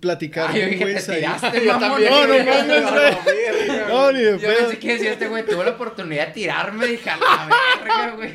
platicar 0.00 0.50
Ay, 0.52 0.60
yo 0.62 0.68
con 0.68 0.78
güeyes 0.80 1.08
ahí. 1.08 1.22
Yo 1.64 1.78
también. 1.78 2.10
No, 2.10 2.26
no 2.26 2.44
mames, 2.44 2.82
güey. 2.92 3.76
No, 3.88 4.12
ni 4.12 4.20
de 4.22 4.38
Yo 4.38 4.48
pensé 4.48 4.78
que 4.78 4.92
decía 4.94 5.12
este 5.12 5.28
güey, 5.28 5.44
tuvo 5.44 5.62
la 5.64 5.70
oportunidad 5.70 6.28
de 6.28 6.32
tirarme, 6.32 6.86
dije, 6.86 7.08
a 7.10 7.16
la 7.16 7.48
verga, 7.80 8.10
güey. 8.16 8.32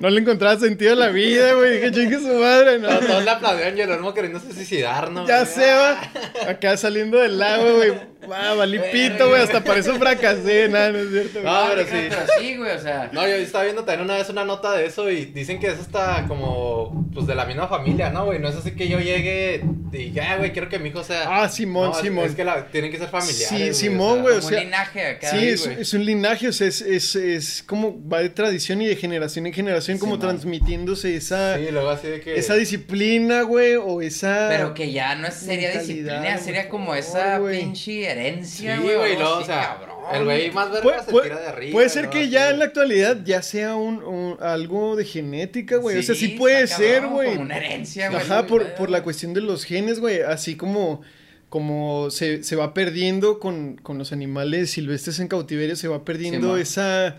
No 0.00 0.10
le 0.10 0.20
encontraba 0.20 0.58
sentido 0.58 0.92
a 0.92 0.96
la 0.96 1.08
vida, 1.08 1.54
güey. 1.54 1.74
Dije, 1.78 1.90
chingue 1.92 2.18
su 2.18 2.26
madre, 2.38 2.78
no. 2.78 2.88
Todos, 2.88 3.06
todos 3.06 3.24
le 3.24 3.30
aplaudieron 3.30 3.78
y 3.78 3.80
el 3.80 3.90
olmo 3.92 4.14
queriéndose 4.14 4.52
suicidar, 4.52 5.10
¿no? 5.10 5.26
Ya 5.26 5.44
se 5.46 5.72
va. 5.72 6.00
Acá 6.48 6.76
saliendo 6.76 7.19
del 7.20 7.38
lago, 7.38 7.76
güey. 7.76 8.09
Va, 8.30 8.54
valí 8.54 8.78
pito, 8.92 9.28
güey. 9.28 9.42
Hasta 9.42 9.62
para 9.62 9.80
eso 9.80 9.94
fracasé. 9.96 10.68
Nada, 10.68 10.92
no 10.92 10.98
es 10.98 11.10
cierto. 11.10 11.40
güey. 11.40 11.44
No, 11.44 11.60
pero 11.74 11.86
Pero 11.90 12.16
sí. 12.16 12.32
sí, 12.40 12.56
güey, 12.56 12.72
o 12.76 12.78
sea. 12.80 13.08
No, 13.12 13.22
yo 13.26 13.34
estaba 13.34 13.64
viendo 13.64 13.84
también 13.84 14.04
una 14.04 14.16
vez 14.18 14.28
una 14.28 14.44
nota 14.44 14.72
de 14.76 14.86
eso 14.86 15.10
y 15.10 15.26
dicen 15.26 15.58
que 15.60 15.68
es 15.68 15.78
hasta 15.78 16.26
como, 16.28 17.08
pues 17.14 17.26
de 17.26 17.34
la 17.34 17.44
misma 17.46 17.68
familia, 17.68 18.10
¿no, 18.10 18.26
güey? 18.26 18.38
No 18.38 18.48
es 18.48 18.56
así 18.56 18.72
que 18.72 18.88
yo 18.88 18.98
llegue 19.00 19.62
y 19.92 20.12
ya, 20.12 20.36
güey, 20.36 20.52
quiero 20.52 20.68
que 20.68 20.78
mi 20.78 20.90
hijo 20.90 21.02
sea. 21.02 21.24
Ah, 21.42 21.48
Simón, 21.48 21.90
No, 21.90 21.94
Simón. 21.94 22.24
Es 22.26 22.34
que 22.34 22.44
la- 22.44 22.66
tienen 22.66 22.90
que 22.92 22.98
ser 22.98 23.08
familiares. 23.08 23.48
Sí, 23.48 23.56
güey, 23.58 23.74
Simón, 23.74 24.22
güey, 24.22 24.36
o 24.36 24.38
Como 24.38 24.48
sea, 24.50 24.58
un 24.58 24.64
linaje 24.64 25.06
acá. 25.06 25.30
Sí, 25.30 25.56
Sí, 25.56 25.70
es, 25.78 25.94
un 25.94 26.04
linaje, 26.04 26.48
o 26.48 26.52
sea, 26.52 26.68
es, 26.68 26.80
es, 26.82 27.16
es 27.16 27.62
como 27.64 27.98
va 28.08 28.20
de 28.20 28.28
tradición 28.30 28.80
y 28.82 28.86
de 28.86 28.96
generación 28.96 29.46
en 29.46 29.52
generación, 29.52 29.98
como 29.98 30.14
Simón. 30.14 30.28
transmitiéndose 30.28 31.16
esa, 31.16 31.56
Sí, 31.56 31.66
luego 31.70 31.90
así 31.90 32.06
de 32.08 32.20
que. 32.20 32.36
esa 32.38 32.54
disciplina, 32.54 33.42
güey, 33.42 33.74
o 33.76 34.00
esa... 34.00 34.46
Pero 34.48 34.74
que 34.74 34.92
ya 34.92 35.14
no 35.16 35.28
Mentalidad, 35.30 35.80
disciplina, 35.80 36.38
sería 36.38 36.68
como 36.68 36.94
esa 36.94 37.40
pinche 37.50 38.09
herencia, 38.10 38.76
Sí, 38.76 38.82
güey. 38.82 38.96
güey, 38.96 39.10
algo 39.12 39.22
luego, 39.24 39.38
o 39.38 39.44
sea, 39.44 39.76
cabrón. 39.78 39.96
el 40.12 40.24
güey 40.24 40.50
más 40.50 40.70
verga 40.72 41.02
se 41.04 41.10
puede- 41.12 41.28
tira 41.28 41.40
de 41.40 41.46
arriba. 41.48 41.72
puede 41.72 41.88
ser 41.88 42.04
¿no? 42.06 42.10
que 42.10 42.28
ya 42.28 42.44
en 42.50 42.52
la 42.52 42.56
güey. 42.56 42.66
actualidad 42.68 43.18
ya 43.24 43.42
sea 43.42 43.76
un, 43.76 44.02
un- 44.02 44.36
algo 44.40 44.96
de 44.96 45.04
genética, 45.04 45.76
güey. 45.76 45.98
o 45.98 46.02
sea, 46.02 46.14
sí 46.14 46.28
puede 46.28 46.66
ser, 46.66 47.06
güey. 47.06 47.30
Como 47.30 47.42
una 47.42 47.56
herencia, 47.56 48.10
güey. 48.10 48.20
Ajá, 48.22 48.46
por, 48.46 48.74
por 48.74 48.90
la 48.90 49.02
cuestión 49.02 49.34
de 49.34 49.40
los 49.40 49.64
genes, 49.64 50.00
güey. 50.00 50.20
Así 50.20 50.56
como, 50.56 51.02
como 51.48 52.10
se, 52.10 52.42
se 52.44 52.56
va 52.56 52.74
perdiendo 52.74 53.38
con, 53.38 53.76
con 53.76 53.98
los 53.98 54.12
animales 54.12 54.70
silvestres 54.70 55.18
en 55.20 55.28
cautiverio, 55.28 55.76
se 55.76 55.88
va 55.88 56.04
perdiendo 56.04 56.56
esa... 56.56 57.16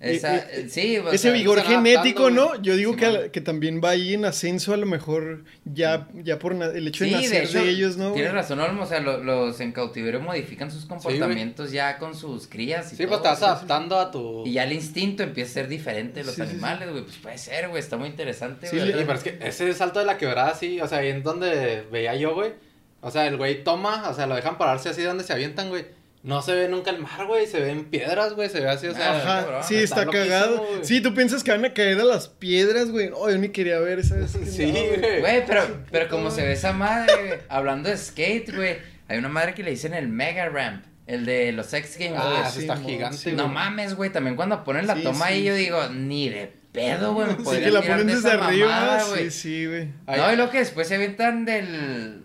Esa, 0.00 0.36
eh, 0.38 0.44
eh, 0.52 0.66
sí, 0.70 0.96
o 0.96 1.08
ese 1.10 1.18
sea, 1.18 1.32
vigor 1.32 1.60
genético, 1.60 2.30
¿no? 2.30 2.60
Yo 2.62 2.74
digo 2.74 2.96
que, 2.96 3.30
que 3.30 3.42
también 3.42 3.82
va 3.84 3.90
ahí 3.90 4.14
en 4.14 4.24
ascenso, 4.24 4.72
a 4.72 4.78
lo 4.78 4.86
mejor 4.86 5.44
ya, 5.66 6.08
ya 6.14 6.38
por 6.38 6.54
el 6.54 6.88
hecho 6.88 7.04
de 7.04 7.10
nacer 7.10 7.46
de 7.46 7.68
ellos, 7.68 7.98
¿no? 7.98 8.12
Tienes 8.12 8.32
razón, 8.32 8.60
Olmo, 8.60 8.84
o 8.84 8.86
sea, 8.86 9.00
lo- 9.00 9.22
los 9.22 9.60
en 9.60 9.72
cautiverio 9.72 10.18
modifican 10.20 10.70
sus 10.70 10.86
comportamientos 10.86 11.70
ya 11.70 11.98
con 11.98 12.16
sus 12.16 12.46
crías 12.46 12.90
y 12.94 12.96
Sí, 12.96 13.06
pues 13.06 13.20
todo, 13.20 13.22
te 13.24 13.28
vas 13.28 13.42
adaptando 13.42 13.98
a 13.98 14.10
tu. 14.10 14.46
Y 14.46 14.52
ya 14.54 14.64
el 14.64 14.72
instinto 14.72 15.22
empieza 15.22 15.50
a 15.50 15.54
ser 15.54 15.68
diferente 15.68 16.20
de 16.20 16.24
los 16.24 16.34
Sí, 16.34 16.40
sí, 16.40 16.46
sí. 16.46 16.52
animales, 16.54 16.90
güey. 16.90 17.04
Pues 17.04 17.16
puede 17.18 17.36
ser, 17.36 17.68
güey. 17.68 17.80
Está 17.80 17.98
muy 17.98 18.08
interesante, 18.08 18.68
Sí, 18.68 18.76
güey. 18.78 18.88
Sí, 18.92 18.98
pero 19.00 19.12
es 19.12 19.22
que 19.22 19.38
ese 19.42 19.74
salto 19.74 19.98
de 19.98 20.06
la 20.06 20.16
quebrada, 20.16 20.54
sí, 20.54 20.80
o 20.80 20.88
sea, 20.88 20.98
ahí 20.98 21.08
en 21.08 21.22
donde 21.22 21.82
veía 21.92 22.14
yo, 22.16 22.32
güey. 22.34 22.52
O 23.02 23.10
sea, 23.10 23.26
el 23.26 23.36
güey 23.36 23.62
toma, 23.64 24.08
o 24.08 24.14
sea, 24.14 24.26
lo 24.26 24.34
dejan 24.34 24.56
pararse 24.56 24.88
así 24.88 25.02
donde 25.02 25.24
se 25.24 25.32
avientan, 25.34 25.68
güey. 25.68 25.84
No 26.22 26.42
se 26.42 26.54
ve 26.54 26.68
nunca 26.68 26.90
el 26.90 26.98
mar, 26.98 27.26
güey, 27.26 27.46
se 27.46 27.60
ven 27.60 27.86
piedras, 27.86 28.34
güey, 28.34 28.50
se 28.50 28.60
ve 28.60 28.68
así, 28.68 28.86
o 28.88 28.94
sea. 28.94 29.16
Ajá, 29.16 29.40
cabrón, 29.44 29.64
sí, 29.64 29.76
está 29.76 30.04
cagado. 30.06 30.66
Sí, 30.82 31.00
tú 31.00 31.14
piensas 31.14 31.42
que 31.42 31.50
van 31.50 31.64
a 31.64 31.72
caer 31.72 31.98
a 31.98 32.04
las 32.04 32.28
piedras, 32.28 32.90
güey. 32.90 33.10
Oh, 33.14 33.30
yo 33.30 33.38
ni 33.38 33.48
quería 33.48 33.78
ver 33.78 34.00
esa 34.00 34.16
vez. 34.16 34.32
Sí, 34.46 34.70
güey. 34.70 35.20
Güey, 35.20 35.46
pero, 35.46 35.62
pero 35.90 36.08
como 36.10 36.30
se 36.30 36.42
ve 36.42 36.52
esa 36.52 36.72
madre, 36.74 37.40
hablando 37.48 37.88
de 37.88 37.96
skate, 37.96 38.54
güey, 38.54 38.76
hay 39.08 39.16
una 39.18 39.30
madre 39.30 39.54
que 39.54 39.62
le 39.62 39.70
dicen 39.70 39.94
el 39.94 40.08
Mega 40.08 40.48
Ramp, 40.50 40.84
el 41.06 41.24
de 41.24 41.52
los 41.52 41.72
X 41.72 41.96
Games, 41.98 42.18
Ah, 42.22 42.44
ese 42.46 42.60
está 42.60 42.76
gigante, 42.76 43.16
sí, 43.16 43.32
No 43.32 43.48
mames, 43.48 43.94
güey, 43.94 44.10
también 44.10 44.36
cuando 44.36 44.62
ponen 44.62 44.86
la 44.86 44.96
Sí, 44.96 45.02
toma 45.02 45.26
sí, 45.28 45.32
ahí, 45.32 45.44
yo 45.44 45.54
sí. 45.54 45.60
digo, 45.62 45.88
ni 45.88 46.28
de 46.28 46.52
pedo, 46.72 47.14
güey, 47.14 47.28
me 47.28 47.44
Sí, 47.44 47.60
que 47.64 47.70
la 47.70 47.80
ponen 47.80 48.06
de 48.06 48.14
desde 48.16 48.30
arriba. 48.32 48.68
mamada, 48.68 49.04
güey. 49.06 49.30
sí, 49.30 49.40
sí, 49.40 49.66
güey. 49.66 49.88
Ahí- 50.06 50.20
No, 50.20 50.32
y 50.34 50.36
lo 50.36 50.50
que 50.50 50.58
después 50.58 50.86
se 50.86 50.96
avientan 50.96 51.46
del... 51.46 52.24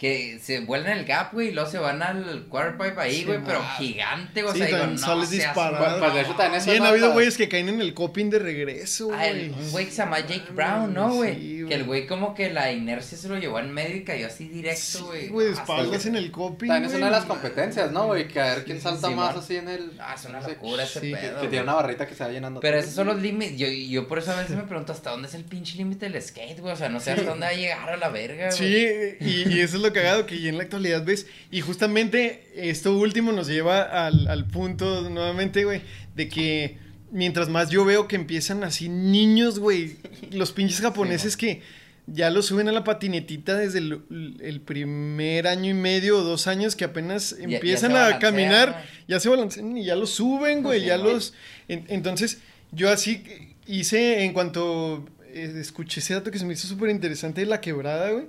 Que 0.00 0.38
se 0.42 0.60
vuelven 0.60 0.96
el 0.96 1.04
gap, 1.04 1.34
güey, 1.34 1.48
y 1.48 1.50
luego 1.52 1.68
se 1.68 1.76
van 1.78 2.02
al 2.02 2.46
quarterpipe 2.48 2.98
ahí, 2.98 3.16
Sí, 3.16 3.24
güey, 3.26 3.38
pero 3.44 3.62
gigante, 3.76 4.40
güey, 4.40 4.50
o 4.50 4.54
Sí, 4.54 4.58
sea, 4.60 4.66
digo, 4.68 4.78
también 4.78 5.00
no 5.06 5.26
disparado. 5.26 5.98
Pues, 5.98 6.14
de 6.14 6.20
hecho, 6.22 6.34
también 6.36 6.62
Sí, 6.62 6.70
eso 6.70 6.82
han 6.82 6.88
habido 6.88 7.12
güeyes 7.12 7.36
que 7.36 7.48
caen 7.50 7.68
en 7.68 7.82
el 7.82 7.92
coping 7.92 8.30
de 8.30 8.38
regreso, 8.38 9.10
Ah, 9.12 9.26
güey. 9.28 9.50
un 9.50 9.70
güey 9.72 9.84
que 9.84 9.90
se 9.90 9.98
llama 9.98 10.20
Jake 10.20 10.52
Brown, 10.54 10.94
¿no, 10.94 11.14
güey? 11.16 11.34
Sí, 11.34 11.40
que 11.58 11.62
güey. 11.64 11.74
el 11.74 11.84
güey 11.84 12.06
como 12.06 12.34
que 12.34 12.48
la 12.50 12.72
inercia 12.72 13.18
se 13.18 13.28
lo 13.28 13.36
llevó 13.36 13.58
en 13.58 13.72
medio 13.72 13.94
y 13.96 14.04
cayó 14.04 14.26
así 14.28 14.48
directo, 14.48 14.80
Sí, 14.80 15.00
güey. 15.04 15.28
güey, 15.28 15.46
de 15.48 15.52
Ah, 15.52 15.60
espaldas 15.60 16.06
en 16.06 16.16
el 16.16 16.30
coping, 16.30 16.68
También 16.68 16.84
es 16.86 16.90
güey. 16.92 17.02
una 17.02 17.10
de 17.10 17.16
las 17.18 17.26
competencias, 17.26 17.92
¿no, 17.92 18.06
güey? 18.06 18.26
Que 18.26 18.40
a 18.40 18.54
ver 18.54 18.64
quién 18.64 18.78
Sí, 18.78 18.84
salta 18.84 19.08
sí, 19.08 19.14
más 19.14 19.36
así 19.36 19.56
en 19.56 19.68
el. 19.68 19.92
Ah, 20.00 20.14
es 20.18 20.24
una 20.24 20.40
locura 20.40 20.82
ese 20.84 21.00
sí, 21.00 21.12
pedo. 21.12 21.20
Que 21.20 21.28
güey. 21.40 21.48
tiene 21.50 21.62
una 21.64 21.74
barrita 21.74 22.06
que 22.06 22.14
se 22.14 22.24
va 22.24 22.30
llenando. 22.30 22.60
Pero 22.60 22.78
esos 22.78 22.94
son 22.94 23.06
los 23.06 23.20
límites. 23.20 23.58
Yo, 23.58 23.66
yo 23.68 24.08
por 24.08 24.18
eso 24.18 24.32
a 24.32 24.36
veces 24.36 24.56
me 24.56 24.62
pregunto 24.62 24.92
hasta 24.94 25.10
dónde 25.10 25.28
es 25.28 25.34
el 25.34 25.44
pinche 25.44 25.76
límite 25.76 26.08
del 26.08 26.22
skate, 26.22 26.58
güey. 26.60 26.72
O 26.72 26.76
sea, 26.76 26.88
no 26.88 27.00
sé 27.00 27.10
hasta 27.12 27.24
dónde 27.28 27.44
va 27.44 27.52
a 27.52 27.54
llegar 27.54 27.90
a 27.90 27.96
la 27.98 28.08
verga, 28.08 28.46
güey. 28.46 28.58
Sí, 28.58 29.16
y, 29.20 29.54
y 29.56 29.60
eso 29.60 29.76
es 29.76 29.82
lo 29.82 29.89
cagado 29.92 30.26
que 30.26 30.40
ya 30.40 30.48
en 30.48 30.56
la 30.58 30.64
actualidad 30.64 31.04
ves. 31.04 31.26
Y 31.50 31.60
justamente 31.60 32.48
esto 32.54 32.96
último 32.96 33.32
nos 33.32 33.46
lleva 33.48 33.82
al, 34.06 34.28
al 34.28 34.46
punto 34.46 35.08
nuevamente, 35.10 35.64
güey, 35.64 35.82
de 36.16 36.28
que 36.28 36.78
mientras 37.12 37.48
más 37.48 37.70
yo 37.70 37.84
veo 37.84 38.06
que 38.08 38.16
empiezan 38.16 38.62
así 38.64 38.88
niños, 38.88 39.58
güey, 39.58 39.96
los 40.30 40.52
pinches 40.52 40.80
japoneses 40.80 41.36
que 41.36 41.62
ya 42.06 42.30
lo 42.30 42.42
suben 42.42 42.68
a 42.68 42.72
la 42.72 42.82
patinetita 42.82 43.56
desde 43.56 43.78
el, 43.78 44.00
el 44.40 44.60
primer 44.60 45.46
año 45.46 45.70
y 45.70 45.74
medio 45.74 46.18
o 46.18 46.22
dos 46.22 46.46
años 46.48 46.74
que 46.74 46.84
apenas 46.84 47.36
ya 47.38 47.44
empiezan 47.56 47.92
a 47.96 48.18
caminar, 48.18 48.84
ya 49.06 49.20
se 49.20 49.28
balancean 49.28 49.76
y 49.76 49.84
ya 49.84 49.94
lo 49.96 50.06
suben, 50.06 50.62
güey, 50.62 50.84
ya 50.84 50.96
güey. 50.96 51.12
los... 51.14 51.34
en- 51.68 51.84
entonces, 51.88 52.38
yo 52.72 52.90
así 52.90 53.22
hice 53.66 54.24
en 54.24 54.32
cuanto 54.32 55.06
eh, 55.32 55.54
escuché 55.60 56.00
ese 56.00 56.14
dato 56.14 56.30
que 56.32 56.38
se 56.40 56.44
me 56.44 56.54
hizo 56.54 56.66
súper 56.66 56.90
interesante 56.90 57.42
de 57.42 57.46
la 57.46 57.60
quebrada, 57.60 58.10
güey 58.10 58.26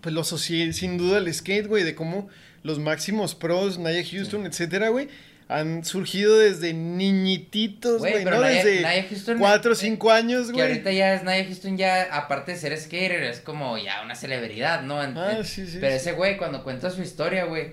pues 0.00 0.14
lo 0.14 0.22
asocié 0.22 0.72
sin 0.72 0.98
duda 0.98 1.18
al 1.18 1.32
skate, 1.32 1.66
güey, 1.66 1.82
de 1.84 1.94
cómo 1.94 2.28
los 2.62 2.78
máximos 2.78 3.34
pros, 3.34 3.78
Naya 3.78 4.02
Houston, 4.10 4.46
etcétera, 4.46 4.88
güey, 4.90 5.08
han 5.48 5.84
surgido 5.84 6.38
desde 6.38 6.72
niñititos, 6.74 7.98
Güey, 7.98 8.24
¿no? 8.24 8.40
Desde 8.40 8.82
Houston, 9.08 9.38
4 9.38 9.70
o 9.70 9.74
eh, 9.74 9.76
5 9.76 10.10
años, 10.12 10.46
Que 10.46 10.52
güey. 10.52 10.66
ahorita 10.68 10.92
ya 10.92 11.14
es 11.14 11.24
Nia 11.24 11.44
Houston, 11.44 11.76
ya 11.76 12.02
aparte 12.14 12.52
de 12.52 12.58
ser 12.58 12.76
skater, 12.78 13.22
es 13.24 13.40
como 13.40 13.76
ya 13.78 14.02
una 14.04 14.14
celebridad, 14.14 14.82
¿no? 14.82 15.02
En- 15.02 15.16
Ah, 15.18 15.42
sí, 15.42 15.66
sí, 15.66 15.78
Pero 15.80 15.92
sí. 15.92 15.96
ese 15.96 16.12
güey, 16.12 16.36
cuando 16.36 16.62
cuenta 16.62 16.90
su 16.90 17.02
historia, 17.02 17.44
güey. 17.44 17.72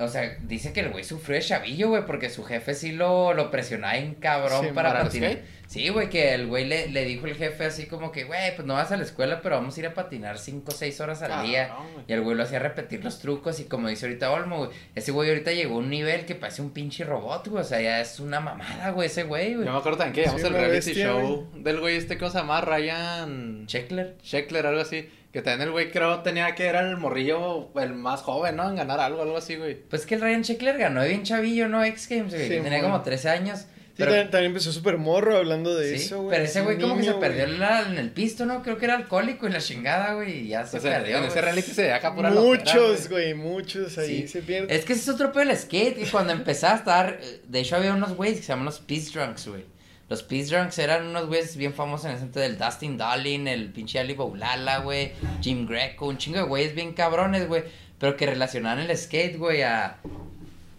O 0.00 0.08
sea, 0.08 0.36
dice 0.42 0.72
que 0.72 0.80
el 0.80 0.90
güey 0.90 1.04
sufrió 1.04 1.36
de 1.36 1.42
chavillo, 1.42 1.90
güey, 1.90 2.06
porque 2.06 2.30
su 2.30 2.42
jefe 2.44 2.74
sí 2.74 2.92
lo, 2.92 3.34
lo 3.34 3.50
presionaba 3.50 3.96
en 3.96 4.14
cabrón 4.14 4.66
Sí, 4.66 4.72
para 4.72 4.88
¿para 4.88 5.00
el 5.00 5.06
patinar. 5.06 5.38
Sí, 5.66 5.88
güey, 5.88 6.08
que 6.10 6.34
el 6.34 6.48
güey 6.48 6.64
le, 6.66 6.88
le 6.88 7.04
dijo 7.04 7.26
el 7.26 7.36
jefe 7.36 7.66
así 7.66 7.86
como 7.86 8.10
que, 8.10 8.24
güey, 8.24 8.56
pues 8.56 8.66
no 8.66 8.74
vas 8.74 8.90
a 8.90 8.96
la 8.96 9.04
escuela, 9.04 9.40
pero 9.40 9.54
vamos 9.54 9.76
a 9.76 9.80
ir 9.80 9.86
a 9.86 9.94
patinar 9.94 10.38
5 10.38 10.64
o 10.66 10.74
6 10.74 11.00
horas 11.00 11.22
al 11.22 11.28
Cabrón, 11.28 11.46
día. 11.50 11.70
Y 12.08 12.12
el 12.12 12.22
güey 12.22 12.36
lo 12.36 12.42
hacía 12.42 12.58
repetir 12.58 13.04
los 13.04 13.20
trucos 13.20 13.60
y 13.60 13.64
como 13.64 13.88
dice 13.88 14.06
ahorita 14.06 14.32
Olmo, 14.32 14.58
güey, 14.58 14.70
ese 14.96 15.12
güey 15.12 15.28
ahorita 15.28 15.52
llegó 15.52 15.76
a 15.76 15.78
un 15.78 15.90
nivel 15.90 16.24
que 16.24 16.34
parece 16.34 16.62
un 16.62 16.70
pinche 16.70 17.04
robot, 17.04 17.46
güey. 17.48 17.60
O 17.62 17.64
sea, 17.64 17.80
ya 17.80 18.00
es 18.00 18.18
una 18.18 18.40
mamada, 18.40 18.90
güey, 18.90 19.06
ese 19.06 19.22
güey, 19.22 19.54
güey. 19.54 19.66
Yo 19.66 19.72
me 19.72 19.78
acuerdo 19.78 19.98
también 19.98 20.14
que 20.14 20.22
llamamos 20.22 20.40
Sí, 20.40 20.46
el 20.48 20.54
reality 20.54 20.74
bestia, 20.76 21.06
show 21.06 21.48
del 21.54 21.78
güey 21.78 21.96
este 21.96 22.18
se 22.18 22.28
llama 22.30 22.60
Ryan 22.60 23.66
Checkler. 23.66 24.16
Sheckler, 24.22 24.66
algo 24.66 24.80
así. 24.80 25.08
Que 25.32 25.42
también 25.42 25.68
el 25.68 25.70
güey 25.72 25.90
creo 25.92 26.20
tenía 26.20 26.54
que 26.56 26.66
era 26.66 26.80
el 26.80 26.96
morrillo 26.96 27.70
el 27.80 27.94
más 27.94 28.20
joven, 28.22 28.56
¿no? 28.56 28.68
En 28.68 28.74
ganar 28.76 28.98
algo, 29.00 29.22
algo 29.22 29.36
así, 29.36 29.54
güey. 29.56 29.76
Pues 29.88 30.04
que 30.06 30.16
el 30.16 30.20
Ryan 30.20 30.42
Checkler 30.42 30.76
ganó 30.76 31.04
bien 31.04 31.22
chavillo, 31.22 31.68
¿no? 31.68 31.84
X 31.84 32.08
Games, 32.08 32.34
güey. 32.34 32.48
Sí, 32.48 32.60
tenía 32.60 32.82
como 32.82 33.00
13 33.02 33.28
años. 33.28 33.60
Sí, 33.60 33.66
Pero, 34.04 34.12
también, 34.12 34.30
también 34.30 34.50
empezó 34.52 34.72
súper 34.72 34.96
morro 34.96 35.36
hablando 35.36 35.74
de 35.76 35.90
sí, 35.98 36.06
eso, 36.06 36.22
güey. 36.22 36.30
pero 36.30 36.44
ese 36.44 36.62
güey 36.62 36.78
como 36.78 36.96
que 36.96 37.02
se 37.04 37.12
perdió 37.14 37.44
en, 37.44 37.60
la- 37.60 37.82
en 37.82 37.98
el 37.98 38.10
pisto, 38.10 38.46
¿no? 38.46 38.62
Creo 38.62 38.78
que 38.78 38.86
era 38.86 38.96
alcohólico 38.96 39.46
y 39.46 39.50
la 39.52 39.60
chingada, 39.60 40.14
güey. 40.14 40.38
Y 40.46 40.48
ya 40.48 40.64
se 40.66 40.78
O 40.78 40.80
sea, 40.80 40.98
perdió. 40.98 41.18
en 41.18 41.24
ese 41.24 41.40
reality 41.40 41.70
se 41.70 41.82
deja 41.82 42.14
pura 42.14 42.30
Muchos, 42.30 43.08
güey, 43.10 43.34
muchos 43.34 43.98
ahí 43.98 44.22
Sí. 44.22 44.28
se 44.28 44.42
pierden. 44.42 44.70
Es 44.74 44.84
que 44.86 44.94
ese 44.94 45.02
es 45.02 45.08
otro 45.10 45.32
pedo 45.32 45.44
del 45.46 45.56
skate. 45.56 45.98
Y 46.00 46.06
cuando 46.06 46.32
empezaba 46.32 46.72
a 46.72 46.76
estar. 46.76 47.18
eh, 47.22 47.40
De 47.46 47.60
hecho, 47.60 47.76
había 47.76 47.92
unos 47.92 48.16
güeyes 48.16 48.38
que 48.38 48.42
se 48.42 48.48
llaman 48.48 48.64
los 48.66 48.80
Peace 48.80 49.10
Drunks, 49.12 49.48
güey. 49.48 49.64
Los 50.10 50.24
Peace 50.24 50.52
Drunks 50.52 50.76
eran 50.80 51.06
unos 51.06 51.28
güeyes 51.28 51.56
bien 51.56 51.72
famosos 51.72 52.06
en 52.06 52.12
el 52.12 52.18
centro 52.18 52.42
del 52.42 52.58
Dustin 52.58 52.98
Darling, 52.98 53.46
el 53.46 53.70
pinche 53.70 54.00
Ali 54.00 54.14
Boulala, 54.14 54.80
güey. 54.80 55.12
Jim 55.40 55.68
Greco, 55.68 56.08
un 56.08 56.18
chingo 56.18 56.38
de 56.38 56.44
güeyes 56.46 56.74
bien 56.74 56.94
cabrones, 56.94 57.46
güey. 57.46 57.62
Pero 57.96 58.16
que 58.16 58.26
relacionaban 58.26 58.80
el 58.80 58.98
skate, 58.98 59.38
güey, 59.38 59.62
a. 59.62 59.98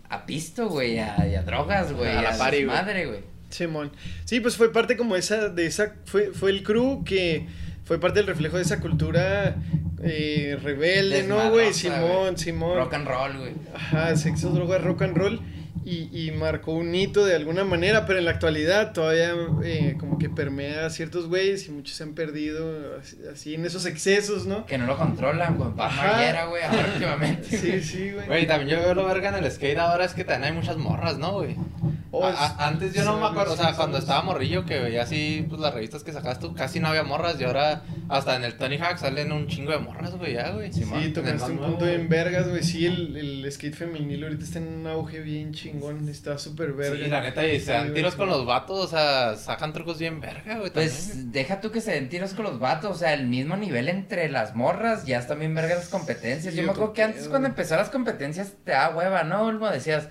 A 0.09 0.25
pisto, 0.25 0.67
güey, 0.67 0.99
a, 0.99 1.15
drogas, 1.45 1.93
güey. 1.93 2.11
A 2.11 2.21
la 2.21 2.37
party, 2.37 2.65
madre, 2.65 3.05
güey. 3.05 3.19
Simón. 3.49 3.93
Sí, 4.25 4.41
pues 4.41 4.57
fue 4.57 4.73
parte 4.73 4.97
como 4.97 5.15
esa, 5.15 5.47
de 5.47 5.65
esa, 5.65 5.95
fue, 6.03 6.31
fue 6.33 6.49
el 6.49 6.63
crew 6.63 7.05
que 7.05 7.47
fue 7.85 8.01
parte 8.01 8.19
del 8.19 8.27
reflejo 8.27 8.57
de 8.57 8.63
esa 8.63 8.81
cultura 8.81 9.55
eh, 10.03 10.57
rebelde, 10.61 11.23
¿no, 11.23 11.51
güey? 11.51 11.73
Simón. 11.73 12.37
Simón. 12.37 12.75
Rock 12.75 12.95
and 12.95 13.07
roll, 13.07 13.37
güey. 13.37 13.53
Ajá, 13.73 14.13
sexo, 14.17 14.49
drogas, 14.49 14.83
rock 14.83 15.03
and 15.03 15.15
roll. 15.15 15.39
Y, 15.83 16.09
y 16.13 16.31
marcó 16.31 16.73
un 16.73 16.93
hito 16.93 17.25
de 17.25 17.35
alguna 17.35 17.63
manera, 17.63 18.05
pero 18.05 18.19
en 18.19 18.25
la 18.25 18.31
actualidad 18.31 18.93
todavía 18.93 19.33
eh, 19.63 19.95
como 19.99 20.19
que 20.19 20.29
permea 20.29 20.85
a 20.85 20.89
ciertos 20.89 21.27
güeyes 21.27 21.67
y 21.67 21.71
muchos 21.71 21.95
se 21.97 22.03
han 22.03 22.13
perdido 22.13 22.97
así, 22.99 23.17
así 23.31 23.55
en 23.55 23.65
esos 23.65 23.85
excesos, 23.85 24.45
¿no? 24.45 24.65
Que 24.65 24.77
no 24.77 24.85
lo 24.85 24.97
controlan, 24.97 25.57
güey. 25.57 25.71
Pa' 25.71 25.87
Ajá. 25.87 26.19
ayer, 26.19 26.49
güey, 26.49 26.63
ahora 26.63 26.85
últimamente. 26.93 27.57
Sí, 27.57 27.81
sí, 27.81 28.11
güey. 28.11 28.27
Güey, 28.27 28.47
también 28.47 28.77
yo 28.77 28.83
veo 28.83 28.93
lo 28.93 29.05
verga 29.05 29.29
en 29.29 29.43
el 29.43 29.51
skate 29.51 29.79
ahora 29.79 30.05
es 30.05 30.13
que 30.13 30.23
también 30.23 30.53
hay 30.53 30.59
muchas 30.59 30.77
morras, 30.77 31.17
¿no, 31.17 31.33
güey? 31.33 31.55
Oh, 32.13 32.29
antes 32.57 32.93
yo 32.93 33.01
sí, 33.01 33.07
no 33.07 33.17
me 33.17 33.25
acuerdo, 33.25 33.53
o 33.53 33.57
sea, 33.57 33.69
sí, 33.69 33.75
cuando 33.77 33.97
sí. 33.97 34.03
estaba 34.03 34.21
morrillo 34.21 34.65
que 34.65 34.79
veía 34.79 35.03
así, 35.03 35.45
pues 35.47 35.61
las 35.61 35.73
revistas 35.73 36.03
que 36.03 36.11
sacas 36.11 36.39
tú, 36.39 36.53
casi 36.53 36.81
no 36.81 36.89
había 36.89 37.03
morras 37.03 37.39
y 37.39 37.45
ahora 37.45 37.83
hasta 38.09 38.35
en 38.35 38.43
el 38.43 38.55
Tony 38.55 38.77
Hawk 38.77 38.97
salen 38.97 39.31
un 39.31 39.47
chingo 39.47 39.71
de 39.71 39.79
morras, 39.79 40.17
güey, 40.17 40.33
ya, 40.33 40.51
güey. 40.51 40.73
Sí, 40.73 40.83
el 40.93 41.13
tocaste 41.13 41.53
un 41.53 41.59
punto 41.59 41.85
bien 41.85 42.09
vergas, 42.09 42.49
güey. 42.49 42.63
Sí, 42.63 42.85
el, 42.85 43.15
el 43.15 43.49
skate 43.49 43.75
femenil 43.75 44.25
ahorita 44.25 44.43
está 44.43 44.59
en 44.59 44.67
un 44.67 44.87
auge 44.87 45.21
bien 45.21 45.53
chingón. 45.61 46.09
Está 46.09 46.37
súper 46.37 46.73
verga. 46.73 47.03
Sí, 47.03 47.09
la 47.09 47.21
neta, 47.21 47.45
y 47.45 47.59
se 47.59 47.71
dan 47.71 47.93
tiros 47.93 48.15
con 48.15 48.29
los 48.29 48.45
vatos, 48.45 48.79
o 48.79 48.87
sea, 48.87 49.35
sacan 49.35 49.73
trucos 49.73 49.99
bien 49.99 50.19
verga, 50.19 50.57
güey. 50.57 50.69
también. 50.71 50.91
Pues 50.91 51.31
deja 51.31 51.61
tú 51.61 51.71
que 51.71 51.81
se 51.81 51.91
den 51.91 52.09
tiros 52.09 52.33
con 52.33 52.45
los 52.45 52.59
vatos, 52.59 52.95
o 52.95 52.99
sea, 52.99 53.13
el 53.13 53.27
mismo 53.27 53.57
nivel 53.57 53.89
entre 53.89 54.29
las 54.29 54.55
morras, 54.55 55.05
ya 55.05 55.19
están 55.19 55.39
bien 55.39 55.53
vergas 55.55 55.77
las 55.77 55.89
competencias. 55.89 56.53
Sí, 56.53 56.59
Yo 56.59 56.65
me 56.65 56.71
acuerdo 56.71 56.93
que 56.93 57.03
antes 57.03 57.27
cuando 57.27 57.47
empezaron 57.47 57.83
las 57.83 57.91
competencias 57.91 58.53
te 58.63 58.71
da 58.71 58.89
hueva, 58.95 59.23
¿no? 59.23 59.45
Ulmo 59.45 59.69
decías, 59.69 60.09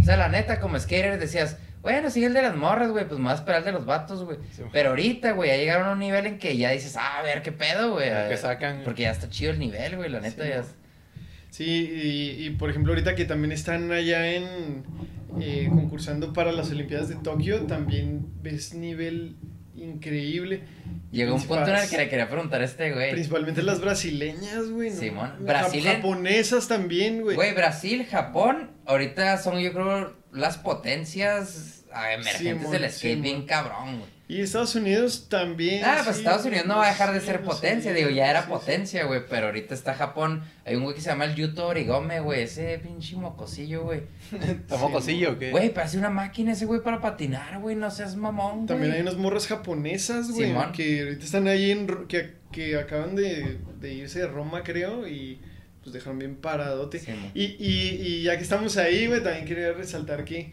o 0.00 0.04
sea, 0.04 0.16
la 0.16 0.28
neta, 0.28 0.60
como 0.60 0.78
skater 0.78 1.18
decías, 1.18 1.56
bueno, 1.84 2.10
sigue 2.10 2.26
el 2.26 2.32
de 2.32 2.40
las 2.40 2.56
morras, 2.56 2.90
güey, 2.90 3.06
pues 3.06 3.20
a 3.20 3.34
esperar 3.34 3.58
el 3.58 3.64
de 3.66 3.72
los 3.72 3.84
vatos, 3.84 4.24
güey. 4.24 4.38
Sí. 4.50 4.62
Pero 4.72 4.90
ahorita, 4.90 5.32
güey, 5.32 5.50
ya 5.50 5.56
llegaron 5.58 5.86
a 5.86 5.92
un 5.92 5.98
nivel 5.98 6.26
en 6.26 6.38
que 6.38 6.56
ya 6.56 6.70
dices, 6.70 6.96
ah, 6.96 7.18
a 7.18 7.22
ver 7.22 7.42
qué 7.42 7.52
pedo, 7.52 7.92
güey. 7.92 8.08
Qué 8.28 8.38
sacan. 8.38 8.80
Porque 8.84 9.02
ya 9.02 9.10
está 9.10 9.28
chido 9.28 9.52
el 9.52 9.58
nivel, 9.58 9.96
güey, 9.96 10.08
la 10.08 10.20
neta 10.20 10.44
Sí, 10.44 10.48
ya. 10.48 10.64
Sí, 11.54 11.64
y, 11.66 12.46
y, 12.46 12.50
por 12.50 12.68
ejemplo, 12.68 12.92
ahorita 12.92 13.14
que 13.14 13.26
también 13.26 13.52
están 13.52 13.92
allá 13.92 14.34
en 14.34 14.82
eh, 15.40 15.68
concursando 15.70 16.32
para 16.32 16.50
las 16.50 16.72
Olimpiadas 16.72 17.08
de 17.08 17.14
Tokio, 17.14 17.60
también 17.66 18.26
ves 18.42 18.74
nivel 18.74 19.36
increíble. 19.76 20.62
Llegó 21.12 21.36
un 21.36 21.42
punto 21.42 21.68
en 21.68 21.76
el 21.76 21.88
que 21.88 21.96
le 21.96 22.08
quería 22.08 22.28
preguntar 22.28 22.60
a 22.60 22.64
este, 22.64 22.92
güey. 22.92 23.12
Principalmente 23.12 23.62
las 23.62 23.80
brasileñas, 23.80 24.68
güey. 24.68 24.90
¿no? 24.90 24.96
Simón. 24.96 25.30
Las 25.42 25.44
Brasil 25.44 25.86
en- 25.86 25.94
japonesas 25.94 26.66
también, 26.66 27.22
güey. 27.22 27.36
Güey, 27.36 27.54
Brasil, 27.54 28.04
Japón, 28.04 28.72
ahorita 28.84 29.38
son 29.38 29.60
yo 29.60 29.72
creo 29.72 30.16
las 30.32 30.58
potencias 30.58 31.84
ah, 31.92 32.14
emergentes 32.14 32.62
Simón, 32.64 32.72
del 32.72 32.90
skate 32.90 33.12
Simón. 33.12 33.22
bien 33.22 33.46
cabrón, 33.46 33.98
güey. 34.00 34.13
Y 34.26 34.40
Estados 34.40 34.74
Unidos 34.74 35.26
también. 35.28 35.84
Ah, 35.84 36.00
pues 36.02 36.16
sí, 36.16 36.22
Estados 36.22 36.46
Unidos 36.46 36.66
no 36.66 36.76
va 36.78 36.86
a 36.86 36.88
dejar 36.88 37.12
de 37.12 37.20
sí, 37.20 37.26
ser 37.26 37.40
sí, 37.40 37.44
potencia, 37.44 37.92
sí, 37.92 37.98
digo, 37.98 38.10
ya 38.10 38.30
era 38.30 38.46
potencia, 38.46 39.04
güey, 39.04 39.20
pero 39.28 39.46
ahorita 39.46 39.74
está 39.74 39.94
Japón, 39.94 40.42
hay 40.64 40.76
un 40.76 40.84
güey 40.84 40.94
que 40.94 41.02
se 41.02 41.10
llama 41.10 41.26
el 41.26 41.34
Yuto 41.34 41.66
Origome, 41.66 42.20
güey, 42.20 42.42
ese 42.42 42.78
pinche 42.78 43.16
mocosillo, 43.16 43.82
güey. 43.82 44.02
¿Tomó 44.68 44.86
Sí, 44.86 44.92
cosillo 44.94 45.32
o 45.32 45.38
qué? 45.38 45.50
Güey, 45.50 45.74
parece 45.74 45.98
una 45.98 46.08
máquina 46.08 46.52
ese 46.52 46.64
güey 46.64 46.80
para 46.80 47.02
patinar, 47.02 47.60
güey, 47.60 47.76
no 47.76 47.90
seas 47.90 48.16
mamón, 48.16 48.54
güey. 48.54 48.66
También 48.66 48.92
hay 48.92 49.00
unas 49.02 49.16
morras 49.16 49.46
japonesas, 49.46 50.30
güey, 50.30 50.54
que 50.72 51.02
ahorita 51.02 51.24
están 51.24 51.46
ahí 51.46 51.70
en... 51.70 52.06
Que, 52.06 52.44
que 52.50 52.76
acaban 52.78 53.16
de, 53.16 53.58
de 53.80 53.92
irse 53.92 54.20
de 54.20 54.28
Roma, 54.28 54.62
creo, 54.62 55.08
y 55.08 55.40
pues 55.82 55.92
dejaron 55.92 56.18
bien 56.18 56.36
paradote. 56.36 57.02
Y, 57.34 57.42
y, 57.44 58.00
y 58.00 58.22
ya 58.22 58.36
que 58.36 58.42
estamos 58.44 58.76
ahí, 58.76 59.06
güey, 59.08 59.22
también 59.22 59.44
quería 59.44 59.72
resaltar 59.72 60.24
que 60.24 60.52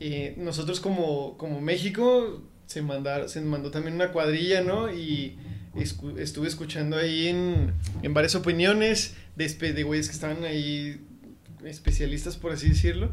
eh, 0.00 0.34
nosotros 0.36 0.80
como, 0.80 1.36
como 1.36 1.60
México 1.60 2.42
se, 2.66 2.82
mandar, 2.82 3.28
se 3.28 3.40
mandó 3.40 3.70
también 3.70 3.94
una 3.94 4.12
cuadrilla, 4.12 4.60
¿no? 4.60 4.92
Y 4.92 5.36
escu- 5.74 6.18
estuve 6.18 6.48
escuchando 6.48 6.96
ahí 6.96 7.28
en, 7.28 7.72
en 8.02 8.14
varias 8.14 8.34
opiniones 8.34 9.14
de, 9.36 9.48
de 9.48 9.82
güeyes 9.82 10.08
que 10.08 10.14
estaban 10.14 10.44
ahí 10.44 11.00
especialistas, 11.64 12.36
por 12.36 12.52
así 12.52 12.68
decirlo, 12.68 13.12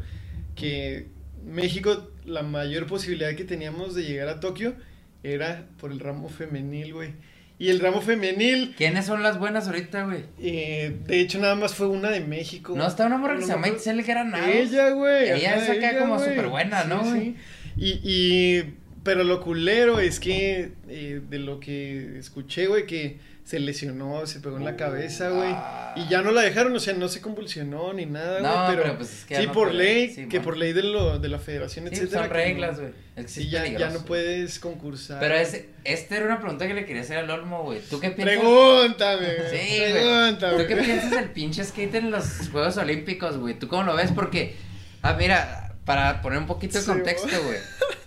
que 0.54 1.08
México, 1.44 2.10
la 2.24 2.42
mayor 2.42 2.86
posibilidad 2.86 3.34
que 3.34 3.44
teníamos 3.44 3.94
de 3.94 4.04
llegar 4.04 4.28
a 4.28 4.40
Tokio 4.40 4.74
era 5.22 5.66
por 5.78 5.90
el 5.92 6.00
ramo 6.00 6.28
femenil, 6.28 6.92
güey. 6.94 7.12
Y 7.58 7.68
el 7.68 7.78
ramo 7.78 8.00
femenil, 8.00 8.74
¿Quiénes 8.76 9.06
son 9.06 9.22
las 9.22 9.38
buenas 9.38 9.66
ahorita, 9.68 10.04
güey? 10.04 10.24
eh, 10.40 10.96
de 11.06 11.20
hecho, 11.20 11.38
nada 11.38 11.54
más 11.54 11.74
fue 11.74 11.86
una 11.86 12.10
de 12.10 12.20
México. 12.20 12.74
No, 12.76 12.86
está 12.86 13.06
una 13.06 13.16
morra 13.16 13.36
que 13.36 13.42
se 13.42 13.48
llama. 13.52 13.68
Itzel 13.68 14.02
Granado. 14.02 14.46
Ella, 14.46 14.90
güey. 14.90 15.30
Ella 15.30 15.56
es 15.56 15.70
acá 15.70 15.98
como 16.00 16.18
súper 16.18 16.48
buena, 16.48 16.84
¿no? 16.84 17.16
Y, 17.16 17.36
y, 17.76 18.74
pero 19.04 19.22
lo 19.22 19.40
culero 19.40 20.00
es 20.00 20.18
que, 20.18 20.72
eh, 20.88 21.20
de 21.28 21.38
lo 21.38 21.60
que 21.60 22.18
escuché, 22.18 22.66
güey, 22.66 22.86
que 22.86 23.18
se 23.44 23.60
lesionó, 23.60 24.26
se 24.26 24.40
pegó 24.40 24.56
en 24.56 24.64
la 24.64 24.74
cabeza, 24.76 25.28
güey. 25.28 25.50
Ah. 25.52 25.92
Y 25.96 26.08
ya 26.08 26.22
no 26.22 26.32
la 26.32 26.40
dejaron, 26.40 26.74
o 26.74 26.80
sea, 26.80 26.94
no 26.94 27.08
se 27.08 27.20
convulsionó 27.20 27.92
ni 27.92 28.06
nada, 28.06 28.40
güey. 28.40 28.50
No, 28.50 28.64
pero, 28.68 28.82
pero 28.82 28.96
pues 28.96 29.12
es 29.12 29.24
que 29.26 29.36
sí, 29.36 29.46
no 29.46 29.52
por 29.52 29.68
puede, 29.68 29.84
ley, 29.84 30.10
sí, 30.14 30.28
que 30.28 30.40
por 30.40 30.56
ley 30.56 30.72
de, 30.72 30.82
lo, 30.84 31.18
de 31.18 31.28
la 31.28 31.38
federación, 31.38 31.86
Sí, 31.88 31.94
etcétera. 31.94 32.22
son 32.22 32.30
reglas, 32.30 32.80
güey. 32.80 32.92
Sí, 33.26 33.50
ya, 33.50 33.66
ya 33.66 33.90
no 33.90 34.00
puedes 34.06 34.58
concursar. 34.58 35.20
Pero 35.20 35.34
es, 35.34 35.62
esta 35.84 36.16
era 36.16 36.24
una 36.24 36.40
pregunta 36.40 36.66
que 36.66 36.72
le 36.72 36.86
quería 36.86 37.02
hacer 37.02 37.18
al 37.18 37.28
Olmo, 37.30 37.64
güey. 37.64 37.80
¿Tú 37.82 38.00
qué 38.00 38.10
piensas? 38.10 38.38
Pregúntame, 38.38 39.26
Sí, 39.50 39.82
pregúntame. 39.92 40.62
¿Tú 40.62 40.66
qué 40.66 40.76
piensas 40.76 41.10
del 41.10 41.30
pinche 41.30 41.62
skate 41.64 41.96
en 41.96 42.10
los 42.10 42.48
Juegos 42.50 42.78
Olímpicos, 42.78 43.36
güey? 43.36 43.58
¿Tú 43.58 43.68
cómo 43.68 43.82
lo 43.82 43.94
ves? 43.94 44.10
Porque, 44.12 44.56
ah, 45.02 45.14
mira, 45.18 45.74
para 45.84 46.22
poner 46.22 46.38
un 46.38 46.46
poquito 46.46 46.78
de 46.80 46.84
contexto, 46.86 47.28
güey. 47.44 47.58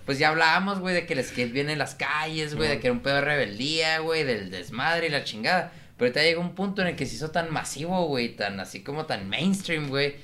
Pues 0.08 0.18
ya 0.18 0.30
hablábamos, 0.30 0.78
güey, 0.80 0.94
de 0.94 1.04
que 1.04 1.12
el 1.12 1.22
skate 1.22 1.52
viene 1.52 1.72
en 1.74 1.78
las 1.78 1.94
calles, 1.94 2.54
güey, 2.54 2.66
de 2.70 2.80
que 2.80 2.86
era 2.86 2.94
un 2.94 3.00
pedo 3.00 3.16
de 3.16 3.20
rebeldía, 3.20 3.98
güey, 3.98 4.24
del 4.24 4.50
desmadre 4.50 5.08
y 5.08 5.10
la 5.10 5.22
chingada. 5.22 5.70
Pero 5.98 6.06
ahorita 6.06 6.22
llegó 6.22 6.40
un 6.40 6.54
punto 6.54 6.80
en 6.80 6.88
el 6.88 6.96
que 6.96 7.04
se 7.04 7.16
hizo 7.16 7.30
tan 7.30 7.52
masivo, 7.52 8.06
güey, 8.06 8.30
tan 8.30 8.58
así 8.58 8.80
como 8.80 9.04
tan 9.04 9.28
mainstream, 9.28 9.90
güey. 9.90 10.14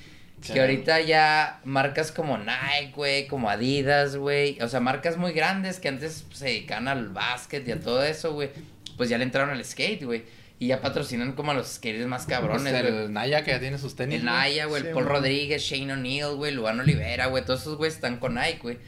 Sí. 0.40 0.54
Que 0.54 0.62
ahorita 0.62 1.02
ya 1.02 1.60
marcas 1.64 2.12
como 2.12 2.38
Nike, 2.38 2.92
güey, 2.96 3.26
como 3.26 3.50
Adidas, 3.50 4.16
güey. 4.16 4.58
O 4.62 4.68
sea, 4.68 4.80
marcas 4.80 5.18
muy 5.18 5.32
grandes 5.34 5.80
que 5.80 5.88
antes 5.88 6.24
se 6.32 6.46
dedicaban 6.46 6.88
al 6.88 7.10
básquet 7.10 7.68
y 7.68 7.72
a 7.72 7.78
todo 7.78 8.02
eso, 8.04 8.32
güey. 8.32 8.48
Pues 8.96 9.10
ya 9.10 9.18
le 9.18 9.24
entraron 9.24 9.50
al 9.50 9.62
skate, 9.62 10.02
güey. 10.04 10.24
Y 10.58 10.68
ya 10.68 10.80
patrocinan 10.80 11.32
como 11.32 11.50
a 11.50 11.54
los 11.54 11.66
skaters 11.68 12.06
más 12.06 12.24
cabrones, 12.24 12.72
Pues 12.72 12.82
güey. 12.90 13.04
el 13.04 13.12
Naya 13.12 13.44
que 13.44 13.50
ya 13.50 13.60
tiene 13.60 13.76
sus 13.76 13.96
tenis. 13.96 14.20
El. 14.20 14.24
Naya, 14.24 14.64
güey, 14.64 14.80
el 14.86 14.92
Paul. 14.94 15.04
Rodríguez, 15.04 15.60
Shane 15.60 15.92
O'Neill, 15.92 16.36
güey, 16.36 16.52
Luan 16.52 16.80
Olivera, 16.80 17.26
güey, 17.26 17.44
todos 17.44 17.60
esos 17.60 17.76
güeyes 17.76 17.96
están 17.96 18.16
con 18.18 18.34
Nike, 18.36 18.60
güey. 18.62 18.78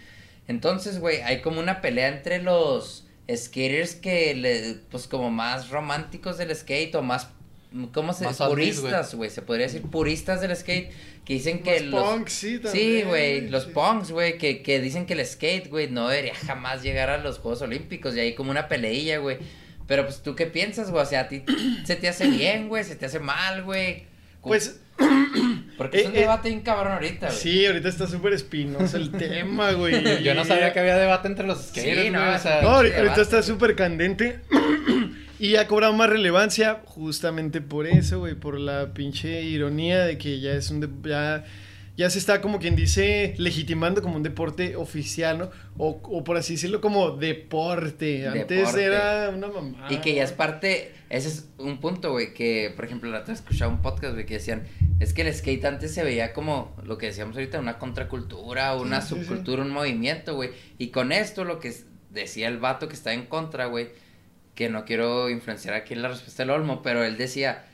Entonces, 0.49 1.01
güey, 1.01 1.23
hay 1.23 1.41
como 1.43 1.61
una 1.61 1.81
pelea 1.81 2.09
entre 2.09 2.41
los 2.41 3.07
skaters 3.35 3.97
que, 3.97 4.35
le, 4.35 4.75
pues, 4.91 5.07
como 5.09 5.31
más 5.31 5.71
románticos 5.71 6.39
del 6.39 6.55
skate 6.55 6.95
o 6.95 7.03
más, 7.03 7.29
¿cómo 7.93 8.13
se 8.13 8.25
Más 8.25 8.39
dice? 8.39 8.49
Puristas, 8.49 9.15
güey, 9.15 9.31
se 9.31 9.43
podría 9.43 9.67
decir 9.67 9.83
puristas 9.83 10.41
del 10.41 10.55
skate, 10.55 10.93
que 11.25 11.35
dicen 11.35 11.63
que 11.63 11.81
Los 11.81 11.91
los... 11.91 12.03
punks, 12.05 12.33
sí, 12.33 12.57
Sí, 12.57 12.59
también, 12.61 13.09
güey, 13.09 13.49
los 13.49 13.65
sí. 13.65 13.71
punks, 13.75 14.13
güey, 14.13 14.39
que, 14.39 14.63
que 14.63 14.81
dicen 14.81 15.07
que 15.07 15.15
el 15.15 15.27
skate, 15.27 15.69
güey, 15.69 15.91
no 15.91 16.09
debería 16.09 16.35
jamás 16.35 16.83
llegar 16.83 17.11
a 17.11 17.19
los 17.19 17.39
Juegos 17.39 17.63
Olímpicos 17.63 18.15
y 18.15 18.21
hay 18.21 18.35
como 18.35 18.53
una 18.53 18.69
peleilla, 18.69 19.19
güey. 19.19 19.39
Pero 19.89 20.05
pues, 20.05 20.23
¿tú 20.23 20.35
qué 20.37 20.47
piensas, 20.47 20.91
güey? 20.91 21.03
O 21.03 21.07
sea, 21.07 21.21
a 21.23 21.29
ti 21.29 21.43
se 21.85 21.97
te 21.97 22.09
hace 22.09 22.29
bien, 22.29 22.69
güey, 22.69 22.85
se 22.85 22.97
te 22.97 23.07
hace 23.07 23.19
mal, 23.19 23.65
güey. 23.65 24.05
Pues, 24.47 24.81
Porque 25.77 26.01
es 26.01 26.07
un 26.07 26.13
Eh, 26.15 26.19
eh, 26.19 26.21
debate 26.23 26.49
bien 26.49 26.63
cabrón 26.63 26.95
ahorita, 26.95 27.27
güey. 27.27 27.39
sí, 27.39 27.67
ahorita 27.67 27.89
está 27.89 28.07
súper 28.07 28.33
espinoso 28.33 28.97
el 28.97 29.11
tema, 29.19 29.73
güey. 29.73 30.23
Yo 30.23 30.35
no 30.35 30.45
sabía 30.45 30.73
que 30.73 30.81
había 30.81 30.97
debate 30.97 31.29
entre 31.29 31.47
los 31.47 31.67
skaters, 31.67 32.03
Sí, 32.05 32.11
no, 32.11 32.21
güey, 32.21 32.35
o 32.35 32.39
sea, 32.39 32.63
No, 32.63 32.69
ahorita, 32.71 33.03
debate, 33.03 33.21
está 33.23 33.43
súper 33.43 33.75
candente. 33.77 34.41
y 35.39 35.57
ha 35.57 35.67
cobrado 35.67 35.93
más 35.93 36.09
relevancia 36.09 36.81
justamente 36.87 37.61
por 37.61 37.87
eso, 37.87 38.21
güey. 38.21 38.35
Por 38.35 38.59
la 38.59 38.95
pinche 38.95 39.43
ironía 39.43 40.05
de 40.07 40.17
que 40.17 40.41
ya 40.41 40.53
es 40.53 40.71
un. 40.71 40.81
de- 40.81 41.11
ya, 41.11 41.45
ya 41.97 42.11
se 42.11 42.19
está, 42.19 42.41
como 42.43 42.59
quien 42.59 42.77
dice, 42.77 43.35
legitimando 43.39 44.03
como 44.03 44.17
un 44.17 44.23
deporte 44.23 44.77
oficial, 44.77 45.39
¿no? 45.39 45.51
O, 45.79 46.01
o 46.03 46.25
por 46.25 46.37
así 46.37 46.55
decirlo, 46.55 46.81
como 46.81 47.13
deporte. 47.13 48.27
Antes 48.29 48.49
Deporte. 48.49 48.85
era 48.85 49.31
una 49.31 49.49
mamá. 49.49 49.87
Y 49.89 49.97
que 49.99 50.15
ya 50.15 50.25
es 50.25 50.33
parte, 50.33 50.93
ese 51.09 51.29
es 51.29 51.49
un 51.59 51.79
punto, 51.79 52.13
güey, 52.13 52.35
que, 52.35 52.73
por 52.77 52.85
ejemplo, 52.85 53.11
la 53.11 53.21
otra 53.21 53.33
vez 53.33 53.41
escuchaba 53.41 53.73
un 53.73 53.81
podcast, 53.83 54.13
güey, 54.15 54.27
que 54.27 54.35
decían, 54.35 54.65
es 55.01 55.13
que 55.13 55.23
el 55.23 55.33
skate 55.35 55.65
antes 55.65 55.95
se 55.95 56.05
veía 56.05 56.33
como, 56.33 56.75
lo 56.85 56.99
que 56.99 57.07
decíamos 57.07 57.35
ahorita, 57.37 57.59
una 57.61 57.79
contracultura, 57.79 58.75
una 58.77 59.01
Sí, 59.01 59.09
sí, 59.09 59.15
sí. 59.15 59.21
subcultura, 59.27 59.63
un 59.63 59.71
movimiento, 59.71 60.35
güey. 60.35 60.51
Y 60.79 60.89
con 60.89 61.13
esto, 61.13 61.45
lo 61.45 61.61
que 61.61 61.75
decía 62.11 62.49
el 62.49 62.59
vato 62.59 62.89
que 62.89 62.95
está 62.95 63.13
en 63.15 63.27
contra, 63.27 63.67
güey, 63.67 63.89
que 64.55 64.69
no 64.71 64.85
quiero 64.85 65.29
influenciar 65.31 65.75
aquí 65.75 65.95
en 65.95 66.03
la 66.03 66.09
respuesta 66.09 66.43
del 66.43 66.51
Olmo, 66.51 66.83
pero 66.83 67.05
él 67.05 67.17
decía, 67.19 67.65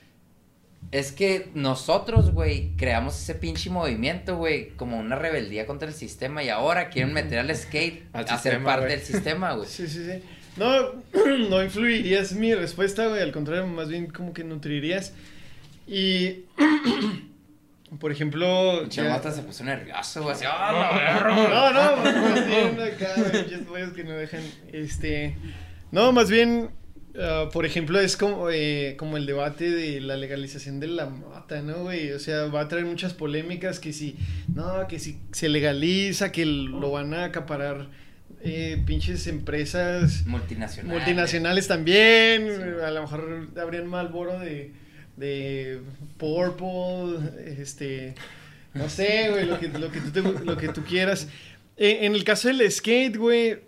es 0.93 1.11
que 1.11 1.51
nosotros, 1.55 2.31
güey, 2.33 2.73
creamos 2.77 3.21
ese 3.21 3.35
pinche 3.35 3.71
movimiento, 3.71 4.37
güey, 4.37 4.69
como 4.77 4.99
una 4.99 5.17
rebeldía 5.17 5.67
contra 5.67 5.89
el 5.89 5.95
sistema 5.95 6.43
y 6.45 6.49
ahora 6.51 6.91
quieren 6.91 7.13
meter 7.15 7.39
al 7.41 7.55
skate 7.57 8.05
Al 8.13 8.25
a 8.25 8.27
ser 8.29 8.39
sistema, 8.39 8.65
parte 8.65 8.87
güey. 8.87 8.97
del 8.99 9.07
sistema, 9.07 9.53
güey. 9.55 9.69
Sí, 9.71 9.89
sí, 9.89 10.05
sí. 10.05 10.23
No, 10.57 10.93
no 11.49 11.63
influirías 11.65 12.33
mi 12.35 12.55
respuesta, 12.55 13.07
güey. 13.09 13.23
Al 13.23 13.33
contrario, 13.33 13.67
más 13.67 13.89
bien 13.89 14.07
como 14.07 14.33
que 14.33 14.45
nutrirías. 14.45 15.13
Y. 15.87 16.45
Por 17.99 18.11
ejemplo. 18.11 18.85
ya- 18.85 18.89
Chamata 18.89 19.31
se 19.33 19.43
puso 19.43 19.65
nervioso, 19.65 20.23
güey, 20.23 20.35
así, 20.35 20.45
¡ah, 20.49 20.73
la 20.73 20.99
verga! 20.99 21.49
No, 21.49 21.73
no, 21.97 22.03
pues, 22.03 22.17
más 22.23 22.47
bien 22.47 22.81
acá, 22.81 23.15
güey, 23.67 23.93
que 23.93 24.05
no 24.05 24.13
dejan, 24.13 24.41
este, 24.73 25.37
no, 25.91 26.11
más 26.13 26.31
bien, 26.31 26.71
Ah, 27.19 27.51
por 27.53 27.67
ejemplo, 27.67 28.01
es 28.01 28.17
como, 28.17 28.49
eh, 28.51 28.95
como 28.99 29.17
el 29.19 29.27
debate 29.27 29.71
de 29.71 30.01
la 30.01 30.17
legalización 30.17 30.81
de 30.81 30.87
la 30.87 31.07
mota, 31.07 31.61
¿no, 31.61 31.83
güey? 31.83 32.11
O 32.13 32.19
sea, 32.19 32.47
va 32.47 32.63
a 32.63 32.69
traer 32.69 32.87
muchas 32.87 33.13
polémicas 33.13 33.79
que 33.81 33.93
si, 33.93 34.17
no, 34.55 34.87
que 34.89 34.99
si 34.99 35.19
se 35.33 35.49
legaliza, 35.51 36.33
que 36.33 36.47
lo 36.47 36.91
van 36.91 37.13
a 37.13 37.25
acaparar 37.27 37.89
eh, 38.43 38.83
pinches 38.87 39.27
empresas 39.27 40.25
Multinacional. 40.27 40.91
multinacionales 40.97 41.69
también. 41.69 42.47
Sí. 42.49 42.85
A 42.85 42.91
lo 42.91 43.03
mejor 43.03 43.49
habrían 43.61 43.87
Malboro 43.89 44.39
de, 44.41 44.73
de 45.19 45.81
Purple, 46.17 47.19
este, 47.59 48.15
no 48.75 48.89
sé, 48.89 49.29
güey, 49.31 49.45
lo 49.47 49.61
que, 49.61 49.69
lo 49.69 49.91
que, 49.93 50.01
tú, 50.01 50.11
te- 50.11 50.45
lo 50.45 50.57
que 50.57 50.69
tú 50.69 50.83
quieras. 50.83 51.29
Eh, 51.77 52.01
en 52.07 52.15
el 52.15 52.25
caso 52.25 52.49
del 52.49 52.71
skate, 52.71 53.17
güey, 53.17 53.59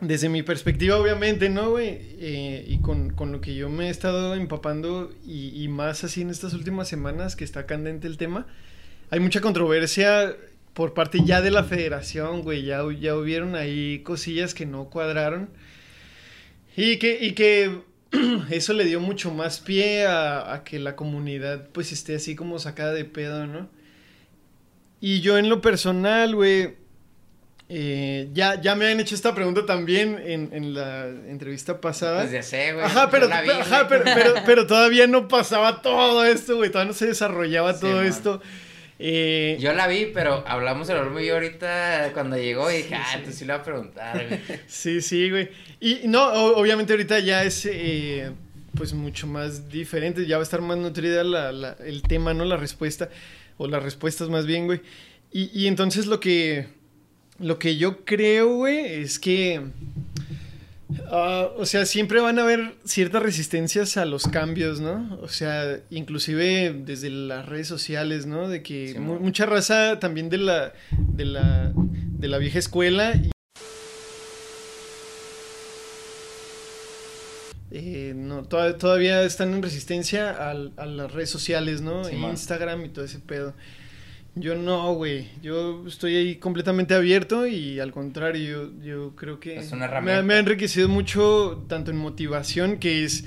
desde 0.00 0.28
mi 0.28 0.42
perspectiva, 0.42 0.96
obviamente, 0.96 1.48
¿no, 1.48 1.70
güey? 1.70 1.98
Eh, 2.20 2.64
y 2.68 2.78
con, 2.78 3.10
con 3.10 3.32
lo 3.32 3.40
que 3.40 3.54
yo 3.54 3.68
me 3.68 3.88
he 3.88 3.90
estado 3.90 4.34
empapando 4.34 5.12
y, 5.26 5.62
y 5.62 5.68
más 5.68 6.04
así 6.04 6.22
en 6.22 6.30
estas 6.30 6.54
últimas 6.54 6.88
semanas 6.88 7.34
que 7.34 7.44
está 7.44 7.66
candente 7.66 8.06
el 8.06 8.16
tema, 8.16 8.46
hay 9.10 9.20
mucha 9.20 9.40
controversia 9.40 10.36
por 10.72 10.94
parte 10.94 11.18
ya 11.24 11.40
de 11.40 11.50
la 11.50 11.64
federación, 11.64 12.42
güey. 12.42 12.62
Ya, 12.62 12.82
ya 13.00 13.16
hubieron 13.16 13.56
ahí 13.56 14.00
cosillas 14.04 14.54
que 14.54 14.66
no 14.66 14.84
cuadraron. 14.90 15.50
Y 16.76 16.98
que, 16.98 17.18
y 17.20 17.32
que 17.32 17.80
eso 18.50 18.72
le 18.74 18.84
dio 18.84 19.00
mucho 19.00 19.32
más 19.32 19.58
pie 19.58 20.06
a, 20.06 20.54
a 20.54 20.62
que 20.62 20.78
la 20.78 20.94
comunidad 20.94 21.68
pues 21.70 21.90
esté 21.90 22.14
así 22.14 22.36
como 22.36 22.60
sacada 22.60 22.92
de 22.92 23.04
pedo, 23.04 23.48
¿no? 23.48 23.68
Y 25.00 25.20
yo 25.20 25.38
en 25.38 25.48
lo 25.48 25.60
personal, 25.60 26.34
güey, 26.36 26.76
eh, 27.70 28.28
ya, 28.32 28.60
ya 28.60 28.74
me 28.74 28.86
han 28.90 28.98
hecho 29.00 29.14
esta 29.14 29.34
pregunta 29.34 29.66
también 29.66 30.18
en, 30.24 30.50
en 30.52 30.72
la 30.74 31.06
entrevista 31.06 31.80
pasada. 31.80 32.20
Pues 32.22 32.32
ya 32.32 32.42
sé, 32.42 32.72
güey. 32.72 32.84
Ajá, 32.84 33.10
pero, 33.10 33.26
vi, 33.28 33.32
ajá, 33.50 33.86
pero, 33.88 34.04
pero, 34.04 34.34
pero 34.46 34.66
todavía 34.66 35.06
no 35.06 35.28
pasaba 35.28 35.82
todo 35.82 36.24
esto, 36.24 36.56
güey. 36.56 36.70
Todavía 36.70 36.92
no 36.92 36.96
se 36.98 37.06
desarrollaba 37.06 37.74
Sí, 37.74 37.80
todo 37.80 37.96
man. 37.96 38.06
esto. 38.06 38.40
Eh, 39.00 39.56
Yo 39.60 39.72
la 39.74 39.86
vi, 39.86 40.10
pero 40.12 40.42
hablamos 40.48 40.88
el 40.88 40.96
Olmo 40.96 41.20
y 41.20 41.26
yo 41.26 41.34
ahorita 41.34 42.10
cuando 42.14 42.36
llegó 42.36 42.70
y 42.70 42.78
dije, 42.78 42.88
Sí, 42.88 42.94
ah, 42.96 43.06
sí. 43.18 43.22
tú 43.24 43.32
sí 43.32 43.44
le 43.44 43.52
voy 43.52 43.60
a 43.60 43.64
preguntar, 43.64 44.26
güey. 44.26 44.40
Sí, 44.66 45.00
sí, 45.02 45.30
güey. 45.30 45.50
Y 45.78 46.00
no, 46.08 46.24
obviamente 46.54 46.94
ahorita 46.94 47.20
ya 47.20 47.44
es 47.44 47.64
eh, 47.70 48.30
pues 48.76 48.94
mucho 48.94 49.26
más 49.28 49.68
diferente, 49.68 50.26
ya 50.26 50.36
va 50.38 50.42
a 50.42 50.44
estar 50.44 50.60
más 50.62 50.78
nutrida 50.78 51.22
la, 51.22 51.52
la- 51.52 51.76
el 51.84 52.02
tema, 52.02 52.34
¿no? 52.34 52.44
La 52.44 52.56
respuesta, 52.56 53.08
o 53.56 53.68
las 53.68 53.82
respuestas 53.82 54.30
más 54.30 54.46
bien, 54.46 54.66
güey. 54.66 54.80
Y, 55.30 55.50
y 55.56 55.66
entonces 55.68 56.06
lo 56.06 56.18
que, 56.18 56.66
lo 57.38 57.58
que 57.58 57.76
yo 57.76 58.04
creo, 58.04 58.54
güey, 58.56 58.78
es 59.02 59.18
que, 59.18 59.60
ah, 61.10 61.48
o 61.56 61.66
sea, 61.66 61.86
siempre 61.86 62.20
van 62.20 62.38
a 62.38 62.42
haber 62.42 62.74
ciertas 62.84 63.22
resistencias 63.22 63.96
a 63.96 64.04
los 64.04 64.24
cambios, 64.26 64.80
¿no? 64.80 65.18
O 65.22 65.28
sea, 65.28 65.78
inclusive 65.90 66.74
desde 66.84 67.10
las 67.10 67.46
redes 67.46 67.68
sociales, 67.68 68.26
¿no? 68.26 68.48
De 68.48 68.62
que 68.62 68.88
Sí, 68.94 68.98
mu- 68.98 69.14
man. 69.14 69.22
mucha 69.22 69.46
raza 69.46 69.98
también 70.00 70.28
de 70.30 70.38
la, 70.38 70.72
de 70.90 71.24
la, 71.24 71.72
de 71.74 72.28
la 72.28 72.38
vieja 72.38 72.58
escuela 72.58 73.14
y 73.14 73.30
eh, 77.70 78.12
no, 78.16 78.44
toda- 78.44 78.78
todavía 78.78 79.22
están 79.24 79.52
en 79.52 79.62
resistencia 79.62 80.30
al- 80.50 80.72
a, 80.76 80.86
las 80.86 81.12
redes 81.12 81.30
sociales, 81.30 81.82
¿no? 81.82 82.04
Sí. 82.04 82.16
Instagram 82.16 82.84
y 82.86 82.88
todo 82.88 83.04
ese 83.04 83.18
pedo. 83.18 83.54
Yo 84.38 84.54
no, 84.54 84.94
güey. 84.94 85.28
Yo 85.42 85.84
estoy 85.86 86.16
ahí 86.16 86.36
completamente 86.36 86.94
abierto 86.94 87.46
y 87.46 87.80
al 87.80 87.92
contrario, 87.92 88.70
yo, 88.80 88.84
yo 88.84 89.16
creo 89.16 89.40
que 89.40 89.56
Es 89.56 89.72
una 89.72 89.80
me, 89.80 89.84
herramienta. 89.86 90.22
me 90.22 90.34
ha 90.34 90.38
enriquecido 90.38 90.88
mucho 90.88 91.64
tanto 91.68 91.90
en 91.90 91.96
motivación, 91.96 92.78
que 92.78 93.04
es 93.04 93.24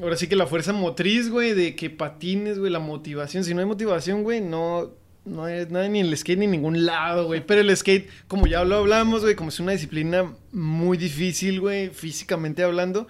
ahora 0.00 0.16
sí 0.16 0.26
que 0.28 0.36
la 0.36 0.46
fuerza 0.46 0.72
motriz, 0.72 1.30
güey, 1.30 1.54
de 1.54 1.74
que 1.74 1.90
patines, 1.90 2.58
güey, 2.58 2.70
la 2.70 2.78
motivación. 2.80 3.44
Si 3.44 3.54
no 3.54 3.60
hay 3.60 3.66
motivación, 3.66 4.22
güey, 4.24 4.40
no, 4.40 4.90
no 5.24 5.44
hay 5.44 5.66
nada 5.70 5.88
ni 5.88 6.00
el 6.00 6.16
skate 6.16 6.38
ni 6.38 6.44
en 6.44 6.50
ningún 6.50 6.84
lado, 6.84 7.26
güey. 7.26 7.44
Pero 7.46 7.60
el 7.62 7.76
skate, 7.76 8.08
como 8.28 8.46
ya 8.46 8.64
lo 8.64 8.76
hablamos, 8.76 9.22
güey, 9.22 9.34
como 9.34 9.48
es 9.48 9.60
una 9.60 9.72
disciplina 9.72 10.34
muy 10.52 10.98
difícil, 10.98 11.60
güey, 11.60 11.88
físicamente 11.90 12.62
hablando. 12.62 13.08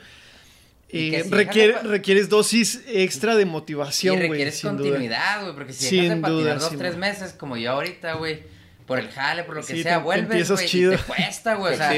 Eh, 0.88 1.22
si 1.24 1.30
requiere, 1.30 1.72
de 1.74 1.80
requieres 1.82 2.28
dosis 2.28 2.80
extra 2.86 3.34
de 3.36 3.44
motivación, 3.44 4.16
güey. 4.16 4.28
requieres 4.30 4.60
continuidad, 4.60 5.42
güey, 5.42 5.54
porque 5.54 5.72
si 5.72 5.86
Sin 5.86 6.02
dejas 6.02 6.16
de 6.16 6.22
patinar 6.22 6.42
duda, 6.42 6.54
dos, 6.54 6.68
sí, 6.70 6.76
tres 6.76 6.92
man. 6.92 7.00
meses, 7.00 7.32
como 7.32 7.56
yo 7.56 7.72
ahorita, 7.72 8.12
güey, 8.14 8.42
por 8.86 9.00
el 9.00 9.08
jale, 9.10 9.42
por 9.42 9.56
lo 9.56 9.62
que 9.62 9.74
Sí, 9.74 9.82
sea, 9.82 9.98
te- 9.98 10.04
vuelves, 10.04 10.48
güey, 10.48 10.64
y 10.64 10.68
chido. 10.68 10.92
te 10.92 10.98
cuesta, 10.98 11.54
güey, 11.54 11.74
o 11.74 11.76
sea, 11.76 11.92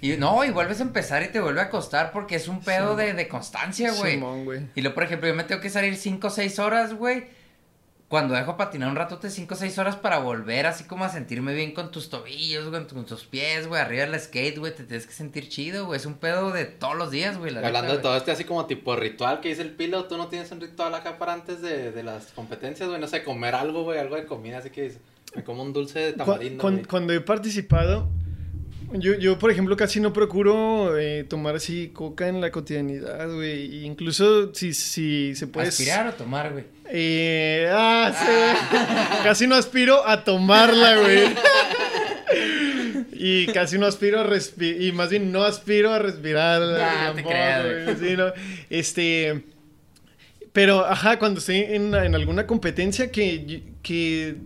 y 0.00 0.16
no, 0.16 0.42
y 0.44 0.50
vuelves 0.50 0.80
a 0.80 0.82
empezar 0.82 1.22
y 1.22 1.28
te 1.28 1.40
vuelve 1.40 1.60
a 1.60 1.68
costar 1.68 2.10
porque 2.10 2.36
es 2.36 2.48
un 2.48 2.60
pedo 2.62 2.96
de, 2.96 3.12
de 3.12 3.28
constancia, 3.28 3.92
güey. 3.92 4.18
Y 4.74 4.80
luego, 4.80 4.94
por 4.94 5.04
ejemplo, 5.04 5.28
yo 5.28 5.34
me 5.34 5.44
tengo 5.44 5.60
que 5.60 5.68
salir 5.68 5.94
5 5.96 6.26
o 6.26 6.30
6 6.30 6.58
horas, 6.58 6.94
güey. 6.94 7.24
Cuando 8.12 8.34
dejo 8.34 8.58
patinar 8.58 8.90
un 8.90 8.96
ratote 8.96 9.30
5 9.30 9.54
o 9.54 9.56
6 9.56 9.78
horas 9.78 9.96
para 9.96 10.18
volver 10.18 10.66
así 10.66 10.84
como 10.84 11.06
a 11.06 11.08
sentirme 11.08 11.54
bien 11.54 11.72
con 11.72 11.90
tus 11.90 12.10
tobillos, 12.10 12.68
güey, 12.68 12.86
con 12.86 13.06
tus 13.06 13.24
pies, 13.24 13.66
güey, 13.66 13.80
arriba 13.80 14.04
del 14.04 14.20
skate, 14.20 14.58
güey, 14.58 14.74
te 14.74 14.84
tienes 14.84 15.06
que 15.06 15.14
sentir 15.14 15.48
chido, 15.48 15.86
güey. 15.86 15.96
Es 15.98 16.04
un 16.04 16.16
pedo 16.16 16.50
de 16.50 16.66
todos 16.66 16.94
los 16.94 17.10
días, 17.10 17.38
güey. 17.38 17.50
la 17.52 17.60
neta, 17.62 17.68
Hablando 17.68 17.88
de 17.92 17.96
güey. 17.96 18.02
todo 18.02 18.16
este 18.18 18.30
así 18.30 18.44
como 18.44 18.66
tipo 18.66 18.94
ritual 18.96 19.40
que 19.40 19.48
dice 19.48 19.62
el 19.62 19.70
pilo, 19.70 20.04
tú 20.04 20.18
no 20.18 20.28
tienes 20.28 20.52
un 20.52 20.60
ritual 20.60 20.94
acá 20.94 21.16
para 21.18 21.32
antes 21.32 21.62
de, 21.62 21.90
de 21.90 22.02
las 22.02 22.26
competencias, 22.32 22.86
güey, 22.86 23.00
no 23.00 23.08
sé, 23.08 23.24
comer 23.24 23.54
algo, 23.54 23.82
güey, 23.84 23.98
algo 23.98 24.16
de 24.16 24.26
comida, 24.26 24.58
así 24.58 24.68
que 24.68 24.92
me 25.34 25.42
como 25.42 25.62
un 25.62 25.72
dulce 25.72 25.98
de 25.98 26.12
Cu- 26.12 26.18
tamarindo, 26.18 26.62
güey. 26.62 26.84
cuando 26.84 27.14
he 27.14 27.20
participado, 27.22 28.10
yo, 28.94 29.14
yo, 29.14 29.38
por 29.38 29.50
ejemplo, 29.50 29.76
casi 29.76 30.00
no 30.00 30.12
procuro 30.12 30.98
eh, 30.98 31.24
tomar 31.24 31.56
así 31.56 31.88
coca 31.88 32.28
en 32.28 32.40
la 32.40 32.50
cotidianidad, 32.50 33.32
güey. 33.32 33.84
Incluso 33.84 34.54
si, 34.54 34.74
si 34.74 35.34
se 35.34 35.46
puede... 35.46 35.68
¿Aspirar 35.68 36.06
o 36.08 36.12
tomar, 36.12 36.52
güey? 36.52 36.64
Eh, 36.86 37.68
ah, 37.70 38.12
sí. 38.14 39.24
casi 39.24 39.46
no 39.46 39.54
aspiro 39.54 40.06
a 40.06 40.24
tomarla, 40.24 40.96
güey. 40.98 41.20
Y 43.24 43.46
casi 43.48 43.78
no 43.78 43.86
aspiro 43.86 44.18
a 44.18 44.24
respirar, 44.24 44.82
y 44.82 44.90
más 44.90 45.10
bien 45.10 45.30
no 45.30 45.44
aspiro 45.44 45.92
a 45.92 46.00
respirarla. 46.00 46.78
Nah, 46.78 47.14
te 47.14 47.22
creas, 47.22 47.84
güey. 48.00 48.10
Sí, 48.10 48.16
no. 48.16 48.32
Este, 48.68 49.44
pero, 50.52 50.84
ajá, 50.84 51.20
cuando 51.20 51.38
estoy 51.38 51.58
en, 51.58 51.94
en 51.94 52.14
alguna 52.16 52.48
competencia 52.48 53.12
que, 53.12 53.62
que 53.80 54.38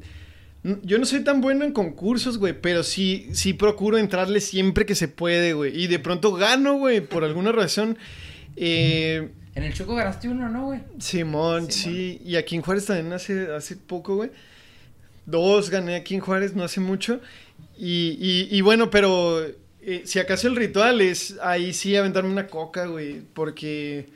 yo 0.83 0.99
no 0.99 1.05
soy 1.07 1.23
tan 1.23 1.41
bueno 1.41 1.64
en 1.64 1.73
concursos, 1.73 2.39
güey, 2.39 2.61
pero 2.61 2.83
sí, 2.83 3.29
sí 3.33 3.53
procuro 3.53 3.99
entrarle 3.99 4.41
siempre 4.41 4.87
que 4.87 4.95
se 4.95 5.09
puede, 5.09 5.53
güey. 5.53 5.81
Y 5.81 5.87
de 5.87 5.99
pronto 5.99 6.33
gano, 6.33 6.75
güey, 6.79 7.01
por 7.01 7.25
alguna 7.25 7.53
razón. 7.53 7.97
Eh, 8.57 9.29
En 9.55 9.62
el 9.62 9.73
Choco 9.75 9.95
ganaste 9.95 10.29
uno, 10.29 10.49
¿no, 10.49 10.67
güey? 10.67 10.81
Simón, 10.99 11.71
Simón. 11.71 11.73
sí. 11.73 12.21
Y 12.25 12.37
aquí 12.37 12.57
en 12.57 12.62
Juárez 12.62 12.87
también 12.87 13.12
hace, 13.12 13.53
hace 13.55 13.77
poco, 13.77 14.17
güey. 14.17 14.31
Dos 15.25 15.71
gané 15.71 15.97
aquí 15.97 16.14
en 16.14 16.21
Juárez, 16.21 16.55
no 16.55 16.64
hace 16.64 16.81
mucho. 16.81 17.21
Y, 17.79 18.17
y, 18.21 18.49
y 18.51 18.61
bueno, 18.61 18.91
pero 18.91 19.45
eh, 19.83 20.03
si 20.05 20.19
acaso 20.19 20.49
el 20.49 20.57
ritual 20.57 21.01
es 21.01 21.37
ahí 21.43 21.73
sí 21.73 21.95
aventarme 21.97 22.31
una 22.31 22.47
coca, 22.47 22.87
güey. 22.87 23.21
Porque 23.35 24.07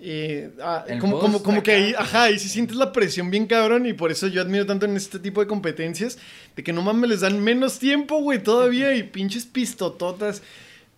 eh, 0.00 0.50
ah, 0.62 0.84
como, 1.00 1.18
como, 1.18 1.42
como 1.42 1.62
que 1.62 1.72
ahí, 1.72 1.94
ajá, 1.96 2.24
ahí 2.24 2.38
sí 2.38 2.48
sientes 2.48 2.76
la 2.76 2.92
presión 2.92 3.30
bien 3.30 3.46
cabrón. 3.46 3.86
Y 3.86 3.92
por 3.92 4.10
eso 4.10 4.26
yo 4.26 4.42
admiro 4.42 4.66
tanto 4.66 4.86
en 4.86 4.96
este 4.96 5.18
tipo 5.18 5.40
de 5.40 5.46
competencias. 5.46 6.18
De 6.56 6.62
que 6.62 6.72
no 6.72 6.82
mames, 6.82 7.10
les 7.10 7.20
dan 7.20 7.40
menos 7.40 7.78
tiempo, 7.78 8.20
güey, 8.20 8.42
todavía. 8.42 8.94
Y 8.94 9.02
pinches 9.02 9.46
pistototas 9.46 10.42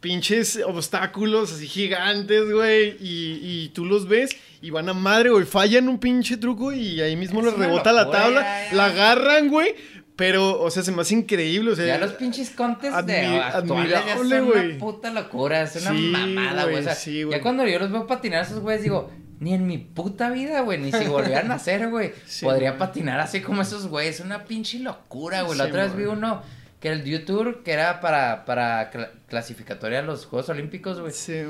pinches 0.01 0.59
obstáculos 0.65 1.53
así 1.53 1.67
gigantes, 1.67 2.51
güey, 2.51 2.97
y, 3.01 3.39
y 3.43 3.69
tú 3.75 3.85
los 3.85 4.09
ves 4.09 4.31
y 4.63 4.71
van 4.71 4.89
a 4.89 4.95
madre, 4.95 5.31
güey, 5.31 5.45
fallan 5.45 5.89
un 5.89 5.99
pinche 5.99 6.37
truco 6.37 6.73
y 6.73 7.01
ahí 7.01 7.17
mismo 7.17 7.41
Es 7.41 7.47
les 7.47 7.55
rebota 7.55 7.93
la 7.93 8.11
tabla, 8.11 8.41
ya. 8.41 8.77
la 8.77 8.87
agarran, 8.87 9.49
güey, 9.49 9.75
pero, 10.21 10.61
o 10.61 10.71
sea, 10.71 10.83
se 10.83 10.93
me 10.93 11.01
hace 11.01 11.15
increíble, 11.15 11.71
o 11.73 11.75
sea, 11.75 11.87
Ya 11.87 11.99
los 11.99 12.13
pinches 12.13 12.51
contes 12.51 12.93
de 13.07 13.21
actuales 13.41 14.05
ya 14.07 14.17
son 14.19 14.29
güey. 14.47 14.71
una 14.73 14.79
puta 14.79 15.11
locura, 15.11 15.63
es 15.63 15.77
una 15.77 15.93
Sí, 15.93 16.13
mamada, 16.13 16.63
güey. 16.65 16.75
güey, 16.75 16.81
O 16.81 16.85
sea, 16.85 16.95
sí, 16.95 17.23
güey. 17.23 17.39
ya 17.39 17.43
cuando 17.43 17.67
yo 17.67 17.79
los 17.79 17.91
veo 17.91 18.07
patinar 18.07 18.41
a 18.41 18.43
esos 18.43 18.61
güeyes 18.61 18.83
digo, 18.83 19.11
ni 19.39 19.55
en 19.55 19.67
mi 19.67 19.79
puta 19.79 20.29
vida, 20.29 20.61
güey, 20.61 20.79
ni 20.79 20.93
si 20.93 21.07
volvieran 21.07 21.51
a 21.51 21.55
hacer, 21.55 21.89
güey, 21.89 22.13
Sí, 22.27 22.45
podría 22.45 22.73
güey. 22.73 22.79
patinar 22.79 23.19
así 23.21 23.41
como 23.41 23.63
esos 23.63 23.87
güeyes, 23.87 24.17
es 24.21 24.27
una 24.27 24.45
pinche 24.45 24.79
locura, 24.81 25.41
güey. 25.43 25.57
La 25.57 25.65
otra 25.65 25.85
vez 25.85 25.95
güey. 25.95 26.05
vi 26.05 26.11
uno 26.13 26.43
que 26.81 26.89
era 26.89 26.97
el 26.99 27.05
YouTube 27.05 27.63
que 27.63 27.73
era 27.73 28.01
para 28.01 28.45
para 28.45 28.91
cla- 28.93 29.11
clasificatoria 29.27 30.01
a 30.01 30.03
los 30.03 30.27
Juegos 30.27 30.49
Olímpicos, 30.51 31.01
güey. 31.01 31.13
sí, 31.13 31.43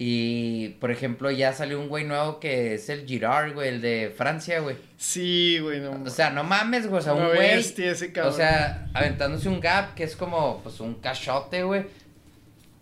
Y 0.00 0.76
por 0.78 0.92
ejemplo, 0.92 1.28
ya 1.28 1.52
salió 1.52 1.80
un 1.80 1.88
güey 1.88 2.04
nuevo 2.04 2.38
que 2.38 2.74
es 2.74 2.88
el 2.88 3.04
Girard, 3.04 3.52
güey, 3.52 3.68
el 3.68 3.80
de 3.80 4.14
Francia, 4.16 4.60
güey. 4.60 4.76
sí, 4.96 5.58
güey, 5.58 5.80
no, 5.80 5.90
O 6.04 6.08
sea, 6.08 6.30
no 6.30 6.44
mames, 6.44 6.86
güey, 6.86 7.00
o 7.00 7.02
sea, 7.02 7.14
un 7.14 7.26
güey. 7.34 7.58
ese 7.58 8.12
cabrón. 8.12 8.32
O 8.32 8.36
sea, 8.36 8.86
aventándose 8.94 9.48
un 9.48 9.58
gap 9.58 9.94
que 9.96 10.04
es 10.04 10.14
como, 10.14 10.60
pues, 10.62 10.78
un 10.78 10.94
cachote, 10.94 11.64
güey. 11.64 11.86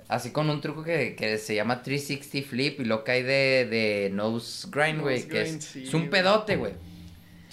Así 0.09 0.31
con 0.31 0.51
un 0.51 0.61
truco 0.61 0.85
que, 0.85 1.17
que 1.17 1.39
se 1.39 1.55
llama 1.55 1.83
360 1.83 2.47
flip 2.51 2.81
y 2.81 2.85
lo 2.85 3.03
cae 3.03 3.23
de, 3.23 3.65
de 3.65 4.11
nose 4.13 4.69
grind, 4.71 5.01
güey. 5.01 5.27
Que 5.27 5.41
es, 5.41 5.65
sí, 5.65 5.85
es 5.85 5.95
un 5.95 6.03
güey. 6.03 6.11
pedote, 6.11 6.57
güey. 6.57 6.75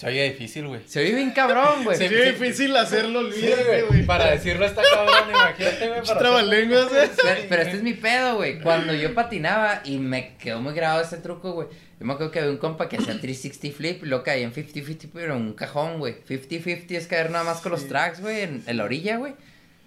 Se 0.04 0.10
oye 0.10 0.32
difícil, 0.32 0.68
güey. 0.68 0.82
Se 0.86 1.00
oye 1.00 1.16
bien 1.16 1.32
cabrón, 1.32 1.86
güey. 1.86 1.98
Sí, 1.98 2.04
es 2.04 2.38
difícil 2.38 2.76
hacerlo, 2.76 3.20
olvídate, 3.20 3.84
güey. 3.84 4.06
Para 4.06 4.32
decirlo 4.32 4.66
está 4.66 4.82
cabrón, 4.94 5.30
imagínate, 5.30 5.88
güey. 5.88 6.02
para 6.06 6.20
Trabalenguas, 6.20 6.90
güey. 6.90 7.10
Pero, 7.16 7.40
pero 7.48 7.62
este 7.62 7.78
es 7.78 7.84
mi 7.84 7.94
pedo, 7.94 8.36
güey. 8.36 8.60
Cuando 8.60 8.94
yo 8.94 9.14
patinaba 9.14 9.82
y 9.86 10.00
me 10.00 10.36
quedó 10.36 10.60
muy 10.60 10.74
grabado 10.74 11.04
ese 11.04 11.18
truco, 11.18 11.54
güey. 11.54 11.70
Yo 12.02 12.06
me 12.06 12.14
acuerdo 12.14 12.34
que 12.34 12.40
había 12.40 12.52
un 12.52 12.58
compa 12.58 12.90
que 12.90 12.98
hacía 12.98 13.18
360 13.18 13.78
flip 13.78 14.04
y 14.04 14.08
lo 14.08 14.24
caía 14.24 14.44
en 14.44 14.54
50-50, 14.54 15.08
pero 15.14 15.38
en 15.38 15.42
un 15.42 15.54
cajón, 15.54 16.00
güey. 16.00 16.16
50-50 16.28 16.92
es 16.92 17.08
caer 17.08 17.32
nada 17.32 17.46
más 17.46 17.62
con 17.62 17.72
los 17.72 17.88
tracks, 17.88 18.20
güey, 18.20 18.42
en, 18.42 18.62
en 18.68 18.76
la 18.76 18.84
orilla, 18.84 19.16
güey. 19.16 19.36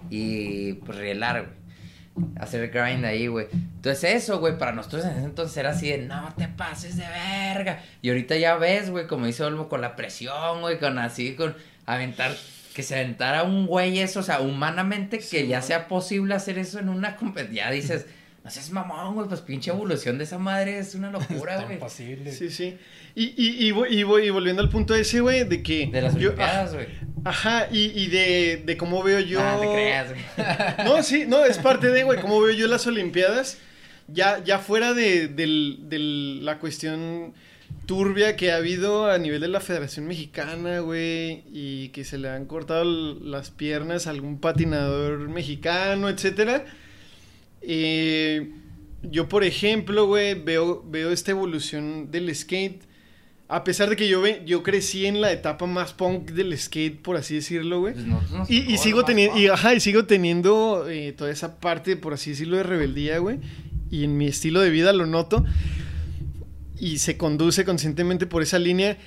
Y 0.08 0.72
pues 0.74 0.96
rielar, 0.96 1.42
güey. 1.42 1.65
Hacer 2.38 2.62
el 2.64 2.70
grind 2.70 3.04
ahí, 3.04 3.26
güey. 3.26 3.46
Entonces 3.52 4.22
eso, 4.22 4.38
güey, 4.38 4.58
para 4.58 4.72
nosotros 4.72 5.04
en 5.04 5.12
ese 5.12 5.24
entonces 5.24 5.56
era 5.56 5.70
así 5.70 5.88
de, 5.88 5.98
no 5.98 6.32
te 6.36 6.48
pases 6.48 6.96
de 6.96 7.04
verga. 7.06 7.82
Y 8.02 8.08
ahorita 8.08 8.36
ya 8.36 8.56
ves, 8.56 8.90
güey, 8.90 9.06
como 9.06 9.26
dice 9.26 9.44
Olmo, 9.44 9.68
con 9.68 9.80
la 9.80 9.96
presión, 9.96 10.60
güey, 10.60 10.78
con 10.78 10.98
así, 10.98 11.34
con 11.34 11.54
aventar, 11.84 12.34
que 12.74 12.82
se 12.82 12.94
aventara 12.94 13.42
un 13.42 13.66
güey 13.66 14.00
eso, 14.00 14.20
o 14.20 14.22
sea, 14.22 14.40
humanamente 14.40 15.18
que 15.18 15.46
ya 15.46 15.62
sea 15.62 15.88
posible 15.88 16.34
hacer 16.34 16.58
eso 16.58 16.78
en 16.78 16.88
una 16.88 17.16
competencia. 17.16 17.66
Ya 17.66 17.70
dices, 17.70 18.06
no 18.46 18.50
seas 18.52 18.70
mamón, 18.70 19.14
güey, 19.16 19.26
pues 19.28 19.40
pinche 19.40 19.72
evolución 19.72 20.18
de 20.18 20.24
esa 20.24 20.38
madre 20.38 20.78
es 20.78 20.94
una 20.94 21.10
locura, 21.16 21.60
güey. 21.62 21.74
imposible. 21.74 22.30
Sí, 22.30 22.48
sí. 22.48 22.78
Y, 23.16 23.34
y, 23.36 23.66
y, 23.66 23.70
voy- 23.72 23.88
y, 23.92 24.04
voy- 24.04 24.24
y 24.26 24.30
volviendo 24.30 24.62
al 24.62 24.68
punto 24.68 24.94
ese, 24.94 25.20
güey, 25.20 25.42
de 25.44 25.62
que... 25.64 25.88
De 25.88 26.00
las 26.00 26.14
yo- 26.14 26.28
Olimpiadas, 26.28 26.74
güey. 26.74 26.86
Ajá, 27.24 27.66
y, 27.72 27.86
y 28.00 28.06
de, 28.06 28.62
de 28.64 28.76
cómo 28.76 29.02
veo 29.02 29.18
yo... 29.18 29.42
No 29.42 29.58
te 29.58 29.66
creas, 29.72 30.08
güey. 30.10 30.22
No, 30.86 31.02
sí, 31.02 31.24
no, 31.26 31.44
es 31.44 31.58
parte 31.58 31.88
de, 31.88 32.04
güey, 32.04 32.20
cómo 32.20 32.40
veo 32.40 32.54
yo 32.54 32.68
las 32.68 32.86
Olimpiadas. 32.86 33.58
Ya, 34.06 34.42
ya 34.44 34.60
fuera 34.60 34.94
de, 34.94 35.26
del- 35.26 35.78
del- 35.88 36.44
la 36.44 36.60
cuestión 36.60 37.34
turbia 37.86 38.36
que 38.36 38.52
ha 38.52 38.56
habido 38.56 39.10
a 39.10 39.18
nivel 39.18 39.40
de 39.40 39.48
la 39.48 39.58
Federación 39.60 40.06
Mexicana, 40.06 40.78
güey, 40.80 41.42
y 41.52 41.88
que 41.88 42.04
se 42.04 42.16
le 42.18 42.28
han 42.28 42.44
cortado 42.46 42.84
las 42.84 43.50
piernas 43.50 44.06
a 44.06 44.10
algún 44.10 44.38
patinador 44.40 45.28
mexicano, 45.28 46.08
etcétera. 46.08 46.64
Eh, 47.62 48.50
yo, 49.02 49.28
por 49.28 49.44
ejemplo, 49.44 50.06
güey, 50.06 50.34
veo, 50.34 50.84
veo 50.88 51.10
esta 51.10 51.30
evolución 51.30 52.10
del 52.10 52.34
skate. 52.34 52.82
A 53.48 53.62
pesar 53.62 53.88
de 53.88 53.94
que 53.94 54.08
yo, 54.08 54.24
yo 54.44 54.64
crecí 54.64 55.06
en 55.06 55.20
la 55.20 55.30
etapa 55.30 55.66
más 55.66 55.92
punk 55.92 56.30
del 56.32 56.56
skate, 56.58 57.00
por 57.00 57.16
así 57.16 57.36
decirlo, 57.36 57.78
güey. 57.78 57.94
Pues 57.94 58.50
Y, 58.50 58.76
sigo 58.78 59.04
teniendo, 59.04 59.38
y, 59.38 59.46
ajá, 59.46 59.72
y 59.74 59.78
sigo 59.80 60.04
teniendo 60.04 60.88
eh, 60.88 61.12
toda 61.12 61.30
esa 61.30 61.60
parte, 61.60 61.96
por 61.96 62.12
así 62.12 62.30
decirlo, 62.30 62.56
de 62.56 62.64
rebeldía, 62.64 63.18
güey. 63.18 63.38
Y 63.88 64.02
en 64.02 64.16
mi 64.18 64.26
estilo 64.26 64.60
de 64.60 64.70
vida 64.70 64.92
lo 64.92 65.06
noto. 65.06 65.44
Y 66.80 66.98
se 66.98 67.16
conduce 67.16 67.64
conscientemente 67.64 68.26
por 68.26 68.42
esa 68.42 68.58
línea. 68.58 68.98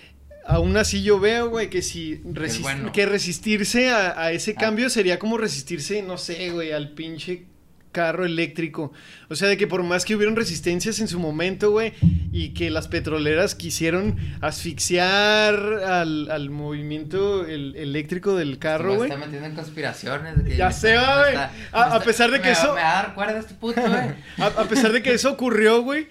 Aún 0.48 0.78
así 0.78 1.04
yo 1.04 1.20
veo, 1.20 1.50
güey, 1.50 1.70
que 1.70 1.82
si 1.82 2.22
bueno. 2.62 2.92
que 2.94 3.06
resistirse 3.06 3.90
a, 3.90 4.20
a 4.20 4.32
ese 4.32 4.52
Ah. 4.58 4.60
cambio 4.62 4.90
sería 4.90 5.20
como 5.20 5.38
resistirse, 5.38 6.02
no 6.02 6.18
sé, 6.18 6.50
güey, 6.52 6.72
al 6.72 6.94
pinche 6.94 7.44
carro 7.92 8.24
eléctrico. 8.26 8.92
O 9.30 9.36
sea, 9.36 9.48
de 9.48 9.58
que 9.58 9.66
por 9.68 9.82
más 9.84 10.06
que 10.06 10.16
hubieron 10.16 10.36
resistencias 10.36 11.00
en 11.00 11.08
su 11.08 11.20
momento, 11.20 11.72
güey, 11.72 11.94
y 12.32 12.50
que 12.50 12.70
las 12.70 12.88
petroleras 12.88 13.56
quisieron 13.56 14.18
asfixiar 14.42 15.56
al, 15.56 16.30
al 16.32 16.50
movimiento 16.50 17.46
el- 17.46 17.76
eléctrico 17.76 18.36
del 18.36 18.60
carro, 18.60 18.92
Me 18.92 18.96
güey. 18.98 19.10
está 19.10 19.20
metiendo 19.26 19.48
en 19.48 19.56
conspiraciones. 19.56 20.38
de 20.38 20.50
que 20.52 20.56
Ya 20.58 20.68
me 20.68 20.74
sé, 20.74 20.94
está- 20.96 21.02
va, 21.10 21.16
me 21.18 21.22
güey. 21.32 21.36
A- 21.72 21.90
me 21.90 21.96
a 21.96 22.00
pesar 22.02 22.32
de 22.32 22.38
me 22.38 22.44
que 22.44 22.50
va- 22.50 22.54
eso- 22.54 22.74
Me 22.76 22.82
va 22.82 22.90
a 23.00 23.04
dar 23.04 23.14
cuerda 23.16 23.40
este 23.40 23.54
puto, 23.56 23.82
güey. 23.82 24.10
A, 24.38 24.46
a 24.46 24.64
pesar 24.66 24.92
de 24.92 25.02
que 25.02 25.14
eso 25.14 25.32
ocurrió, 25.32 25.82
güey, 25.82 26.08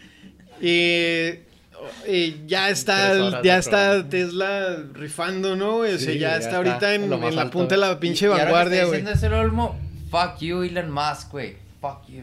eh, 0.60 1.44
eh, 2.06 2.40
ya 2.46 2.70
está, 2.70 3.40
ya 3.42 3.58
está. 3.58 4.08
Tesla 4.08 4.76
rifando, 4.94 5.56
¿no? 5.56 5.76
güey? 5.78 5.94
O 5.94 5.98
sea, 5.98 6.12
Sí, 6.12 6.18
ya, 6.18 6.30
ya 6.30 6.36
está 6.36 6.46
está 6.48 6.56
ahorita 6.56 6.94
en, 6.94 7.12
en 7.12 7.36
la 7.36 7.50
punta 7.50 7.74
de 7.76 7.80
la 7.80 8.00
pinche 8.00 8.26
Y- 8.26 8.28
y 8.28 8.32
ahora 8.32 8.38
que 8.46 8.50
vanguardia, 8.52 8.76
está 8.82 8.86
güey. 8.88 9.00
diciendo 9.02 9.26
ese 9.26 9.34
Olmo, 9.34 9.78
fuck 10.10 10.38
you, 10.40 10.62
Elon 10.62 10.90
Musk, 10.90 11.30
güey. 11.30 11.67
Fuck 11.80 12.06
you. 12.08 12.22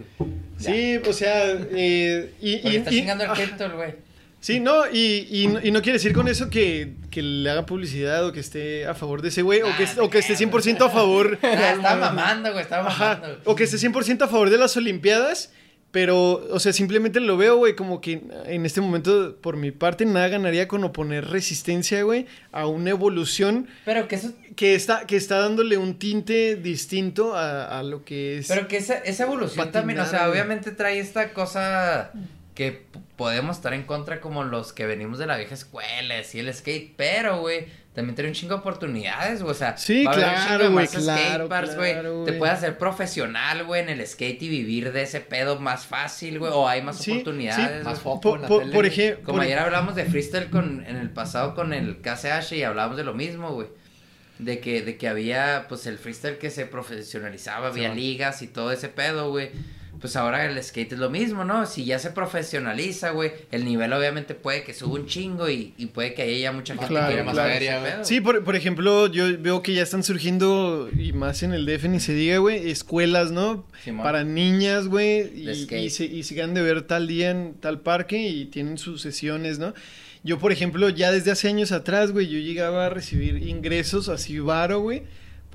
Sí, 0.57 0.97
o 1.07 1.13
sea, 1.13 1.51
eh, 1.71 2.33
y, 2.41 2.57
Porque 2.57 2.73
y- 2.73 2.75
está 2.77 2.91
y- 2.91 2.95
chingando 2.99 3.23
el 3.23 3.29
ah, 3.29 3.75
güey. 3.75 3.93
Sí, 4.41 4.59
no, 4.59 4.85
y, 4.91 5.27
y, 5.31 5.47
no- 5.47 5.59
y 5.63 5.71
no 5.71 5.81
quiere 5.81 5.93
decir 5.97 6.13
con 6.13 6.27
eso 6.27 6.49
que, 6.51 6.93
que 7.09 7.23
le 7.23 7.49
haga 7.49 7.65
publicidad 7.65 8.25
o 8.27 8.31
que 8.31 8.41
esté 8.41 8.85
a 8.85 8.93
favor 8.93 9.21
de 9.23 9.29
ese 9.29 9.41
güey, 9.41 9.61
o, 9.63 9.67
que, 9.75 9.87
o 9.99 10.09
que 10.09 10.19
esté 10.19 10.35
creo, 10.35 10.51
100% 10.51 10.85
a 10.85 10.89
favor. 10.89 11.39
Ah, 11.43 11.71
estaba 11.75 11.95
mamando, 12.11 12.51
güey, 12.51 12.63
Ajá, 12.69 12.83
mamando. 12.83 13.27
güey. 13.27 13.39
o 13.45 13.55
que 13.55 13.63
esté 13.63 13.77
100% 13.77 14.21
a 14.21 14.27
favor 14.27 14.49
de 14.51 14.57
las 14.59 14.77
Olimpiadas, 14.77 15.51
pero, 15.95 16.45
o 16.51 16.59
sea, 16.59 16.73
simplemente 16.73 17.21
lo 17.21 17.37
veo, 17.37 17.55
güey, 17.55 17.73
como 17.73 18.01
que 18.01 18.21
en 18.47 18.65
este 18.65 18.81
momento, 18.81 19.37
por 19.39 19.55
mi 19.55 19.71
parte, 19.71 20.05
nada 20.05 20.27
ganaría 20.27 20.67
con 20.67 20.83
oponer 20.83 21.25
resistencia, 21.29 22.03
güey, 22.03 22.25
a 22.51 22.67
una 22.67 22.89
evolución 22.89 23.69
Pero 23.85 24.05
que 24.09 24.15
eso, 24.15 24.33
que 24.57 24.75
está, 24.75 25.07
que 25.07 25.15
está 25.15 25.39
dándole 25.39 25.77
un 25.77 25.97
tinte 25.97 26.57
distinto 26.57 27.33
a, 27.33 27.79
a 27.79 27.81
lo 27.81 28.03
que 28.03 28.39
es... 28.39 28.49
pero 28.49 28.67
que 28.67 28.75
esa, 28.75 28.95
esa 28.95 29.23
evolución 29.23 29.67
Patinar, 29.67 29.71
también, 29.71 29.99
o 29.99 30.05
sea, 30.05 30.29
obviamente 30.29 30.71
trae 30.71 30.99
esta 30.99 31.31
cosa 31.31 32.11
que 32.55 32.85
podemos 33.17 33.57
estar 33.57 33.73
en 33.73 33.83
contra 33.83 34.19
como 34.21 34.43
los 34.43 34.73
que 34.73 34.85
venimos 34.85 35.19
de 35.19 35.27
la 35.27 35.37
vieja 35.37 35.53
escuela, 35.53 36.17
así 36.19 36.39
el 36.39 36.51
skate, 36.53 36.93
pero, 36.95 37.39
güey, 37.41 37.65
también 37.93 38.15
trae 38.15 38.27
un 38.29 38.33
chingo 38.33 38.55
de 38.55 38.59
oportunidades, 38.61 39.41
güey, 39.41 39.51
o 39.51 39.57
sea, 39.57 39.77
Sí, 39.77 40.03
va 40.05 40.11
a 40.11 40.13
haber 40.15 40.25
un 40.27 40.33
claro, 40.33 40.63
güey, 40.71 40.85
más 40.85 40.89
claro, 40.95 41.47
claro, 41.49 42.23
te 42.25 42.33
puedes 42.33 42.55
hacer 42.55 42.77
profesional, 42.77 43.65
güey, 43.65 43.81
en 43.83 43.89
el 43.89 44.05
skate 44.07 44.41
y 44.41 44.49
vivir 44.49 44.91
de 44.93 45.01
ese 45.03 45.19
pedo 45.21 45.59
más 45.59 45.85
fácil, 45.85 46.39
güey, 46.39 46.51
o 46.53 46.67
hay 46.67 46.81
más 46.81 46.97
Sí, 46.97 47.11
oportunidades, 47.11 47.79
sí. 47.79 47.83
Más 47.83 48.01
güey. 48.01 48.03
foco 48.03 48.21
Por, 48.21 48.35
en 48.37 48.41
la 48.43 48.47
por- 48.47 48.59
tele, 48.61 48.71
por 48.73 48.83
güey. 48.85 48.93
ejemplo... 48.93 49.23
Como 49.25 49.41
ayer 49.41 49.59
hablamos 49.59 49.95
de 49.95 50.05
freestyle 50.05 50.49
con, 50.49 50.85
en 50.87 50.95
el 50.95 51.09
pasado 51.09 51.55
con 51.55 51.73
el 51.73 51.97
KCH 52.01 52.53
y 52.53 52.63
hablábamos 52.63 52.97
de 52.97 53.03
lo 53.03 53.13
mismo, 53.13 53.51
güey. 53.53 53.67
De 54.39 54.59
que, 54.59 54.81
de 54.81 54.97
que 54.97 55.07
había, 55.07 55.65
pues, 55.69 55.85
el 55.87 55.97
freestyle 55.97 56.37
que 56.37 56.49
se 56.49 56.65
profesionalizaba, 56.65 57.67
había 57.67 57.93
ligas 57.93 58.41
y 58.41 58.47
todo 58.47 58.71
ese 58.73 58.89
pedo, 58.89 59.29
güey. 59.29 59.51
Pues 60.05 60.15
ahora 60.17 60.45
el 60.45 60.63
skate 60.63 60.93
es 60.93 60.99
lo 60.99 61.09
mismo, 61.09 61.45
¿no? 61.45 61.65
Si 61.65 61.83
ya 61.83 61.97
se 61.97 62.11
profesionaliza, 62.11 63.09
güey, 63.09 63.31
el 63.51 63.65
nivel 63.65 63.91
obviamente 63.91 64.35
puede 64.35 64.63
que 64.63 64.71
suba 64.75 64.99
un 64.99 65.07
chingo 65.07 65.49
y, 65.49 65.73
y 65.79 65.87
puede 65.87 66.13
que 66.13 66.21
haya 66.21 66.37
ya 66.37 66.51
mucha 66.51 66.75
gente 66.75 66.89
Claro, 66.89 67.07
que 67.07 67.13
quiera 67.13 67.23
más 67.23 67.33
claro. 67.33 67.49
ver 67.49 67.63
ese 67.63 68.05
Sí, 68.05 68.21
por, 68.21 68.43
por 68.43 68.55
ejemplo, 68.55 69.07
yo 69.07 69.25
veo 69.39 69.63
que 69.63 69.73
ya 69.73 69.81
están 69.81 70.03
surgiendo, 70.03 70.91
y 70.95 71.11
más 71.13 71.41
en 71.41 71.53
el 71.53 71.65
DF 71.65 71.85
ni 71.85 71.99
se 71.99 72.13
diga, 72.13 72.37
güey, 72.37 72.69
escuelas, 72.69 73.31
¿no? 73.31 73.65
Simón. 73.83 74.03
Para 74.03 74.23
niñas, 74.23 74.87
güey, 74.87 75.21
y, 75.33 75.49
y 75.49 75.89
se, 75.89 76.05
y 76.05 76.21
se 76.21 76.35
quedan 76.35 76.53
de 76.53 76.61
ver 76.61 76.83
tal 76.83 77.07
día 77.07 77.31
en 77.31 77.55
tal 77.55 77.79
parque 77.81 78.19
y 78.27 78.45
tienen 78.45 78.77
sus 78.77 79.01
sesiones, 79.01 79.57
¿no? 79.57 79.73
Yo, 80.23 80.37
por 80.37 80.51
ejemplo, 80.51 80.87
ya 80.89 81.11
desde 81.11 81.31
hace 81.31 81.47
años 81.47 81.71
atrás, 81.71 82.11
güey, 82.11 82.27
yo 82.27 82.37
llegaba 82.37 82.85
a 82.85 82.89
recibir 82.89 83.37
ingresos 83.47 84.07
así 84.07 84.37
varo, 84.37 84.81
güey, 84.81 85.01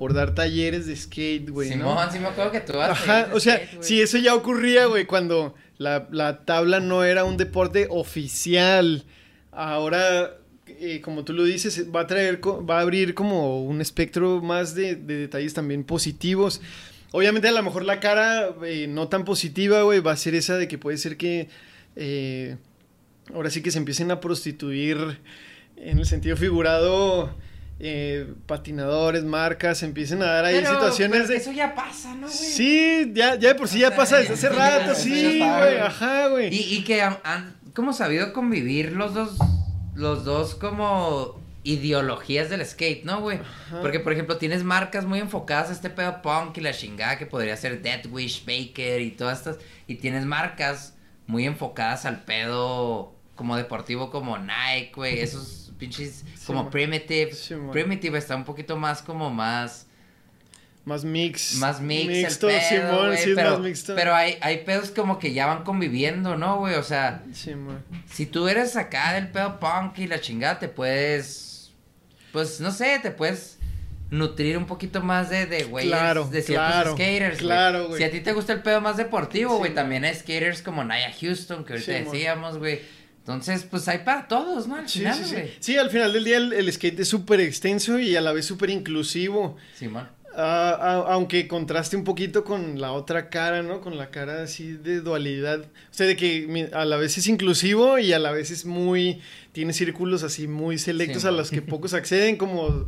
por 0.01 0.15
dar 0.15 0.33
talleres 0.33 0.87
de 0.87 0.95
skate, 0.95 1.47
güey, 1.51 1.75
¿no? 1.75 1.91
Simón, 1.91 2.07
sí 2.11 2.17
me 2.17 2.29
acuerdo 2.29 2.51
que 2.51 2.61
tú 2.61 2.73
vas 2.73 2.89
Ajá, 2.89 3.29
o 3.33 3.39
sea, 3.39 3.61
si 3.81 4.01
eso 4.01 4.17
ya 4.17 4.33
ocurría, 4.33 4.87
güey, 4.87 5.05
cuando 5.05 5.53
la, 5.77 6.07
la 6.09 6.43
tabla 6.43 6.79
no 6.79 7.03
era 7.03 7.23
un 7.23 7.37
deporte 7.37 7.85
oficial. 7.87 9.05
Ahora, 9.51 10.37
eh, 10.65 11.01
como 11.01 11.23
tú 11.23 11.33
lo 11.33 11.43
dices, 11.43 11.85
va 11.95 11.99
a 12.01 12.07
traer, 12.07 12.41
va 12.43 12.79
a 12.79 12.81
abrir 12.81 13.13
como 13.13 13.63
un 13.63 13.79
espectro 13.79 14.41
más 14.41 14.73
de, 14.73 14.95
de 14.95 15.17
detalles 15.17 15.53
también 15.53 15.83
positivos. 15.83 16.63
Obviamente, 17.11 17.47
a 17.47 17.51
lo 17.51 17.61
mejor 17.61 17.85
la 17.85 17.99
cara 17.99 18.55
eh, 18.65 18.87
no 18.89 19.07
tan 19.07 19.23
positiva, 19.23 19.83
güey, 19.83 19.99
va 19.99 20.13
a 20.13 20.17
ser 20.17 20.33
esa 20.33 20.57
de 20.57 20.67
que 20.67 20.79
puede 20.79 20.97
ser 20.97 21.15
que 21.15 21.47
eh, 21.95 22.57
ahora 23.35 23.51
sí 23.51 23.61
que 23.61 23.69
se 23.69 23.77
empiecen 23.77 24.09
a 24.09 24.19
prostituir 24.19 25.19
en 25.77 25.99
el 25.99 26.07
sentido 26.07 26.35
figurado. 26.37 27.35
Eh, 27.83 28.33
patinadores, 28.45 29.23
marcas, 29.23 29.81
empiecen 29.83 30.21
a 30.21 30.25
dar 30.27 30.45
ahí 30.45 30.55
Pero- 30.55 30.69
situaciones 30.73 31.21
pero 31.21 31.27
de... 31.29 31.35
Eso 31.37 31.51
ya 31.51 31.73
pasa, 31.73 32.13
¿no, 32.15 32.27
güey? 32.27 32.37
Sí, 32.39 33.11
ya, 33.13 33.35
ya 33.35 33.49
de 33.49 33.55
por 33.55 33.67
sí 33.67 33.79
ya 33.79 33.87
O 33.87 33.89
sea, 33.89 33.97
pasa 33.97 34.17
desde 34.17 34.33
hace 34.35 34.49
rato, 34.49 34.93
sí, 34.95 35.39
güey, 35.39 35.77
ajá, 35.79 36.27
güey. 36.27 36.53
Y, 36.53 36.75
y 36.75 36.83
que 36.83 37.01
han, 37.01 37.17
han 37.23 37.55
como 37.73 37.93
sabido 37.93 38.33
convivir 38.33 38.91
los 38.91 39.13
dos, 39.13 39.37
los 39.95 40.23
dos 40.25 40.55
como 40.55 41.39
ideologías 41.63 42.49
del 42.49 42.65
skate, 42.65 43.03
¿no, 43.03 43.21
güey? 43.21 43.39
Porque, 43.81 43.99
por 43.99 44.13
ejemplo, 44.13 44.37
tienes 44.37 44.63
marcas 44.63 45.05
muy 45.05 45.19
enfocadas 45.19 45.69
a 45.69 45.73
este 45.73 45.89
pedo 45.89 46.21
punk 46.21 46.57
y 46.57 46.61
la 46.61 46.73
chingada 46.73 47.17
que 47.17 47.25
podría 47.25 47.55
ser 47.55 47.81
Death 47.81 48.07
Wish, 48.11 48.45
Baker 48.45 49.01
y 49.01 49.11
todas 49.11 49.39
estas. 49.39 49.57
Y 49.87 49.95
tienes 49.95 50.25
marcas 50.25 50.95
muy 51.27 51.45
enfocadas 51.45 52.05
al 52.05 52.23
pedo 52.23 53.13
como 53.35 53.57
deportivo 53.57 54.09
como 54.09 54.37
Nike, 54.39 54.91
güey. 54.95 55.19
Esos 55.19 55.60
pinches 55.81 56.23
como 56.45 56.63
man. 56.63 56.71
Primitive. 56.71 57.33
Sí. 57.33 57.55
Primitive 57.71 58.17
está 58.17 58.35
un 58.35 58.45
poquito 58.45 58.77
más 58.77 59.01
como 59.01 59.29
más... 59.29 59.87
Más 60.83 61.03
mix. 61.03 61.55
Más 61.55 61.79
mix 61.79 62.07
Mixto, 62.07 62.49
el 62.49 62.57
pedo, 62.57 62.69
Simón, 62.69 63.05
güey, 63.07 63.17
sí 63.19 63.29
es 63.29 63.35
pero, 63.35 63.51
más 63.51 63.59
mixto. 63.59 63.95
pero 63.95 64.15
hay, 64.15 64.37
hay 64.41 64.57
pedos 64.59 64.89
como 64.89 65.19
que 65.19 65.31
ya 65.31 65.45
van 65.45 65.63
conviviendo, 65.63 66.37
¿no, 66.37 66.57
güey? 66.57 66.73
O 66.73 66.81
sea, 66.83 67.21
si 68.09 68.25
tú 68.25 68.47
eres 68.47 68.75
acá 68.75 69.13
del 69.13 69.27
pedo 69.29 69.59
punk 69.59 69.99
y 69.99 70.07
la 70.07 70.19
chingada, 70.21 70.57
te 70.57 70.69
puedes. 70.69 71.71
Pues 72.31 72.59
no 72.61 72.71
sé, 72.71 72.97
te 72.99 73.11
puedes 73.11 73.59
nutrir 74.09 74.57
un 74.57 74.65
poquito 74.65 75.01
más 75.03 75.29
de, 75.29 75.45
de 75.45 75.65
güeyes, 75.65 75.91
Claro, 75.91 76.25
de 76.27 76.41
ciertos 76.41 76.71
claro, 76.71 76.93
skaters. 76.93 77.37
claro, 77.37 77.87
güey. 77.87 77.97
Si 77.99 78.03
a 78.03 78.09
ti 78.09 78.19
te 78.21 78.33
gusta 78.33 78.53
el 78.53 78.63
pedo 78.63 78.81
más 78.81 78.97
deportivo, 78.97 79.57
güey, 79.59 79.75
también 79.75 80.03
hay 80.03 80.15
skaters 80.15 80.63
como 80.63 80.83
Naya 80.83 81.13
Houston, 81.21 81.63
que 81.63 81.73
ahorita 81.73 81.91
Sí, 81.97 82.03
decíamos, 82.05 82.57
güey. 82.57 82.81
Entonces, 83.21 83.63
pues 83.69 83.87
hay 83.87 83.99
para 83.99 84.27
todos, 84.27 84.67
¿no? 84.67 84.75
Al 84.75 84.89
Sí, 84.89 84.99
final, 84.99 85.15
sí, 85.15 85.23
sí. 85.35 85.41
Sí, 85.59 85.77
al 85.77 85.89
final 85.89 86.11
del 86.11 86.23
día 86.23 86.37
el, 86.37 86.53
el 86.53 86.71
skate 86.73 86.99
es 86.99 87.07
súper 87.07 87.39
extenso 87.39 87.99
y 87.99 88.15
a 88.15 88.21
la 88.21 88.31
vez 88.33 88.45
súper 88.45 88.69
inclusivo. 88.71 89.57
Simón. 89.75 90.07
Ah, 90.33 90.77
ah, 90.79 91.05
aunque 91.13 91.45
contraste 91.47 91.97
un 91.97 92.03
poquito 92.05 92.43
con 92.45 92.79
la 92.79 92.93
otra 92.93 93.29
cara, 93.29 93.61
¿no? 93.63 93.81
Con 93.81 93.97
la 93.97 94.09
cara 94.11 94.43
así 94.43 94.71
de 94.71 95.01
dualidad. 95.01 95.59
O 95.59 95.65
sea, 95.93 96.07
de 96.07 96.15
que 96.15 96.69
a 96.73 96.85
la 96.85 96.95
vez 96.97 97.17
es 97.17 97.27
inclusivo 97.27 97.99
y 97.99 98.13
a 98.13 98.17
la 98.19 98.31
vez 98.31 98.49
es 98.49 98.65
muy... 98.65 99.19
Tiene 99.51 99.73
círculos 99.73 100.23
así 100.23 100.47
muy 100.47 100.77
selectos 100.77 101.23
Sí, 101.23 101.27
a 101.27 101.31
man. 101.31 101.37
los 101.37 101.51
que 101.51 101.61
pocos 101.61 101.93
acceden, 101.93 102.37
como, 102.37 102.87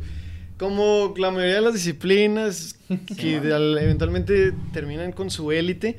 como 0.58 1.14
la 1.18 1.30
mayoría 1.30 1.56
de 1.56 1.60
las 1.60 1.74
disciplinas 1.74 2.76
que 3.16 3.38
man. 3.40 3.52
al- 3.52 3.78
eventualmente 3.78 4.52
terminan 4.72 5.12
con 5.12 5.30
su 5.30 5.52
élite. 5.52 5.98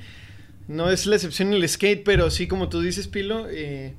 No 0.67 0.89
es 0.89 1.05
la 1.05 1.15
excepción 1.15 1.53
el 1.53 1.67
skate, 1.69 2.03
pero 2.03 2.31
sí, 2.31 2.47
como 2.47 2.69
tú 2.69 2.81
dices, 2.81 3.07
Pilo, 3.07 3.47
eh, 3.49 3.93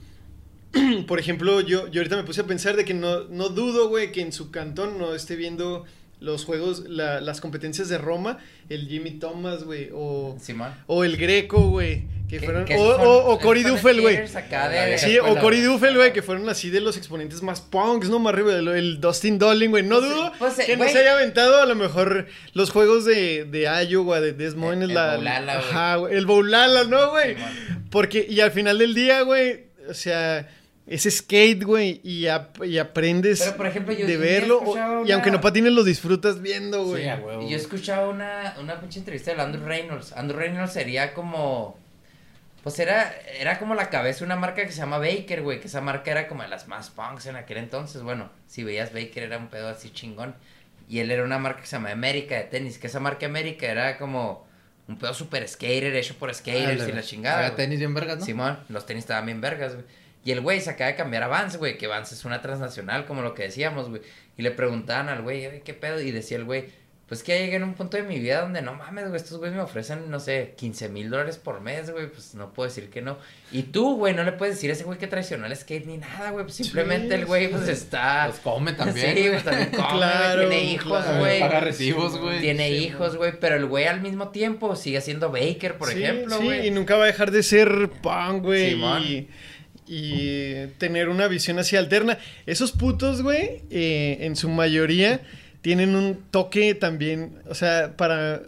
por 1.06 1.18
ejemplo, 1.18 1.60
yo, 1.60 1.88
yo 1.88 2.00
ahorita 2.00 2.16
me 2.16 2.24
puse 2.24 2.40
a 2.40 2.44
pensar 2.44 2.76
de 2.76 2.84
que 2.84 2.94
no, 2.94 3.24
no 3.24 3.48
dudo, 3.48 3.88
güey, 3.88 4.12
que 4.12 4.20
en 4.20 4.32
su 4.32 4.50
cantón 4.50 4.98
no 4.98 5.14
esté 5.14 5.36
viendo 5.36 5.84
los 6.18 6.46
juegos, 6.46 6.84
la- 6.88 7.20
las 7.20 7.42
competencias 7.42 7.88
de 7.90 7.98
Roma, 7.98 8.38
el 8.70 8.88
Jimmy 8.88 9.10
Thomas, 9.12 9.64
güey, 9.64 9.90
o, 9.92 10.36
Simón. 10.40 10.72
o 10.86 11.04
el 11.04 11.18
Greco, 11.18 11.68
güey, 11.68 12.04
que 12.26 12.40
fueron, 12.40 12.64
que 12.64 12.74
o, 12.74 12.96
son- 12.96 13.00
o, 13.04 13.38
Cory 13.38 13.62
Duffel, 13.62 14.00
güey. 14.00 14.16
vieja 14.22 14.96
Sí, 14.98 15.18
o 15.18 15.38
Cory. 15.38 15.60
Duffel, 15.60 15.94
güey, 15.94 16.14
que 16.14 16.22
fueron 16.22 16.48
así 16.48 16.70
de 16.70 16.80
los 16.80 16.96
exponentes 16.96 17.42
más 17.42 17.60
punks, 17.60 18.08
¿no? 18.08 18.18
Más 18.18 18.32
arriba, 18.32 18.54
el, 18.56 18.66
el 18.68 18.98
Dustin 19.00 19.38
Dolling, 19.38 19.68
güey. 19.68 19.82
No 19.82 20.00
dudo 20.00 20.32
pues, 20.38 20.54
que 20.54 20.72
no 20.78 20.84
güey. 20.84 20.92
se 20.92 21.00
haya 21.00 21.12
aventado 21.16 21.60
a 21.60 21.66
lo 21.66 21.74
mejor 21.74 22.26
los 22.54 22.70
juegos 22.70 23.04
de, 23.04 23.44
de 23.44 23.68
Iowa, 23.86 24.20
de 24.22 24.32
Des 24.32 24.54
Moines, 24.54 24.84
El- 24.84 24.90
el 24.92 24.94
la... 24.94 25.16
Boulala, 25.16 25.56
güey. 25.58 25.68
Ajá, 25.70 25.96
el 26.10 26.24
Boulala, 26.26 26.84
¿no, 26.84 27.10
güey? 27.10 27.36
Porque, 27.90 28.26
y 28.28 28.40
al 28.40 28.52
final 28.52 28.78
del 28.78 28.94
día, 28.94 29.20
güey, 29.20 29.66
o 29.88 29.92
sea, 29.94 30.48
es 30.86 31.02
skate, 31.02 31.64
güey, 31.64 32.00
y, 32.04 32.26
ap- 32.28 32.64
y 32.64 32.78
aprendes 32.78 33.40
Pero, 33.40 33.56
por 33.56 33.66
ejemplo, 33.66 33.92
yo- 33.92 34.06
de 34.06 34.16
verlo, 34.16 34.62
y 35.04 35.10
aunque 35.12 35.30
no 35.30 35.40
patines, 35.40 35.72
lo 35.72 35.82
disfrutas 35.84 36.40
viendo, 36.40 36.84
güey. 36.84 37.04
Sí, 37.04 37.10
huevo. 37.22 37.42
Y 37.42 37.50
yo 37.50 37.56
escuchaba 37.56 38.08
una, 38.08 38.54
una 38.60 38.80
pinche 38.80 38.98
entrevista 39.00 39.34
de 39.34 39.42
Andrew 39.42 39.64
Reynolds. 39.66 40.12
Andrew 40.12 40.38
Reynolds 40.38 40.72
sería 40.72 41.12
como. 41.14 41.76
Pues 42.62 42.78
era, 42.80 43.14
era 43.38 43.58
como 43.60 43.74
la 43.76 43.90
cabeza 43.90 44.20
de 44.20 44.24
una 44.24 44.34
marca 44.36 44.64
que 44.66 44.72
se 44.72 44.78
llama 44.78 44.98
Baker, 44.98 45.42
güey. 45.42 45.60
Que 45.60 45.68
esa 45.68 45.80
marca 45.80 46.10
era 46.10 46.26
como 46.26 46.42
de 46.42 46.48
las 46.48 46.66
más 46.66 46.90
punks 46.90 47.26
en 47.26 47.36
aquel 47.36 47.58
entonces. 47.58 48.02
Bueno, 48.02 48.28
si 48.48 48.64
veías 48.64 48.92
Baker 48.92 49.22
era 49.22 49.38
un 49.38 49.46
pedo 49.48 49.68
así 49.68 49.90
chingón. 49.90 50.34
Y 50.88 50.98
él 51.00 51.10
era 51.12 51.22
una 51.22 51.38
marca 51.38 51.60
que 51.60 51.66
se 51.68 51.76
llama 51.76 51.90
América 51.92 52.34
de 52.36 52.42
tenis. 52.44 52.78
Que 52.78 52.88
esa 52.88 52.98
marca 52.98 53.26
América 53.26 53.66
era 53.66 53.98
como 53.98 54.46
un 54.88 54.98
pedo 54.98 55.14
super 55.14 55.46
skater 55.48 55.94
hecho 55.94 56.14
por 56.14 56.32
skaters 56.34 56.82
Ah, 56.82 56.88
y 56.88 56.92
la 56.92 57.02
chingada. 57.02 57.42
Güey. 57.50 57.56
tenis 57.56 57.78
bien 57.78 57.94
vergas, 57.94 58.18
¿no? 58.18 58.24
Simón, 58.24 58.58
los 58.68 58.84
tenis 58.84 59.04
estaban 59.04 59.26
bien 59.26 59.40
vergas, 59.40 59.74
güey. 59.74 59.84
Y 60.26 60.32
el 60.32 60.40
güey 60.42 60.60
se 60.60 60.68
acaba 60.70 60.90
de 60.90 60.96
cambiar 60.96 61.22
a 61.22 61.28
Vans, 61.28 61.56
güey, 61.56 61.78
que 61.78 61.86
Vans 61.86 62.12
es 62.12 62.24
una 62.26 62.42
transnacional, 62.42 63.06
como 63.06 63.22
lo 63.22 63.32
que 63.32 63.44
decíamos, 63.44 63.88
güey. 63.88 64.02
Y 64.36 64.42
le 64.42 64.50
preguntaban 64.50 65.08
al 65.08 65.22
güey, 65.22 65.46
"Oye, 65.46 65.62
¿qué 65.64 65.72
pedo? 65.72 66.00
Y 66.00 66.10
decía 66.10 66.36
el 66.36 66.44
güey, 66.44 66.64
pues 67.08 67.22
que 67.22 67.38
ya 67.38 67.44
llegué 67.44 67.54
en 67.54 67.62
un 67.62 67.74
punto 67.74 67.96
de 67.96 68.02
mi 68.02 68.18
vida 68.18 68.40
donde 68.40 68.60
no 68.62 68.74
mames, 68.74 69.04
güey, 69.04 69.16
estos 69.16 69.38
güeyes 69.38 69.54
me 69.54 69.62
ofrecen, 69.62 70.10
no 70.10 70.18
sé, 70.18 70.54
15 70.56 70.88
mil 70.88 71.08
dólares 71.08 71.38
por 71.38 71.60
mes, 71.60 71.92
güey, 71.92 72.08
pues 72.08 72.34
no 72.34 72.52
puedo 72.52 72.68
decir 72.68 72.90
que 72.90 73.00
no. 73.00 73.16
Y 73.52 73.62
tú, 73.62 73.94
güey, 73.96 74.12
no 74.14 74.24
le 74.24 74.32
puedes 74.32 74.56
decir 74.56 74.70
a 74.70 74.72
ese 74.72 74.82
güey 74.82 74.98
que 74.98 75.06
traicionó 75.06 75.46
el 75.46 75.54
skate 75.56 75.86
ni 75.86 75.98
nada, 75.98 76.30
güey, 76.32 76.44
pues 76.44 76.56
simplemente 76.56 77.14
el 77.14 77.24
güey, 77.24 77.46
pues 77.48 77.68
está... 77.68 78.26
Los 78.26 78.40
come 78.40 78.72
también. 78.72 79.14
Sí, 79.14 79.20
güey. 79.20 79.28
güey, 79.30 79.42
también 79.44 79.70
come, 79.70 79.88
Claro, 79.98 80.40
tiene 80.48 80.64
hijos, 80.64 81.04
claro. 81.04 81.18
güey. 81.20 81.38
Paga 81.40 81.60
recibos, 81.60 82.18
güey. 82.18 82.40
Tiene 82.40 82.68
Sí, 82.70 82.74
hijos, 82.86 83.16
güey, 83.16 83.38
pero 83.38 83.54
el 83.54 83.66
güey 83.66 83.84
al 83.84 84.00
mismo 84.00 84.30
tiempo 84.30 84.74
sigue 84.74 85.00
siendo 85.00 85.30
Baker, 85.30 85.78
por 85.78 85.92
Sí, 85.92 86.02
ejemplo, 86.02 86.38
sí, 86.38 86.44
güey. 86.44 86.66
y 86.66 86.70
nunca 86.72 86.96
va 86.96 87.04
a 87.04 87.06
dejar 87.06 87.30
de 87.30 87.44
ser 87.44 87.88
punk, 88.02 88.42
güey. 88.42 88.70
Simón. 88.70 89.02
Y, 89.04 89.28
y 89.86 90.66
tener 90.78 91.08
una 91.08 91.28
visión 91.28 91.58
así 91.58 91.76
alterna. 91.76 92.18
Esos 92.46 92.72
putos, 92.72 93.22
güey, 93.22 93.62
eh, 93.70 94.18
en 94.20 94.36
su 94.36 94.48
mayoría 94.48 95.20
tienen 95.60 95.96
un 95.96 96.18
toque 96.30 96.74
también, 96.74 97.38
o 97.48 97.54
sea, 97.54 97.96
para, 97.96 98.42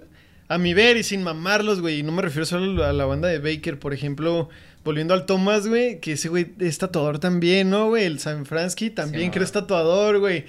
a 0.48 0.58
mi 0.58 0.74
ver 0.74 0.96
y 0.96 1.02
sin 1.02 1.22
mamarlos, 1.22 1.80
güey, 1.80 2.00
y 2.00 2.02
no 2.02 2.12
me 2.12 2.22
refiero 2.22 2.46
solo 2.46 2.84
a 2.84 2.92
la 2.92 3.06
banda 3.06 3.28
de 3.28 3.38
Baker, 3.38 3.78
por 3.78 3.92
ejemplo, 3.92 4.48
volviendo 4.84 5.14
al 5.14 5.26
Thomas, 5.26 5.66
güey, 5.66 6.00
que 6.00 6.12
ese 6.12 6.28
güey 6.28 6.46
es 6.60 6.78
tatuador 6.78 7.18
también, 7.18 7.70
¿no, 7.70 7.88
güey? 7.88 8.04
El 8.04 8.20
San 8.20 8.46
Fransky 8.46 8.90
también 8.90 9.32
Sí, 9.32 9.38
es 9.40 9.52
tatuador, 9.52 10.18
güey. 10.18 10.44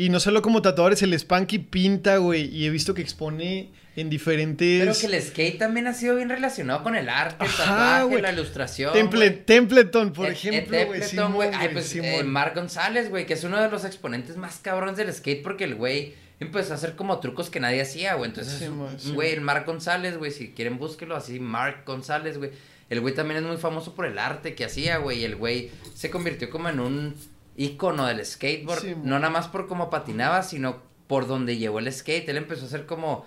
Y 0.00 0.08
no 0.08 0.18
solo 0.20 0.40
como 0.42 0.62
tatuadores, 0.62 1.02
el 1.02 1.12
Spanky 1.18 1.58
pinta, 1.58 2.16
güey, 2.18 2.46
y 2.54 2.66
he 2.66 2.70
visto 2.70 2.94
que 2.94 3.02
expone 3.02 3.70
en 3.96 4.08
diferentes... 4.08 4.80
Pero 4.80 4.98
que 4.98 5.14
el 5.16 5.22
skate 5.22 5.58
también 5.58 5.86
ha 5.88 5.92
sido 5.92 6.16
bien 6.16 6.28
relacionado 6.30 6.82
con 6.82 6.96
el 6.96 7.08
arte, 7.08 7.44
el 7.44 7.50
Ajá, 7.50 7.64
tatuaje, 7.64 8.04
güey. 8.04 8.22
la 8.22 8.32
ilustración. 8.32 8.92
Temple. 8.94 9.30
Templeton, 9.30 10.12
por 10.12 10.26
Eh, 10.28 10.32
ejemplo, 10.32 10.76
eh, 10.78 10.84
güey. 10.86 11.00
Templeton, 11.00 11.34
güey. 11.34 11.50
Ay, 11.52 11.68
pues 11.72 11.94
eh, 11.96 12.22
Marc 12.24 12.54
González, 12.54 13.10
güey, 13.10 13.26
que 13.26 13.34
es 13.34 13.44
uno 13.44 13.60
de 13.60 13.68
los 13.68 13.84
exponentes 13.84 14.36
más 14.36 14.58
cabrones 14.58 14.96
del 14.96 15.12
skate 15.12 15.42
porque 15.42 15.64
el 15.64 15.74
güey 15.74 16.14
empezó 16.38 16.72
a 16.72 16.76
hacer 16.76 16.96
como 16.96 17.20
trucos 17.20 17.50
que 17.50 17.60
nadie 17.60 17.82
hacía, 17.82 18.14
güey. 18.14 18.30
Entonces, 18.30 18.70
sí. 18.98 19.12
güey, 19.12 19.32
el 19.32 19.42
Marc 19.42 19.66
González, 19.66 20.16
güey, 20.16 20.30
si 20.30 20.52
quieren 20.52 20.78
búsquelo 20.78 21.14
así, 21.14 21.40
Marc 21.40 21.86
González, 21.86 22.38
güey. 22.38 22.52
El 22.88 23.00
güey 23.00 23.14
también 23.14 23.40
es 23.42 23.46
muy 23.46 23.58
famoso 23.58 23.94
por 23.94 24.06
el 24.06 24.18
arte 24.18 24.54
que 24.54 24.64
hacía, 24.64 24.96
güey. 24.96 25.20
Y 25.20 25.24
el 25.24 25.36
güey 25.36 25.70
se 25.94 26.08
convirtió 26.10 26.48
como 26.48 26.70
en 26.70 26.80
un 26.80 27.14
ícono 27.56 28.06
del 28.06 28.24
skateboard. 28.24 28.96
No 29.04 29.18
nada 29.18 29.30
más 29.30 29.48
por 29.48 29.66
cómo 29.66 29.90
patinaba, 29.90 30.42
sino 30.42 30.82
por 31.06 31.26
donde 31.26 31.56
llevó 31.58 31.78
el 31.78 31.92
skate. 31.92 32.28
Él 32.28 32.36
empezó 32.36 32.64
a 32.64 32.66
hacer 32.66 32.86
como 32.86 33.24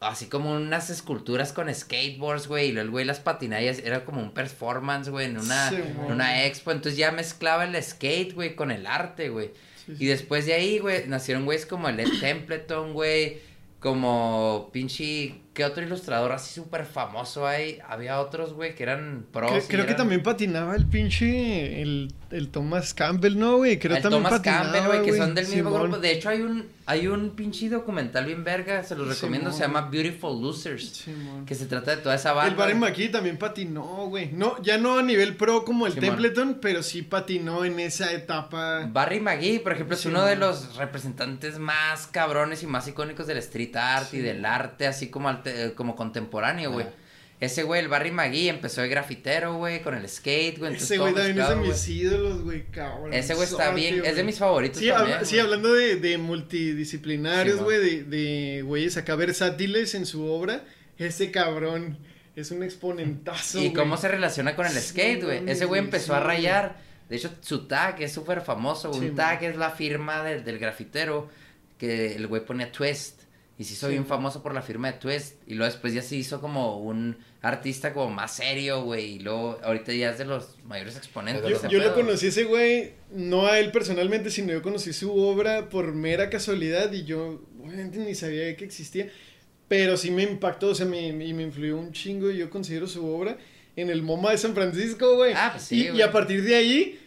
así 0.00 0.26
como 0.26 0.52
unas 0.52 0.90
esculturas 0.90 1.52
con 1.52 1.72
skateboards, 1.72 2.46
güey, 2.46 2.70
y 2.70 2.78
el 2.78 2.90
güey 2.90 3.04
las 3.04 3.20
patinaba 3.20 3.62
y 3.62 3.66
era 3.66 4.04
como 4.04 4.20
un 4.20 4.32
performance, 4.32 5.08
güey, 5.08 5.26
en 5.26 5.38
una, 5.38 5.70
Sí, 5.70 5.76
en 5.76 6.12
una 6.12 6.44
expo, 6.44 6.70
entonces 6.70 6.96
ya 6.96 7.10
mezclaba 7.10 7.64
el 7.64 7.82
skate, 7.82 8.34
güey, 8.34 8.54
con 8.54 8.70
el 8.70 8.86
arte, 8.86 9.28
güey. 9.28 9.50
Sí, 9.86 9.96
Y 9.98 10.06
después 10.06 10.46
de 10.46 10.54
ahí, 10.54 10.78
güey, 10.78 11.08
nacieron 11.08 11.44
güeyes 11.44 11.66
como 11.66 11.88
el 11.88 11.98
Ed 11.98 12.20
Templeton, 12.20 12.92
güey, 12.92 13.40
como 13.80 14.70
pinche, 14.72 15.40
¿qué 15.58 15.64
otro 15.64 15.82
ilustrador 15.82 16.30
así 16.30 16.54
súper 16.54 16.84
famoso 16.84 17.44
hay? 17.44 17.80
Había 17.88 18.20
otros, 18.20 18.52
güey, 18.52 18.76
que 18.76 18.84
eran 18.84 19.26
pros. 19.32 19.64
Creo, 19.66 19.86
que 19.86 19.94
también 19.94 20.22
patinaba 20.22 20.76
el 20.76 20.86
pinche. 20.86 21.82
El, 21.82 22.14
el 22.30 22.48
Thomas 22.50 22.94
Campbell, 22.94 23.36
¿no, 23.36 23.56
güey? 23.56 23.76
Creo 23.80 23.96
el 23.96 24.02
también 24.02 24.22
Thomas 24.22 24.40
Campbell, 24.40 24.86
güey, 24.86 25.02
que 25.02 25.16
son 25.16 25.34
del 25.34 25.48
mismo 25.48 25.72
grupo. 25.72 25.98
De 25.98 26.12
hecho, 26.12 26.28
hay 26.28 26.42
un, 26.42 26.66
hay 26.86 27.08
un 27.08 27.30
pinche 27.30 27.68
documental 27.68 28.24
bien 28.26 28.44
verga, 28.44 28.84
se 28.84 28.94
los 28.94 29.08
recomiendo, 29.08 29.50
se 29.50 29.60
llama 29.60 29.88
Beautiful 29.90 30.40
Losers, 30.40 30.90
Simón. 30.90 31.44
que 31.44 31.56
se 31.56 31.66
trata 31.66 31.96
de 31.96 32.02
toda 32.02 32.14
esa 32.14 32.32
banda. 32.32 32.50
El 32.50 32.56
Barry 32.56 32.74
McKee 32.74 33.08
también 33.08 33.36
patinó, 33.36 34.06
güey. 34.06 34.30
No, 34.32 34.62
ya 34.62 34.78
no 34.78 34.98
a 34.98 35.02
nivel 35.02 35.36
pro 35.36 35.64
como 35.64 35.86
el. 35.88 35.94
Templeton, 35.94 36.58
pero 36.62 36.84
sí 36.84 37.02
patinó 37.02 37.64
en 37.64 37.80
esa 37.80 38.12
etapa. 38.12 38.88
Barry 38.92 39.20
McGee, 39.20 39.58
por 39.58 39.72
ejemplo, 39.72 39.96
es 39.96 40.06
uno 40.06 40.24
de 40.24 40.36
los 40.36 40.76
representantes 40.76 41.58
más 41.58 42.06
cabrones 42.06 42.62
y 42.62 42.66
más 42.66 42.86
icónicos 42.86 43.26
del 43.26 43.38
street 43.38 43.74
art 43.74 44.14
y 44.14 44.18
del 44.18 44.44
arte, 44.44 44.86
así 44.86 45.08
como, 45.08 45.28
alte- 45.48 45.74
como 45.74 45.96
contemporáneo, 45.96 46.72
güey. 46.72 46.86
Ah. 46.86 46.92
Ese 47.40 47.62
güey, 47.62 47.80
el 47.80 47.86
Barry 47.88 48.10
McGee, 48.10 48.48
empezó 48.48 48.80
de 48.80 48.88
grafitero, 48.88 49.54
güey, 49.58 49.80
con 49.80 49.94
el 49.94 50.08
skate, 50.08 50.58
güey. 50.58 50.74
Ese 50.74 50.98
güey 50.98 51.14
también 51.14 51.38
es 51.40 51.48
de 51.48 51.54
mis 51.56 51.88
ídolos, 51.88 52.42
güey, 52.42 52.64
cabrón. 52.66 53.14
Ese 53.14 53.34
güey 53.34 53.46
está 53.46 53.70
bien, 53.70 54.02
es 54.04 54.16
de 54.16 54.24
mis 54.24 54.38
favoritos 54.38 54.78
Sí, 54.80 54.88
también. 54.88 55.18
sí, 55.24 55.38
hablando 55.38 55.72
de, 55.72 55.96
de 55.96 56.18
multidisciplinarios, 56.18 57.60
güey, 57.60 57.78
de, 57.78 58.04
de 58.04 58.62
güeyes 58.62 58.96
acá 58.96 59.14
versátiles 59.14 59.94
en 59.94 60.06
su 60.06 60.24
obra, 60.26 60.64
ese 60.98 61.30
cabrón 61.30 61.98
es 62.36 62.50
un 62.50 62.62
exponentazo, 62.62 63.60
Y 63.62 63.72
cómo 63.72 63.96
se 63.96 64.08
relaciona 64.08 64.54
con 64.56 64.66
el 64.66 64.72
Sí, 64.72 64.88
skate, 64.88 65.24
güey. 65.24 65.42
Ese 65.48 65.64
güey 65.64 65.80
empezó 65.80 66.14
a 66.14 66.20
rayar. 66.20 66.76
De 67.08 67.16
hecho, 67.16 67.30
su 67.40 67.66
tag 67.66 68.00
es 68.02 68.12
súper 68.12 68.42
famoso. 68.42 68.92
Sí, 68.92 68.98
Un 69.00 69.06
man. 69.06 69.14
tag 69.16 69.44
es 69.44 69.56
la 69.56 69.70
firma 69.70 70.22
del- 70.22 70.44
del 70.44 70.58
grafitero 70.58 71.28
que 71.78 72.14
el 72.14 72.26
güey 72.26 72.44
ponía 72.44 72.70
Twist. 72.70 73.17
Y 73.58 73.64
se 73.64 73.72
hizo 73.74 73.86
Sí. 73.88 73.92
bien 73.94 74.06
famoso 74.06 74.40
por 74.42 74.54
la 74.54 74.62
firma 74.62 74.92
de 74.92 74.98
Twist. 74.98 75.34
Y 75.48 75.54
luego 75.54 75.72
después 75.72 75.92
ya 75.92 76.00
se 76.02 76.14
hizo 76.14 76.40
como 76.40 76.78
un 76.78 77.18
artista 77.42 77.92
como 77.92 78.08
más 78.10 78.36
serio, 78.36 78.82
güey. 78.84 79.16
Y 79.16 79.18
luego 79.18 79.58
ahorita 79.64 79.92
ya 79.92 80.10
es 80.10 80.18
de 80.18 80.26
los 80.26 80.56
mayores 80.64 80.96
exponentes. 80.96 81.42
Yo, 81.48 81.68
yo 81.68 81.78
lo 81.80 81.92
conocí 81.94 82.26
a 82.26 82.28
ese 82.28 82.44
güey, 82.44 82.92
no 83.10 83.46
a 83.48 83.58
él 83.58 83.72
personalmente, 83.72 84.30
sino 84.30 84.52
yo 84.52 84.62
conocí 84.62 84.92
su 84.92 85.12
obra 85.12 85.68
por 85.70 85.92
mera 85.92 86.30
casualidad 86.30 86.92
y 86.92 87.04
yo 87.04 87.42
obviamente 87.60 87.98
ni 87.98 88.14
sabía 88.14 88.56
que 88.56 88.64
existía, 88.64 89.08
pero 89.66 89.96
sí 89.96 90.10
me 90.12 90.22
impactó, 90.22 90.68
o 90.68 90.74
sea, 90.76 90.86
me, 90.86 91.08
y 91.08 91.34
me 91.34 91.42
influyó 91.42 91.76
un 91.78 91.92
chingo 91.92 92.30
y 92.30 92.38
yo 92.38 92.48
considero 92.50 92.86
su 92.86 93.04
obra 93.06 93.36
en 93.76 93.90
el 93.90 94.02
MoMA 94.02 94.30
de 94.30 94.38
San 94.38 94.54
Francisco, 94.54 95.16
güey. 95.16 95.32
Ah, 95.36 95.50
pues 95.52 95.64
sí, 95.64 95.88
y, 95.92 95.96
y 95.96 96.02
a 96.02 96.10
partir 96.12 96.42
de 96.44 96.54
ahí, 96.54 97.00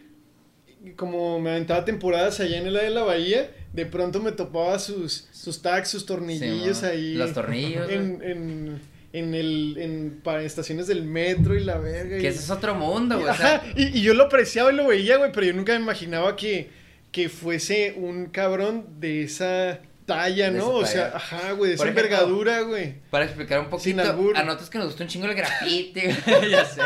como 0.95 1.39
me 1.39 1.51
aventaba 1.51 1.85
temporadas 1.85 2.39
allá 2.39 2.57
en 2.57 2.67
el 2.67 2.75
área 2.75 2.89
de 2.89 2.95
la 2.95 3.03
bahía, 3.03 3.51
de 3.73 3.85
pronto 3.85 4.19
me 4.21 4.31
topaba 4.31 4.77
sus, 4.79 5.27
sus 5.31 5.61
tags, 5.61 5.89
sus 5.89 6.05
Sí, 6.05 6.81
man. 6.83 6.91
ahí. 6.91 7.13
Los 7.15 7.33
tornillos. 7.33 7.89
En, 7.89 8.21
en, 8.21 8.81
en, 9.13 9.33
el, 9.35 9.77
en 9.79 10.21
para 10.23 10.41
estaciones 10.43 10.87
del 10.87 11.03
metro 11.03 11.55
y 11.55 11.63
la 11.63 11.77
verga. 11.77 12.17
y- 12.17 12.21
Que 12.21 12.27
ese 12.29 12.39
es 12.39 12.49
otro 12.49 12.75
mundo, 12.75 13.15
güey. 13.15 13.27
o 13.27 13.31
Ajá, 13.31 13.61
sea, 13.61 13.73
y, 13.75 13.97
y 13.97 14.01
yo 14.01 14.13
lo 14.13 14.23
apreciaba 14.25 14.71
y 14.71 14.75
lo 14.75 14.87
veía, 14.87 15.17
güey, 15.17 15.31
pero 15.31 15.45
yo 15.47 15.53
nunca 15.53 15.73
me 15.73 15.79
imaginaba 15.83 16.35
que, 16.35 16.69
que 17.11 17.29
fuese 17.29 17.93
un 17.97 18.25
cabrón 18.27 18.85
de 18.99 19.23
esa 19.23 19.79
talla, 20.05 20.51
¿no? 20.51 20.69
O 20.71 20.85
sea, 20.85 21.13
ajá, 21.15 21.51
güey, 21.53 21.69
de 21.69 21.75
esa 21.75 21.83
ejemplo, 21.85 22.03
envergadura, 22.03 22.61
güey. 22.61 22.95
Para 23.09 23.23
explicar 23.25 23.59
un 23.61 23.69
poquito, 23.69 24.01
a 24.01 24.43
nosotros 24.43 24.69
que 24.69 24.77
nos 24.77 24.87
gusta 24.87 25.03
un 25.03 25.09
chingo 25.09 25.27
el 25.27 25.35
graffiti, 25.35 26.01
güey, 26.25 26.49
ya 26.49 26.65
sé. 26.65 26.81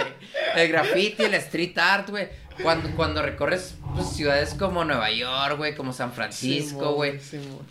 El 0.55 0.67
graffiti, 0.67 1.23
el 1.23 1.33
street 1.35 1.77
art, 1.77 2.09
güey. 2.09 2.27
Cuando, 2.63 2.89
cuando 2.95 3.21
recorres 3.21 3.75
pues, 3.95 4.09
ciudades 4.09 4.53
como 4.53 4.83
Nueva 4.85 5.11
York, 5.11 5.57
güey, 5.57 5.75
como 5.75 5.93
San 5.93 6.11
Francisco, 6.13 6.93
güey, 6.93 7.19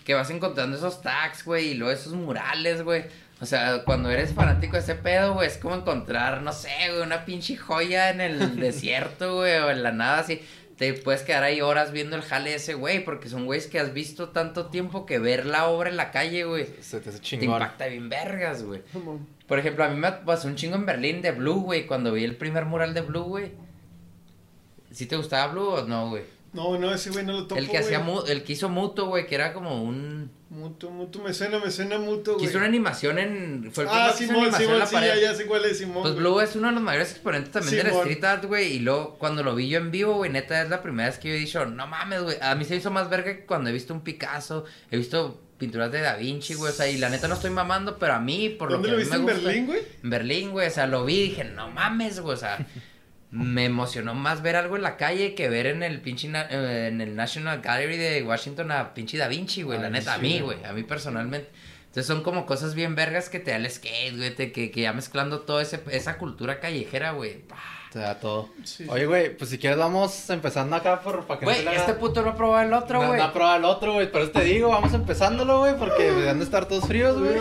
que 0.04 0.14
vas 0.14 0.30
encontrando 0.30 0.76
esos 0.76 1.02
tags, 1.02 1.44
güey, 1.44 1.68
y 1.68 1.74
luego 1.74 1.92
esos 1.92 2.12
murales, 2.12 2.82
güey. 2.82 3.04
O 3.40 3.46
sea, 3.46 3.82
cuando 3.84 4.10
eres 4.10 4.32
fanático 4.32 4.74
de 4.76 4.82
ese 4.82 4.94
pedo, 4.94 5.34
güey, 5.34 5.48
es 5.48 5.58
como 5.58 5.74
encontrar, 5.74 6.42
no 6.42 6.52
sé, 6.52 6.70
güey, 6.90 7.02
una 7.02 7.24
pinche 7.24 7.56
joya 7.56 8.10
en 8.10 8.20
el 8.20 8.56
desierto, 8.60 9.36
güey, 9.36 9.56
o 9.58 9.70
en 9.70 9.82
la 9.82 9.92
nada 9.92 10.18
así. 10.20 10.40
Te 10.78 10.92
puedes 10.92 11.22
quedar 11.22 11.44
ahí 11.44 11.60
horas 11.60 11.92
viendo 11.92 12.16
el 12.16 12.22
jale 12.22 12.50
de 12.50 12.56
ese 12.56 12.74
güey, 12.74 13.04
porque 13.04 13.28
son 13.28 13.46
güeyes 13.46 13.68
que 13.68 13.78
has 13.78 13.92
visto 13.94 14.30
tanto 14.30 14.66
tiempo 14.66 15.06
que 15.06 15.18
ver 15.20 15.46
la 15.46 15.66
obra 15.66 15.88
en 15.88 15.96
la 15.96 16.10
calle, 16.10 16.44
güey, 16.44 16.66
Se 16.80 17.00
te 17.00 17.10
hace 17.10 17.18
te 17.18 17.24
chingón. 17.24 17.56
impacta 17.62 17.86
bien 17.86 18.08
vergas, 18.08 18.64
güey. 18.64 18.82
Por 19.46 19.58
ejemplo, 19.58 19.84
a 19.84 19.88
mí 19.88 19.96
me 19.96 20.10
pasó 20.10 20.48
un 20.48 20.56
chingo 20.56 20.74
en 20.76 20.84
Berlín 20.86 21.22
de 21.22 21.30
Blue, 21.32 21.60
güey, 21.62 21.86
cuando 21.86 22.12
vi 22.12 22.24
el 22.24 22.34
primer 22.36 22.64
mural 22.64 22.92
de 22.94 23.02
Blue, 23.02 23.22
güey. 23.24 23.52
¿Sí 24.94 25.06
te 25.06 25.16
gustaba 25.16 25.52
Blue 25.52 25.66
o 25.68 25.84
no, 25.84 26.08
güey? 26.10 26.22
No, 26.52 26.78
no, 26.78 26.94
ese 26.94 27.10
güey 27.10 27.24
no 27.26 27.32
lo 27.32 27.42
topo, 27.48 27.56
El 27.56 27.68
que 27.68 27.78
hacía 27.78 27.98
mu- 27.98 28.22
el 28.28 28.44
que 28.44 28.52
hizo 28.52 28.68
Muto, 28.68 29.06
güey, 29.06 29.26
que 29.26 29.34
era 29.34 29.52
como 29.52 29.82
un 29.82 30.30
Muto, 30.50 30.88
muto, 30.88 31.18
me 31.20 31.34
suena, 31.34 31.58
me 31.58 31.68
suena 31.68 31.98
muto, 31.98 32.32
que 32.32 32.36
güey. 32.36 32.46
hizo 32.48 32.58
una 32.58 32.68
animación 32.68 33.18
en 33.18 33.70
fue 33.72 33.82
el 33.84 33.90
Ah, 33.90 34.14
primero 34.16 34.16
que 34.16 34.22
hizo 34.24 34.32
Simón, 34.32 34.36
animación 34.44 34.62
en 34.62 34.66
Simón, 34.68 34.78
la 34.78 34.86
sí, 34.86 34.94
pared. 34.94 35.08
ya, 35.08 35.20
ya 35.20 35.34
sé 35.34 35.46
cuál 35.46 35.64
es 35.64 35.78
Simón. 35.78 36.02
Pues 36.02 36.14
güey. 36.14 36.24
Blue 36.24 36.40
es 36.40 36.54
uno 36.54 36.68
de 36.68 36.74
los 36.74 36.82
mayores 36.84 37.10
exponentes 37.10 37.50
también 37.50 37.76
del 37.78 37.86
Simón. 37.88 38.06
street 38.06 38.24
art, 38.24 38.44
güey. 38.44 38.72
Y 38.74 38.78
luego, 38.78 39.16
cuando 39.18 39.42
lo 39.42 39.56
vi 39.56 39.68
yo 39.68 39.78
en 39.78 39.90
vivo, 39.90 40.14
güey, 40.14 40.30
neta, 40.30 40.62
es 40.62 40.70
la 40.70 40.80
primera 40.80 41.08
vez 41.08 41.18
que 41.18 41.28
yo 41.30 41.34
he 41.34 41.38
dicho, 41.38 41.66
no 41.66 41.88
mames, 41.88 42.22
güey. 42.22 42.36
A 42.40 42.54
mí 42.54 42.64
se 42.64 42.76
hizo 42.76 42.92
más 42.92 43.10
verga 43.10 43.34
que 43.34 43.44
cuando 43.46 43.70
he 43.70 43.72
visto 43.72 43.92
un 43.92 44.02
Picasso, 44.02 44.64
he 44.92 44.96
visto 44.96 45.40
pinturas 45.58 45.90
de 45.90 46.02
Da 46.02 46.14
Vinci, 46.14 46.54
güey. 46.54 46.70
O 46.70 46.74
sea, 46.74 46.88
y 46.88 46.98
la 46.98 47.08
neta 47.08 47.26
no 47.26 47.34
estoy 47.34 47.50
mamando, 47.50 47.98
pero 47.98 48.12
a 48.12 48.20
mí, 48.20 48.48
por 48.50 48.70
¿Dónde 48.70 48.86
lo 48.90 48.96
lo 48.96 48.98
que 48.98 49.02
a 49.02 49.06
mí 49.06 49.10
viste 49.10 49.18
me 49.18 49.32
en 49.32 49.36
gusta- 49.38 49.48
Berlín, 49.48 49.66
güey? 49.66 49.80
En 50.04 50.10
Berlín, 50.10 50.50
güey. 50.52 50.68
O 50.68 50.70
sea, 50.70 50.86
lo 50.86 51.04
vi 51.04 51.14
y 51.16 51.22
dije, 51.30 51.42
no 51.42 51.68
mames, 51.72 52.20
güey. 52.20 52.34
O 52.34 52.38
sea, 52.38 52.64
me 53.34 53.64
emocionó 53.64 54.14
más 54.14 54.42
ver 54.42 54.54
algo 54.56 54.76
en 54.76 54.82
la 54.82 54.96
calle 54.96 55.34
que 55.34 55.48
ver 55.48 55.66
en 55.66 55.82
el 55.82 56.00
pinche 56.00 56.28
na- 56.28 56.46
eh, 56.50 56.88
en 56.88 57.00
el 57.00 57.16
National 57.16 57.60
Gallery 57.60 57.96
de 57.96 58.22
Washington 58.22 58.70
a 58.70 58.94
pinche 58.94 59.18
Da 59.18 59.28
Vinci, 59.28 59.62
güey. 59.62 59.78
La 59.80 59.90
neta, 59.90 60.14
a 60.14 60.18
mí, 60.18 60.40
güey. 60.40 60.64
A 60.64 60.72
mí 60.72 60.82
personalmente. 60.84 61.50
Entonces 61.86 62.06
son 62.06 62.22
como 62.22 62.46
cosas 62.46 62.74
bien 62.74 62.94
vergas 62.94 63.28
que 63.28 63.40
te 63.40 63.50
da 63.50 63.56
el 63.56 63.70
skate, 63.70 64.16
güey. 64.16 64.34
te- 64.34 64.52
Que, 64.52 64.70
que 64.70 64.80
ya 64.82 64.92
mezclando 64.92 65.40
toda 65.40 65.62
esa 65.62 66.16
cultura 66.18 66.60
callejera, 66.60 67.10
güey. 67.12 67.42
Te 67.94 68.00
da 68.00 68.18
todo. 68.18 68.48
Sí, 68.64 68.86
Oye, 68.88 69.06
güey, 69.06 69.36
pues 69.36 69.50
si 69.50 69.56
quieres 69.58 69.78
vamos 69.78 70.28
empezando 70.28 70.74
acá 70.74 70.98
por 71.00 71.26
para 71.26 71.38
que 71.38 71.46
Güey, 71.46 71.64
no 71.64 71.70
este 71.70 71.94
puto 71.94 72.22
no 72.22 72.30
ha 72.30 72.34
probado 72.34 72.66
el 72.66 72.72
otro, 72.72 73.00
no, 73.00 73.06
güey. 73.06 73.20
no 73.20 73.24
ha 73.26 73.32
probado 73.32 73.56
el 73.56 73.64
otro, 73.64 73.92
güey. 73.92 74.10
Por 74.10 74.22
eso 74.22 74.32
te 74.32 74.42
digo, 74.42 74.68
vamos 74.70 74.92
empezándolo, 74.94 75.60
güey, 75.60 75.76
porque 75.78 76.08
han 76.28 76.40
de 76.40 76.44
estar 76.44 76.66
todos 76.66 76.88
fríos, 76.88 77.16
güey. 77.20 77.36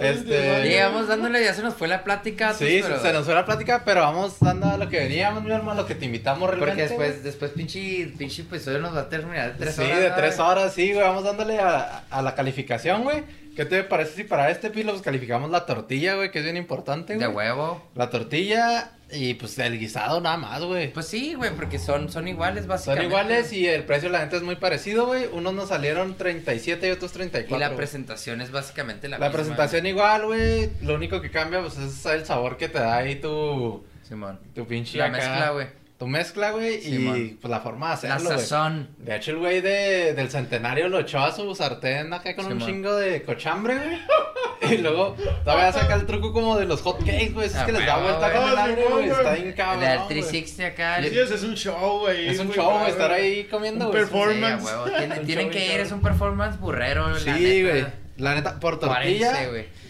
Este, 0.00 0.62
Llegamos 0.62 1.08
dándole, 1.08 1.42
ya 1.42 1.54
se 1.54 1.62
nos 1.62 1.74
fue 1.74 1.88
la 1.88 2.04
plática. 2.04 2.54
Sí, 2.54 2.78
pues, 2.80 2.84
pero- 2.84 3.02
se 3.02 3.12
nos 3.12 3.24
fue 3.24 3.34
la 3.34 3.44
plática, 3.44 3.82
pero 3.84 4.02
vamos 4.02 4.38
dando 4.38 4.68
a 4.68 4.76
lo 4.76 4.88
que 4.88 4.98
veníamos, 4.98 5.42
mi 5.42 5.50
hermano, 5.50 5.82
lo 5.82 5.86
que 5.88 5.96
te 5.96 6.04
invitamos 6.04 6.48
realmente. 6.48 6.70
Porque 6.86 6.88
después, 6.88 7.24
después 7.24 7.50
pinche, 7.50 8.12
pinche 8.16 8.42
episodio 8.42 8.78
nos 8.78 8.94
va 8.94 9.00
a 9.00 9.08
terminar 9.08 9.54
de 9.54 9.58
tres 9.58 9.74
sí, 9.74 9.82
horas. 9.82 9.98
de 9.98 10.08
¿no, 10.10 10.14
tres 10.14 10.38
horas, 10.38 10.72
sí, 10.72 10.92
güey. 10.92 11.04
Vamos 11.04 11.24
dándole 11.24 11.58
a, 11.58 12.04
a 12.08 12.22
la 12.22 12.36
calificación, 12.36 13.02
güey. 13.02 13.24
¿Qué 13.56 13.64
te 13.64 13.82
parece 13.84 14.14
si 14.14 14.24
para 14.24 14.50
este 14.50 14.70
pilo 14.70 14.92
pues 14.92 15.02
calificamos 15.02 15.50
la 15.50 15.66
tortilla, 15.66 16.14
güey, 16.14 16.30
que 16.30 16.38
es 16.38 16.44
bien 16.44 16.56
importante, 16.56 17.16
De 17.16 17.26
güey? 17.26 17.48
huevo. 17.48 17.82
La 17.94 18.08
tortilla 18.10 18.92
y 19.12 19.34
pues 19.34 19.58
el 19.58 19.78
guisado 19.78 20.20
nada 20.20 20.36
más, 20.36 20.62
güey. 20.62 20.92
Pues 20.92 21.06
sí, 21.08 21.34
güey, 21.34 21.50
porque 21.56 21.78
son, 21.80 22.10
son 22.12 22.28
iguales 22.28 22.60
Son 22.62 22.68
básicamente. 22.68 23.06
iguales 23.06 23.52
y 23.52 23.66
el 23.66 23.82
precio 23.84 24.08
la 24.08 24.24
neta 24.24 24.36
es 24.36 24.42
muy 24.42 24.56
parecido, 24.56 25.06
güey. 25.06 25.26
Unos 25.32 25.52
nos 25.52 25.68
salieron 25.70 26.16
37 26.16 26.86
y 26.86 26.90
otros 26.92 27.12
34. 27.12 27.56
Y 27.56 27.60
la 27.60 27.66
güey. 27.68 27.76
presentación 27.76 28.40
es 28.40 28.50
básicamente 28.52 29.08
la, 29.08 29.18
La 29.18 29.26
misma, 29.26 29.36
presentación 29.38 29.84
igual, 29.86 30.26
güey. 30.26 30.70
Lo 30.82 30.94
único 30.94 31.20
que 31.20 31.30
cambia, 31.30 31.60
pues, 31.60 31.76
es 31.76 32.06
el 32.06 32.24
sabor 32.24 32.56
que 32.56 32.68
te 32.68 32.78
da 32.78 32.98
ahí 32.98 33.16
tu. 33.16 33.84
Simón. 34.02 34.38
tu 34.54 34.66
pinche 34.66 34.98
La 34.98 35.06
acá. 35.06 35.16
mezcla, 35.16 35.50
güey. 35.50 35.66
Tu 36.00 36.06
mezcla, 36.06 36.50
güey, 36.52 36.80
y 36.82 37.36
pues 37.38 37.50
la 37.50 37.60
forma 37.60 37.94
de 37.94 38.08
La 38.08 38.14
hacerlo, 38.14 38.30
güey. 38.30 38.40
sazón. 38.40 38.88
De 38.96 39.14
hecho, 39.16 39.32
el 39.32 39.36
güey 39.36 39.60
de, 39.60 40.14
del 40.14 40.30
centenario 40.30 40.88
lo 40.88 40.98
echó 41.00 41.18
a 41.18 41.30
su 41.30 41.54
sartén 41.54 42.10
acá 42.14 42.34
con 42.34 42.46
un 42.46 42.58
chingo 42.58 42.96
de 42.96 43.22
cochambre, 43.22 43.74
güey. 43.76 43.98
Y 44.72 44.78
luego 44.78 45.16
todavía 45.44 45.72
saca 45.72 45.94
el 45.94 46.06
truco 46.06 46.32
como 46.32 46.56
de 46.58 46.64
los 46.64 46.80
hot 46.82 46.98
cakes, 47.00 47.32
güey. 47.32 47.46
Es 47.48 47.54
Ah, 47.56 47.66
que 47.66 47.72
les 47.72 47.84
da 47.84 47.98
vuelta 47.98 48.28
el 48.52 48.58
aire, 48.58 48.82
Simón, 48.84 48.98
güey. 48.98 49.10
Está 49.10 49.32
bien 49.32 49.52
cabrón. 49.52 49.84
La 49.84 49.96
güey. 49.96 50.08
360 50.08 50.66
acá. 50.66 51.02
Sí, 51.02 51.18
es 51.18 51.42
un 51.42 51.54
show, 51.54 51.98
güey. 52.00 52.28
Es 52.28 52.38
un 52.38 52.50
show, 52.50 52.78
güey, 52.78 52.90
estar 52.90 53.10
ahí 53.10 53.44
comiendo, 53.44 53.86
Un 53.86 53.90
güey. 53.90 54.02
performance. 54.02 54.68
Sí. 54.68 55.20
Tienen, 55.26 55.50
que 55.50 55.74
ir, 55.74 55.80
es 55.80 55.92
un 55.92 56.00
performance 56.00 56.58
burrero, 56.58 57.10
la 57.10 57.18
Sí, 57.18 57.62
güey. 57.62 57.86
La 58.16 58.34
neta, 58.34 58.58
por 58.58 58.78
tortilla. 58.80 59.34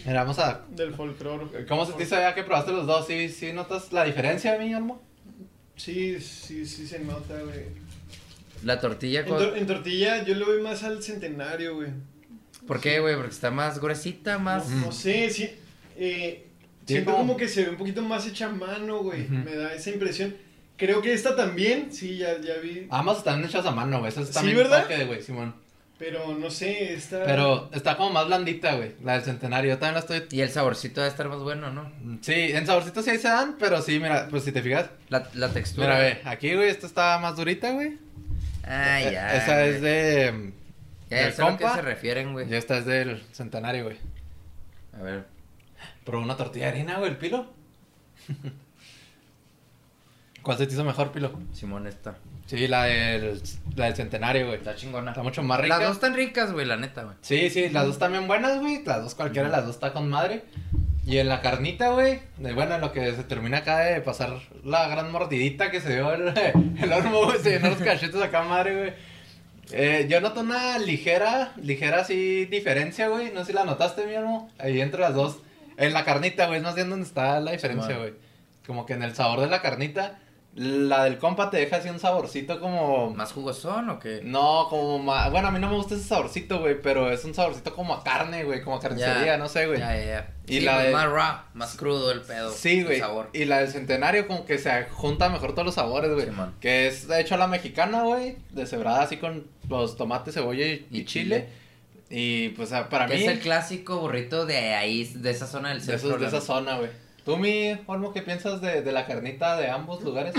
Mira, 0.06 0.20
vamos 0.22 0.38
a. 0.40 0.62
Del 0.70 0.92
folclore. 0.94 1.66
¿Cómo 1.68 1.86
se 1.86 1.92
te 1.92 2.02
hizo 2.04 2.16
ya 2.16 2.34
que 2.34 2.42
probaste 2.42 2.72
los 2.72 2.86
dos? 2.86 3.06
¿Sí, 3.06 3.28
sí 3.28 3.52
notas 3.52 3.92
la 3.92 4.04
diferencia, 4.04 4.56
mi 4.58 4.72
almo? 4.74 5.02
Sí, 5.84 6.20
sí, 6.20 6.66
sí 6.66 6.86
se 6.86 6.98
nota, 7.00 7.34
güey. 7.42 7.64
La 8.64 8.78
tortilla 8.80 9.20
En, 9.20 9.56
en 9.56 9.66
tortilla 9.66 10.22
yo 10.24 10.34
le 10.34 10.44
voy 10.44 10.60
más 10.60 10.82
al 10.82 11.02
centenario, 11.02 11.76
güey. 11.76 11.88
¿Por 12.66 12.80
qué, 12.80 13.00
güey? 13.00 13.16
Porque 13.16 13.30
está 13.30 13.50
más 13.50 13.80
gruesita, 13.80 14.38
más... 14.38 14.68
No, 14.68 14.86
no 14.86 14.92
sé, 14.92 15.30
sí. 15.30 15.50
Eh, 15.96 16.46
siento 16.86 17.12
como- 17.12 17.36
que 17.36 17.48
se 17.48 17.64
ve 17.64 17.70
un 17.70 17.76
poquito 17.76 18.02
más 18.02 18.26
hecha 18.26 18.46
a 18.46 18.50
mano, 18.52 18.98
güey. 19.02 19.26
Me 19.28 19.54
da 19.56 19.74
esa 19.74 19.90
impresión. 19.90 20.36
Creo 20.76 21.00
que 21.02 21.12
esta 21.12 21.34
también, 21.36 21.92
sí, 21.92 22.18
ya, 22.18 22.40
ya 22.40 22.56
vi. 22.56 22.86
Ambos 22.90 23.18
están 23.18 23.42
hechos 23.44 23.64
a 23.66 23.70
mano, 23.70 23.98
güey. 24.00 24.10
Eso 24.10 24.20
es 24.22 24.28
Sí, 24.28 24.34
también 24.34 24.56
¿verdad? 24.58 24.86
güey, 25.06 25.22
Simón. 25.22 25.54
Pero 26.00 26.34
no 26.34 26.50
sé, 26.50 26.94
esta. 26.94 27.22
Pero 27.24 27.68
está 27.74 27.94
como 27.98 28.08
más 28.10 28.26
blandita, 28.26 28.74
güey. 28.74 28.94
La 29.04 29.12
del 29.12 29.22
centenario. 29.22 29.74
Yo 29.74 29.78
también 29.78 29.94
la 29.94 30.00
estoy. 30.00 30.24
Y 30.36 30.40
el 30.40 30.48
saborcito 30.48 31.02
debe 31.02 31.10
estar 31.10 31.28
más 31.28 31.40
bueno, 31.40 31.70
¿no? 31.70 31.92
Sí, 32.22 32.32
en 32.32 32.66
saborcitos 32.66 33.04
sí 33.04 33.10
ahí 33.10 33.18
se 33.18 33.28
dan, 33.28 33.56
pero 33.58 33.82
sí, 33.82 34.00
mira, 34.00 34.26
pues 34.30 34.44
si 34.44 34.50
te 34.50 34.62
fijas. 34.62 34.88
La, 35.10 35.28
la 35.34 35.50
textura. 35.50 35.88
Mira, 35.88 35.98
ve, 36.00 36.20
aquí, 36.24 36.54
güey, 36.54 36.70
esta 36.70 36.86
está 36.86 37.18
más 37.18 37.36
durita, 37.36 37.70
güey. 37.72 37.98
Ah, 38.64 39.02
Eh, 39.02 39.12
ya. 39.12 39.36
Esa 39.36 39.64
es 39.66 39.82
de. 39.82 40.52
Ya, 41.10 41.22
ya 41.28 41.32
sé 41.32 41.42
a 41.42 41.44
compa. 41.44 41.74
se 41.74 41.82
refieren, 41.82 42.32
güey. 42.32 42.50
Y 42.50 42.54
esta 42.54 42.78
es 42.78 42.86
del 42.86 43.22
centenario, 43.32 43.84
güey. 43.84 43.98
A 44.98 45.02
ver. 45.02 45.26
Probó 46.04 46.22
una 46.24 46.36
tortilla 46.38 46.66
de 46.66 46.70
harina, 46.72 46.96
güey, 46.98 47.10
el 47.10 47.18
pilo. 47.18 47.52
¿Cuál 50.42 50.58
se 50.58 50.66
te 50.66 50.74
hizo 50.74 50.84
mejor, 50.84 51.12
pilo? 51.12 51.32
Simón 51.52 51.86
esta. 51.86 52.16
Sí, 52.46 52.66
la 52.66 52.84
del, 52.84 53.40
la 53.76 53.86
del 53.86 53.94
centenario, 53.94 54.46
güey. 54.46 54.58
Está 54.58 54.74
chingona. 54.74 55.10
Está 55.10 55.22
mucho 55.22 55.42
más 55.42 55.60
rica. 55.60 55.78
Las 55.78 55.86
dos 55.86 55.96
están 55.96 56.14
ricas, 56.14 56.52
güey, 56.52 56.66
la 56.66 56.76
neta, 56.76 57.04
güey. 57.04 57.16
Sí, 57.20 57.50
sí, 57.50 57.68
las 57.68 57.86
dos 57.86 57.98
también 57.98 58.26
buenas, 58.26 58.58
güey. 58.58 58.82
Las 58.84 59.02
dos, 59.02 59.14
cualquiera 59.14 59.48
de 59.48 59.56
las 59.56 59.66
dos 59.66 59.76
está 59.76 59.92
con 59.92 60.08
madre. 60.08 60.44
Y 61.06 61.18
en 61.18 61.28
la 61.28 61.40
carnita, 61.40 61.90
güey, 61.90 62.20
bueno, 62.38 62.74
en 62.74 62.80
lo 62.80 62.92
que 62.92 63.12
se 63.14 63.24
termina 63.24 63.58
acá 63.58 63.78
de 63.80 64.00
pasar 64.00 64.40
la 64.64 64.86
gran 64.88 65.10
mordidita 65.10 65.70
que 65.70 65.80
se 65.80 65.94
dio 65.94 66.12
el, 66.12 66.28
el 66.82 66.92
horno, 66.92 67.24
güey, 67.24 67.38
se 67.38 67.50
llenó 67.50 67.70
los 67.70 67.78
cachetes 67.78 68.20
acá, 68.20 68.42
madre, 68.42 68.76
güey. 68.76 68.92
Eh, 69.72 70.06
yo 70.10 70.20
noto 70.20 70.40
una 70.40 70.78
ligera, 70.78 71.52
ligera 71.56 72.00
así 72.00 72.46
diferencia, 72.46 73.08
güey. 73.08 73.32
No 73.32 73.40
sé 73.40 73.46
si 73.46 73.52
la 73.52 73.64
notaste, 73.64 74.06
mi 74.06 74.14
hermano. 74.14 74.48
Ahí 74.58 74.80
entre 74.80 75.00
las 75.00 75.14
dos. 75.14 75.38
En 75.76 75.92
la 75.92 76.04
carnita, 76.04 76.46
güey, 76.46 76.58
es 76.58 76.64
más 76.64 76.74
bien 76.74 76.90
donde 76.90 77.06
está 77.06 77.40
la 77.40 77.52
diferencia, 77.52 77.96
güey. 77.96 78.14
Como 78.66 78.86
que 78.86 78.94
en 78.94 79.02
el 79.02 79.14
sabor 79.14 79.40
de 79.40 79.46
la 79.46 79.62
carnita, 79.62 80.18
la 80.56 81.04
del 81.04 81.18
compa 81.18 81.48
te 81.48 81.58
deja 81.58 81.76
así 81.76 81.88
un 81.88 82.00
saborcito 82.00 82.58
como... 82.60 83.10
¿Más 83.14 83.32
jugosón 83.32 83.88
o 83.88 83.98
qué? 84.00 84.20
No, 84.24 84.66
como 84.68 84.98
más... 84.98 85.30
Bueno, 85.30 85.48
a 85.48 85.50
mí 85.52 85.60
no 85.60 85.68
me 85.68 85.76
gusta 85.76 85.94
ese 85.94 86.04
saborcito, 86.04 86.58
güey, 86.58 86.82
pero 86.82 87.10
es 87.12 87.24
un 87.24 87.34
saborcito 87.34 87.74
como 87.74 87.94
a 87.94 88.02
carne, 88.02 88.42
güey, 88.44 88.60
como 88.62 88.76
a 88.76 88.80
carnicería, 88.80 89.36
no 89.38 89.48
sé, 89.48 89.66
güey. 89.66 89.78
Ya, 89.78 89.96
ya, 89.96 90.04
ya. 90.04 90.30
Y 90.46 90.54
sí, 90.58 90.60
la 90.62 90.74
pues 90.74 90.86
de- 90.86 90.92
más 90.92 91.08
raw, 91.08 91.36
más 91.54 91.76
crudo 91.76 92.10
el 92.10 92.22
pedo. 92.22 92.50
Sí, 92.52 92.82
güey. 92.82 93.00
Y 93.32 93.44
la 93.44 93.58
del 93.60 93.68
centenario 93.68 94.26
como 94.26 94.44
que 94.44 94.58
se 94.58 94.84
junta 94.90 95.28
mejor 95.28 95.52
todos 95.52 95.66
los 95.66 95.74
sabores, 95.76 96.12
güey. 96.12 96.26
Que 96.60 96.88
es 96.88 97.06
de 97.06 97.20
hecho 97.20 97.36
a 97.36 97.38
la 97.38 97.46
mexicana, 97.46 98.02
güey, 98.02 98.36
deshebrada 98.50 99.02
así 99.02 99.18
con 99.18 99.46
los 99.68 99.96
tomates, 99.96 100.34
cebolla 100.34 100.66
y, 100.66 100.86
Y 100.90 101.00
y 101.00 101.04
chile. 101.04 101.48
Y 102.12 102.48
pues 102.50 102.70
para 102.90 103.06
mí 103.06 103.14
es 103.14 103.28
el 103.28 103.38
clásico 103.38 104.00
burrito 104.00 104.44
de 104.44 104.74
ahí, 104.74 105.04
de 105.14 105.30
esa 105.30 105.46
zona 105.46 105.68
del 105.68 105.78
de, 105.78 105.84
centro. 105.96 106.08
esos- 106.08 106.20
de 106.20 106.26
esa 106.26 106.40
zona, 106.40 106.76
güey. 106.78 106.90
¿Tú, 107.24 107.36
mi 107.36 107.78
Olmo, 107.86 108.12
qué 108.12 108.22
piensas 108.22 108.60
de, 108.60 108.82
de 108.82 108.92
la 108.92 109.06
carnita 109.06 109.56
de 109.56 109.68
ambos 109.70 110.02
lugares? 110.02 110.34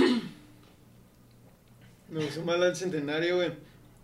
Me 2.10 2.24
gustó 2.26 2.44
más 2.44 2.60
la 2.60 2.66
del 2.66 2.76
centenario, 2.76 3.38
güey. 3.38 3.52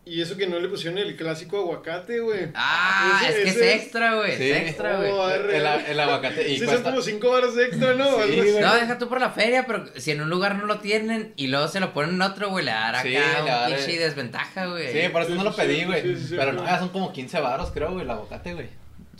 Y 0.05 0.21
eso 0.21 0.37
que 0.37 0.47
no 0.47 0.57
le 0.57 0.69
pusieron 0.69 0.97
el 0.99 1.17
clásico 1.17 1.57
aguacate, 1.57 2.21
güey. 2.21 2.47
Ah, 2.55 3.23
Ese- 3.27 3.29
es 3.39 3.43
que 3.43 3.49
ese 3.49 3.75
es 3.75 3.81
extra, 3.83 4.15
güey. 4.15 4.37
Sí. 4.37 4.51
Es 4.51 4.61
extra, 4.69 4.95
güey. 4.95 5.11
Oh, 5.11 5.29
el, 5.29 5.49
el 5.51 5.99
aguacate. 5.99 6.49
Y 6.49 6.59
Sí, 6.59 6.65
son 6.65 6.81
como 6.81 7.01
5 7.01 7.29
baros 7.29 7.57
extra, 7.57 7.93
¿no? 7.95 8.05
Sí. 8.23 8.41
No, 8.61 8.73
deja 8.75 8.97
tú 8.97 9.09
por 9.09 9.19
la 9.19 9.31
feria, 9.31 9.65
pero 9.67 9.83
si 9.97 10.11
en 10.11 10.21
un 10.21 10.29
lugar 10.29 10.55
no 10.55 10.65
lo 10.65 10.79
tienen 10.79 11.33
y 11.35 11.47
luego 11.47 11.67
se 11.67 11.81
lo 11.81 11.91
ponen 11.93 12.15
en 12.15 12.21
otro, 12.21 12.49
güey, 12.51 12.63
le 12.63 12.71
dará 12.71 13.01
Sí, 13.01 13.17
acá 13.17 13.67
un 13.67 13.75
pinche 13.75 13.99
desventaja, 13.99 14.67
güey. 14.67 14.93
Sí, 14.93 15.09
por 15.09 15.23
eso 15.23 15.31
Sí, 15.31 15.37
no 15.37 15.43
lo 15.43 15.53
pedí, 15.53 15.83
güey. 15.83 16.01
sí, 16.03 16.15
sí, 16.15 16.27
sí, 16.29 16.35
Pero 16.37 16.51
sí. 16.51 16.57
no, 16.57 16.63
ya 16.65 16.79
son 16.79 16.87
como 16.89 17.11
15 17.11 17.41
baros, 17.41 17.71
creo, 17.71 17.91
güey, 17.91 18.05
el 18.05 18.11
aguacate, 18.11 18.53
güey. 18.53 18.69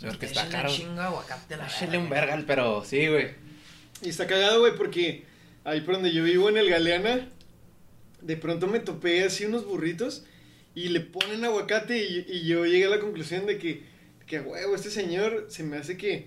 Porque 0.00 0.24
está 0.24 0.48
caro. 0.48 0.70
chingo 0.70 1.02
aguacate 1.02 1.56
la 1.58 1.66
Échale 1.66 1.98
un 1.98 2.08
verga. 2.08 2.26
vergal, 2.28 2.44
pero 2.46 2.82
sí, 2.82 3.08
güey. 3.08 3.28
Y 4.02 4.08
está 4.08 4.26
cagado, 4.26 4.60
güey, 4.60 4.76
porque 4.76 5.24
ahí 5.64 5.80
por 5.80 5.94
donde 5.94 6.12
yo 6.12 6.24
vivo 6.24 6.48
en 6.48 6.56
el 6.56 6.70
Galeana, 6.70 7.28
de 8.20 8.36
pronto 8.36 8.66
me 8.66 8.80
topé 8.80 9.24
así 9.24 9.44
unos 9.44 9.64
burritos 9.66 10.24
y 10.74 10.88
le 10.88 11.00
ponen 11.00 11.44
aguacate 11.44 11.98
y, 11.98 12.26
y 12.28 12.46
yo 12.46 12.64
llegué 12.64 12.86
a 12.86 12.90
la 12.90 13.00
conclusión 13.00 13.46
de 13.46 13.58
que, 13.58 13.82
que 14.26 14.40
huevo, 14.40 14.74
este 14.74 14.90
señor 14.90 15.46
se 15.48 15.64
me 15.64 15.76
hace 15.76 15.96
que 15.96 16.26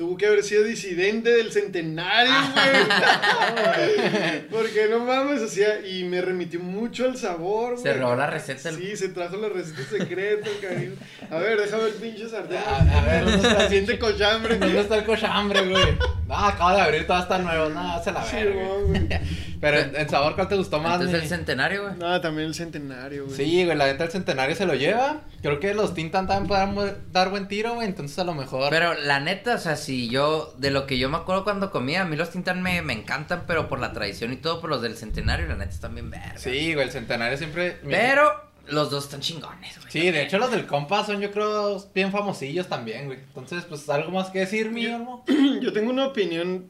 tuvo 0.00 0.16
que 0.16 0.24
haber 0.26 0.42
sido 0.42 0.64
disidente 0.64 1.28
del 1.28 1.52
centenario, 1.52 2.32
güey. 2.54 4.48
Porque 4.50 4.88
no 4.88 5.00
mames, 5.00 5.42
o 5.42 5.46
sea, 5.48 5.86
y 5.86 6.04
me 6.04 6.22
remitió 6.22 6.58
mucho 6.58 7.04
al 7.04 7.18
sabor, 7.18 7.72
güey. 7.72 7.82
Se 7.82 7.92
robó 7.92 8.14
la 8.16 8.26
receta. 8.26 8.70
del- 8.72 8.80
Sí, 8.80 8.96
se 8.96 9.10
trajo 9.10 9.36
la 9.36 9.50
receta 9.50 9.82
secreta, 9.90 10.48
cariño. 10.62 10.92
A 11.30 11.36
ver, 11.36 11.60
déjame 11.60 11.84
el 11.84 11.92
pinche 11.94 12.26
sartén. 12.30 12.56
A, 12.66 12.98
a 12.98 13.04
ver, 13.04 13.24
¿dónde 13.30 13.46
está 13.48 13.62
el 13.64 13.68
Siente 13.68 13.98
cochambre. 13.98 14.56
¿Dónde 14.56 14.80
está 14.80 14.96
el 14.96 15.04
cochambre, 15.04 15.68
güey? 15.68 15.98
No, 16.26 16.34
acaba 16.34 16.74
de 16.76 16.80
abrir, 16.80 17.06
todo 17.06 17.18
está 17.18 17.36
nuevo. 17.36 17.68
No, 17.68 18.02
se 18.02 18.10
la 18.12 18.24
Sí, 18.24 18.36
verga. 18.36 18.68
güey. 18.86 19.08
Pero 19.60 19.78
en, 19.78 19.94
en 19.94 20.08
sabor, 20.08 20.34
¿cuál 20.36 20.48
te 20.48 20.54
gustó 20.56 20.80
más? 20.80 20.94
Entonces 20.94 21.18
mi? 21.18 21.22
el 21.24 21.28
centenario, 21.28 21.82
güey. 21.82 21.94
No, 21.98 22.18
también 22.22 22.48
el 22.48 22.54
centenario, 22.54 23.26
güey. 23.26 23.36
Sí, 23.36 23.64
güey, 23.66 23.76
la 23.76 23.84
neta 23.84 24.04
el 24.04 24.10
centenario 24.10 24.56
se 24.56 24.64
lo 24.64 24.72
lleva. 24.74 25.20
Creo 25.42 25.60
que 25.60 25.74
los 25.74 25.92
Tintan 25.92 26.26
también 26.26 26.48
podrán 26.48 26.96
dar 27.12 27.28
buen 27.28 27.46
tiro, 27.46 27.74
güey. 27.74 27.86
Entonces 27.86 28.18
a 28.18 28.24
lo 28.24 28.32
mejor. 28.32 28.70
Pero 28.70 28.94
la 28.94 29.20
neta, 29.20 29.56
o 29.56 29.58
sea, 29.58 29.76
si 29.90 30.08
yo, 30.08 30.54
de 30.56 30.70
lo 30.70 30.86
que 30.86 30.98
yo 30.98 31.10
me 31.10 31.16
acuerdo 31.16 31.42
cuando 31.42 31.72
comía, 31.72 32.02
a 32.02 32.04
mí 32.04 32.14
los 32.14 32.30
tintan 32.30 32.62
me, 32.62 32.80
me 32.80 32.92
encantan, 32.92 33.42
pero 33.48 33.68
por 33.68 33.80
la 33.80 33.92
tradición 33.92 34.32
y 34.32 34.36
todo, 34.36 34.60
por 34.60 34.70
los 34.70 34.82
del 34.82 34.96
centenario, 34.96 35.48
la 35.48 35.56
neta 35.56 35.72
están 35.72 35.94
bien 35.94 36.10
verga. 36.10 36.38
Sí, 36.38 36.74
güey, 36.74 36.86
el 36.86 36.92
centenario 36.92 37.36
siempre. 37.36 37.80
Pero 37.82 38.30
los 38.68 38.88
dos 38.88 39.06
están 39.06 39.20
chingones, 39.20 39.80
güey. 39.80 39.90
Sí, 39.90 40.12
de 40.12 40.22
hecho 40.22 40.38
los 40.38 40.52
del 40.52 40.68
compa 40.68 41.04
son 41.04 41.20
yo 41.20 41.32
creo 41.32 41.84
bien 41.92 42.12
famosillos 42.12 42.68
también, 42.68 43.06
güey. 43.06 43.18
Entonces, 43.18 43.64
pues 43.64 43.88
algo 43.88 44.12
más 44.12 44.30
que 44.30 44.38
decir, 44.38 44.70
mi 44.70 44.86
hermano. 44.86 45.24
Yo 45.60 45.72
tengo 45.72 45.90
una 45.90 46.06
opinión 46.06 46.68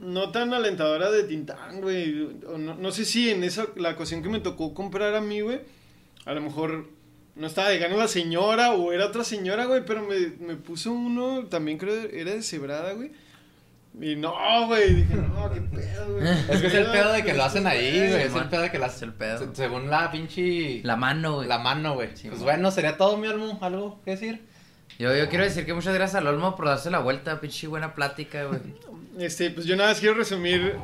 no 0.00 0.30
tan 0.30 0.54
alentadora 0.54 1.10
de 1.10 1.24
Tintán, 1.24 1.82
güey. 1.82 2.22
O 2.46 2.56
No, 2.56 2.74
no 2.74 2.90
sé 2.90 3.04
si 3.04 3.28
en 3.28 3.44
esa, 3.44 3.66
la 3.76 3.90
ocasión 3.90 4.22
que 4.22 4.30
me 4.30 4.40
tocó 4.40 4.72
comprar 4.72 5.14
a 5.14 5.20
mí, 5.20 5.42
güey, 5.42 5.60
a 6.24 6.32
lo 6.32 6.40
mejor 6.40 6.88
no 7.36 7.46
estaba 7.46 7.68
de 7.68 7.78
gana 7.78 7.96
la 7.96 8.08
señora 8.08 8.72
o 8.72 8.92
era 8.92 9.06
otra 9.06 9.22
señora, 9.24 9.66
güey, 9.66 9.84
pero 9.84 10.02
me, 10.02 10.16
me 10.44 10.56
puso 10.56 10.92
uno, 10.92 11.46
también 11.46 11.78
creo 11.78 11.94
era 12.10 12.32
de 12.32 12.42
cebrada, 12.42 12.92
güey. 12.94 13.12
Y 13.98 14.14
no, 14.14 14.34
güey, 14.66 14.92
dije, 14.94 15.14
no, 15.14 15.50
qué 15.52 15.60
pedo, 15.62 16.12
güey. 16.14 16.26
Es 16.50 16.60
que 16.60 16.66
es 16.66 16.74
el 16.74 16.86
pedo 16.86 17.12
de 17.12 17.24
que 17.24 17.32
lo 17.32 17.44
hacen 17.44 17.66
ahí, 17.66 17.96
güey. 17.96 18.22
Es 18.24 18.34
el 18.34 18.48
pedo 18.50 18.60
de 18.62 18.70
que 18.70 18.78
lo 18.78 18.84
hacen. 18.84 19.08
el 19.08 19.14
pedo. 19.14 19.38
se- 19.38 19.54
Según 19.56 19.88
la 19.88 20.10
pinche. 20.10 20.80
La 20.84 20.96
mano, 20.96 21.36
güey. 21.36 21.48
La 21.48 21.58
mano, 21.58 21.94
güey. 21.94 22.10
Sí, 22.14 22.28
pues 22.28 22.42
bueno, 22.42 22.70
sería 22.70 22.98
todo, 22.98 23.16
mi 23.16 23.26
almo. 23.26 23.58
¿Algo 23.62 24.00
que 24.04 24.10
decir? 24.10 24.42
Yo, 24.98 25.14
yo 25.16 25.28
quiero 25.30 25.44
decir 25.44 25.64
que 25.64 25.72
muchas 25.74 25.94
gracias 25.94 26.16
al 26.20 26.26
Olmo 26.26 26.56
por 26.56 26.66
darse 26.66 26.90
la 26.90 26.98
vuelta, 27.00 27.40
pinche 27.40 27.66
buena 27.68 27.94
plática, 27.94 28.44
güey. 28.44 28.60
Este, 29.18 29.50
pues 29.50 29.64
yo 29.66 29.76
nada 29.76 29.90
más 29.90 30.00
quiero 30.00 30.14
resumir 30.14 30.74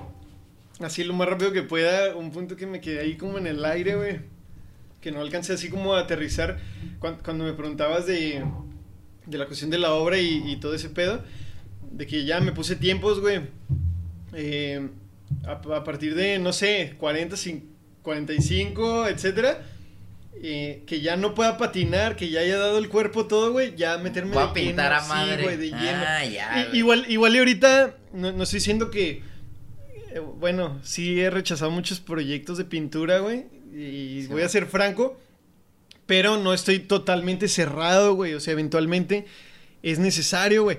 así 0.80 1.04
lo 1.04 1.12
más 1.14 1.28
rápido 1.28 1.52
que 1.52 1.62
pueda 1.62 2.14
un 2.16 2.30
punto 2.30 2.56
que 2.56 2.66
me 2.66 2.80
quedé 2.80 3.00
ahí 3.00 3.16
como 3.16 3.36
en 3.38 3.46
el 3.46 3.64
aire, 3.64 3.94
güey. 3.96 4.20
Que 5.02 5.12
no 5.12 5.20
alcancé 5.20 5.52
así 5.52 5.68
como 5.68 5.94
a 5.94 6.00
aterrizar 6.00 6.58
cuan- 7.00 7.18
cuando, 7.22 7.44
me 7.44 7.52
preguntabas 7.52 8.06
de, 8.06 8.42
de 9.26 9.38
la 9.38 9.44
cuestión 9.46 9.68
de 9.68 9.76
la 9.78 9.92
obra 9.92 10.16
y, 10.18 10.42
y 10.50 10.56
todo 10.56 10.74
ese 10.74 10.88
pedo. 10.88 11.22
De 11.90 12.06
que 12.06 12.24
ya 12.24 12.40
me 12.40 12.52
puse 12.52 12.76
tiempos, 12.76 13.20
güey. 13.20 13.40
Eh, 14.32 14.88
a, 15.46 15.52
a 15.52 15.84
partir 15.84 16.14
de, 16.14 16.38
no 16.38 16.52
sé, 16.54 16.94
40, 16.98 17.36
cin- 17.36 17.64
45, 18.02 19.08
etcétera. 19.08 19.62
eh, 20.44 20.82
que 20.86 21.00
ya 21.00 21.16
no 21.16 21.34
pueda 21.34 21.56
patinar, 21.58 22.16
que 22.16 22.28
ya 22.30 22.40
haya 22.40 22.58
dado 22.58 22.78
el 22.78 22.88
cuerpo 22.88 23.26
todo, 23.26 23.52
güey, 23.52 23.76
ya 23.76 23.98
meterme 23.98 24.34
Voy 24.34 24.42
a 24.42 24.46
de 24.48 24.52
pintar 24.54 24.86
lleno, 24.90 24.96
a 24.96 25.00
sí, 25.02 25.08
madre. 25.08 25.42
güey, 25.44 25.56
de 25.56 25.66
lleno. 25.66 26.04
Ah, 26.06 26.24
ya, 26.24 26.68
igual, 26.72 27.04
igual 27.08 27.34
y 27.36 27.38
ahorita, 27.38 27.94
no, 28.12 28.32
no 28.32 28.42
estoy 28.42 28.58
diciendo 28.58 28.90
que, 28.90 29.22
eh, 30.12 30.18
bueno, 30.40 30.80
sí 30.82 31.20
he 31.20 31.30
rechazado 31.30 31.70
muchos 31.70 32.00
proyectos 32.00 32.58
de 32.58 32.64
pintura, 32.64 33.18
güey, 33.20 33.44
y 33.74 34.22
Sí, 34.22 34.28
voy 34.28 34.42
a 34.42 34.48
ser 34.48 34.66
franco, 34.66 35.18
pero 36.06 36.36
no 36.36 36.52
estoy 36.52 36.78
totalmente 36.80 37.48
cerrado, 37.48 38.14
güey, 38.14 38.34
o 38.34 38.40
sea, 38.40 38.52
eventualmente 38.52 39.26
es 39.82 39.98
necesario, 39.98 40.64
güey. 40.64 40.78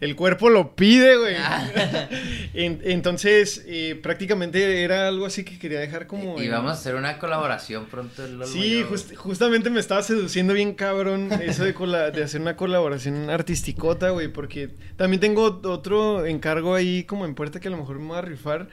El 0.00 0.16
cuerpo 0.16 0.50
lo 0.50 0.74
pide, 0.74 1.16
güey. 1.16 1.36
Ah. 1.38 1.70
En- 2.54 2.80
entonces, 2.84 3.64
eh, 3.66 3.98
prácticamente 4.00 4.82
era 4.84 5.08
algo 5.08 5.24
así 5.26 5.44
que 5.44 5.58
quería 5.58 5.80
dejar 5.80 6.06
como... 6.06 6.40
Y 6.40 6.48
vamos 6.48 6.70
a 6.70 6.74
hacer 6.74 6.94
una 6.94 7.18
colaboración 7.18 7.86
pronto. 7.86 8.22
Sí, 8.46 8.80
yo, 8.80 8.86
güey. 8.88 8.90
just- 8.90 9.14
justamente 9.16 9.70
me 9.70 9.80
estaba 9.80 10.02
seduciendo 10.02 10.52
bien 10.52 10.74
cabrón 10.74 11.30
eso 11.42 11.64
de, 11.64 11.74
hacer 12.22 12.40
una 12.40 12.56
colaboración 12.56 13.30
artisticota, 13.30 14.10
güey, 14.10 14.28
porque 14.28 14.70
también 14.96 15.20
tengo 15.20 15.60
otro 15.64 16.26
encargo 16.26 16.74
ahí 16.74 17.04
como 17.04 17.24
en 17.24 17.34
puerta 17.34 17.58
que 17.58 17.68
a 17.68 17.70
lo 17.72 17.78
mejor 17.78 17.98
me 17.98 18.08
voy 18.08 18.18
a 18.18 18.22
rifar 18.22 18.68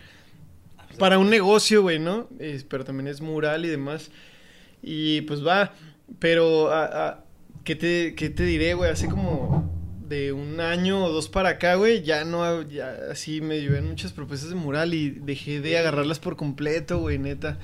para 0.98 1.18
un 1.20 1.30
negocio, 1.30 1.82
güey, 1.82 2.00
¿no? 2.00 2.28
Pero 2.70 2.84
también 2.86 3.08
es 3.08 3.22
mural 3.22 3.66
y 3.66 3.70
demás. 3.70 4.12
Y 4.84 5.22
pues 5.22 5.46
va, 5.46 5.74
pero 6.20 6.72
a- 6.72 6.86
a- 7.10 7.24
¿qué, 7.64 7.76
te, 7.76 8.16
qué 8.16 8.30
te 8.30 8.44
diré, 8.46 8.74
güey? 8.74 8.90
Hace 8.92 9.08
como 9.08 9.70
de 10.08 10.34
un 10.34 10.60
año 10.60 11.06
o 11.06 11.10
dos 11.12 11.30
para 11.30 11.50
acá, 11.50 11.76
güey, 11.76 12.02
ya 12.04 12.26
no, 12.26 12.64
ya 12.64 12.98
así 13.12 13.40
me 13.42 13.62
llevé 13.62 13.82
muchas 13.82 14.12
propuestas 14.12 14.50
de 14.50 14.56
mural 14.56 14.94
y 14.94 15.10
dejé 15.10 15.62
de 15.62 15.78
agarrarlas 15.78 16.20
por 16.20 16.36
completo, 16.36 16.98
güey, 17.00 17.18
neta. 17.18 17.58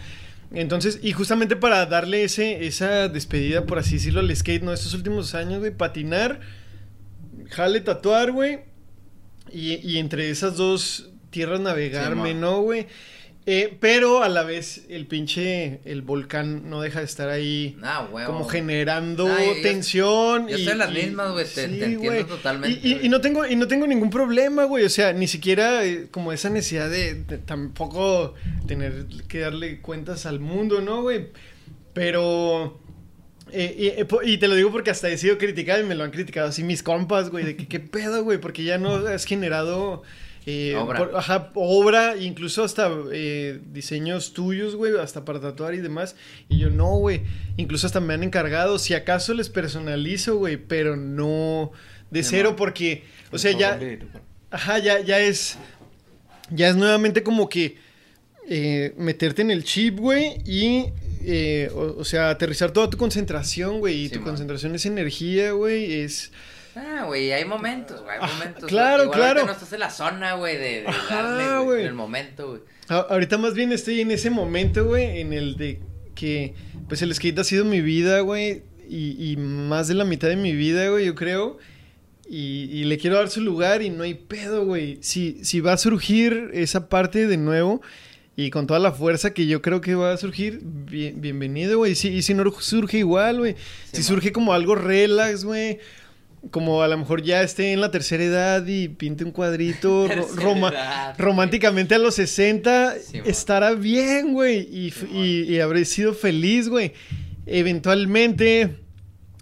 Entonces, 0.54 1.00
y 1.04 1.12
justamente 1.12 1.58
para 1.58 1.86
darle 1.88 2.24
ese, 2.24 2.66
esa 2.66 3.10
despedida, 3.10 3.66
por 3.66 3.80
así 3.80 3.96
decirlo, 3.96 4.22
al 4.22 4.34
skate, 4.34 4.64
¿no? 4.64 4.72
Estos 4.72 4.94
últimos 4.94 5.36
años, 5.36 5.60
güey, 5.60 5.72
patinar, 5.76 6.40
jale 7.50 7.82
tatuar, 7.82 8.32
güey, 8.32 8.60
y, 9.52 9.74
y 9.76 9.98
entre 9.98 10.30
esas 10.30 10.56
dos 10.56 11.10
tierras 11.32 11.60
navegarme, 11.60 12.30
Simón. 12.30 12.42
¿no, 12.42 12.62
güey? 12.62 12.88
Eh, 13.50 13.78
pero 13.80 14.24
a 14.24 14.28
la 14.28 14.44
vez 14.44 14.84
el 14.90 15.08
pinche, 15.08 15.80
el 15.86 16.02
volcán 16.02 16.70
no 16.70 16.82
deja 16.82 17.00
de 17.00 17.06
estar 17.06 17.30
ahí 17.30 17.78
Nah, 17.80 18.02
huevo. 18.12 18.34
como 18.34 18.46
generando 18.46 19.26
Nah, 19.26 19.40
yo- 19.40 19.56
yo- 19.56 19.62
tensión. 19.62 20.48
yo 20.50 20.58
y- 20.58 20.60
estoy 20.60 20.74
en 20.74 20.78
las 20.80 20.92
y- 20.92 20.94
mismas, 21.06 21.32
güey, 21.32 21.46
te- 21.46 21.68
te 21.70 21.86
entiendo 21.86 22.26
totalmente, 22.26 22.86
Y, 23.02 23.08
no 23.08 23.22
tengo, 23.22 23.48
y 23.48 23.56
no 23.56 23.66
tengo 23.70 23.88
ningún 23.88 24.10
problema, 24.10 24.66
güey. 24.66 24.84
O 24.84 24.90
sea, 24.90 25.14
ni 25.14 25.28
siquiera 25.28 25.86
eh, 25.86 26.08
como 26.12 26.34
esa 26.34 26.50
necesidad 26.50 26.90
de, 26.90 27.14
de 27.24 27.38
tampoco 27.38 28.34
tener 28.68 29.06
que 29.30 29.40
darle 29.40 29.80
cuentas 29.80 30.26
al 30.26 30.42
mundo, 30.42 30.82
¿no, 30.82 31.02
güey? 31.04 31.28
Pero... 31.94 32.80
eh, 33.54 34.06
y 34.26 34.38
te 34.40 34.48
lo 34.50 34.56
digo 34.56 34.74
porque 34.74 34.90
hasta 34.92 35.08
he 35.08 35.18
sido 35.18 35.38
criticado 35.38 35.82
y 35.82 35.86
me 35.86 35.96
lo 35.96 36.04
han 36.04 36.12
criticado 36.12 36.50
así 36.50 36.64
mis 36.64 36.84
compas, 36.84 37.30
güey, 37.30 37.46
de 37.46 37.56
que 37.56 37.66
qué 37.70 37.80
pedo, 37.80 38.26
güey, 38.26 38.40
porque 38.40 38.66
ya 38.66 38.78
no 38.78 38.96
has 39.08 39.24
generado 39.24 40.04
eh, 40.50 40.76
Obra. 40.78 40.98
por- 40.98 41.16
ajá, 41.18 41.52
obra, 41.56 42.16
incluso 42.18 42.64
hasta 42.64 42.90
eh, 43.12 43.60
diseños 43.72 44.32
tuyos, 44.34 44.76
güey, 44.76 44.98
hasta 44.98 45.26
para 45.26 45.42
tatuar 45.42 45.74
y 45.76 45.80
demás. 45.80 46.16
Y 46.48 46.58
yo, 46.58 46.70
no, 46.70 46.98
güey, 46.98 47.22
incluso 47.58 47.86
hasta 47.86 48.00
me 48.00 48.14
han 48.14 48.24
encargado, 48.24 48.80
si 48.80 48.94
acaso 48.94 49.34
les 49.34 49.50
personalizo, 49.50 50.38
güey, 50.38 50.56
pero 50.58 50.96
no 50.96 51.72
de 52.12 52.24
cero 52.24 52.56
porque, 52.56 53.04
o 53.32 53.38
sea, 53.38 53.52
ya, 53.52 53.78
ajá, 54.50 54.80
ya, 54.80 55.02
ya 55.02 55.20
es, 55.20 55.58
ya 56.50 56.70
es 56.70 56.76
nuevamente 56.78 57.22
como 57.24 57.50
que 57.50 57.76
eh, 58.50 58.94
meterte 58.98 59.42
en 59.42 59.52
el 59.52 59.66
chip, 59.66 60.00
güey, 60.00 60.38
y, 60.46 60.86
eh, 61.26 61.70
o, 61.76 61.98
o 62.00 62.06
sea, 62.06 62.30
aterrizar 62.30 62.72
toda 62.72 62.90
tu 62.90 62.96
concentración, 62.98 63.80
güey, 63.80 64.04
y 64.04 64.08
Sí, 64.08 64.14
tu 64.14 64.20
man. 64.20 64.30
concentración 64.30 64.74
es 64.76 64.86
energía, 64.86 65.52
güey, 65.52 65.96
es... 66.02 66.32
Ah, 66.80 67.04
güey, 67.06 67.32
hay 67.32 67.44
momentos, 67.46 68.02
güey, 68.04 68.16
hay 68.16 68.20
Ah, 68.22 68.30
momentos. 68.38 68.66
claro, 68.66 69.04
Igual 69.06 69.18
claro. 69.20 69.46
no 69.46 69.52
estás 69.52 69.74
en 69.74 69.80
la 69.80 69.90
zona, 69.90 70.34
güey, 70.36 70.58
de, 70.58 70.82
de 70.82 70.88
Ajá, 70.88 71.22
darle, 71.24 71.64
güey, 71.66 71.82
en 71.82 71.88
el 71.88 71.94
momento, 71.94 72.50
güey. 72.50 72.62
Ahorita 72.90 73.38
más 73.38 73.54
bien 73.54 73.72
estoy 73.72 74.02
en 74.02 74.12
ese 74.12 74.30
momento, 74.30 74.86
güey, 74.86 75.20
en 75.22 75.34
el 75.34 75.56
de 75.58 75.82
que, 76.16 76.54
pues 76.88 77.02
el 77.02 77.14
skate 77.14 77.40
ha 77.40 77.44
sido 77.44 77.66
mi 77.66 77.82
vida, 77.82 78.20
güey, 78.22 78.64
y, 78.90 79.32
y 79.32 79.38
más 79.38 79.88
de 79.88 79.94
la 79.96 80.06
mitad 80.06 80.28
de 80.30 80.36
mi 80.38 80.54
vida, 80.54 80.88
güey, 80.90 81.06
yo 81.06 81.16
creo. 81.16 81.58
Y, 82.30 82.70
y 82.72 82.84
le 82.84 82.98
quiero 82.98 83.16
dar 83.18 83.30
su 83.30 83.40
lugar 83.42 83.82
y 83.82 83.90
no 83.90 84.04
hay 84.04 84.14
pedo, 84.14 84.66
güey. 84.66 84.98
Si, 85.02 85.44
si 85.46 85.62
va 85.62 85.74
a 85.74 85.78
surgir 85.78 86.50
esa 86.54 86.90
parte 86.90 87.26
de 87.26 87.38
nuevo 87.38 87.82
y 88.36 88.50
con 88.50 88.68
toda 88.68 88.80
la 88.80 88.92
fuerza 88.92 89.34
que 89.34 89.48
yo 89.48 89.62
creo 89.62 89.80
que 89.80 89.96
va 89.96 90.12
a 90.12 90.18
surgir, 90.18 90.60
bien- 90.62 91.22
bienvenido, 91.22 91.78
güey. 91.78 91.96
Si, 91.96 92.10
y 92.10 92.22
si 92.22 92.34
no 92.34 92.44
surge 92.60 92.98
igual, 93.00 93.40
güey. 93.40 93.56
si 93.92 93.98
man. 93.98 94.04
surge 94.04 94.32
como 94.34 94.52
algo 94.54 94.76
relax, 94.76 95.46
güey. 95.46 95.80
Como 96.52 96.82
a 96.84 96.88
lo 96.88 96.98
mejor 96.98 97.24
ya 97.24 97.42
esté 97.42 97.74
en 97.74 97.82
la 97.82 97.92
tercera 97.92 98.24
edad 98.24 98.66
y 98.68 98.88
pinte 98.90 99.24
un 99.26 99.32
cuadrito 99.32 100.06
edad, 100.72 101.16
románticamente 101.18 101.96
a 101.96 101.98
los 101.98 102.16
60, 102.16 102.96
Sí, 103.04 103.18
man. 103.18 103.28
estará 103.30 103.72
bien, 103.74 104.34
güey. 104.34 104.68
Y, 104.72 104.88
f- 104.90 105.08
Sí, 105.08 105.46
y, 105.48 105.56
y 105.56 105.60
habré 105.60 105.84
sido 105.86 106.14
feliz, 106.14 106.70
güey. 106.70 106.94
Eventualmente, 107.68 108.78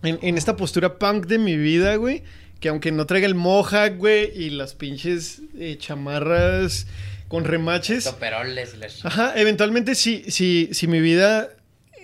en, 0.03 0.19
en 0.21 0.37
esta 0.37 0.55
postura 0.55 0.97
punk 0.97 1.27
de 1.27 1.37
mi 1.37 1.57
vida, 1.57 1.95
güey, 1.97 2.23
que 2.59 2.69
aunque 2.69 2.91
no 2.91 3.05
traiga 3.05 3.27
el 3.27 3.35
mohawk, 3.35 3.97
güey, 3.97 4.31
y 4.35 4.49
las 4.49 4.73
pinches 4.73 5.41
eh, 5.59 5.75
chamarras 5.77 6.87
con 7.27 7.43
remaches. 7.43 8.05
Toperoles 8.05 8.73
y 8.73 8.77
la 8.77 8.87
ch- 8.87 9.01
Ajá, 9.03 9.33
eventualmente 9.35 9.93
si, 9.95 10.23
si, 10.31 10.69
si 10.71 10.87
mi 10.87 11.01
vida, 11.01 11.49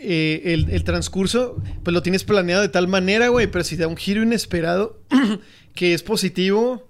eh, 0.01 0.53
el, 0.53 0.69
el 0.71 0.83
transcurso, 0.83 1.61
pues 1.83 1.93
lo 1.93 2.01
tienes 2.01 2.23
planeado 2.23 2.61
de 2.61 2.69
tal 2.69 2.87
manera, 2.87 3.27
güey, 3.29 3.47
pero 3.47 3.63
si 3.63 3.75
da 3.77 3.87
un 3.87 3.97
giro 3.97 4.21
inesperado 4.23 4.99
que 5.75 5.93
es 5.93 6.03
positivo 6.03 6.87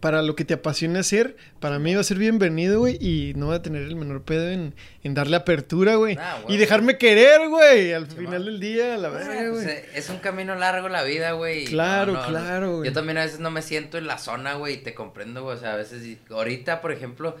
para 0.00 0.20
lo 0.20 0.36
que 0.36 0.44
te 0.44 0.52
apasiona 0.52 1.00
hacer, 1.00 1.34
para 1.60 1.78
mí 1.78 1.94
va 1.94 2.02
a 2.02 2.04
ser 2.04 2.18
bienvenido, 2.18 2.80
güey, 2.80 2.98
y 3.00 3.32
no 3.36 3.46
va 3.46 3.54
a 3.54 3.62
tener 3.62 3.80
el 3.84 3.96
menor 3.96 4.22
pedo 4.22 4.50
en, 4.50 4.74
en 5.02 5.14
darle 5.14 5.36
apertura, 5.36 5.94
güey. 5.94 6.18
Ah, 6.20 6.40
y 6.46 6.58
dejarme 6.58 6.98
querer, 6.98 7.48
güey, 7.48 7.94
al 7.94 8.06
final 8.06 8.24
man. 8.40 8.44
del 8.44 8.60
día, 8.60 8.96
a 8.96 8.98
la 8.98 9.08
Ah, 9.08 9.10
verga, 9.12 9.50
pues, 9.52 9.66
eh, 9.66 9.86
es 9.94 10.10
un 10.10 10.18
camino 10.18 10.54
largo 10.56 10.90
la 10.90 11.02
vida, 11.04 11.32
güey. 11.32 11.64
Claro, 11.64 12.12
no, 12.12 12.18
no, 12.20 12.24
no. 12.26 12.28
claro, 12.28 12.76
güey. 12.76 12.90
Yo 12.90 12.92
también 12.92 13.16
a 13.16 13.24
veces 13.24 13.40
no 13.40 13.50
me 13.50 13.62
siento 13.62 13.96
en 13.96 14.06
la 14.06 14.18
zona, 14.18 14.52
güey, 14.56 14.74
y 14.74 14.76
te 14.76 14.92
comprendo, 14.92 15.42
güey. 15.42 15.56
O 15.56 15.60
sea, 15.60 15.72
a 15.72 15.76
veces, 15.76 16.04
y- 16.04 16.18
ahorita, 16.28 16.82
por 16.82 16.92
ejemplo, 16.92 17.38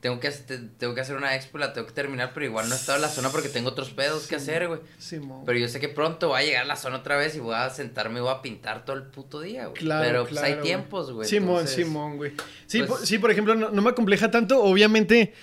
tengo 0.00 0.18
que, 0.18 0.30
te- 0.30 0.58
tengo 0.78 0.94
que 0.94 1.00
hacer 1.02 1.14
una 1.16 1.34
expo, 1.36 1.58
la 1.58 1.72
tengo 1.72 1.86
que 1.86 1.92
terminar, 1.92 2.32
pero 2.32 2.46
igual 2.46 2.68
no 2.68 2.74
he 2.74 2.78
estado 2.78 2.96
en 2.96 3.02
la 3.02 3.08
zona 3.08 3.28
porque 3.30 3.48
tengo 3.50 3.68
otros 3.68 3.90
pedos 3.90 4.26
que 4.26 4.36
hacer, 4.36 4.66
güey. 4.68 4.80
Simón. 4.98 5.42
Pero 5.44 5.58
yo 5.58 5.68
sé 5.68 5.78
que 5.78 5.88
pronto 5.90 6.28
voy 6.28 6.40
a 6.40 6.44
llegar 6.44 6.62
a 6.64 6.66
la 6.66 6.76
zona 6.76 6.96
otra 6.96 7.16
vez 7.16 7.36
y 7.36 7.40
voy 7.40 7.54
a 7.54 7.68
sentarme 7.70 8.18
y 8.18 8.22
voy 8.22 8.32
a 8.32 8.40
pintar 8.42 8.84
todo 8.84 8.96
el 8.96 9.02
puto 9.02 9.40
día, 9.40 9.66
güey. 9.66 9.80
Claro, 9.82 10.04
pero 10.06 10.20
pues 10.22 10.32
claro, 10.32 10.46
hay 10.46 10.52
güey. 10.54 10.64
tiempos, 10.64 11.12
güey. 11.12 11.28
Simón, 11.28 11.68
Simón, 11.68 12.16
güey. 12.16 12.32
Sí, 12.66 12.78
pues- 12.78 12.88
por, 12.88 13.06
sí, 13.06 13.18
por 13.18 13.30
ejemplo, 13.30 13.54
no, 13.54 13.70
no 13.70 13.82
me 13.82 13.90
acompleja 13.90 14.30
tanto. 14.30 14.62
Obviamente 14.62 15.34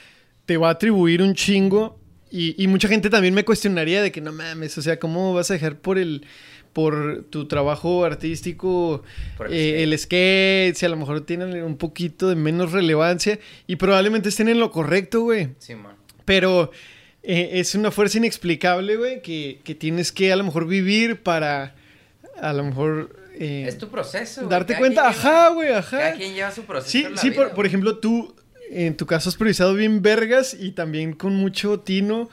te 0.46 0.58
va 0.58 0.70
a 0.70 0.72
atribuir 0.72 1.22
un 1.22 1.36
chingo. 1.36 2.00
Y, 2.30 2.62
y 2.62 2.68
mucha 2.68 2.90
gente 2.90 3.10
también 3.10 3.34
me 3.34 3.46
cuestionaría 3.46 4.02
de 4.02 4.12
que 4.12 4.20
no 4.20 4.34
mames, 4.34 4.78
o 4.78 4.82
sea, 4.82 5.00
¿cómo 5.00 5.34
vas 5.34 5.50
a 5.50 5.54
dejar 5.54 5.78
por 5.78 5.98
el 5.98 6.26
por 6.78 7.24
tu 7.32 7.48
trabajo 7.48 8.06
artístico 8.06 9.02
Por 9.36 9.48
el 9.48 9.54
eh, 9.54 9.82
el 9.84 9.98
skate? 9.98 10.76
Si 10.76 10.86
a 10.86 10.90
lo 10.90 10.95
mejor 10.95 11.22
tienen 11.22 11.64
un 11.64 11.76
poquito 11.78 12.30
de 12.30 12.36
menos 12.36 12.72
relevancia 12.72 13.40
y 13.66 13.78
probablemente 13.78 14.30
estén 14.30 14.48
en 14.48 14.60
lo 14.60 14.70
correcto, 14.70 15.22
güey. 15.22 15.49
Simón. 15.58 15.95
Pero 16.24 16.70
eh, 17.24 17.49
es 17.54 17.74
una 17.74 17.90
fuerza 17.90 18.20
inexplicable, 18.20 18.95
güey, 18.95 19.24
que, 19.24 19.60
que 19.64 19.74
tienes 19.74 20.12
que 20.12 20.32
a 20.32 20.36
lo 20.36 20.44
mejor 20.44 20.68
vivir 20.68 21.24
para 21.24 21.74
a 22.40 22.54
lo 22.54 22.64
mejor... 22.64 23.16
eh, 23.40 23.66
Es 23.68 23.80
tu 23.80 23.88
proceso, 23.90 24.41
güey. 24.41 24.52
darte 24.52 24.74
Cada 24.74 24.80
cuenta, 24.80 25.10
ajá, 25.10 25.49
güey, 25.49 25.70
ajá. 25.74 25.98
Cada 25.98 26.14
quien 26.14 26.36
lleva 26.36 26.52
su 26.52 26.62
proceso 26.64 26.91
Sí, 26.91 27.04
en 27.06 27.16
la 27.16 27.18
sí, 27.22 27.32
vida, 27.32 27.41
por, 27.48 27.56
por 27.56 27.66
ejemplo, 27.66 27.98
tú 27.98 28.36
en 28.70 28.95
tu 28.95 29.08
caso 29.08 29.30
has 29.30 29.36
priorizado 29.36 29.74
bien 29.74 30.04
vergas 30.04 30.54
y 30.54 30.74
también 30.74 31.14
con 31.14 31.34
mucho 31.36 31.80
tino 31.80 32.30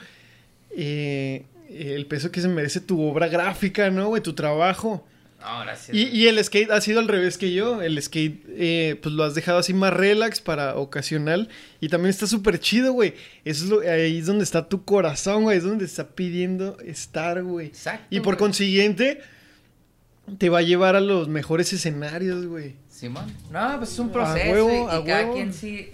eh, 0.77 1.45
el 1.75 2.07
peso 2.07 2.31
que 2.31 2.41
se 2.41 2.49
merece 2.49 2.81
tu 2.81 3.01
obra 3.03 3.29
gráfica, 3.29 3.91
¿no, 3.91 4.09
güey? 4.09 4.23
Tu 4.23 4.33
trabajo. 4.35 5.07
No, 5.41 5.61
gracias. 5.61 5.95
Y, 5.95 6.05
y 6.09 6.27
el 6.29 6.43
skate 6.43 6.71
ha 6.71 6.81
sido 6.81 7.01
al 7.01 7.09
revés 7.09 7.37
que 7.37 7.53
yo. 7.53 7.83
El 7.83 8.01
skate, 8.03 8.43
eh, 8.49 8.99
pues 9.03 9.15
lo 9.15 9.25
has 9.25 9.35
dejado 9.35 9.59
así 9.59 9.75
más 9.75 9.93
relax 9.93 10.41
para 10.41 10.77
ocasional. 10.77 11.51
Y 11.81 11.89
también 11.91 12.09
está 12.11 12.27
súper 12.27 12.59
chido, 12.59 12.93
güey. 12.95 13.13
Eso 13.45 13.65
es 13.65 13.71
lo, 13.71 13.81
ahí 13.81 14.19
es 14.19 14.27
donde 14.27 14.45
está 14.45 14.69
tu 14.71 14.85
corazón, 14.85 15.43
güey. 15.43 15.59
Es 15.59 15.65
donde 15.65 15.85
está 15.85 16.09
pidiendo 16.09 16.79
estar, 16.83 17.43
güey. 17.43 17.67
Exacto. 17.67 18.07
Y 18.09 18.21
por 18.21 18.37
güey. 18.37 18.39
consiguiente, 18.39 19.21
te 20.39 20.49
va 20.49 20.61
a 20.61 20.63
llevar 20.63 20.97
a 20.97 21.01
los 21.01 21.29
mejores 21.29 21.71
escenarios, 21.75 22.47
güey. 22.47 22.77
Simón. 22.89 23.27
No, 23.51 23.77
pues 23.77 23.93
es 23.93 23.99
un 23.99 24.09
A 24.09 24.13
proceso 24.13 24.51
huevo, 24.51 24.71
y, 24.71 24.75
y 24.77 24.83
a 24.85 25.05
cada 25.05 25.21
huevo. 25.25 25.35
quien 25.35 25.53
sí, 25.53 25.91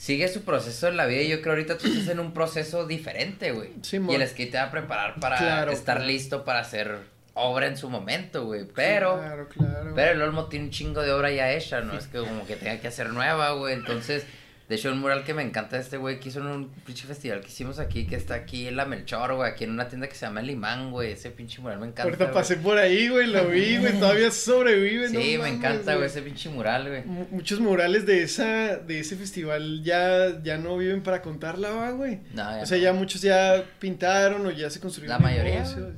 sigue 0.00 0.28
su 0.28 0.44
proceso 0.44 0.88
en 0.88 0.96
la 0.96 1.04
vida. 1.04 1.20
y 1.20 1.28
Yo 1.28 1.42
creo 1.42 1.52
ahorita 1.52 1.76
tú 1.76 1.86
estás 1.86 2.08
en 2.08 2.20
un 2.20 2.32
proceso 2.32 2.86
diferente, 2.86 3.52
güey. 3.52 3.68
Simón. 3.82 4.12
y 4.12 4.14
el 4.14 4.26
skate 4.26 4.50
te 4.52 4.56
va 4.56 4.64
a 4.64 4.70
preparar 4.70 5.20
para 5.20 5.36
Claro, 5.36 5.72
estar 5.72 5.96
claro. 5.96 6.10
listo 6.10 6.42
para 6.42 6.60
hacer 6.60 6.96
obra 7.34 7.66
en 7.66 7.76
su 7.76 7.90
momento, 7.90 8.46
güey. 8.46 8.64
Pero, 8.74 9.20
claro. 9.50 9.92
pero 9.94 10.12
el 10.12 10.22
Olmo 10.22 10.46
tiene 10.46 10.64
un 10.66 10.70
chingo 10.70 11.02
de 11.02 11.12
obra 11.12 11.30
ya 11.30 11.52
hecha, 11.52 11.82
no 11.82 11.98
es 11.98 12.06
que 12.06 12.18
como 12.18 12.46
que 12.46 12.56
tenga 12.56 12.78
que 12.80 12.88
hacer 12.88 13.10
nueva, 13.10 13.50
güey. 13.52 13.74
Entonces, 13.74 14.24
de 14.70 14.76
hecho, 14.76 14.90
un 14.92 15.00
mural 15.00 15.24
que 15.24 15.34
me 15.34 15.42
encanta 15.42 15.76
este 15.78 15.96
güey 15.96 16.20
que 16.20 16.28
hizo 16.28 16.38
en 16.40 16.46
un 16.46 16.68
pinche 16.86 17.04
festival 17.06 17.40
que 17.40 17.48
hicimos 17.48 17.80
aquí, 17.80 18.06
que 18.06 18.14
está 18.14 18.34
aquí 18.34 18.68
en 18.68 18.76
la 18.76 18.86
Melchor, 18.86 19.34
güey, 19.34 19.50
aquí 19.50 19.64
en 19.64 19.70
una 19.72 19.88
tienda 19.88 20.08
que 20.08 20.14
se 20.14 20.24
llama 20.24 20.40
El 20.40 20.50
Imán, 20.50 20.92
güey. 20.92 21.10
Ese 21.12 21.30
pinche 21.30 21.60
mural 21.60 21.78
me 21.80 21.86
encanta. 21.86 22.04
Ahorita 22.04 22.24
güey. 22.26 22.34
pasé 22.34 22.56
por 22.56 22.78
ahí, 22.78 23.08
güey, 23.08 23.26
lo 23.26 23.48
vi, 23.48 23.76
güey, 23.80 23.98
todavía 23.98 24.30
sobrevive, 24.30 25.08
Sí, 25.08 25.14
no 25.14 25.20
me 25.20 25.38
mames, 25.38 25.54
encanta, 25.54 25.94
güey, 25.96 26.06
ese 26.06 26.22
pinche 26.22 26.48
mural, 26.50 26.88
güey. 26.88 27.04
Mu- 27.04 27.26
Muchos 27.32 27.58
murales 27.60 28.06
de 28.06 28.22
esa 28.22 28.76
de 28.76 29.00
ese 29.00 29.16
festival 29.16 29.82
ya, 29.82 30.40
ya 30.42 30.56
no 30.56 30.78
viven 30.78 31.02
para 31.02 31.20
contarla, 31.20 31.90
güey. 31.90 32.20
No, 32.32 32.42
ya 32.56 32.62
O 32.62 32.66
sea, 32.66 32.78
no. 32.78 32.84
ya 32.84 32.92
muchos 32.92 33.20
ya 33.22 33.64
pintaron 33.80 34.46
o 34.46 34.50
ya 34.52 34.70
se 34.70 34.78
construyeron. 34.78 35.18
La 35.18 35.22
mayoría, 35.28 35.54
negocios. 35.64 35.94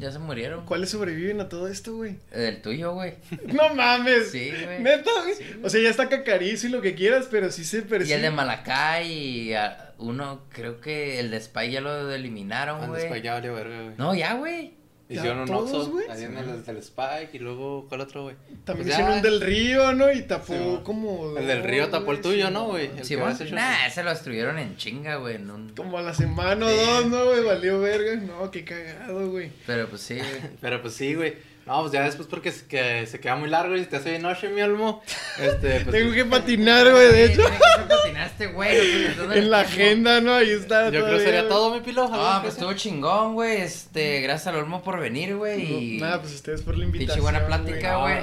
Ya 0.00 0.10
se 0.10 0.18
murieron. 0.18 0.64
¿Cuáles 0.64 0.90
sobreviven 0.90 1.40
a 1.40 1.48
todo 1.48 1.68
esto, 1.68 1.94
güey? 1.94 2.16
El 2.32 2.62
tuyo, 2.62 2.94
güey. 2.94 3.14
No 3.52 3.74
mames. 3.74 4.30
Sí, 4.30 4.50
güey. 4.64 4.80
Neta, 4.80 5.10
güey. 5.22 5.34
O 5.62 5.68
sea, 5.68 5.80
ya 5.82 5.90
está 5.90 6.08
cacarizo 6.08 6.66
y 6.66 6.70
lo 6.70 6.80
que 6.80 6.94
quieras, 6.94 7.28
pero 7.30 7.50
sí 7.50 7.64
se 7.64 7.78
Y 7.78 7.82
percibe. 7.82 8.16
el 8.16 8.22
de 8.22 8.30
Malacay 8.30 9.12
y 9.12 9.54
ah, 9.54 9.92
uno, 9.98 10.42
creo 10.50 10.80
que 10.80 11.20
el 11.20 11.30
de 11.30 11.40
Spy 11.40 11.70
ya 11.70 11.80
lo 11.82 12.10
eliminaron, 12.12 12.76
Antes 12.82 12.88
para 13.04 13.08
güey. 13.08 13.20
allá 13.20 13.34
valió 13.34 13.54
verga, 13.54 13.82
güey. 13.82 13.94
No, 13.98 14.14
ya, 14.14 14.34
güey. 14.34 14.79
Hicieron 15.10 15.40
un 15.40 15.50
Oxxo 15.54 15.90
güey. 15.90 16.08
ahí 16.08 16.24
en 16.24 16.36
el 16.38 16.64
del 16.64 16.76
Spike 16.78 17.30
y 17.32 17.38
luego, 17.40 17.86
¿cuál 17.88 18.00
otro, 18.02 18.22
güey? 18.22 18.36
También 18.64 18.86
Pues 18.86 18.94
hicieron 18.94 19.10
ya, 19.10 19.16
un 19.16 19.22
del 19.22 19.40
río, 19.40 19.92
¿no? 19.92 20.12
Y 20.12 20.22
tapó 20.22 20.52
Sí, 20.54 20.58
mo. 20.58 20.82
como. 20.84 21.36
El 21.36 21.46
del 21.46 21.62
río 21.64 21.88
tapó 21.88 22.12
el 22.12 22.20
tuyo, 22.20 22.50
¿no, 22.50 22.68
güey? 22.68 22.90
Sí, 23.02 23.16
Nah, 23.16 23.86
ese 23.86 24.04
lo 24.04 24.10
destruyeron 24.10 24.58
en 24.58 24.76
chinga, 24.76 25.16
güey. 25.16 25.36
en 25.36 25.50
un- 25.50 25.70
Como 25.70 25.98
a 25.98 26.02
la 26.02 26.14
semana 26.14 26.64
o 26.66 26.70
dos, 26.70 27.06
¿no, 27.06 27.24
güey? 27.24 27.44
Valió 27.44 27.80
verga. 27.80 28.14
No, 28.16 28.50
qué 28.50 28.64
cagado, 28.64 29.30
güey. 29.30 29.50
Pero 29.66 29.88
pues 29.88 30.00
sí, 30.02 30.14
güey. 30.14 30.26
Pero 30.60 30.80
pues 30.80 30.94
sí, 30.94 31.14
güey. 31.14 31.34
No, 31.70 31.82
pues 31.82 31.92
ya 31.92 32.02
después 32.02 32.26
porque 32.26 32.50
se, 32.50 32.66
que 32.66 33.06
se 33.06 33.20
queda 33.20 33.36
muy 33.36 33.48
largo 33.48 33.76
y 33.76 33.84
te 33.84 33.94
hace 33.94 34.10
de 34.10 34.18
noche, 34.18 34.48
mi 34.48 34.60
almo. 34.60 35.02
Este, 35.38 35.82
pues, 35.82 35.92
Tengo 35.92 36.12
que 36.12 36.24
patinar, 36.24 36.90
güey, 36.90 37.12
de 37.12 37.24
hecho. 37.26 37.42
Patinaste, 37.88 38.48
güey. 38.48 39.06
no, 39.16 39.26
no, 39.26 39.32
En 39.34 39.50
la 39.52 39.62
no. 39.62 39.68
agenda, 39.68 40.20
¿no? 40.20 40.34
Ahí 40.34 40.50
está. 40.50 40.90
yo 40.90 41.04
creo 41.04 41.18
que 41.18 41.24
sería 41.24 41.48
todo, 41.48 41.72
mi 41.72 41.78
pilo. 41.78 42.06
¿Algo 42.06 42.16
Ah, 42.16 42.40
pues 42.42 42.54
estuvo 42.54 42.72
chingón, 42.72 43.34
güey. 43.34 43.60
Este, 43.60 44.20
gracias 44.20 44.48
al 44.48 44.56
Olmo 44.56 44.82
por 44.82 44.98
venir, 44.98 45.36
güey. 45.36 45.94
y 45.96 46.00
Nada, 46.00 46.20
pues 46.20 46.34
ustedes 46.34 46.62
por 46.62 46.76
la 46.76 46.86
invitación. 46.86 47.18
Pinche 47.18 47.20
buena 47.20 47.46
plática, 47.46 47.98
güey. 47.98 48.16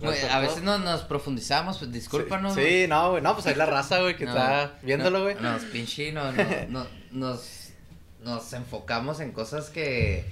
No, 0.00 0.10
a 0.32 0.40
veces 0.40 0.64
no, 0.64 0.78
nos 0.78 1.02
profundizamos, 1.02 1.78
pues 1.78 1.92
discúlpanos. 1.92 2.56
Sí, 2.56 2.86
no, 2.88 3.12
güey. 3.12 3.22
No, 3.22 3.32
pues 3.34 3.46
ahí 3.46 3.54
la 3.54 3.66
raza, 3.66 4.00
güey, 4.00 4.16
que 4.16 4.24
No, 4.24 4.32
está 4.32 4.72
viéndolo, 4.82 5.18
no, 5.18 5.24
güey. 5.24 5.36
Nos 5.40 5.62
pinche, 5.66 6.10
no, 6.10 6.32
no, 6.32 6.44
no, 6.68 6.86
nos, 7.12 7.68
nos 8.24 8.52
enfocamos 8.54 9.20
en 9.20 9.30
cosas 9.30 9.70
que, 9.70 10.24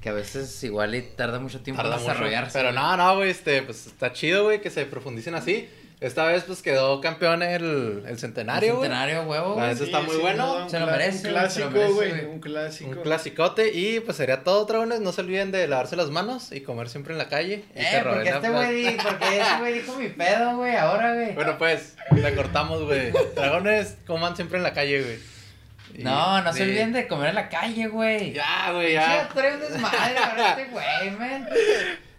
que 0.00 0.08
a 0.08 0.12
veces 0.12 0.62
igual 0.64 0.94
y 0.94 1.02
tarda 1.02 1.38
mucho 1.38 1.60
tiempo 1.60 1.82
Tarda 1.82 1.96
en 1.96 2.02
mucho. 2.02 2.12
desarrollarse. 2.12 2.58
Pero 2.58 2.70
güey. 2.72 2.82
no, 2.82 2.96
no, 2.96 3.16
güey, 3.16 3.30
este, 3.30 3.62
pues 3.62 3.86
está 3.86 4.12
chido, 4.12 4.44
güey, 4.44 4.60
que 4.60 4.70
se 4.70 4.86
profundicen 4.86 5.34
así. 5.34 5.68
Esta 6.00 6.24
vez, 6.24 6.44
pues 6.44 6.62
quedó 6.62 6.98
campeón 7.02 7.42
el, 7.42 8.04
el 8.08 8.18
centenario, 8.18 8.72
centenario, 8.80 9.24
huevo. 9.24 9.52
Güey. 9.52 9.66
neta 9.68 9.84
está 9.84 10.00
muy 10.00 10.16
bueno. 10.16 10.66
Se 10.66 10.80
lo 10.80 10.86
merece, 10.86 11.26
Un 11.28 11.34
clásico, 11.34 11.68
güey. 11.92 12.24
Un 12.24 12.40
clásico. 12.40 12.90
Un 12.90 12.96
clasicote 13.02 13.70
y 13.74 14.00
pues 14.00 14.16
sería 14.16 14.42
todo, 14.42 14.64
dragones. 14.64 15.00
No 15.00 15.12
se 15.12 15.20
olviden 15.20 15.52
de 15.52 15.68
lavarse 15.68 15.96
las 15.96 16.08
manos 16.08 16.52
y 16.52 16.62
comer 16.62 16.88
siempre 16.88 17.12
en 17.12 17.18
la 17.18 17.28
calle. 17.28 17.64
Y 17.76 17.80
Eh, 17.80 17.88
te 17.90 18.02
robé 18.02 18.14
porque 18.16 18.30
este 18.30 18.48
güey, 18.48 18.96
porque 18.96 19.40
este 19.40 19.58
güey 19.58 19.72
dijo 19.74 19.96
mi 19.98 20.08
pedo, 20.08 20.56
güey, 20.56 20.74
ahora, 20.74 21.12
güey. 21.14 21.34
Bueno, 21.34 21.58
pues, 21.58 21.96
la 22.16 22.34
cortamos, 22.34 22.82
güey. 22.84 23.12
Dragones, 23.36 23.98
coman 24.06 24.34
siempre 24.36 24.56
en 24.56 24.62
la 24.62 24.72
calle, 24.72 25.02
güey. 25.02 25.18
No, 26.04 26.40
no 26.42 26.52
se 26.52 26.58
sí. 26.58 26.62
olviden 26.64 26.92
de 26.92 27.06
comer 27.06 27.30
en 27.30 27.34
la 27.36 27.48
calle, 27.48 27.86
güey. 27.88 28.32
Ya, 28.32 28.70
güey, 28.72 28.92
Ya, 28.94 29.06
ya. 29.22 29.28
trae 29.28 29.54
un 29.54 29.60
desmadre 29.60 30.18
ahora 30.30 30.50
este 30.50 30.64
güey, 30.66 31.10
man. 31.12 31.48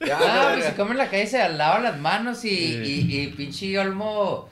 Ya, 0.06 0.18
Ah, 0.20 0.44
güey, 0.46 0.56
pues 0.62 0.66
si 0.66 0.72
come 0.74 0.92
en 0.92 0.98
la 0.98 1.10
calle 1.10 1.28
se 1.28 1.50
lava 1.50 1.80
las 1.80 1.98
manos 2.00 2.44
y, 2.46 2.50
Sí. 2.50 3.08
y, 3.10 3.20
y 3.22 3.28
pinche 3.28 3.78
Olmo 3.80 4.50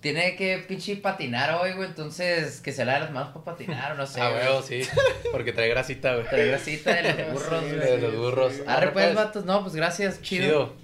tiene 0.00 0.34
que 0.34 0.58
pinche 0.58 0.96
patinar 0.96 1.54
hoy, 1.60 1.72
güey. 1.74 1.88
Entonces, 1.88 2.60
que 2.60 2.72
se 2.72 2.84
lave 2.84 3.00
las 3.00 3.10
manos 3.12 3.28
para 3.32 3.44
patinar 3.44 3.92
o 3.92 3.94
no 3.94 4.06
sé. 4.06 4.20
Ah, 4.20 4.30
güey. 4.30 4.42
huevo, 4.42 4.62
sí. 4.62 4.82
Porque 5.30 5.52
trae 5.52 5.68
grasita, 5.68 6.14
güey. 6.14 6.26
Trae 6.28 6.46
grasita 6.48 6.92
de 6.94 7.02
los 7.24 7.32
burros, 7.32 7.64
Sí, 7.64 7.76
güey. 7.76 7.90
De 7.90 7.98
los 7.98 8.16
burros. 8.16 8.52
Arre, 8.66 8.90
pues, 8.90 9.14
vatos. 9.14 9.44
No, 9.44 9.62
pues 9.62 9.74
gracias, 9.76 10.20
chido. 10.22 10.44
Chido. 10.46 10.74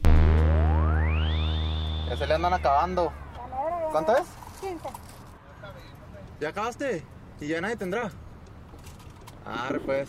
Ya 2.09 2.16
se 2.16 2.27
le 2.27 2.35
andan 2.35 2.53
acabando. 2.55 3.12
¿Cuánto 3.90 4.16
es? 4.16 4.23
15. 4.61 4.89
¿Ya 6.40 6.49
acabaste? 6.51 7.03
¿Y 7.40 7.48
ya 7.48 7.60
nadie 7.60 7.77
tendrá? 7.77 8.10
Arre, 9.44 9.81
pues. 9.81 10.09